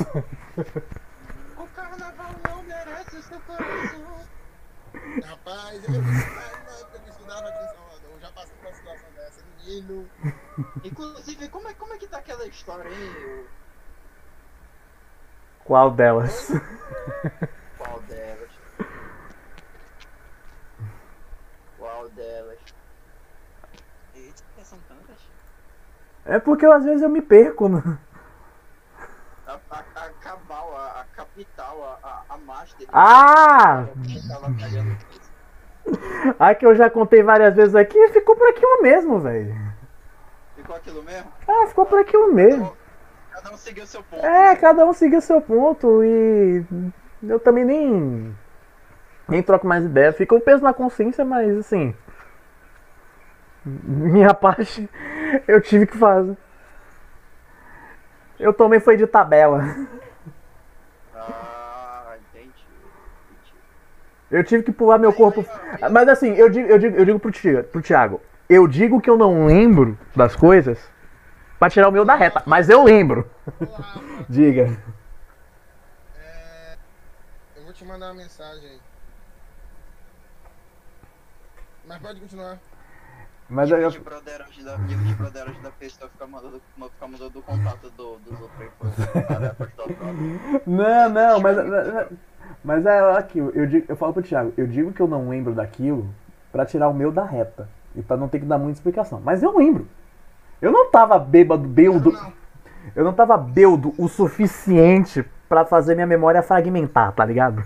O 1.58 1.66
carnaval 1.74 2.30
não 2.48 2.62
merece 2.62 3.22
seu 3.22 3.38
coração. 3.40 4.00
Rapaz, 5.24 5.84
eu, 5.88 5.94
eu, 5.94 6.00
eu 6.00 7.10
estudava 7.10 7.48
aqui 7.48 7.64
em 7.64 7.74
Salvador, 7.74 8.10
eu 8.14 8.20
já 8.20 8.30
passei 8.30 8.54
por 8.56 8.66
uma 8.68 8.74
situação 8.74 9.08
dessa, 9.16 9.42
menino. 9.58 10.08
Inclusive, 10.84 11.48
como 11.48 11.68
é, 11.68 11.74
como 11.74 11.94
é 11.94 11.98
que 11.98 12.06
tá 12.06 12.18
aquela 12.18 12.46
história, 12.46 12.88
hein? 12.88 13.44
Qual 15.64 15.90
delas? 15.90 16.52
Qual 17.78 18.00
delas? 18.00 18.54
Eita, 24.14 24.42
são 24.62 24.78
tantas. 24.88 25.18
É 26.26 26.38
porque 26.38 26.64
eu, 26.64 26.72
às 26.72 26.84
vezes 26.84 27.02
eu 27.02 27.08
me 27.08 27.20
perco. 27.20 27.68
né? 27.68 27.82
A, 29.46 29.52
a, 29.52 29.78
a 29.78 30.08
Cabal, 30.20 30.76
a, 30.76 31.00
a 31.00 31.04
capital, 31.14 31.98
a, 32.02 32.22
a, 32.34 32.38
Master. 32.38 32.88
Ah! 32.92 33.86
A 36.38 36.54
que 36.56 36.64
eu 36.64 36.74
já 36.74 36.88
contei 36.88 37.22
várias 37.22 37.54
vezes 37.54 37.74
aqui, 37.74 38.08
ficou 38.08 38.34
por 38.36 38.48
aquilo 38.48 38.82
mesmo, 38.82 39.20
velho. 39.20 39.54
Ficou 40.56 40.76
aquilo 40.76 41.02
mesmo? 41.02 41.30
Ah, 41.46 41.66
ficou 41.66 41.84
por 41.84 41.98
aquilo 42.00 42.32
mesmo. 42.32 42.74
Cada 43.30 43.52
um 43.52 43.56
seguiu 43.56 43.86
seu 43.86 44.02
ponto. 44.02 44.24
É, 44.24 44.50
né? 44.50 44.56
cada 44.56 44.86
um 44.86 44.92
seguiu 44.94 45.20
seu 45.20 45.40
ponto 45.42 46.02
e 46.02 46.64
eu 47.22 47.38
também 47.38 47.64
nem 47.64 48.34
nem 49.28 49.42
troco 49.42 49.66
mais 49.66 49.84
ideia. 49.84 50.12
Fica 50.12 50.34
um 50.34 50.40
peso 50.40 50.62
na 50.62 50.72
consciência, 50.72 51.24
mas 51.24 51.58
assim, 51.58 51.94
minha 53.64 54.34
parte 54.34 54.88
eu 55.48 55.60
tive 55.60 55.86
que 55.86 55.96
fazer. 55.96 56.36
Eu 58.38 58.52
também 58.52 58.80
foi 58.80 58.96
de 58.96 59.06
tabela. 59.06 59.62
Ah, 61.14 62.16
entendi. 62.18 62.48
entendi. 62.50 63.54
Eu 64.30 64.44
tive 64.44 64.62
que 64.64 64.72
pular 64.72 64.98
meu 64.98 65.12
corpo. 65.12 65.44
Mas 65.90 66.08
assim, 66.08 66.32
eu 66.34 66.48
digo, 66.50 66.68
eu 66.68 66.78
digo, 66.78 66.96
eu 66.96 67.04
digo 67.04 67.18
pro, 67.20 67.30
Thi- 67.32 67.62
pro 67.62 67.80
Thiago, 67.80 68.20
eu 68.48 68.66
digo 68.66 69.00
que 69.00 69.08
eu 69.08 69.16
não 69.16 69.46
lembro 69.46 69.96
das 70.14 70.34
coisas 70.36 70.78
pra 71.58 71.70
tirar 71.70 71.88
o 71.88 71.92
meu 71.92 72.04
da 72.04 72.14
reta, 72.14 72.42
mas 72.44 72.68
eu 72.68 72.82
lembro. 72.84 73.30
Diga. 74.28 74.76
é, 76.18 76.76
eu 77.56 77.64
vou 77.64 77.72
te 77.72 77.84
mandar 77.84 78.06
uma 78.06 78.14
mensagem 78.14 78.68
aí. 78.68 78.80
Mas 81.86 81.98
pode 81.98 82.20
continuar. 82.20 82.58
Mas 83.54 83.70
eu, 83.70 83.76
Nível 83.76 83.90
de 83.90 83.98
broderagem 84.00 84.64
da, 84.64 84.78
nível 84.78 85.30
de 85.30 85.62
da 85.62 85.70
pessoa 85.70 86.10
ficar 86.10 86.26
mandando, 86.26 86.60
ficar 86.92 87.06
mandando 87.06 87.38
o 87.38 87.42
contato 87.42 87.90
do, 87.90 88.16
dos 88.16 88.40
outros 88.40 88.60
aí. 88.60 88.68
dobro. 89.76 89.96
Não, 90.66 91.08
não, 91.08 91.40
mas, 91.40 91.56
mas 92.64 92.86
é 92.86 93.16
aqui, 93.16 93.38
eu, 93.38 93.66
digo, 93.66 93.86
eu 93.88 93.96
falo 93.96 94.12
pro 94.12 94.22
Thiago, 94.22 94.52
eu 94.56 94.66
digo 94.66 94.92
que 94.92 95.00
eu 95.00 95.06
não 95.06 95.28
lembro 95.28 95.54
daquilo 95.54 96.08
pra 96.50 96.66
tirar 96.66 96.88
o 96.88 96.94
meu 96.94 97.12
da 97.12 97.24
reta. 97.24 97.68
E 97.96 98.02
pra 98.02 98.16
não 98.16 98.28
ter 98.28 98.40
que 98.40 98.46
dar 98.46 98.58
muita 98.58 98.78
explicação. 98.78 99.20
Mas 99.22 99.42
eu 99.42 99.56
lembro. 99.56 99.86
Eu 100.60 100.72
não 100.72 100.90
tava 100.90 101.18
bêbado, 101.18 101.66
bêbado. 101.68 102.10
Não, 102.12 102.32
Eu 102.96 103.04
não 103.04 103.12
tava 103.12 103.36
bêbado 103.36 103.94
o 103.96 104.08
suficiente 104.08 105.24
pra 105.48 105.64
fazer 105.64 105.94
minha 105.94 106.06
memória 106.06 106.42
fragmentar, 106.42 107.12
tá 107.12 107.24
ligado? 107.24 107.64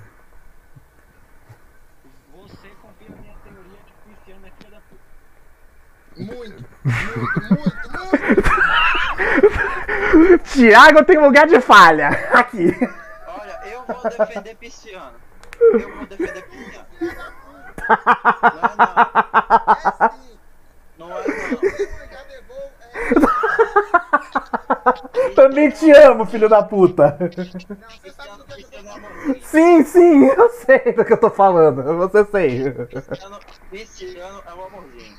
Você 2.34 2.68
confia 2.82 3.08
na 3.08 3.16
minha 3.16 3.34
teoria 3.42 3.78
de 3.86 3.92
que 4.04 4.10
esse 4.12 4.32
ano 4.32 4.46
é 4.46 4.50
filha 4.50 4.70
da 4.70 4.80
puta. 4.88 5.02
Muito, 6.18 6.64
muito, 6.84 7.40
muito, 7.50 7.92
muito. 7.92 8.68
Tiago 10.52 11.04
tem 11.04 11.18
lugar 11.18 11.46
de 11.46 11.60
falha. 11.60 12.08
Aqui. 12.32 12.74
Olha, 13.26 13.60
eu 13.66 13.82
vou 13.86 14.02
defender 14.10 14.54
Pisciano. 14.56 15.12
Eu 15.60 15.96
vou 15.96 16.06
defender 16.06 16.42
Pisciano. 16.44 16.86
Não 20.98 21.06
é 21.06 21.08
não. 21.08 21.08
Não 21.08 21.18
É 21.18 21.22
sim. 21.22 21.84
é 21.84 22.42
não. 22.42 22.62
É... 22.62 23.38
Também 25.34 25.70
te 25.70 25.90
amo, 25.90 26.26
filho 26.26 26.48
da 26.48 26.62
puta. 26.62 27.16
É. 27.20 27.28
Sim, 29.42 29.84
sim, 29.84 30.24
eu 30.26 30.50
sei 30.50 30.92
do 30.92 31.04
que 31.04 31.12
eu 31.12 31.20
tô 31.20 31.30
falando. 31.30 31.82
Você 31.98 32.24
sei. 32.24 32.72
Pisciano 33.70 34.42
é 34.46 34.54
um 34.54 34.64
amorzinho. 34.64 35.17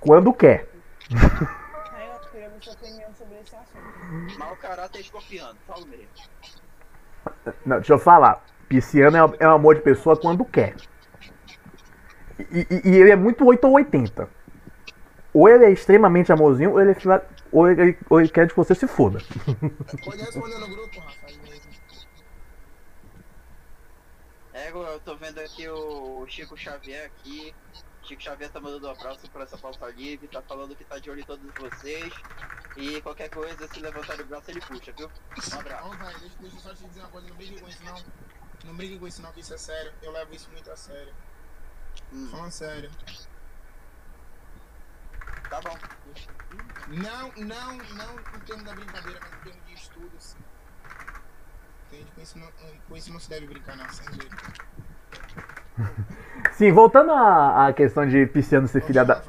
Quando 0.00 0.32
quer. 0.32 0.68
Eu 1.10 2.30
queria 2.30 2.50
sua 2.60 2.72
opinião 2.72 3.14
sobre 3.14 3.38
esse 3.40 3.54
assunto. 3.54 4.38
Mau 4.38 4.56
caráter 4.56 4.98
é 4.98 5.00
escorpiano. 5.02 5.58
Falo 5.66 5.86
mesmo. 5.86 6.06
Não, 7.66 7.76
deixa 7.76 7.92
eu 7.92 7.98
falar. 7.98 8.44
Pisciano 8.68 9.16
é, 9.16 9.36
é 9.40 9.48
um 9.48 9.52
amor 9.52 9.74
de 9.74 9.82
pessoa 9.82 10.16
quando 10.16 10.44
quer. 10.44 10.74
E, 12.38 12.66
e- 12.70 12.88
e 12.90 12.96
ele 12.96 13.10
é 13.10 13.16
muito 13.16 13.44
8 13.44 13.66
ou 13.66 13.74
80. 13.74 14.28
Ou 15.34 15.48
ele 15.48 15.64
é 15.66 15.70
extremamente 15.70 16.32
amorzinho, 16.32 16.72
ou 16.72 16.80
ele, 16.80 16.92
é 16.92 17.22
ou 17.52 17.68
ele, 17.70 17.98
ou 18.08 18.20
ele 18.20 18.28
quer 18.28 18.48
que 18.48 18.56
você 18.56 18.74
se 18.74 18.86
foda. 18.88 19.18
Pode 20.04 20.22
responder 20.22 20.58
no 20.58 20.68
grupo, 20.68 20.98
Rafa, 21.00 21.26
aí 21.26 21.38
mesmo. 21.38 21.70
É, 24.52 24.70
eu 24.70 25.00
tô 25.00 25.16
vendo 25.16 25.38
aqui 25.38 25.68
o 25.68 26.24
Chico 26.26 26.56
Xavier 26.56 27.06
aqui. 27.06 27.54
Chico 28.10 28.22
Xavier 28.22 28.50
tá 28.50 28.58
mandando 28.58 28.88
um 28.88 28.90
abraço 28.90 29.30
pra 29.30 29.44
essa 29.44 29.56
pauta 29.56 29.86
livre, 29.90 30.26
tá 30.26 30.42
falando 30.42 30.74
que 30.74 30.84
tá 30.84 30.98
de 30.98 31.08
olho 31.08 31.20
em 31.20 31.24
todos 31.24 31.48
vocês. 31.54 32.12
E 32.76 33.00
qualquer 33.02 33.30
coisa, 33.30 33.68
se 33.68 33.78
levantar 33.78 34.20
o 34.20 34.24
braço, 34.24 34.50
ele 34.50 34.60
puxa, 34.60 34.92
viu? 34.92 35.06
Um 35.08 35.58
abraço. 35.60 35.86
Ó, 35.86 35.90
velho, 35.90 36.18
deixa, 36.18 36.36
deixa 36.40 36.56
eu 36.56 36.60
só 36.60 36.74
te 36.74 36.84
dizer 36.88 37.00
uma 37.00 37.08
coisa, 37.08 37.28
não 37.28 37.36
brigue 37.36 37.60
com 37.60 37.68
isso 37.68 37.84
não. 37.84 38.04
Não 38.64 38.76
brigue 38.76 38.98
com 38.98 39.06
isso 39.06 39.22
não, 39.22 39.32
que 39.32 39.40
isso 39.40 39.54
é 39.54 39.58
sério. 39.58 39.94
Eu 40.02 40.10
levo 40.10 40.34
isso 40.34 40.50
muito 40.50 40.68
a 40.68 40.76
sério. 40.76 41.14
Hum, 42.12 42.28
Falando 42.32 42.50
sério. 42.50 42.90
tá 45.48 45.60
bom. 45.60 45.78
Não, 46.88 47.32
não, 47.36 47.76
não 47.76 48.20
em 48.36 48.40
termos 48.40 48.64
da 48.64 48.74
brincadeira, 48.74 49.20
mas 49.20 49.32
em 49.34 49.42
termos 49.44 49.66
de 49.66 49.74
estudos. 49.74 50.36
Entende? 51.86 52.10
Com 52.10 52.20
isso 52.22 52.38
não, 52.38 52.52
com 52.88 52.96
isso 52.96 53.12
não 53.12 53.20
se 53.20 53.30
deve 53.30 53.46
brincar 53.46 53.76
não, 53.76 53.88
sem 53.88 54.06
jeito. 54.14 54.36
Sim, 56.52 56.72
voltando 56.72 57.12
à, 57.12 57.66
à 57.68 57.72
questão 57.72 58.06
de 58.06 58.26
Pisciano 58.26 58.66
ser 58.68 58.82
filha 58.82 59.04
da. 59.04 59.22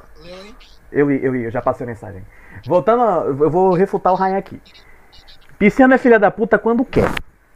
Eu, 0.90 1.10
eu, 1.10 1.34
eu 1.34 1.50
já 1.50 1.62
passei 1.62 1.84
a 1.84 1.88
mensagem. 1.88 2.24
Voltando, 2.66 3.02
a- 3.02 3.24
eu 3.26 3.50
vou 3.50 3.72
refutar 3.74 4.12
o 4.12 4.16
Ryan 4.16 4.36
aqui. 4.38 4.60
Pisciano 5.58 5.94
é 5.94 5.98
filha 5.98 6.18
da 6.18 6.30
puta 6.30 6.58
quando 6.58 6.84
quer. 6.84 7.10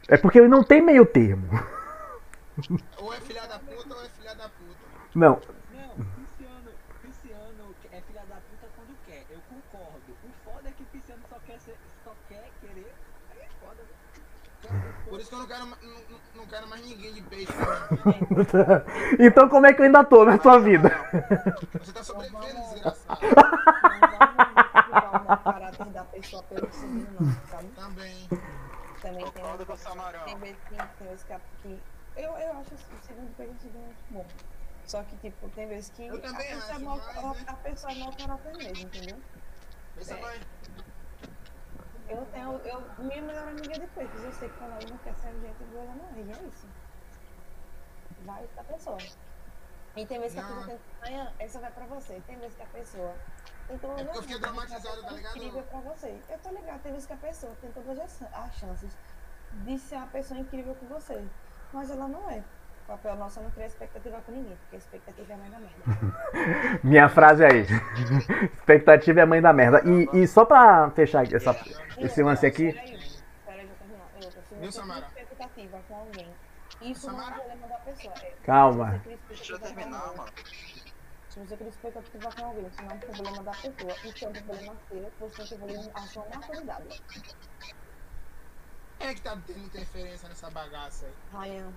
É 0.07 0.17
porque 0.17 0.39
ele 0.39 0.47
não 0.47 0.63
tem 0.63 0.81
meio 0.81 1.05
termo. 1.05 1.47
Ou 2.97 3.13
é 3.13 3.17
filha 3.17 3.41
da 3.47 3.59
puta 3.59 3.93
ou 3.93 4.01
é 4.03 4.09
filha 4.09 4.33
da 4.35 4.43
puta. 4.49 4.77
Não, 5.13 5.29
Não, 5.29 5.39
Pisciano, 6.15 6.71
Pisciano 7.03 7.75
é 7.91 8.01
filha 8.01 8.21
da 8.27 8.35
puta 8.35 8.67
quando 8.75 8.95
quer. 9.05 9.23
Eu 9.29 9.39
concordo. 9.49 10.11
O 10.23 10.29
foda 10.49 10.69
é 10.69 10.71
que 10.71 10.83
Pisciano 10.85 11.21
só 11.29 11.35
quer, 11.45 11.59
ser, 11.59 11.75
só 12.03 12.11
quer 12.29 12.43
querer. 12.61 12.91
Aí 13.31 13.39
é 13.41 13.47
foda, 13.59 13.83
né? 13.83 14.81
Por 15.07 15.19
isso 15.19 15.29
que 15.29 15.35
eu 15.35 15.39
não 15.39 15.47
quero, 15.47 15.67
ma- 15.67 15.77
não, 15.83 15.91
não- 16.09 16.19
não 16.37 16.45
quero 16.47 16.67
mais 16.67 16.81
ninguém 16.85 17.13
de 17.13 17.21
peixe. 17.21 17.25
né? 17.25 17.26
então 19.19 19.49
como 19.49 19.65
é 19.65 19.73
que 19.73 19.81
eu 19.81 19.85
ainda 19.85 20.03
tô 20.03 20.25
na 20.25 20.39
sua 20.39 20.59
vida? 20.59 20.89
Você 21.79 21.91
tá 21.91 22.03
sobrevivendo, 22.03 22.73
desgraçado. 22.73 23.19
Não 24.91 25.01
vamos 25.01 25.43
caráter 25.43 25.85
da 25.87 26.03
pessoa 26.05 26.43
pelo 26.43 26.71
signo, 26.71 27.07
não, 27.19 27.31
sabe? 27.49 27.67
Também. 27.75 28.27
Também 29.01 29.31
tem 29.31 29.43
vezes 30.39 30.57
que, 30.67 30.75
tem 30.97 31.07
vezes 31.07 31.23
que, 31.23 31.35
que 31.61 31.79
eu, 32.17 32.31
eu 32.31 32.51
acho 32.59 32.73
o 32.73 32.77
segundo 33.05 33.29
um 33.29 33.35
segundo 33.35 33.79
muito 33.79 34.03
bom. 34.09 34.25
Só 34.85 35.03
que, 35.03 35.17
tipo, 35.17 35.49
tem 35.49 35.67
vezes 35.67 35.89
que 35.91 36.07
Eu 36.07 36.15
a 36.15 36.19
pessoa, 36.19 36.41
é 36.41 36.53
acho, 36.53 36.81
mau, 36.81 36.97
mas, 36.97 37.17
a, 37.17 37.21
né? 37.21 37.45
a 37.47 37.53
pessoa 37.53 37.93
é 37.93 37.95
mau 37.99 38.13
caráter 38.13 38.57
mesmo, 38.57 38.85
entendeu? 38.85 39.17
É. 39.97 40.57
Eu 42.09 42.25
tenho, 42.31 42.51
eu, 42.63 42.83
minha 42.99 43.21
melhor 43.21 43.49
amiga 43.49 43.75
é 43.75 43.79
depois, 43.79 44.09
eu 44.23 44.31
sei 44.31 44.47
que 44.47 44.55
quando 44.55 44.71
ela 44.71 44.89
não 44.89 44.97
quer 44.99 45.13
ser 45.15 45.33
gente 45.41 45.63
boa, 45.71 45.83
ela 45.83 45.95
não 45.95 46.13
ri, 46.13 46.31
é 46.31 46.47
isso. 46.47 46.67
Vai 48.25 48.45
da 48.55 48.63
pessoa. 48.63 48.97
E 49.95 50.05
tem 50.05 50.19
vezes 50.19 50.33
que 50.35 50.39
a 50.39 50.43
pessoa 50.43 50.77
Ayan, 51.01 51.31
essa 51.39 51.59
vai 51.59 51.71
pra 51.71 51.85
você. 51.85 52.21
Tem 52.27 52.37
vezes 52.37 52.55
que 52.55 52.61
a 52.63 52.67
pessoa 52.67 53.13
tem 53.67 53.77
todas 53.77 53.99
É 53.99 54.03
porque 54.03 54.17
eu 54.17 54.21
fiquei 54.23 54.39
traumatizado, 54.39 55.01
tá 55.03 55.11
ligado? 55.11 55.37
incrível 55.37 55.63
pra 55.63 55.79
você. 55.79 56.15
Eu 56.29 56.37
tô 56.39 56.49
ligado, 56.49 56.81
tem 56.81 56.91
vezes 56.91 57.07
que 57.07 57.13
a 57.13 57.17
pessoa 57.17 57.53
tem 57.61 57.71
todas 57.71 57.99
as 57.99 58.55
chances 58.55 58.97
de 59.51 59.79
ser 59.79 59.95
uma 59.95 60.07
pessoa 60.07 60.39
incrível 60.39 60.75
com 60.75 60.85
você. 60.87 61.23
Mas 61.73 61.89
ela 61.89 62.07
não 62.07 62.29
é. 62.29 62.43
O 62.83 62.87
papel 62.87 63.15
nosso 63.17 63.39
é 63.39 63.43
não 63.43 63.51
criar 63.51 63.65
expectativa 63.65 64.21
com 64.25 64.31
ninguém, 64.31 64.55
porque 64.55 64.75
a 64.77 64.79
expectativa 64.79 65.33
é 65.33 65.35
a 65.35 65.37
mãe 65.39 65.49
da 65.49 65.59
merda. 65.59 66.79
Minha 66.83 67.09
frase 67.09 67.43
aí. 67.43 67.65
Expectativa 68.55 69.19
é 69.19 69.23
a 69.23 69.25
mãe 69.25 69.41
da 69.41 69.51
merda. 69.51 69.81
E, 69.85 70.21
e 70.21 70.27
só 70.27 70.45
pra 70.45 70.89
fechar 70.91 71.25
essa, 71.33 71.53
esse 71.97 72.23
lance 72.23 72.45
aqui. 72.45 72.71
Peraí, 72.71 72.97
peraí, 73.45 73.67
terminar. 73.67 74.07
E 74.19 74.23
se 74.23 74.55
você 74.55 74.71
Samara? 74.71 75.05
tem 75.13 75.23
expectativa 75.23 75.79
com 75.89 75.95
alguém, 75.95 76.27
isso 76.91 77.11
não 77.11 77.27
é 77.27 77.31
problema 77.33 77.67
da 77.67 77.77
pessoa. 77.79 78.13
É, 78.21 78.35
Calma. 78.43 79.03
Deixa 79.27 79.53
eu 79.53 79.59
terminar, 79.59 80.15
mano. 80.15 80.31
Se 81.29 81.39
você 81.39 81.55
cria 81.55 81.69
expectativa 81.69 82.31
com 82.31 82.45
alguém, 82.45 82.67
isso 82.67 82.81
não 82.81 82.91
é 82.91 82.93
um 82.93 82.99
problema 82.99 83.43
da 83.43 83.51
pessoa, 83.51 83.93
isso 84.03 84.25
é 84.25 84.27
um 84.27 84.33
problema 84.33 84.75
seu, 84.89 85.11
você 85.19 85.35
tem 85.35 85.47
que 85.47 85.53
evoluir 85.53 85.91
a 85.93 86.01
sua 86.01 86.25
maturidade. 86.33 87.03
Quem 88.97 89.07
é 89.07 89.13
que 89.13 89.21
tá 89.21 89.37
tendo 89.45 89.59
interferência 89.59 90.27
nessa 90.27 90.49
bagaça 90.49 91.05
aí? 91.05 91.13
Ryan, 91.31 91.71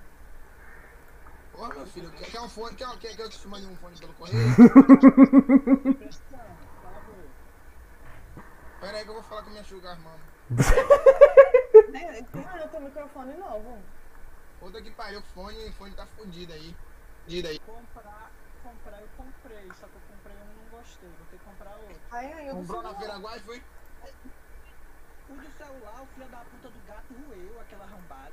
Ô 1.55 1.67
meu 1.67 1.87
filho, 1.87 2.11
quer, 2.13 2.31
quer 2.31 2.41
um 2.41 2.49
fone? 2.49 2.75
Quer, 2.75 2.89
quer, 2.99 3.09
quer 3.09 3.17
que 3.17 3.23
eu 3.23 3.29
te 3.29 3.49
mande 3.49 3.67
um 3.67 3.77
fone 3.77 3.99
pelo 3.99 4.15
correio? 4.15 4.49
Pera 8.81 8.97
aí 8.97 9.05
que 9.05 9.11
eu 9.11 9.15
vou 9.15 9.23
falar 9.23 9.43
com 9.43 9.51
minha 9.51 9.65
sugar, 9.65 9.99
mano. 10.01 10.19
é, 11.95 12.25
ah, 12.49 12.59
eu 12.61 12.69
tenho 12.69 12.85
microfone 12.85 13.35
novo. 13.35 13.79
Puta 14.61 14.81
que 14.83 14.91
pariu, 14.91 15.21
o 15.21 15.23
fone, 15.35 15.57
o 15.69 15.73
fone 15.73 15.95
tá 15.95 16.05
fudido 16.05 16.53
aí. 16.53 16.77
Fudido 17.25 17.49
aí. 17.49 17.59
Comprar, 17.61 18.31
comprar 18.63 19.01
eu 19.01 19.09
comprei, 19.17 19.67
só 19.81 19.87
que 19.87 19.95
eu 19.95 20.03
comprei 20.13 20.37
um 20.37 20.53
e 20.53 20.55
não 20.55 20.69
gostei, 20.79 21.09
vou 21.09 21.27
ter 21.31 21.39
que 21.39 21.45
comprar 21.47 21.71
outro. 21.77 21.99
Ryan, 22.13 22.43
eu 22.43 22.57
Comprou 22.57 22.83
na 22.83 22.95
Feira 22.95 23.19
Guai, 23.19 23.41
foi? 23.41 23.63
O 25.31 25.33
do 25.33 25.51
celular, 25.57 26.03
o 26.03 26.07
filho 26.07 26.29
da 26.29 26.39
puta 26.39 26.69
do 26.69 26.79
gato 26.87 27.15
roeu 27.27 27.59
aquela 27.61 27.85
arrombada. 27.85 28.31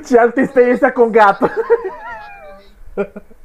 Thiago 0.06 0.32
tem 0.32 0.44
experiência 0.44 0.92
com 0.92 1.10
gato. 1.10 1.46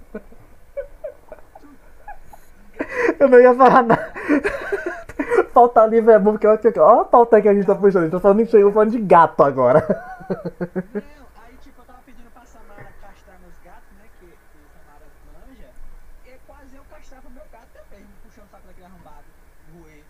Eu 3.20 3.30
não 3.30 3.40
ia 3.40 3.56
falar 3.56 3.84
nada. 3.84 4.14
Pauta 5.54 5.86
livre 5.86 6.14
é 6.14 6.20
bom 6.20 6.32
porque 6.32 6.48
olha 6.48 6.60
a 7.02 7.06
pauta 7.06 7.42
que 7.42 7.48
a 7.50 7.54
gente 7.54 7.66
tá 7.66 7.76
puxando. 7.76 8.04
A 8.04 8.06
gente 8.06 8.12
tá 8.14 8.20
falando, 8.20 8.48
falando 8.74 8.92
de 8.92 9.00
gato 9.00 9.44
agora. 9.44 9.80
Não, 10.94 11.28
aí 11.44 11.56
tipo, 11.62 11.82
eu 11.82 11.86
tava 11.86 12.00
pedindo 12.06 12.30
pra 12.32 12.46
Samara 12.46 12.88
castrar 13.02 13.40
meus 13.40 13.56
gatos, 13.64 13.92
né? 13.98 14.06
Que, 14.20 14.26
que 14.28 14.60
Samara 14.74 15.06
manja. 15.48 15.70
E 16.26 16.38
quase 16.48 16.76
eu 16.76 16.84
castrava 16.90 17.30
meu 17.30 17.44
gato 17.52 17.68
também, 17.74 18.06
puxando 18.24 18.46
o 18.46 18.50
saco 18.50 18.68
daquele 18.68 18.86
arrombado, 18.88 19.26
roer 19.74 20.04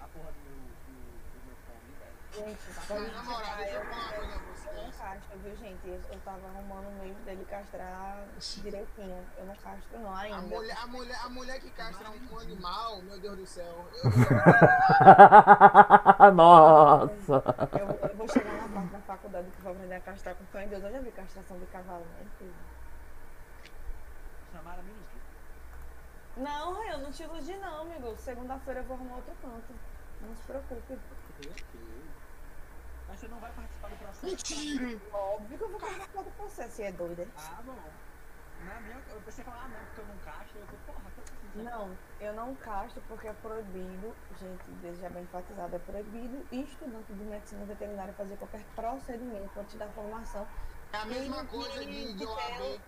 a 0.00 0.06
porra 0.08 0.30
do 0.32 0.40
meu, 0.42 0.58
do, 0.86 0.94
do 1.32 1.38
meu 1.46 1.56
fome, 1.66 1.92
velho. 2.00 2.48
Gente, 2.48 2.74
Tá, 2.74 2.80
pra 2.86 3.00
na 3.00 3.22
mim, 3.22 3.28
moral, 3.28 3.56
deixa 3.58 3.72
eu 3.74 3.80
eu, 3.80 3.86
falar 3.86 4.02
uma 4.02 4.12
coisa 4.12 4.32
a 4.32 4.38
eu 4.68 4.74
não 4.74 4.90
vocês. 4.90 4.96
castro, 4.98 5.38
viu, 5.42 5.56
gente? 5.56 5.88
Eu, 5.88 6.00
eu 6.12 6.18
tava 6.24 6.46
arrumando 6.48 6.86
o 6.88 6.92
meio 7.00 7.14
dele 7.24 7.46
castrar 7.48 8.18
direitinho. 8.62 9.24
Eu 9.38 9.46
não 9.46 9.54
castro 9.56 9.98
não 10.00 10.14
A 10.14 10.18
ainda. 10.20 10.36
mulher, 10.42 10.76
a, 10.82 10.86
mulher, 10.86 11.18
a 11.24 11.28
mulher 11.28 11.60
que 11.60 11.70
castra 11.70 12.10
um, 12.10 12.34
um 12.34 12.38
animal, 12.38 13.02
meu 13.02 13.18
Deus 13.20 13.36
do 13.36 13.46
céu. 13.46 13.64
Eu, 13.66 13.87
Nossa. 16.34 17.42
Eu, 17.78 18.08
eu 18.08 18.16
vou 18.16 18.28
chegar 18.28 18.52
na 18.52 18.68
parte 18.68 18.92
da 18.92 19.00
faculdade 19.00 19.50
que 19.50 19.58
eu 19.58 19.62
vou 19.62 19.72
aprender 19.72 19.94
a 19.94 20.00
castrar 20.00 20.34
com 20.36 20.44
fé 20.46 20.64
em 20.64 20.68
Deus. 20.68 20.84
Eu 20.84 20.92
já 20.92 21.00
vi 21.00 21.10
castração 21.10 21.58
de 21.58 21.66
cavalo, 21.66 22.04
né? 22.04 22.26
Me 24.82 24.90
iludiu. 24.90 25.20
Não, 26.36 26.84
eu 26.84 26.98
não 26.98 27.10
te 27.10 27.24
iludi 27.24 27.56
não, 27.56 27.80
amigo. 27.82 28.14
Segunda-feira 28.16 28.80
eu 28.80 28.84
vou 28.84 28.96
arrumar 28.96 29.16
outro 29.16 29.34
canto. 29.42 29.74
Não 30.22 30.36
se 30.36 30.42
preocupe. 30.42 30.98
Mas 33.08 33.18
você 33.18 33.28
não 33.28 33.38
vai 33.38 33.50
participar 33.52 33.88
do 33.88 33.96
processo. 33.96 34.26
Mentira! 34.26 35.00
Óbvio 35.12 35.58
que 35.58 35.64
eu 35.64 35.70
vou 35.70 35.80
participar 35.80 36.22
do 36.22 36.30
processo, 36.30 36.70
você 36.70 36.82
é 36.84 36.92
doida. 36.92 37.26
Ah, 37.36 37.60
bom. 37.64 37.74
Minha, 38.58 39.04
eu 39.06 39.22
pensei 39.22 39.44
que 39.44 39.50
falar, 39.50 39.64
ah, 39.64 39.68
não, 39.68 39.86
porque 39.86 40.00
eu 40.00 40.06
não 40.06 40.18
casto. 40.18 40.58
Eu 40.58 40.66
falei, 40.66 40.82
porra, 40.84 41.12
que 41.12 41.20
assim, 41.20 41.48
Não, 41.52 42.02
eu 42.18 42.34
não 42.34 42.56
casto 42.56 43.02
porque 43.02 43.28
é 43.28 43.34
proibido, 43.34 44.22
gente, 44.30 44.70
desde 44.74 45.00
já 45.02 45.10
bem 45.10 45.24
enfatizado, 45.24 45.74
é 45.76 45.78
proibido 45.78 46.48
estudante 46.52 47.14
de 47.14 47.24
medicina 47.24 47.64
veterinária 47.66 48.14
fazer 48.14 48.36
qualquer 48.36 48.72
procedimento 48.74 49.58
antes 49.58 49.76
da 49.76 49.92
formação 49.92 50.50
É 50.92 50.96
a 50.98 51.06
mesma 51.06 51.44
E- 51.44 51.48
coisa 51.48 51.86
de, 51.86 52.12
de 52.14 52.14
de 52.14 52.26
OAB. 52.26 52.84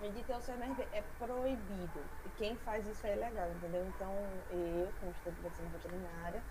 e 0.00 0.12
de 0.12 0.24
ter 0.24 0.34
o 0.36 0.40
CMRB. 0.40 0.88
É 0.92 1.02
proibido. 1.02 2.14
E 2.24 2.30
quem 2.30 2.56
faz 2.56 2.86
isso 2.86 3.06
é 3.06 3.14
ilegal, 3.14 3.52
entendeu? 3.52 3.84
Então, 3.86 4.44
eu, 4.48 4.92
como 4.94 5.12
estudante 5.12 5.36
de 5.38 5.42
medicina 5.42 5.70
veterinária, 5.70 6.46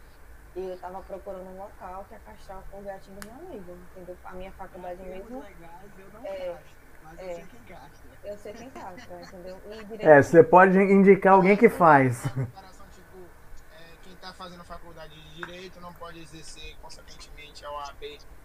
eu 0.55 0.79
tava 0.79 1.03
procurando 1.03 1.49
um 1.51 1.57
local 1.57 2.05
que 2.07 2.13
ia 2.15 2.21
castrar 2.21 2.67
com 2.69 2.81
o 2.81 2.83
gatinho 2.83 3.17
do 3.17 3.23
meu 3.23 3.35
amigo, 3.35 3.75
entendeu? 3.77 4.19
A 4.23 4.35
minha 4.35 4.53
faculdade 4.53 5.03
mesmo, 5.03 5.39
legais 5.41 5.97
eu 5.97 6.11
não 6.11 6.23
É, 6.25 6.35
casto. 6.35 6.86
Mas 7.07 7.19
eu 7.19 7.25
é. 7.29 7.33
sei 7.35 7.45
quem 7.45 7.59
gasta. 7.67 8.07
eu 8.23 8.37
sei 8.37 8.53
quem 8.53 8.69
castra, 8.69 9.21
entendeu? 9.21 9.61
E 9.65 9.97
É, 10.05 10.21
você 10.21 10.43
pode 10.43 10.77
indicar 10.77 11.33
alguém 11.33 11.55
que 11.55 11.69
faz. 11.69 12.21
Tipo, 12.23 12.37
é, 13.71 13.83
quem 14.03 14.15
tá 14.17 14.33
fazendo 14.33 14.63
faculdade 14.65 15.13
de 15.15 15.35
Direito 15.35 15.79
não 15.79 15.93
pode 15.93 16.19
exercer, 16.21 16.75
consequentemente, 16.81 17.63
a 17.65 17.71
OAB, 17.71 18.01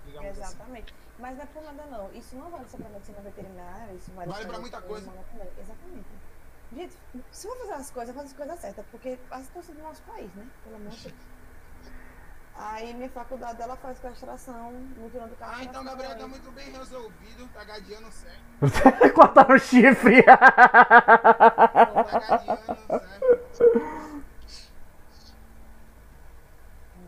digamos 0.06 0.30
assim. 0.30 0.40
Exatamente. 0.40 0.94
Mas 1.18 1.36
não 1.36 1.42
é 1.42 1.46
por 1.46 1.62
nada 1.62 1.86
não. 1.86 2.12
Isso 2.12 2.36
não 2.36 2.50
vale 2.50 2.68
só 2.68 2.76
pra 2.76 2.88
medicina 2.88 3.20
veterinária, 3.20 3.92
isso 3.94 4.10
vale, 4.12 4.30
Vale 4.30 4.44
pra 4.44 4.54
saúde 4.54 4.70
muita 4.70 4.80
coisa. 4.86 5.10
também. 5.10 5.48
Exatamente. 5.58 6.08
Gente, 6.72 6.96
se 7.30 7.46
eu 7.46 7.56
fazer 7.56 7.72
as 7.74 7.90
coisas, 7.90 8.08
eu 8.08 8.14
faço 8.14 8.26
as 8.28 8.32
coisas 8.32 8.60
certas, 8.60 8.86
porque 8.90 9.18
a 9.30 9.42
situação 9.42 9.74
do 9.74 9.82
nosso 9.82 10.02
país, 10.04 10.32
né? 10.34 10.46
Pelo 10.64 10.76
amor 10.76 10.90
de 10.90 11.02
Deus. 11.02 11.14
Aí 12.56 12.94
minha 12.94 13.08
faculdade 13.08 13.60
ela 13.60 13.76
faz 13.76 13.98
castração, 13.98 14.72
nutrição 14.72 15.28
do 15.28 15.36
castração. 15.36 15.58
Ah, 15.58 15.64
então 15.64 15.84
Gabriel 15.84 16.18
tá 16.18 16.28
muito 16.28 16.50
bem 16.52 16.70
resolvido, 16.70 17.48
tá 17.52 17.64
gadeando 17.64 18.10
certo. 18.12 19.12
Cortar 19.14 19.50
o 19.50 19.58
chifre. 19.58 20.22
Tá 20.22 20.38
gadeando 21.98 22.42
certo. 23.52 23.92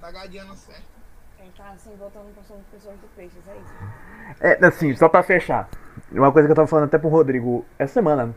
Tá 0.00 0.10
gadeando 0.10 0.54
certo. 0.56 0.94
Quem 1.36 1.50
tá 1.52 1.70
assim, 1.70 1.94
voltando 1.96 2.34
para 2.34 2.56
pessoas 2.70 2.98
do 2.98 3.06
peixes, 3.14 3.46
é 3.48 3.56
isso. 3.56 3.74
É, 4.40 4.66
assim, 4.66 4.96
só 4.96 5.08
pra 5.08 5.22
fechar. 5.22 5.68
Uma 6.10 6.32
coisa 6.32 6.48
que 6.48 6.52
eu 6.52 6.56
tava 6.56 6.68
falando 6.68 6.86
até 6.86 6.98
pro 6.98 7.08
Rodrigo 7.08 7.64
essa 7.78 7.94
semana. 7.94 8.34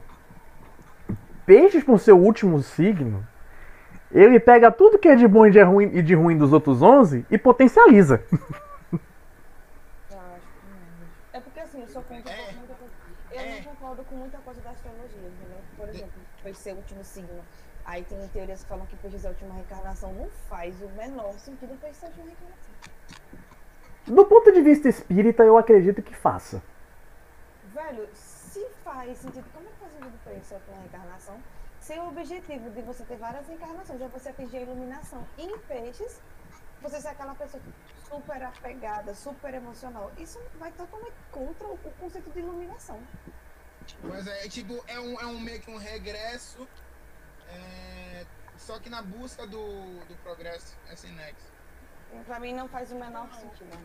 Peixes 1.46 1.84
com 1.84 1.98
seu 1.98 2.20
último 2.20 2.62
signo, 2.62 3.26
ele 4.12 4.40
pega 4.40 4.72
tudo 4.72 4.98
que 4.98 5.08
é 5.08 5.16
de 5.16 5.28
bom 5.28 5.46
e 5.46 5.52
de 5.52 5.62
ruim, 5.62 5.90
e 5.94 6.02
de 6.02 6.16
ruim 6.16 6.38
dos 6.38 6.54
outros 6.54 6.82
11 6.82 7.26
e 7.30 7.38
potencializa. 7.38 8.24
Eu 10.12 10.20
acho 10.20 10.42
que 10.42 10.68
não. 10.70 11.08
É 11.34 11.40
porque 11.40 11.60
assim, 11.60 11.82
eu 11.82 11.88
sou 11.88 12.02
contra 12.04 12.32
É. 12.32 12.52
muita 12.54 12.74
coisa. 12.74 12.94
Eu 13.32 13.40
É. 13.42 13.56
não 13.56 13.64
concordo 13.74 14.04
com 14.06 14.16
muita 14.16 14.38
coisa 14.40 14.62
da 14.62 14.70
astrologia, 14.72 15.18
entendeu? 15.28 15.60
Por 15.76 15.90
exemplo, 15.90 16.22
foi 16.42 16.54
ser 16.54 16.74
o 16.74 16.78
último 16.78 17.04
signo. 17.04 17.44
Aí 17.86 18.04
tem 18.04 18.28
teorias 18.30 18.64
que 18.64 18.70
falam 18.70 18.86
que 18.86 18.96
peixes 18.98 19.24
é 19.24 19.28
a 19.28 19.32
última 19.32 19.54
reencarnação. 19.56 20.14
Não 20.14 20.30
faz 20.50 20.82
o 20.82 20.88
menor 20.90 21.34
sentido 21.40 21.78
peixe 21.80 21.96
ser 22.00 22.06
a 22.06 22.10
última 22.10 22.26
reencarnação. 22.26 22.74
Do 24.08 24.26
ponto 24.26 24.52
de 24.54 24.62
vista 24.62 24.88
espírita, 24.90 25.44
eu 25.44 25.58
acredito 25.58 26.02
que 26.02 26.16
faça. 26.16 26.62
Velho, 27.74 28.08
se 28.14 28.66
faz 28.84 29.18
sentido, 29.18 29.46
como 29.54 29.68
é 29.68 29.70
que 29.72 29.78
faz 29.80 29.92
sentido 29.94 30.20
peixe 30.24 30.46
ser 30.46 30.56
a 30.56 30.58
última 30.58 30.78
reencarnação? 30.78 31.36
Se 31.88 31.98
o 31.98 32.10
objetivo 32.10 32.70
de 32.72 32.82
você 32.82 33.06
ter 33.06 33.16
várias 33.16 33.48
reencarnações 33.48 34.02
é 34.02 34.10
você 34.10 34.28
atingir 34.28 34.58
a 34.58 34.62
iluminação 34.64 35.26
em 35.38 35.58
peixes, 35.60 36.20
você 36.82 37.00
ser 37.00 37.08
aquela 37.08 37.34
pessoa 37.34 37.64
super 38.10 38.44
apegada, 38.44 39.16
super 39.16 39.54
emocional. 39.54 40.12
Isso 40.18 40.38
vai 40.60 40.70
totalmente 40.74 41.16
contra 41.32 41.66
o 41.66 41.76
o 41.76 41.92
conceito 41.94 42.30
de 42.32 42.40
iluminação. 42.40 43.02
Mas 44.04 44.28
é, 44.28 44.50
tipo, 44.50 44.84
é 44.86 45.00
um, 45.00 45.18
é 45.18 45.26
um 45.28 45.40
meio 45.40 45.62
que 45.62 45.72
um 45.72 45.78
regresso, 45.78 46.68
é, 47.48 48.26
só 48.58 48.78
que 48.80 48.90
na 48.90 49.02
busca 49.02 49.48
do, 49.48 50.06
do 50.08 50.16
progresso, 50.24 50.76
é 50.90 50.96
sem 50.98 51.14
nexo. 51.14 51.54
Pra 52.26 52.38
mim 52.38 52.54
não 52.54 52.68
faz 52.68 52.92
o 52.92 52.96
menor 52.96 53.32
sentido. 53.34 53.80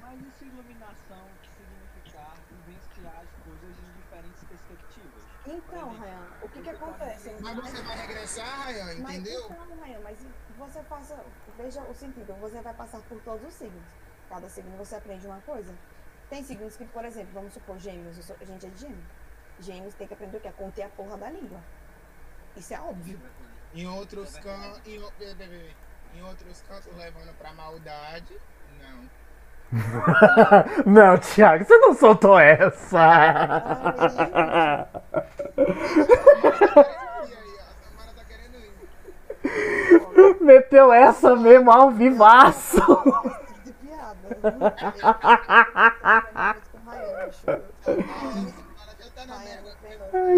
Mas 0.00 0.18
e 0.18 0.30
se 0.38 0.46
iluminação 0.46 1.28
que 1.42 1.50
significar 1.50 2.36
vivenciar 2.48 3.20
as 3.20 3.44
coisas 3.44 3.76
em 3.78 4.00
diferentes 4.00 4.44
perspectivas? 4.44 4.83
Então, 5.46 5.90
Ryan, 5.90 6.26
o 6.42 6.48
que 6.48 6.62
que 6.62 6.70
acontece? 6.70 7.36
Mas 7.40 7.56
você 7.56 7.82
vai 7.82 7.96
regressar, 7.98 8.66
Ryan, 8.66 8.98
Mas 9.00 9.16
entendeu? 9.18 9.40
então, 9.50 9.66
Ryan, 9.82 10.00
mas 10.02 10.18
você 10.56 10.80
passa, 10.84 11.24
veja 11.58 11.80
o 11.82 11.94
sentido, 11.94 12.32
você 12.40 12.60
vai 12.62 12.72
passar 12.74 13.00
por 13.02 13.20
todos 13.20 13.46
os 13.46 13.54
signos. 13.54 13.84
Cada 14.28 14.48
signo 14.48 14.76
você 14.78 14.96
aprende 14.96 15.26
uma 15.26 15.40
coisa. 15.42 15.74
Tem 16.30 16.42
signos 16.42 16.76
que, 16.76 16.86
por 16.86 17.04
exemplo, 17.04 17.30
vamos 17.34 17.52
supor, 17.52 17.78
gêmeos, 17.78 18.16
sou- 18.24 18.36
a 18.40 18.44
gente 18.44 18.64
é 18.66 18.70
de 18.70 18.80
gêmeos. 18.80 19.04
Gêmeos 19.60 19.94
tem 19.94 20.08
que 20.08 20.14
aprender 20.14 20.38
o 20.38 20.40
que? 20.40 20.48
A 20.48 20.52
conter 20.52 20.82
a 20.84 20.88
porra 20.88 21.16
da 21.18 21.30
língua. 21.30 21.60
Isso 22.56 22.72
é 22.72 22.80
óbvio. 22.80 23.20
Em 23.74 23.86
outros 23.86 24.38
cantos. 24.38 24.80
Em, 24.86 25.00
em 26.14 26.22
outros 26.22 26.62
cantos 26.62 26.96
levando 26.96 27.36
pra 27.36 27.52
maldade. 27.52 28.40
Não. 28.80 29.10
Não, 30.86 31.18
Thiago, 31.18 31.64
você 31.64 31.76
não 31.78 31.94
soltou 31.94 32.38
essa. 32.38 32.90
Tá. 32.90 34.86
Meteu 40.40 40.92
essa 40.92 41.34
mesmo 41.36 41.70
ao 41.70 41.90
vivaço. 41.90 42.80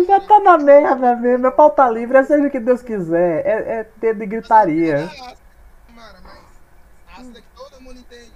já 0.07 0.21
tá 0.21 0.41
na 0.41 0.59
merda. 0.59 0.97
Tá 0.97 1.17
mesmo, 1.17 1.47
é 1.47 1.51
pauta 1.51 1.89
livre, 1.91 2.17
é 2.17 2.25
seja 2.25 2.47
o 2.47 2.51
que 2.51 2.61
Deus 2.61 2.83
quiser. 2.83 3.47
É, 3.47 3.81
é 3.81 3.87
dedo 3.99 4.21
de 4.21 4.27
gritaria. 4.27 5.09
Samara, 5.09 6.19
mas 6.25 7.19
ácida 7.19 7.41
que 7.41 7.49
todo 7.55 7.81
mundo 7.81 7.99
entende. 7.99 8.36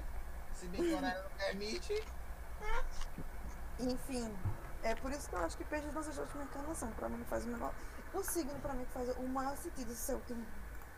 O 0.94 0.98
horário 0.98 1.22
não 1.22 1.30
permite. 1.30 2.04
Enfim, 3.78 4.36
é 4.82 4.94
por 4.94 5.10
isso 5.10 5.28
que 5.28 5.34
eu 5.34 5.44
acho 5.44 5.56
que 5.56 5.64
peixe 5.64 5.86
não 5.86 6.02
seja 6.02 6.20
a 6.20 6.24
última 6.24 6.44
encarnação. 6.44 6.90
Pra 6.92 7.08
mim 7.08 7.18
não 7.18 7.26
faz 7.26 7.44
o 7.44 7.48
menor. 7.48 7.74
O 8.12 8.22
signo 8.22 8.58
pra 8.60 8.72
mim 8.74 8.86
faz 8.92 9.08
o 9.16 9.22
maior 9.22 9.56
sentido 9.56 9.94
ser 9.94 10.14
último, 10.14 10.44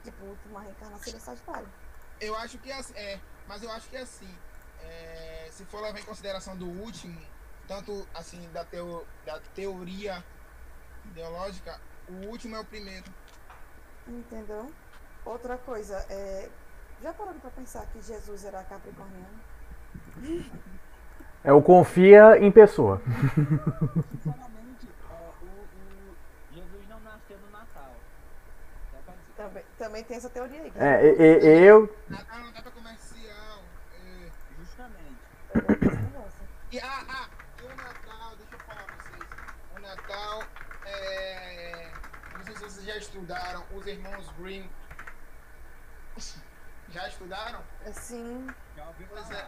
tipo, 0.02 0.24
última 0.24 0.60
reencarnação 0.60 1.02
seria 1.04 1.20
Sagitário. 1.20 1.68
Eu 2.20 2.36
acho 2.36 2.58
que 2.58 2.70
é 2.70 2.78
assim, 2.78 2.94
é, 2.96 3.20
mas 3.46 3.62
eu 3.62 3.70
acho 3.70 3.88
que 3.88 3.96
é 3.96 4.00
assim. 4.00 4.38
é, 4.82 5.48
se 5.50 5.64
for 5.66 5.80
levar 5.80 5.98
em 5.98 6.04
consideração 6.04 6.56
do 6.56 6.66
último, 6.66 7.20
tanto 7.68 8.06
assim 8.14 8.48
da, 8.52 8.64
teo, 8.64 9.06
da 9.24 9.40
teoria 9.54 10.24
ideológica, 11.04 11.80
o 12.08 12.26
último 12.26 12.56
é 12.56 12.60
o 12.60 12.64
primeiro. 12.64 13.04
Entendeu? 14.06 14.72
Outra 15.24 15.56
coisa, 15.58 15.96
é. 16.08 16.50
Já 17.02 17.12
pararam 17.12 17.40
pra 17.40 17.50
pensar 17.50 17.84
que 17.86 18.00
Jesus 18.00 18.44
era 18.44 18.62
capricorniano? 18.64 19.40
É 21.44 21.52
o 21.52 21.60
confia 21.62 22.38
em 22.38 22.50
pessoa. 22.52 23.00
Sinceramente, 23.04 24.88
é, 25.10 25.14
o, 25.42 25.46
o 25.46 26.54
Jesus 26.54 26.88
não 26.88 27.00
nasceu 27.00 27.36
no 27.38 27.50
Natal. 27.50 27.94
Só 28.92 28.98
pra 29.04 29.14
dizer. 29.14 29.32
Também, 29.36 29.64
também 29.78 30.04
tem 30.04 30.16
essa 30.16 30.30
teoria 30.30 30.62
aí. 30.62 30.72
É, 30.76 31.04
e- 31.04 31.44
e- 31.44 31.64
eu. 31.66 31.92
Natal 32.08 32.38
não 32.38 32.52
dá 32.52 32.62
pra 32.62 32.70
comercial. 32.70 33.58
é. 33.94 34.28
Justamente. 34.60 35.16
E, 36.70 36.78
ah, 36.80 37.04
ah, 37.08 37.28
e 37.60 37.64
o 37.64 37.68
Natal, 37.76 38.36
deixa 38.36 38.54
eu 38.54 38.58
falar 38.60 38.84
pra 38.84 38.94
vocês. 38.96 39.28
O 39.76 39.80
Natal 39.80 40.42
é. 40.86 41.88
Não 42.36 42.44
sei 42.44 42.54
se 42.56 42.60
vocês 42.62 42.86
já 42.86 42.96
estudaram, 42.96 43.64
os 43.74 43.86
irmãos 43.86 44.30
Green. 44.38 44.70
Já 46.90 47.08
estudaram? 47.08 47.60
Assim, 47.86 48.46
Já 48.76 48.86
ouviu 48.86 49.06
Pois 49.10 49.30
é. 49.30 49.46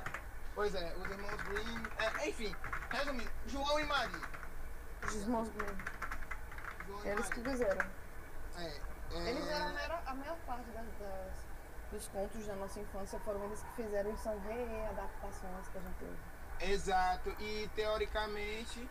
Pois 0.55 0.75
é, 0.75 0.95
os 0.95 1.11
irmãos 1.11 1.43
Green. 1.43 1.83
é, 1.99 2.29
enfim, 2.29 2.55
resumindo, 2.91 3.31
João 3.47 3.81
e 3.81 3.85
Maria. 3.85 4.21
os 5.05 5.15
irmãos 5.15 5.49
Grimm, 5.49 5.77
João 6.87 7.05
e 7.05 7.09
eles 7.09 7.29
que 7.29 7.41
fizeram. 7.41 7.87
É, 8.57 8.67
é, 9.13 9.31
Eles 9.31 9.49
eram 9.49 9.67
a 9.67 9.73
maior, 9.73 10.03
a 10.07 10.15
maior 10.15 10.37
parte 10.47 10.71
das, 10.71 10.87
das- 10.99 11.45
dos 11.91 12.09
contos 12.09 12.47
da 12.47 12.55
nossa 12.57 12.79
infância 12.81 13.19
foram 13.21 13.45
eles 13.45 13.61
que 13.63 13.83
fizeram 13.83 14.13
e 14.13 14.19
são 14.19 14.39
readaptações 14.41 15.69
que 15.69 15.79
a 15.79 15.81
gente 15.81 16.05
ouve. 16.05 16.73
Exato, 16.73 17.31
e 17.41 17.69
teoricamente 17.75 18.89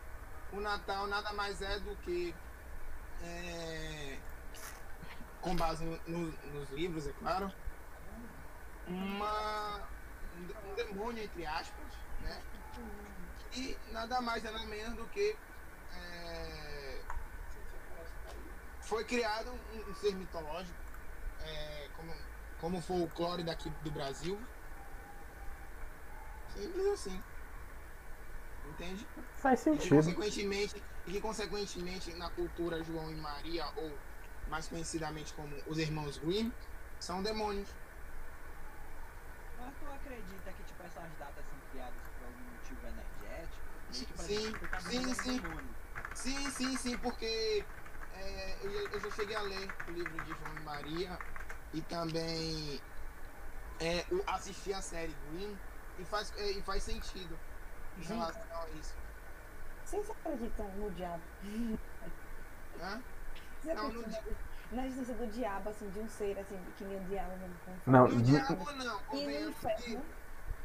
o 0.52 0.60
Natal 0.60 1.07
nada 1.07 1.31
mais 1.34 1.61
é 1.61 1.80
do 1.80 1.95
que, 1.98 2.35
é, 3.23 4.18
com 5.41 5.56
base 5.56 5.84
no- 5.85 5.99
no- 6.07 6.31
nos 6.53 6.69
livros, 6.72 7.07
é 7.07 7.14
claro, 7.14 7.52
uma, 8.88 9.81
um 10.44 10.48
de- 10.48 10.53
um 10.72 10.76
demônio, 10.76 11.24
entre 11.24 11.45
aspas, 11.45 11.94
né? 12.22 12.41
E 13.53 13.78
nada 13.91 14.22
mais 14.22 14.44
nada 14.44 14.64
menos 14.65 14.95
do 14.95 15.07
que 15.07 15.36
é, 15.91 17.02
foi 18.82 19.03
criado 19.06 19.52
um, 19.52 19.91
um 19.91 19.95
ser 19.95 20.15
mitológico, 20.15 20.74
é, 21.41 21.90
como, 21.95 22.14
como 22.60 22.82
folclore 22.82 23.44
daqui 23.44 23.70
do 23.70 23.91
Brasil, 23.91 24.40
Simples 26.53 26.86
assim. 26.88 27.24
Entende? 28.70 29.07
Faz 29.38 29.60
E 29.60 29.64
sentido. 29.64 29.95
consequentemente, 29.95 30.84
e 31.07 31.11
que 31.11 31.22
consequentemente 31.22 32.14
na 32.14 32.30
cultura 32.30 32.84
João 32.84 33.11
e 33.11 33.15
Maria, 33.15 33.65
ou 33.76 33.91
mais 34.49 34.68
conhecidamente 34.68 35.34
como 35.34 35.56
os 35.68 35.78
irmãos 35.78 36.18
Grimm, 36.18 36.52
são 36.99 37.22
demônios. 37.24 37.70
Acredita 40.03 40.53
que 40.53 40.65
tipo, 40.65 40.84
essas 40.84 41.15
datas 41.15 41.47
são 41.47 41.61
criadas 41.61 42.09
por 42.09 42.23
algum 42.25 42.43
motivo 42.43 42.85
energético? 42.85 43.81
Que, 43.88 44.05
por 44.05 44.25
Sim, 44.25 44.59
sim, 44.81 45.13
sim. 45.13 45.49
Sim, 46.13 46.51
sim, 46.51 46.77
sim, 46.77 46.99
porque 46.99 47.71
é, 48.09 48.65
eu, 48.65 48.69
já- 48.69 48.80
eu 48.95 48.99
já 48.99 49.09
cheguei 49.09 49.35
a 49.35 49.41
ler 49.41 49.77
o 49.85 49.91
livro 49.93 50.21
de 50.21 50.34
João 50.34 50.55
e 50.55 50.59
Maria 50.61 51.23
e 51.71 51.84
também 51.84 52.85
é, 53.80 54.01
o- 54.13 54.23
assisti 54.27 54.73
a 54.73 54.81
série 54.81 55.15
Grimm 55.15 55.59
e 55.97 56.05
faz, 56.05 56.34
é, 56.35 56.51
e 56.51 56.63
faz 56.63 56.84
sentido 56.84 57.43
em 57.95 58.03
relação 58.03 58.63
a 58.63 58.71
isso. 58.71 59.05
Vocês 59.84 60.09
acreditam 60.09 60.75
no 60.77 60.91
diabo? 60.91 61.30
Né? 62.75 63.05
Vocês 63.59 63.75
Não, 63.75 63.88
acreditam 63.88 64.38
na, 64.74 64.86
existência 64.88 65.14
do 65.16 65.28
diabo, 65.28 65.70
assim, 65.70 65.90
de 65.90 66.00
um 66.00 66.08
ser, 66.10 66.38
assim, 66.40 66.58
que 66.78 66.84
nem 66.84 66.98
o 66.98 67.04
diabo 67.06 67.32
Não, 67.86 68.08
fala? 68.08 68.10
No 68.10 68.16
n- 68.16 68.24
diabo 68.24 68.74
não, 68.74 69.00
E 69.20 69.26
no 69.26 69.50
inferno? 69.50 70.02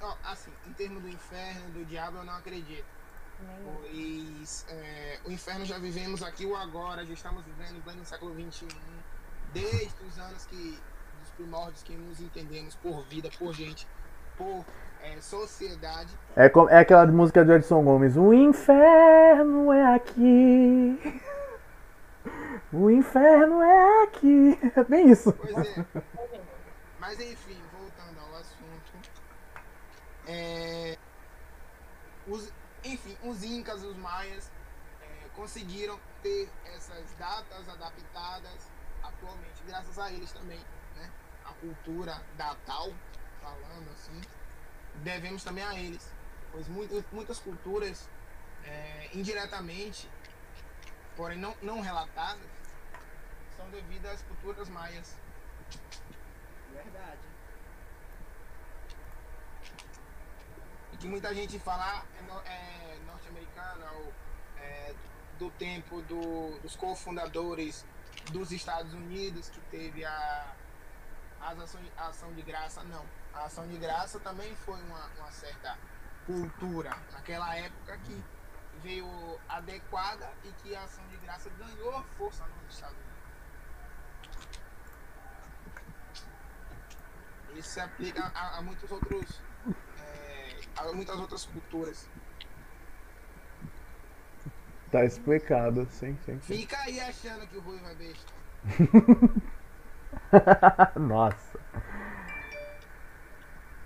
ó, 0.00 0.14
assim, 0.24 0.52
em 0.66 0.72
termos 0.72 1.02
do 1.02 1.08
inferno, 1.08 1.70
do 1.70 1.84
diabo 1.84 2.18
eu 2.18 2.24
não 2.24 2.36
acredito. 2.36 2.84
Pois 3.64 4.66
é, 4.68 5.18
o 5.24 5.30
inferno 5.30 5.64
já 5.64 5.78
vivemos 5.78 6.22
aqui 6.22 6.44
o 6.44 6.56
agora, 6.56 7.04
já 7.04 7.14
estamos 7.14 7.44
vivendo 7.44 7.76
em 7.76 7.80
pleno 7.80 8.04
século 8.04 8.34
XXI, 8.34 8.66
desde 9.52 9.94
os 10.06 10.18
anos 10.18 10.44
que, 10.46 10.78
dos 11.20 11.30
primórdios 11.36 11.82
que 11.82 11.94
nos 11.96 12.20
entendemos 12.20 12.74
por 12.76 13.04
vida, 13.04 13.30
por 13.38 13.52
gente, 13.54 13.86
por 14.36 14.64
é, 15.02 15.20
sociedade. 15.20 16.12
É, 16.34 16.48
como- 16.48 16.68
é 16.68 16.78
aquela 16.80 17.06
música 17.06 17.44
do 17.44 17.52
Edson 17.52 17.82
Gomes. 17.84 18.16
O 18.16 18.34
inferno 18.34 19.72
é 19.72 19.94
aqui. 19.94 20.98
O 22.72 22.90
inferno 22.90 23.62
é 23.62 24.04
aqui. 24.04 24.58
É 24.76 24.84
bem 24.84 25.10
isso. 25.10 25.32
Pois 25.32 25.56
é. 25.56 25.86
Mas 26.98 27.18
enfim, 27.20 27.60
voltando 27.72 28.20
ao 28.20 28.34
assunto. 28.36 28.92
é, 30.26 30.98
os, 32.26 32.52
enfim, 32.84 33.16
os 33.24 33.42
incas, 33.42 33.82
os 33.82 33.96
maias, 33.96 34.50
é, 35.00 35.28
conseguiram 35.34 35.98
ter 36.22 36.50
essas 36.74 37.10
datas 37.18 37.68
adaptadas 37.68 38.70
atualmente, 39.02 39.62
graças 39.66 39.98
a 39.98 40.12
eles 40.12 40.30
também, 40.32 40.58
né? 40.96 41.10
A 41.44 41.52
cultura 41.54 42.20
datal, 42.36 42.92
falando 43.40 43.90
assim, 43.92 44.20
devemos 44.96 45.42
também 45.42 45.64
a 45.64 45.78
eles, 45.78 46.12
pois 46.52 46.68
muitas 46.68 47.38
culturas, 47.38 48.08
é, 48.64 49.08
indiretamente, 49.14 50.10
porém 51.16 51.38
não, 51.38 51.54
não 51.62 51.80
relatadas, 51.80 52.57
são 53.58 53.68
devidas 53.70 54.12
às 54.12 54.22
culturas 54.22 54.68
maias. 54.68 55.14
Verdade. 56.72 57.18
E 60.92 60.96
que 60.96 61.08
muita 61.08 61.34
gente 61.34 61.58
fala 61.58 62.04
é, 62.46 62.94
é 62.94 62.98
norte-americana 63.04 63.90
ou 63.92 64.12
é, 64.58 64.94
do 65.38 65.50
tempo 65.50 66.00
do- 66.02 66.58
dos 66.60 66.76
cofundadores 66.76 67.84
dos 68.32 68.52
Estados 68.52 68.92
Unidos 68.94 69.48
que 69.50 69.60
teve 69.62 70.04
a, 70.04 70.54
as 71.40 71.58
ação, 71.60 71.80
a 71.96 72.06
ação 72.08 72.32
de 72.34 72.42
graça. 72.42 72.82
Não. 72.84 73.04
A 73.34 73.44
ação 73.44 73.66
de 73.68 73.76
graça 73.76 74.18
também 74.20 74.54
foi 74.56 74.80
uma, 74.82 75.06
uma 75.18 75.30
certa 75.32 75.76
cultura 76.26 76.96
naquela 77.12 77.54
época 77.56 77.96
que 77.98 78.22
veio 78.82 79.06
adequada 79.48 80.30
e 80.44 80.52
que 80.62 80.74
a 80.76 80.84
ação 80.84 81.04
de 81.08 81.16
graça 81.18 81.50
ganhou 81.50 82.02
força 82.16 82.44
nos 82.46 82.74
Estados 82.74 82.96
Unidos. 82.96 83.07
Isso 87.56 87.68
se 87.70 87.80
aplica 87.80 88.30
a, 88.34 88.58
a 88.58 88.62
muitos 88.62 88.90
outros 88.90 89.40
é, 89.98 90.56
a 90.76 90.92
muitas 90.92 91.18
outras 91.18 91.46
culturas. 91.46 92.08
Tá 94.90 95.04
explicado, 95.04 95.86
sim, 95.90 96.16
sim. 96.24 96.40
sim. 96.40 96.56
Fica 96.56 96.78
aí 96.78 96.98
achando 97.00 97.46
que 97.46 97.58
o 97.58 97.60
Rui 97.60 97.78
vai 97.78 97.94
besta. 97.94 98.32
Nossa. 100.98 101.58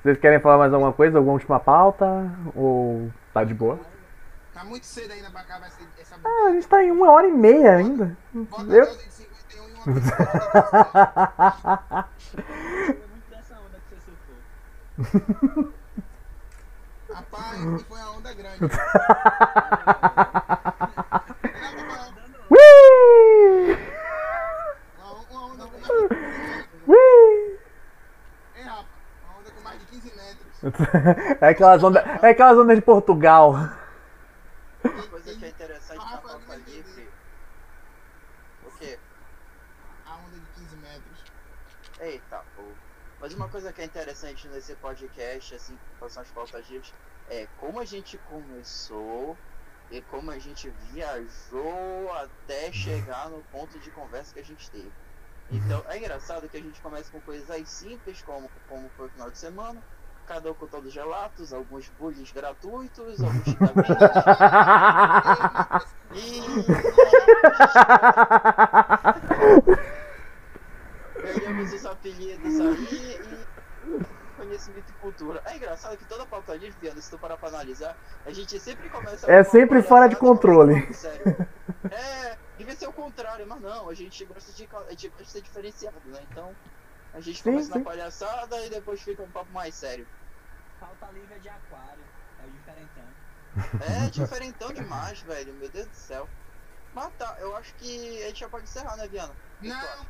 Vocês 0.03 0.19
querem 0.19 0.41
falar 0.41 0.59
mais 0.59 0.73
alguma 0.73 0.93
coisa? 0.93 1.19
Alguma 1.19 1.35
última 1.35 1.61
pauta? 1.61 2.07
Ou 2.55 3.13
tá 3.33 3.45
de 3.45 3.55
boa? 3.55 3.79
Tá 4.53 4.65
muito 4.65 4.85
cedo 4.85 5.13
ainda 5.13 5.31
pra 5.31 5.41
acabar 5.41 5.67
essa, 5.67 5.81
essa 5.99 6.17
Ah, 6.25 6.49
a 6.49 6.53
gente 6.53 6.67
tá 6.69 6.83
em 6.83 6.91
uma 6.91 7.11
hora 7.11 7.27
e 7.27 7.33
meia 7.33 7.77
ainda. 7.77 8.17
Bota 8.33 8.65
Eu... 8.65 8.83
a 8.85 8.87
dose 8.87 9.05
de 9.05 9.13
51 9.13 9.69
e 9.69 9.73
uma 9.73 9.85
pessoa. 9.85 10.17
Foi 12.27 13.09
muito 13.09 13.31
dessa 13.31 13.55
onda 13.55 13.79
que 13.79 13.95
você 13.95 14.01
surfou. 14.01 14.37
Rapaz, 17.13 17.59
que 17.59 17.85
foi 17.85 18.01
a 18.01 18.11
onda 18.11 18.33
grande. 18.35 18.61
Não, 24.99 25.25
não, 25.27 25.27
Ui! 25.27 25.27
Uma, 25.27 25.27
uma 25.31 25.47
onda 25.47 25.65
com 25.67 25.81
mais 25.81 25.91
de 25.91 25.97
15 25.97 26.17
metros. 26.17 26.87
Ui! 26.87 27.59
Hein, 28.57 28.65
Rafa? 28.65 28.85
Uma 29.25 29.39
onda 29.39 29.51
com 29.51 29.61
mais 29.63 29.79
de 29.81 29.87
15 29.87 30.13
metros. 30.17 31.43
É 31.43 31.49
aquelas 31.49 31.83
ondas, 31.83 32.05
é 32.23 32.29
aquelas 32.31 32.59
ondas 32.59 32.77
de 32.77 32.83
Portugal. 32.83 33.51
Uma 34.85 35.03
coisa 35.09 35.35
que 35.35 35.45
é 35.45 35.49
interessante 35.49 35.99
na 35.99 36.05
Rafa, 36.05 36.29
pauta 36.29 36.39
não 36.49 36.55
livre. 36.57 36.81
entendi. 36.81 37.09
O 38.67 38.71
quê? 38.79 38.99
A 40.07 40.15
onda 40.17 40.37
de 40.39 40.47
15 40.61 40.77
metros. 40.77 41.25
Eita, 42.01 42.41
pô. 42.57 42.63
Mas 43.23 43.33
uma 43.35 43.49
coisa 43.49 43.73
que 43.73 43.81
é 43.81 43.85
interessante 43.85 44.49
nesse 44.49 44.75
podcast, 44.75 45.55
assim, 45.55 45.77
com 45.77 45.99
relação 46.01 46.25
às 46.25 46.31
pautas 46.33 46.69
livres, 46.69 46.93
é 47.31 47.47
como 47.61 47.79
a 47.79 47.85
gente 47.85 48.19
começou 48.19 49.39
e 49.93 50.01
como 50.03 50.33
a 50.33 50.41
gente 50.41 50.69
viajou 50.91 52.13
até 52.15 52.73
chegar 52.73 53.31
no 53.31 53.41
ponto 53.45 53.79
de 53.79 53.93
conversa 53.93 54.35
que 54.35 54.41
a 54.41 54.45
gente 54.45 54.69
teve. 54.69 54.91
Então, 55.53 55.85
é 55.89 55.99
engraçado 55.99 56.49
que 56.49 56.57
a 56.57 56.61
gente 56.61 56.81
começa 56.81 57.13
com 57.13 57.21
coisas 57.21 57.69
simples, 57.69 58.21
como, 58.23 58.51
como 58.69 58.89
foi 58.97 59.07
o 59.07 59.11
final 59.11 59.31
de 59.31 59.39
semana, 59.39 59.81
cada 60.27 60.51
um 60.51 60.55
com 60.55 60.67
todos 60.67 60.89
os 60.89 60.95
relatos, 60.95 61.53
alguns 61.53 61.89
bullies 61.91 62.33
gratuitos, 62.33 63.23
alguns 63.23 63.45
xingamentos, 63.47 63.87
e 66.13 66.43
ganhamos 71.35 71.73
os 71.73 71.87
apelidos 71.87 72.61
aí 72.61 73.21
e 73.23 74.37
conhecimento 74.37 74.91
e 74.91 74.93
cultura. 74.95 75.43
É 75.47 75.57
engraçado 75.57 75.97
que 75.97 76.05
toda 76.05 76.27
pauta 76.27 76.55
livre, 76.55 76.77
Viana, 76.81 77.01
se 77.01 77.11
tu 77.11 77.19
parar 77.19 77.37
pra 77.37 77.49
analisar, 77.49 77.97
a 78.27 78.33
gente 78.33 78.59
sempre 78.59 78.89
começa 78.89 79.31
É 79.31 79.43
sempre 79.45 79.83
fora 79.83 80.09
de 80.09 80.15
e 80.15 80.19
controle. 80.19 80.75
algo 80.75 80.95
sério. 80.95 81.37
É, 81.91 82.39
devia 82.59 82.75
ser 82.77 82.87
o 82.89 82.93
contrário, 82.93 83.47
mas 83.47 83.61
não, 83.61 83.89
a 83.89 83.95
gente 83.95 84.25
gosta 84.25 84.53
de, 84.53 84.69
a 84.73 84.91
gente 84.91 85.09
gosta 85.09 85.25
de 85.25 85.31
ser 85.31 85.43
diferenciado, 85.43 86.01
né? 86.07 86.21
Então, 86.31 86.55
a 87.15 87.21
gente 87.21 87.43
Sim, 87.43 87.51
começa 87.51 87.73
sim. 87.73 87.79
na 87.79 87.85
palhaçada 87.85 88.67
e 88.67 88.71
depois 88.71 89.03
fica 89.03 89.23
um 89.23 89.31
papo 89.31 89.53
mais 89.53 89.75
sério. 89.75 90.07
Falta 90.81 91.07
livre 91.13 91.35
é 91.35 91.39
de 91.39 91.49
aquário. 91.49 92.03
É 92.43 92.47
o 92.47 92.51
diferentão. 92.51 93.05
É 93.81 94.11
diferentão 94.11 94.73
demais, 94.73 95.21
velho, 95.21 95.53
meu 95.55 95.69
Deus 95.69 95.87
do 95.87 95.95
céu. 95.95 96.29
Mas 96.95 97.13
tá, 97.19 97.37
eu 97.41 97.55
acho 97.57 97.75
que 97.75 98.23
a 98.23 98.29
gente 98.29 98.41
já 98.41 98.49
pode 98.49 98.65
encerrar, 98.65 98.97
né, 98.97 99.07
Viana? 99.09 99.35
Não, 99.61 100.07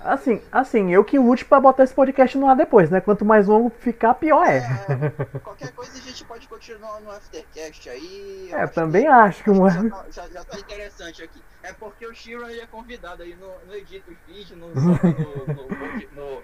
Assim, 0.00 0.40
assim, 0.52 0.92
eu 0.92 1.04
que 1.04 1.18
lute 1.18 1.44
pra 1.44 1.58
botar 1.60 1.82
esse 1.84 1.92
podcast 1.92 2.38
no 2.38 2.48
ar 2.48 2.54
depois, 2.54 2.88
né? 2.88 3.00
Quanto 3.00 3.24
mais 3.24 3.46
longo 3.48 3.68
ficar, 3.80 4.14
pior 4.14 4.46
é. 4.46 4.58
É, 4.58 5.38
qualquer 5.40 5.72
coisa 5.72 5.92
a 5.98 6.00
gente 6.00 6.24
pode 6.24 6.46
continuar 6.48 7.00
no 7.00 7.10
Aftercast 7.10 7.90
aí. 7.90 8.48
É, 8.52 8.66
também 8.68 9.06
acho 9.08 9.42
que 9.42 9.50
um 9.50 9.66
acho 9.66 9.80
que 9.80 9.88
já, 9.88 9.96
tá, 9.96 10.04
já, 10.10 10.28
já 10.28 10.44
tá 10.44 10.58
interessante 10.58 11.22
aqui. 11.22 11.42
É 11.62 11.72
porque 11.72 12.06
o 12.06 12.14
Shiro 12.14 12.46
é 12.48 12.66
convidado 12.66 13.22
aí, 13.24 13.34
no, 13.34 13.48
no 13.66 13.74
edita 13.74 14.10
os 14.10 14.16
vídeos, 14.26 14.56
no, 14.56 14.68
no, 14.68 16.42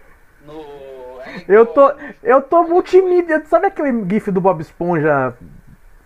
Eu 1.49 1.67
tô, 1.67 1.93
eu 2.23 2.43
tô 2.43 2.63
multimídia. 2.65 3.43
Sabe 3.47 3.67
aquele 3.67 4.05
gif 4.09 4.31
do 4.31 4.41
Bob 4.41 4.61
Esponja 4.61 5.35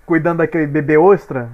cuidando 0.06 0.38
daquele 0.38 0.66
bebê 0.66 0.96
ostra? 0.96 1.48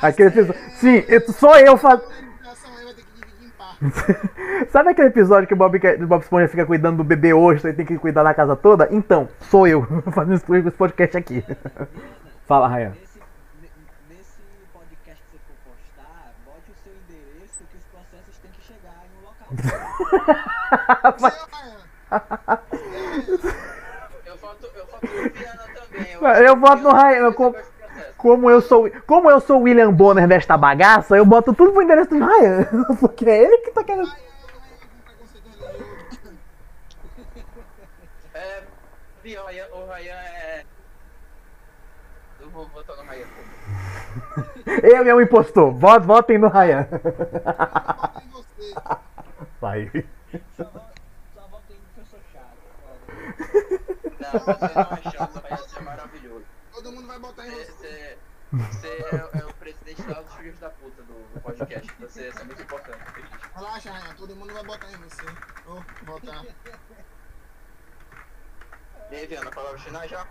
Aquele 0.00 0.28
episódio. 0.28 0.60
Sim, 0.76 1.04
eu- 1.08 1.32
só 1.32 1.58
eu 1.58 1.76
faz... 1.76 2.00
a 2.00 2.04
edição 2.50 2.70
aí 2.76 2.84
vai 2.84 2.94
ter 2.94 3.02
que 3.02 3.12
dividir 3.20 3.46
em 3.46 3.50
partes. 3.50 3.56
Sabe 4.70 4.90
aquele 4.90 5.08
episódio 5.08 5.46
que 5.46 5.54
o 5.54 5.56
Bob, 5.56 5.76
o 5.76 6.06
Bob 6.06 6.22
Esponja 6.22 6.48
fica 6.48 6.64
cuidando 6.66 6.98
do 6.98 7.04
bebê 7.04 7.32
ostra 7.34 7.70
e 7.70 7.74
tem 7.74 7.84
que 7.86 7.98
cuidar 7.98 8.22
da 8.22 8.34
casa 8.34 8.56
toda? 8.56 8.88
Então, 8.90 9.28
sou 9.50 9.66
eu 9.66 9.86
fazendo 10.12 10.34
esse 10.34 10.52
esse 10.68 10.76
podcast 10.76 11.16
aqui. 11.16 11.44
Fala, 12.46 12.68
Ryan. 12.68 12.90
nesse, 12.90 13.18
ne- 13.60 13.70
nesse 14.16 14.40
podcast 14.72 15.22
que 15.24 15.38
você 15.38 15.52
for 15.64 15.74
postar, 15.74 16.32
bote 16.44 16.70
o 16.70 16.74
seu 16.82 16.92
endereço 16.92 17.64
que 17.70 17.76
os 17.76 17.84
processos 17.90 18.38
têm 18.38 18.50
que 18.52 18.62
chegar 18.62 19.02
em 19.04 19.10
um 19.18 19.22
local. 19.26 19.48
Seu 21.18 21.30
Ryan. 21.52 21.76
Eu 24.26 24.36
eu 24.36 24.36
eu 24.76 24.86
voto 24.86 25.06
no 25.06 25.30
Viana 25.32 25.64
também. 25.74 26.12
Eu 26.12 26.26
acho 26.26 26.40
que 26.40 26.46
voto 26.60 26.82
no 26.82 26.90
Viana 26.90 27.75
Como 28.16 28.50
eu 28.50 28.60
sou, 28.60 28.90
como 29.06 29.30
eu 29.30 29.40
sou 29.40 29.58
o 29.60 29.62
William 29.64 29.92
Bonner 29.92 30.26
desta 30.26 30.56
bagaça, 30.56 31.16
eu 31.16 31.24
boto 31.26 31.52
tudo 31.54 31.72
pro 31.72 31.82
endereço 31.82 32.10
do 32.10 32.24
Ryan. 32.24 32.64
Porque 32.98 33.28
é 33.28 33.42
ele 33.44 33.58
que 33.58 33.70
tá 33.72 33.84
querendo. 33.84 34.10
É, 38.34 38.62
o 39.24 39.86
Ryan- 39.86 40.12
é. 40.14 40.64
Eu 42.40 42.50
vou 42.50 42.66
votar 42.68 42.96
no 42.96 43.02
Ryan. 43.02 43.26
Ele 44.82 45.08
é 45.10 45.14
um 45.14 45.20
impostor. 45.20 45.72
Votem, 45.72 46.06
votem 46.06 46.38
no 46.38 46.48
Ryan. 46.48 46.86
Eu 46.92 47.00
voto 47.00 48.22
em 48.22 48.28
você. 48.30 48.74
Vai. 49.60 49.90
Só, 50.56 50.64
vo- 50.64 50.80
só 51.34 51.40
votei 51.50 51.76
no 51.76 51.86
que 51.94 52.00
eu 52.00 52.06
sou 52.06 52.20
chato. 52.32 52.56
Não, 54.20 54.30
você 54.40 54.74
não 54.74 54.82
é 54.82 55.10
chato, 55.10 55.42
Ryan 55.48 55.78
é 55.78 55.82
maravilhoso. 55.82 56.44
Todo 56.72 56.92
mundo 56.92 57.06
vai 57.08 57.18
botar 57.18 57.46
em 57.46 57.50
Você, 57.50 58.18
você. 58.58 58.88
é, 58.88 59.38
é 59.40 59.44
o 59.46 59.54
presidente 59.54 60.02
lá 60.08 60.20
dos 60.22 60.34
filhos 60.34 60.58
da 60.58 60.70
puta 60.70 61.02
do, 61.02 61.14
do 61.34 61.40
podcast. 61.40 61.92
Você, 62.00 62.30
você 62.32 62.40
é 62.40 62.44
muito 62.44 62.62
importante. 62.62 62.98
Relaxa, 63.54 63.90
Ryan. 63.92 64.14
Todo 64.14 64.36
mundo 64.36 64.52
vai 64.54 64.64
botar 64.64 64.90
em 64.92 64.96
você. 64.96 65.22
Ou 65.66 65.84
votar. 66.04 66.44
E 69.10 69.14
aí, 69.14 69.26
Viana, 69.26 69.50
palavras 69.50 69.82
finais 69.82 70.10
já? 70.10 70.26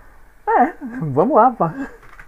É, 0.48 0.74
vamos 1.12 1.36
lá, 1.36 1.52
pá. 1.52 1.74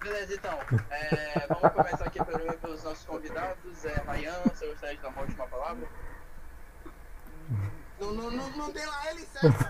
Beleza, 0.02 0.34
então. 0.36 0.58
É, 0.90 1.46
vamos 1.48 1.74
começar 1.74 2.06
aqui 2.06 2.24
pelo- 2.24 2.54
pelos 2.58 2.84
nossos 2.84 3.06
convidados. 3.06 3.86
É, 3.86 3.94
Ryan, 4.10 4.34
você 4.46 4.68
gostaria 4.68 4.96
de 4.96 5.02
dar 5.02 5.10
uma 5.10 5.22
última 5.22 5.48
palavra? 5.48 5.88
Não, 8.00 8.12
não, 8.14 8.32
não, 8.32 8.50
não 8.52 8.72
tem 8.72 8.86
lá 8.86 9.10
ele 9.12 9.22
certo. 9.26 9.66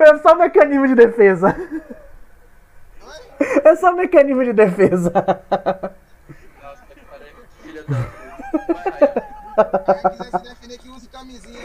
É 0.00 0.18
só 0.18 0.34
mecanismo 0.34 0.86
de 0.86 0.94
defesa. 0.94 1.56
É 3.64 3.76
só 3.76 3.92
mecanismo 3.92 4.44
de 4.44 4.52
defesa. 4.52 5.10
Nossa, 6.62 6.82
que 6.94 7.00
pariu, 7.00 7.34
filha 7.62 7.82
da. 7.84 7.96
Aí 9.58 10.10
quiser 10.10 10.30
se 10.30 10.38
defender 10.48 10.78
use 10.90 11.08
camisinha. 11.08 11.60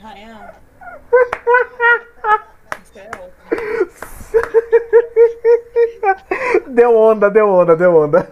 Ryan. 0.00 0.50
Isso 2.82 2.98
é 2.98 3.06
ótimo. 3.08 3.30
Deu 6.68 6.96
onda, 6.96 7.30
deu 7.30 7.48
onda, 7.48 7.76
deu 7.76 7.96
onda. 7.96 8.28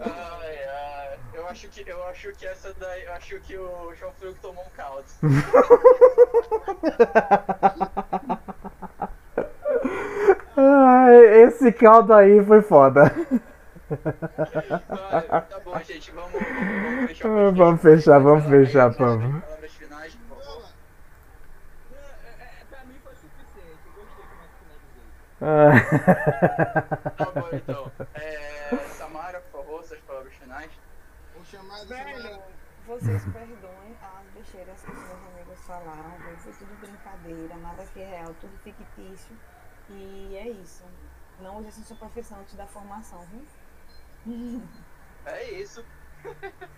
Ai, 0.00 0.58
ai. 0.68 1.18
Eu 1.34 1.46
acho 1.48 1.68
que, 1.68 1.88
eu 1.88 2.02
acho 2.08 2.32
que 2.32 2.46
essa 2.46 2.72
daí. 2.78 3.04
Eu 3.04 3.12
acho 3.14 3.40
que 3.40 3.56
o 3.56 3.92
João 3.98 4.12
Frigo 4.18 4.36
tomou 4.40 4.64
um 4.64 4.70
caldo. 4.76 5.04
Ai, 10.56 11.42
esse 11.44 11.72
caldo 11.72 12.12
aí 12.14 12.44
foi 12.44 12.62
foda. 12.62 13.12
Vai, 13.90 15.22
tá 15.22 15.60
bom, 15.64 15.78
gente. 15.80 16.10
Vamos, 16.12 16.32
vamos 16.32 17.06
fechar 17.08 17.28
vamos 17.52 17.80
fechar, 17.82 18.18
vamos 18.20 18.44
fechar, 18.44 18.88
vamos. 18.90 19.42
Palavras 19.42 19.72
finais, 19.72 20.14
por 20.28 20.38
favor. 20.38 20.62
É, 21.92 22.30
é, 22.42 22.64
pra 22.70 22.84
mim 22.84 22.94
foi 23.02 23.14
suficiente. 23.14 23.80
Eu 23.86 23.92
gostei 23.92 24.24
como 24.24 24.42
é 24.42 24.46
que 24.48 24.54
finalizei. 24.62 25.04
Ah. 25.10 25.28
Tá 27.16 27.24
bom, 27.34 27.48
então. 27.52 27.92
É, 28.14 28.76
Samara, 28.96 29.40
por 29.40 29.64
favor, 29.64 29.84
suas 29.84 30.00
palavras 30.00 30.32
finais. 30.34 30.70
O 31.36 31.44
chamado 31.44 31.86
Velho, 31.88 32.42
vocês 32.86 33.24
perdoem 33.24 33.96
as 34.02 34.26
besteiras 34.34 34.80
que 34.82 34.90
os 34.92 34.98
meus 34.98 35.26
amigos 35.34 35.58
falaram. 35.66 36.12
Foi 36.38 36.52
tudo 36.52 36.80
brincadeira, 36.80 37.56
nada 37.56 37.84
que 37.92 38.00
é 38.00 38.06
real, 38.06 38.34
tudo 38.40 38.56
fictício. 38.62 39.36
E 39.90 40.36
é 40.36 40.48
isso. 40.48 40.84
Não 41.40 41.58
use 41.58 41.68
essa 41.68 41.82
superfície 41.82 42.34
antes 42.34 42.54
da 42.54 42.66
formação, 42.66 43.26
viu? 43.26 44.62
É 45.26 45.50
isso. 45.50 45.84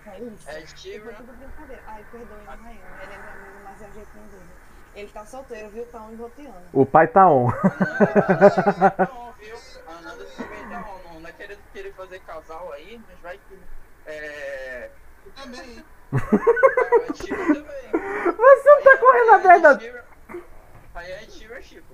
É 0.07 0.19
isso. 0.21 0.49
É 0.49 0.61
E 0.63 0.67
foi 0.67 0.75
Tira. 0.77 1.13
tudo 1.15 1.33
brincadeira. 1.35 1.83
Ai, 1.87 2.05
perdoe 2.11 2.39
o 2.39 2.45
Ryan. 2.45 3.03
Ele 3.03 3.13
é 3.13 3.19
meu 3.19 3.31
amigo, 3.31 3.65
mas 3.65 3.83
é 3.83 3.89
o 3.89 3.93
jeitinho 3.93 4.25
dele. 4.29 4.51
Ele 4.95 5.09
tá 5.09 5.27
solteiro, 5.27 5.71
viu? 5.71 5.85
Tá 5.87 6.01
onde 6.03 6.17
roteando. 6.17 6.55
O 6.73 6.87
pai 6.87 7.09
tá 7.09 7.29
on. 7.29 7.49
A 7.49 7.53
Nanda 10.03 10.25
também 10.37 10.69
tá 10.69 10.81
on. 10.81 11.13
Não, 11.13 11.21
não 11.21 11.29
é 11.29 11.33
querendo 11.33 11.59
querer 11.73 11.93
fazer 11.95 12.21
casal 12.21 12.73
aí, 12.73 13.01
mas 13.09 13.19
vai 13.21 13.39
que. 13.39 13.59
É. 14.07 14.91
Eu 15.27 15.33
também. 15.33 15.85
Você 18.37 18.71
não 18.71 18.83
tá 18.85 18.97
correndo 18.99 19.31
atrás 19.33 19.63
da. 19.63 19.79
Aí 20.95 21.11
é 21.11 21.27
Tira 21.27 21.61
Chico. 21.61 21.93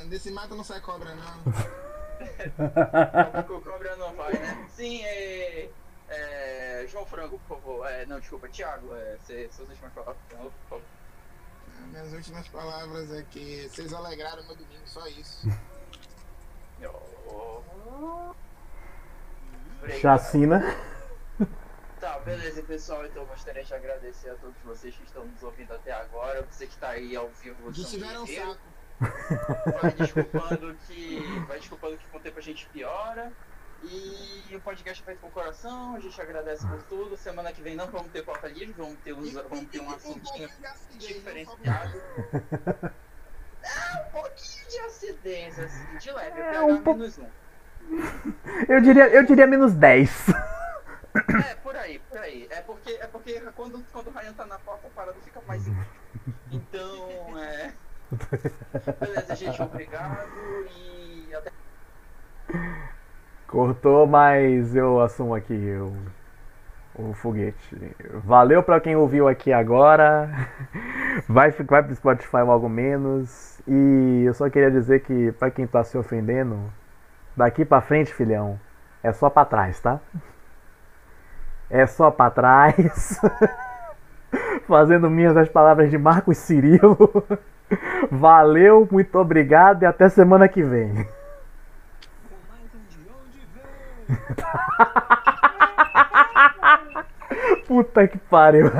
Não, 0.00 0.08
desse 0.08 0.30
mato 0.30 0.54
não 0.54 0.64
sai 0.64 0.80
cobra, 0.80 1.14
não. 1.14 1.44
O 3.56 3.60
cobra 3.60 3.96
não 3.96 4.14
vai, 4.14 4.32
né? 4.32 4.66
Sim, 4.70 5.04
é. 5.04 5.68
É 6.14 6.86
João 6.88 7.06
Frango, 7.06 7.38
por 7.40 7.56
favor. 7.56 7.86
É, 7.86 8.06
não, 8.06 8.20
desculpa, 8.20 8.48
Thiago. 8.48 8.94
É, 8.94 9.16
você, 9.16 9.48
suas 9.52 9.68
últimas 9.68 9.92
palavras, 9.92 10.16
por 10.28 10.52
favor. 10.68 10.82
Minhas 11.88 12.12
últimas 12.12 12.48
palavras 12.48 13.12
é 13.12 13.22
que 13.30 13.68
vocês 13.68 13.92
alegraram 13.92 14.44
meu 14.44 14.56
domingo, 14.56 14.86
só 14.86 15.06
isso. 15.06 15.46
Oh. 17.26 18.34
Chacina. 20.00 20.62
Tá, 22.00 22.18
beleza, 22.18 22.62
pessoal. 22.62 23.06
Então 23.06 23.22
eu 23.22 23.28
gostaria 23.28 23.64
de 23.64 23.74
agradecer 23.74 24.30
a 24.30 24.34
todos 24.34 24.56
vocês 24.62 24.94
que 24.94 25.04
estão 25.04 25.24
nos 25.24 25.42
ouvindo 25.42 25.72
até 25.72 25.92
agora. 25.92 26.46
Você 26.50 26.66
que 26.66 26.76
tá 26.76 26.90
aí 26.90 27.16
ao 27.16 27.28
vivo. 27.28 27.72
Que 27.72 27.84
tiveram 27.84 28.24
um 28.24 28.26
saco. 28.26 28.58
Vai 29.80 29.92
desculpando 29.92 30.74
que. 30.86 31.20
Vai 31.46 31.58
desculpando 31.58 31.96
que 31.96 32.06
com 32.08 32.18
o 32.18 32.20
tempo 32.20 32.38
a 32.38 32.42
gente 32.42 32.66
piora. 32.68 33.32
E 33.86 34.56
o 34.56 34.60
podcast 34.60 35.02
é 35.02 35.06
feito 35.06 35.20
com 35.20 35.26
o 35.28 35.30
coração, 35.30 35.94
a 35.96 36.00
gente 36.00 36.20
agradece 36.20 36.66
por 36.66 36.82
tudo. 36.84 37.16
Semana 37.16 37.52
que 37.52 37.60
vem 37.60 37.74
não 37.76 37.86
vamos 37.88 38.08
ter 38.12 38.22
pauta 38.24 38.48
livre, 38.48 38.72
vamos 38.76 38.98
ter, 39.00 39.12
uns, 39.12 39.32
vamos 39.32 39.66
ter 39.68 39.80
um 39.80 39.90
assuntinho 39.90 40.48
diferenciado. 40.92 42.00
É, 43.62 44.00
um 44.00 44.10
pouquinho 44.10 44.68
de 44.68 44.78
acidez, 44.80 45.58
assim, 45.58 45.96
de 45.98 46.10
leve, 46.12 46.40
É, 46.40 46.60
um 46.60 46.82
pouco- 46.82 47.00
menos 47.00 47.18
um. 47.18 47.28
Eu 48.68 48.80
diria, 48.80 49.08
eu 49.08 49.24
diria 49.24 49.46
menos 49.46 49.74
10. 49.74 50.28
É, 51.48 51.54
por 51.56 51.76
aí, 51.76 51.98
por 52.08 52.18
aí. 52.18 52.46
É 52.50 52.60
porque, 52.62 52.90
é 52.92 53.06
porque 53.06 53.40
quando, 53.54 53.84
quando 53.92 54.08
o 54.08 54.10
Ryan 54.10 54.32
tá 54.32 54.46
na 54.46 54.58
porta, 54.58 54.86
a 54.86 54.90
parada 54.90 55.18
fica 55.22 55.40
mais. 55.46 55.62
Então, 56.50 57.38
é. 57.38 57.72
Beleza, 59.00 59.36
gente, 59.36 59.60
obrigado 59.62 60.26
e 60.76 61.34
até. 61.34 61.52
Cortou, 63.54 64.04
mas 64.04 64.74
eu 64.74 65.00
assumo 65.00 65.34
aqui 65.34 65.54
o, 65.54 65.92
o 67.02 67.14
foguete. 67.14 67.94
Valeu 68.24 68.62
pra 68.62 68.80
quem 68.80 68.96
ouviu 68.96 69.28
aqui 69.28 69.52
agora. 69.52 70.28
Vai, 71.28 71.52
vai 71.52 71.82
pro 71.82 71.94
Spotify 71.94 72.38
logo 72.38 72.68
menos. 72.68 73.60
E 73.68 74.24
eu 74.26 74.34
só 74.34 74.50
queria 74.50 74.70
dizer 74.70 75.00
que 75.02 75.30
pra 75.32 75.50
quem 75.50 75.66
tá 75.66 75.84
se 75.84 75.96
ofendendo, 75.96 76.58
daqui 77.36 77.64
pra 77.64 77.80
frente, 77.80 78.12
filhão, 78.12 78.58
é 79.02 79.12
só 79.12 79.30
pra 79.30 79.44
trás, 79.44 79.80
tá? 79.80 80.00
É 81.70 81.86
só 81.86 82.10
pra 82.10 82.30
trás. 82.30 83.20
Fazendo 84.66 85.08
minhas 85.08 85.36
as 85.36 85.48
palavras 85.48 85.90
de 85.90 85.98
Marcos 85.98 86.38
Cirilo. 86.38 86.98
Valeu, 88.10 88.88
muito 88.90 89.16
obrigado 89.18 89.82
e 89.82 89.86
até 89.86 90.08
semana 90.08 90.48
que 90.48 90.62
vem. 90.62 90.94
Com 92.28 92.36
mais 92.48 92.74
um 92.74 92.84
de 92.88 92.98
onde 93.10 93.46
vem. 93.54 93.62
Puta 97.66 98.06
que 98.06 98.18
pariu. 98.18 98.70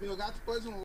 Meu 0.00 0.16
gato 0.16 0.40
pôs 0.44 0.64
um 0.66 0.76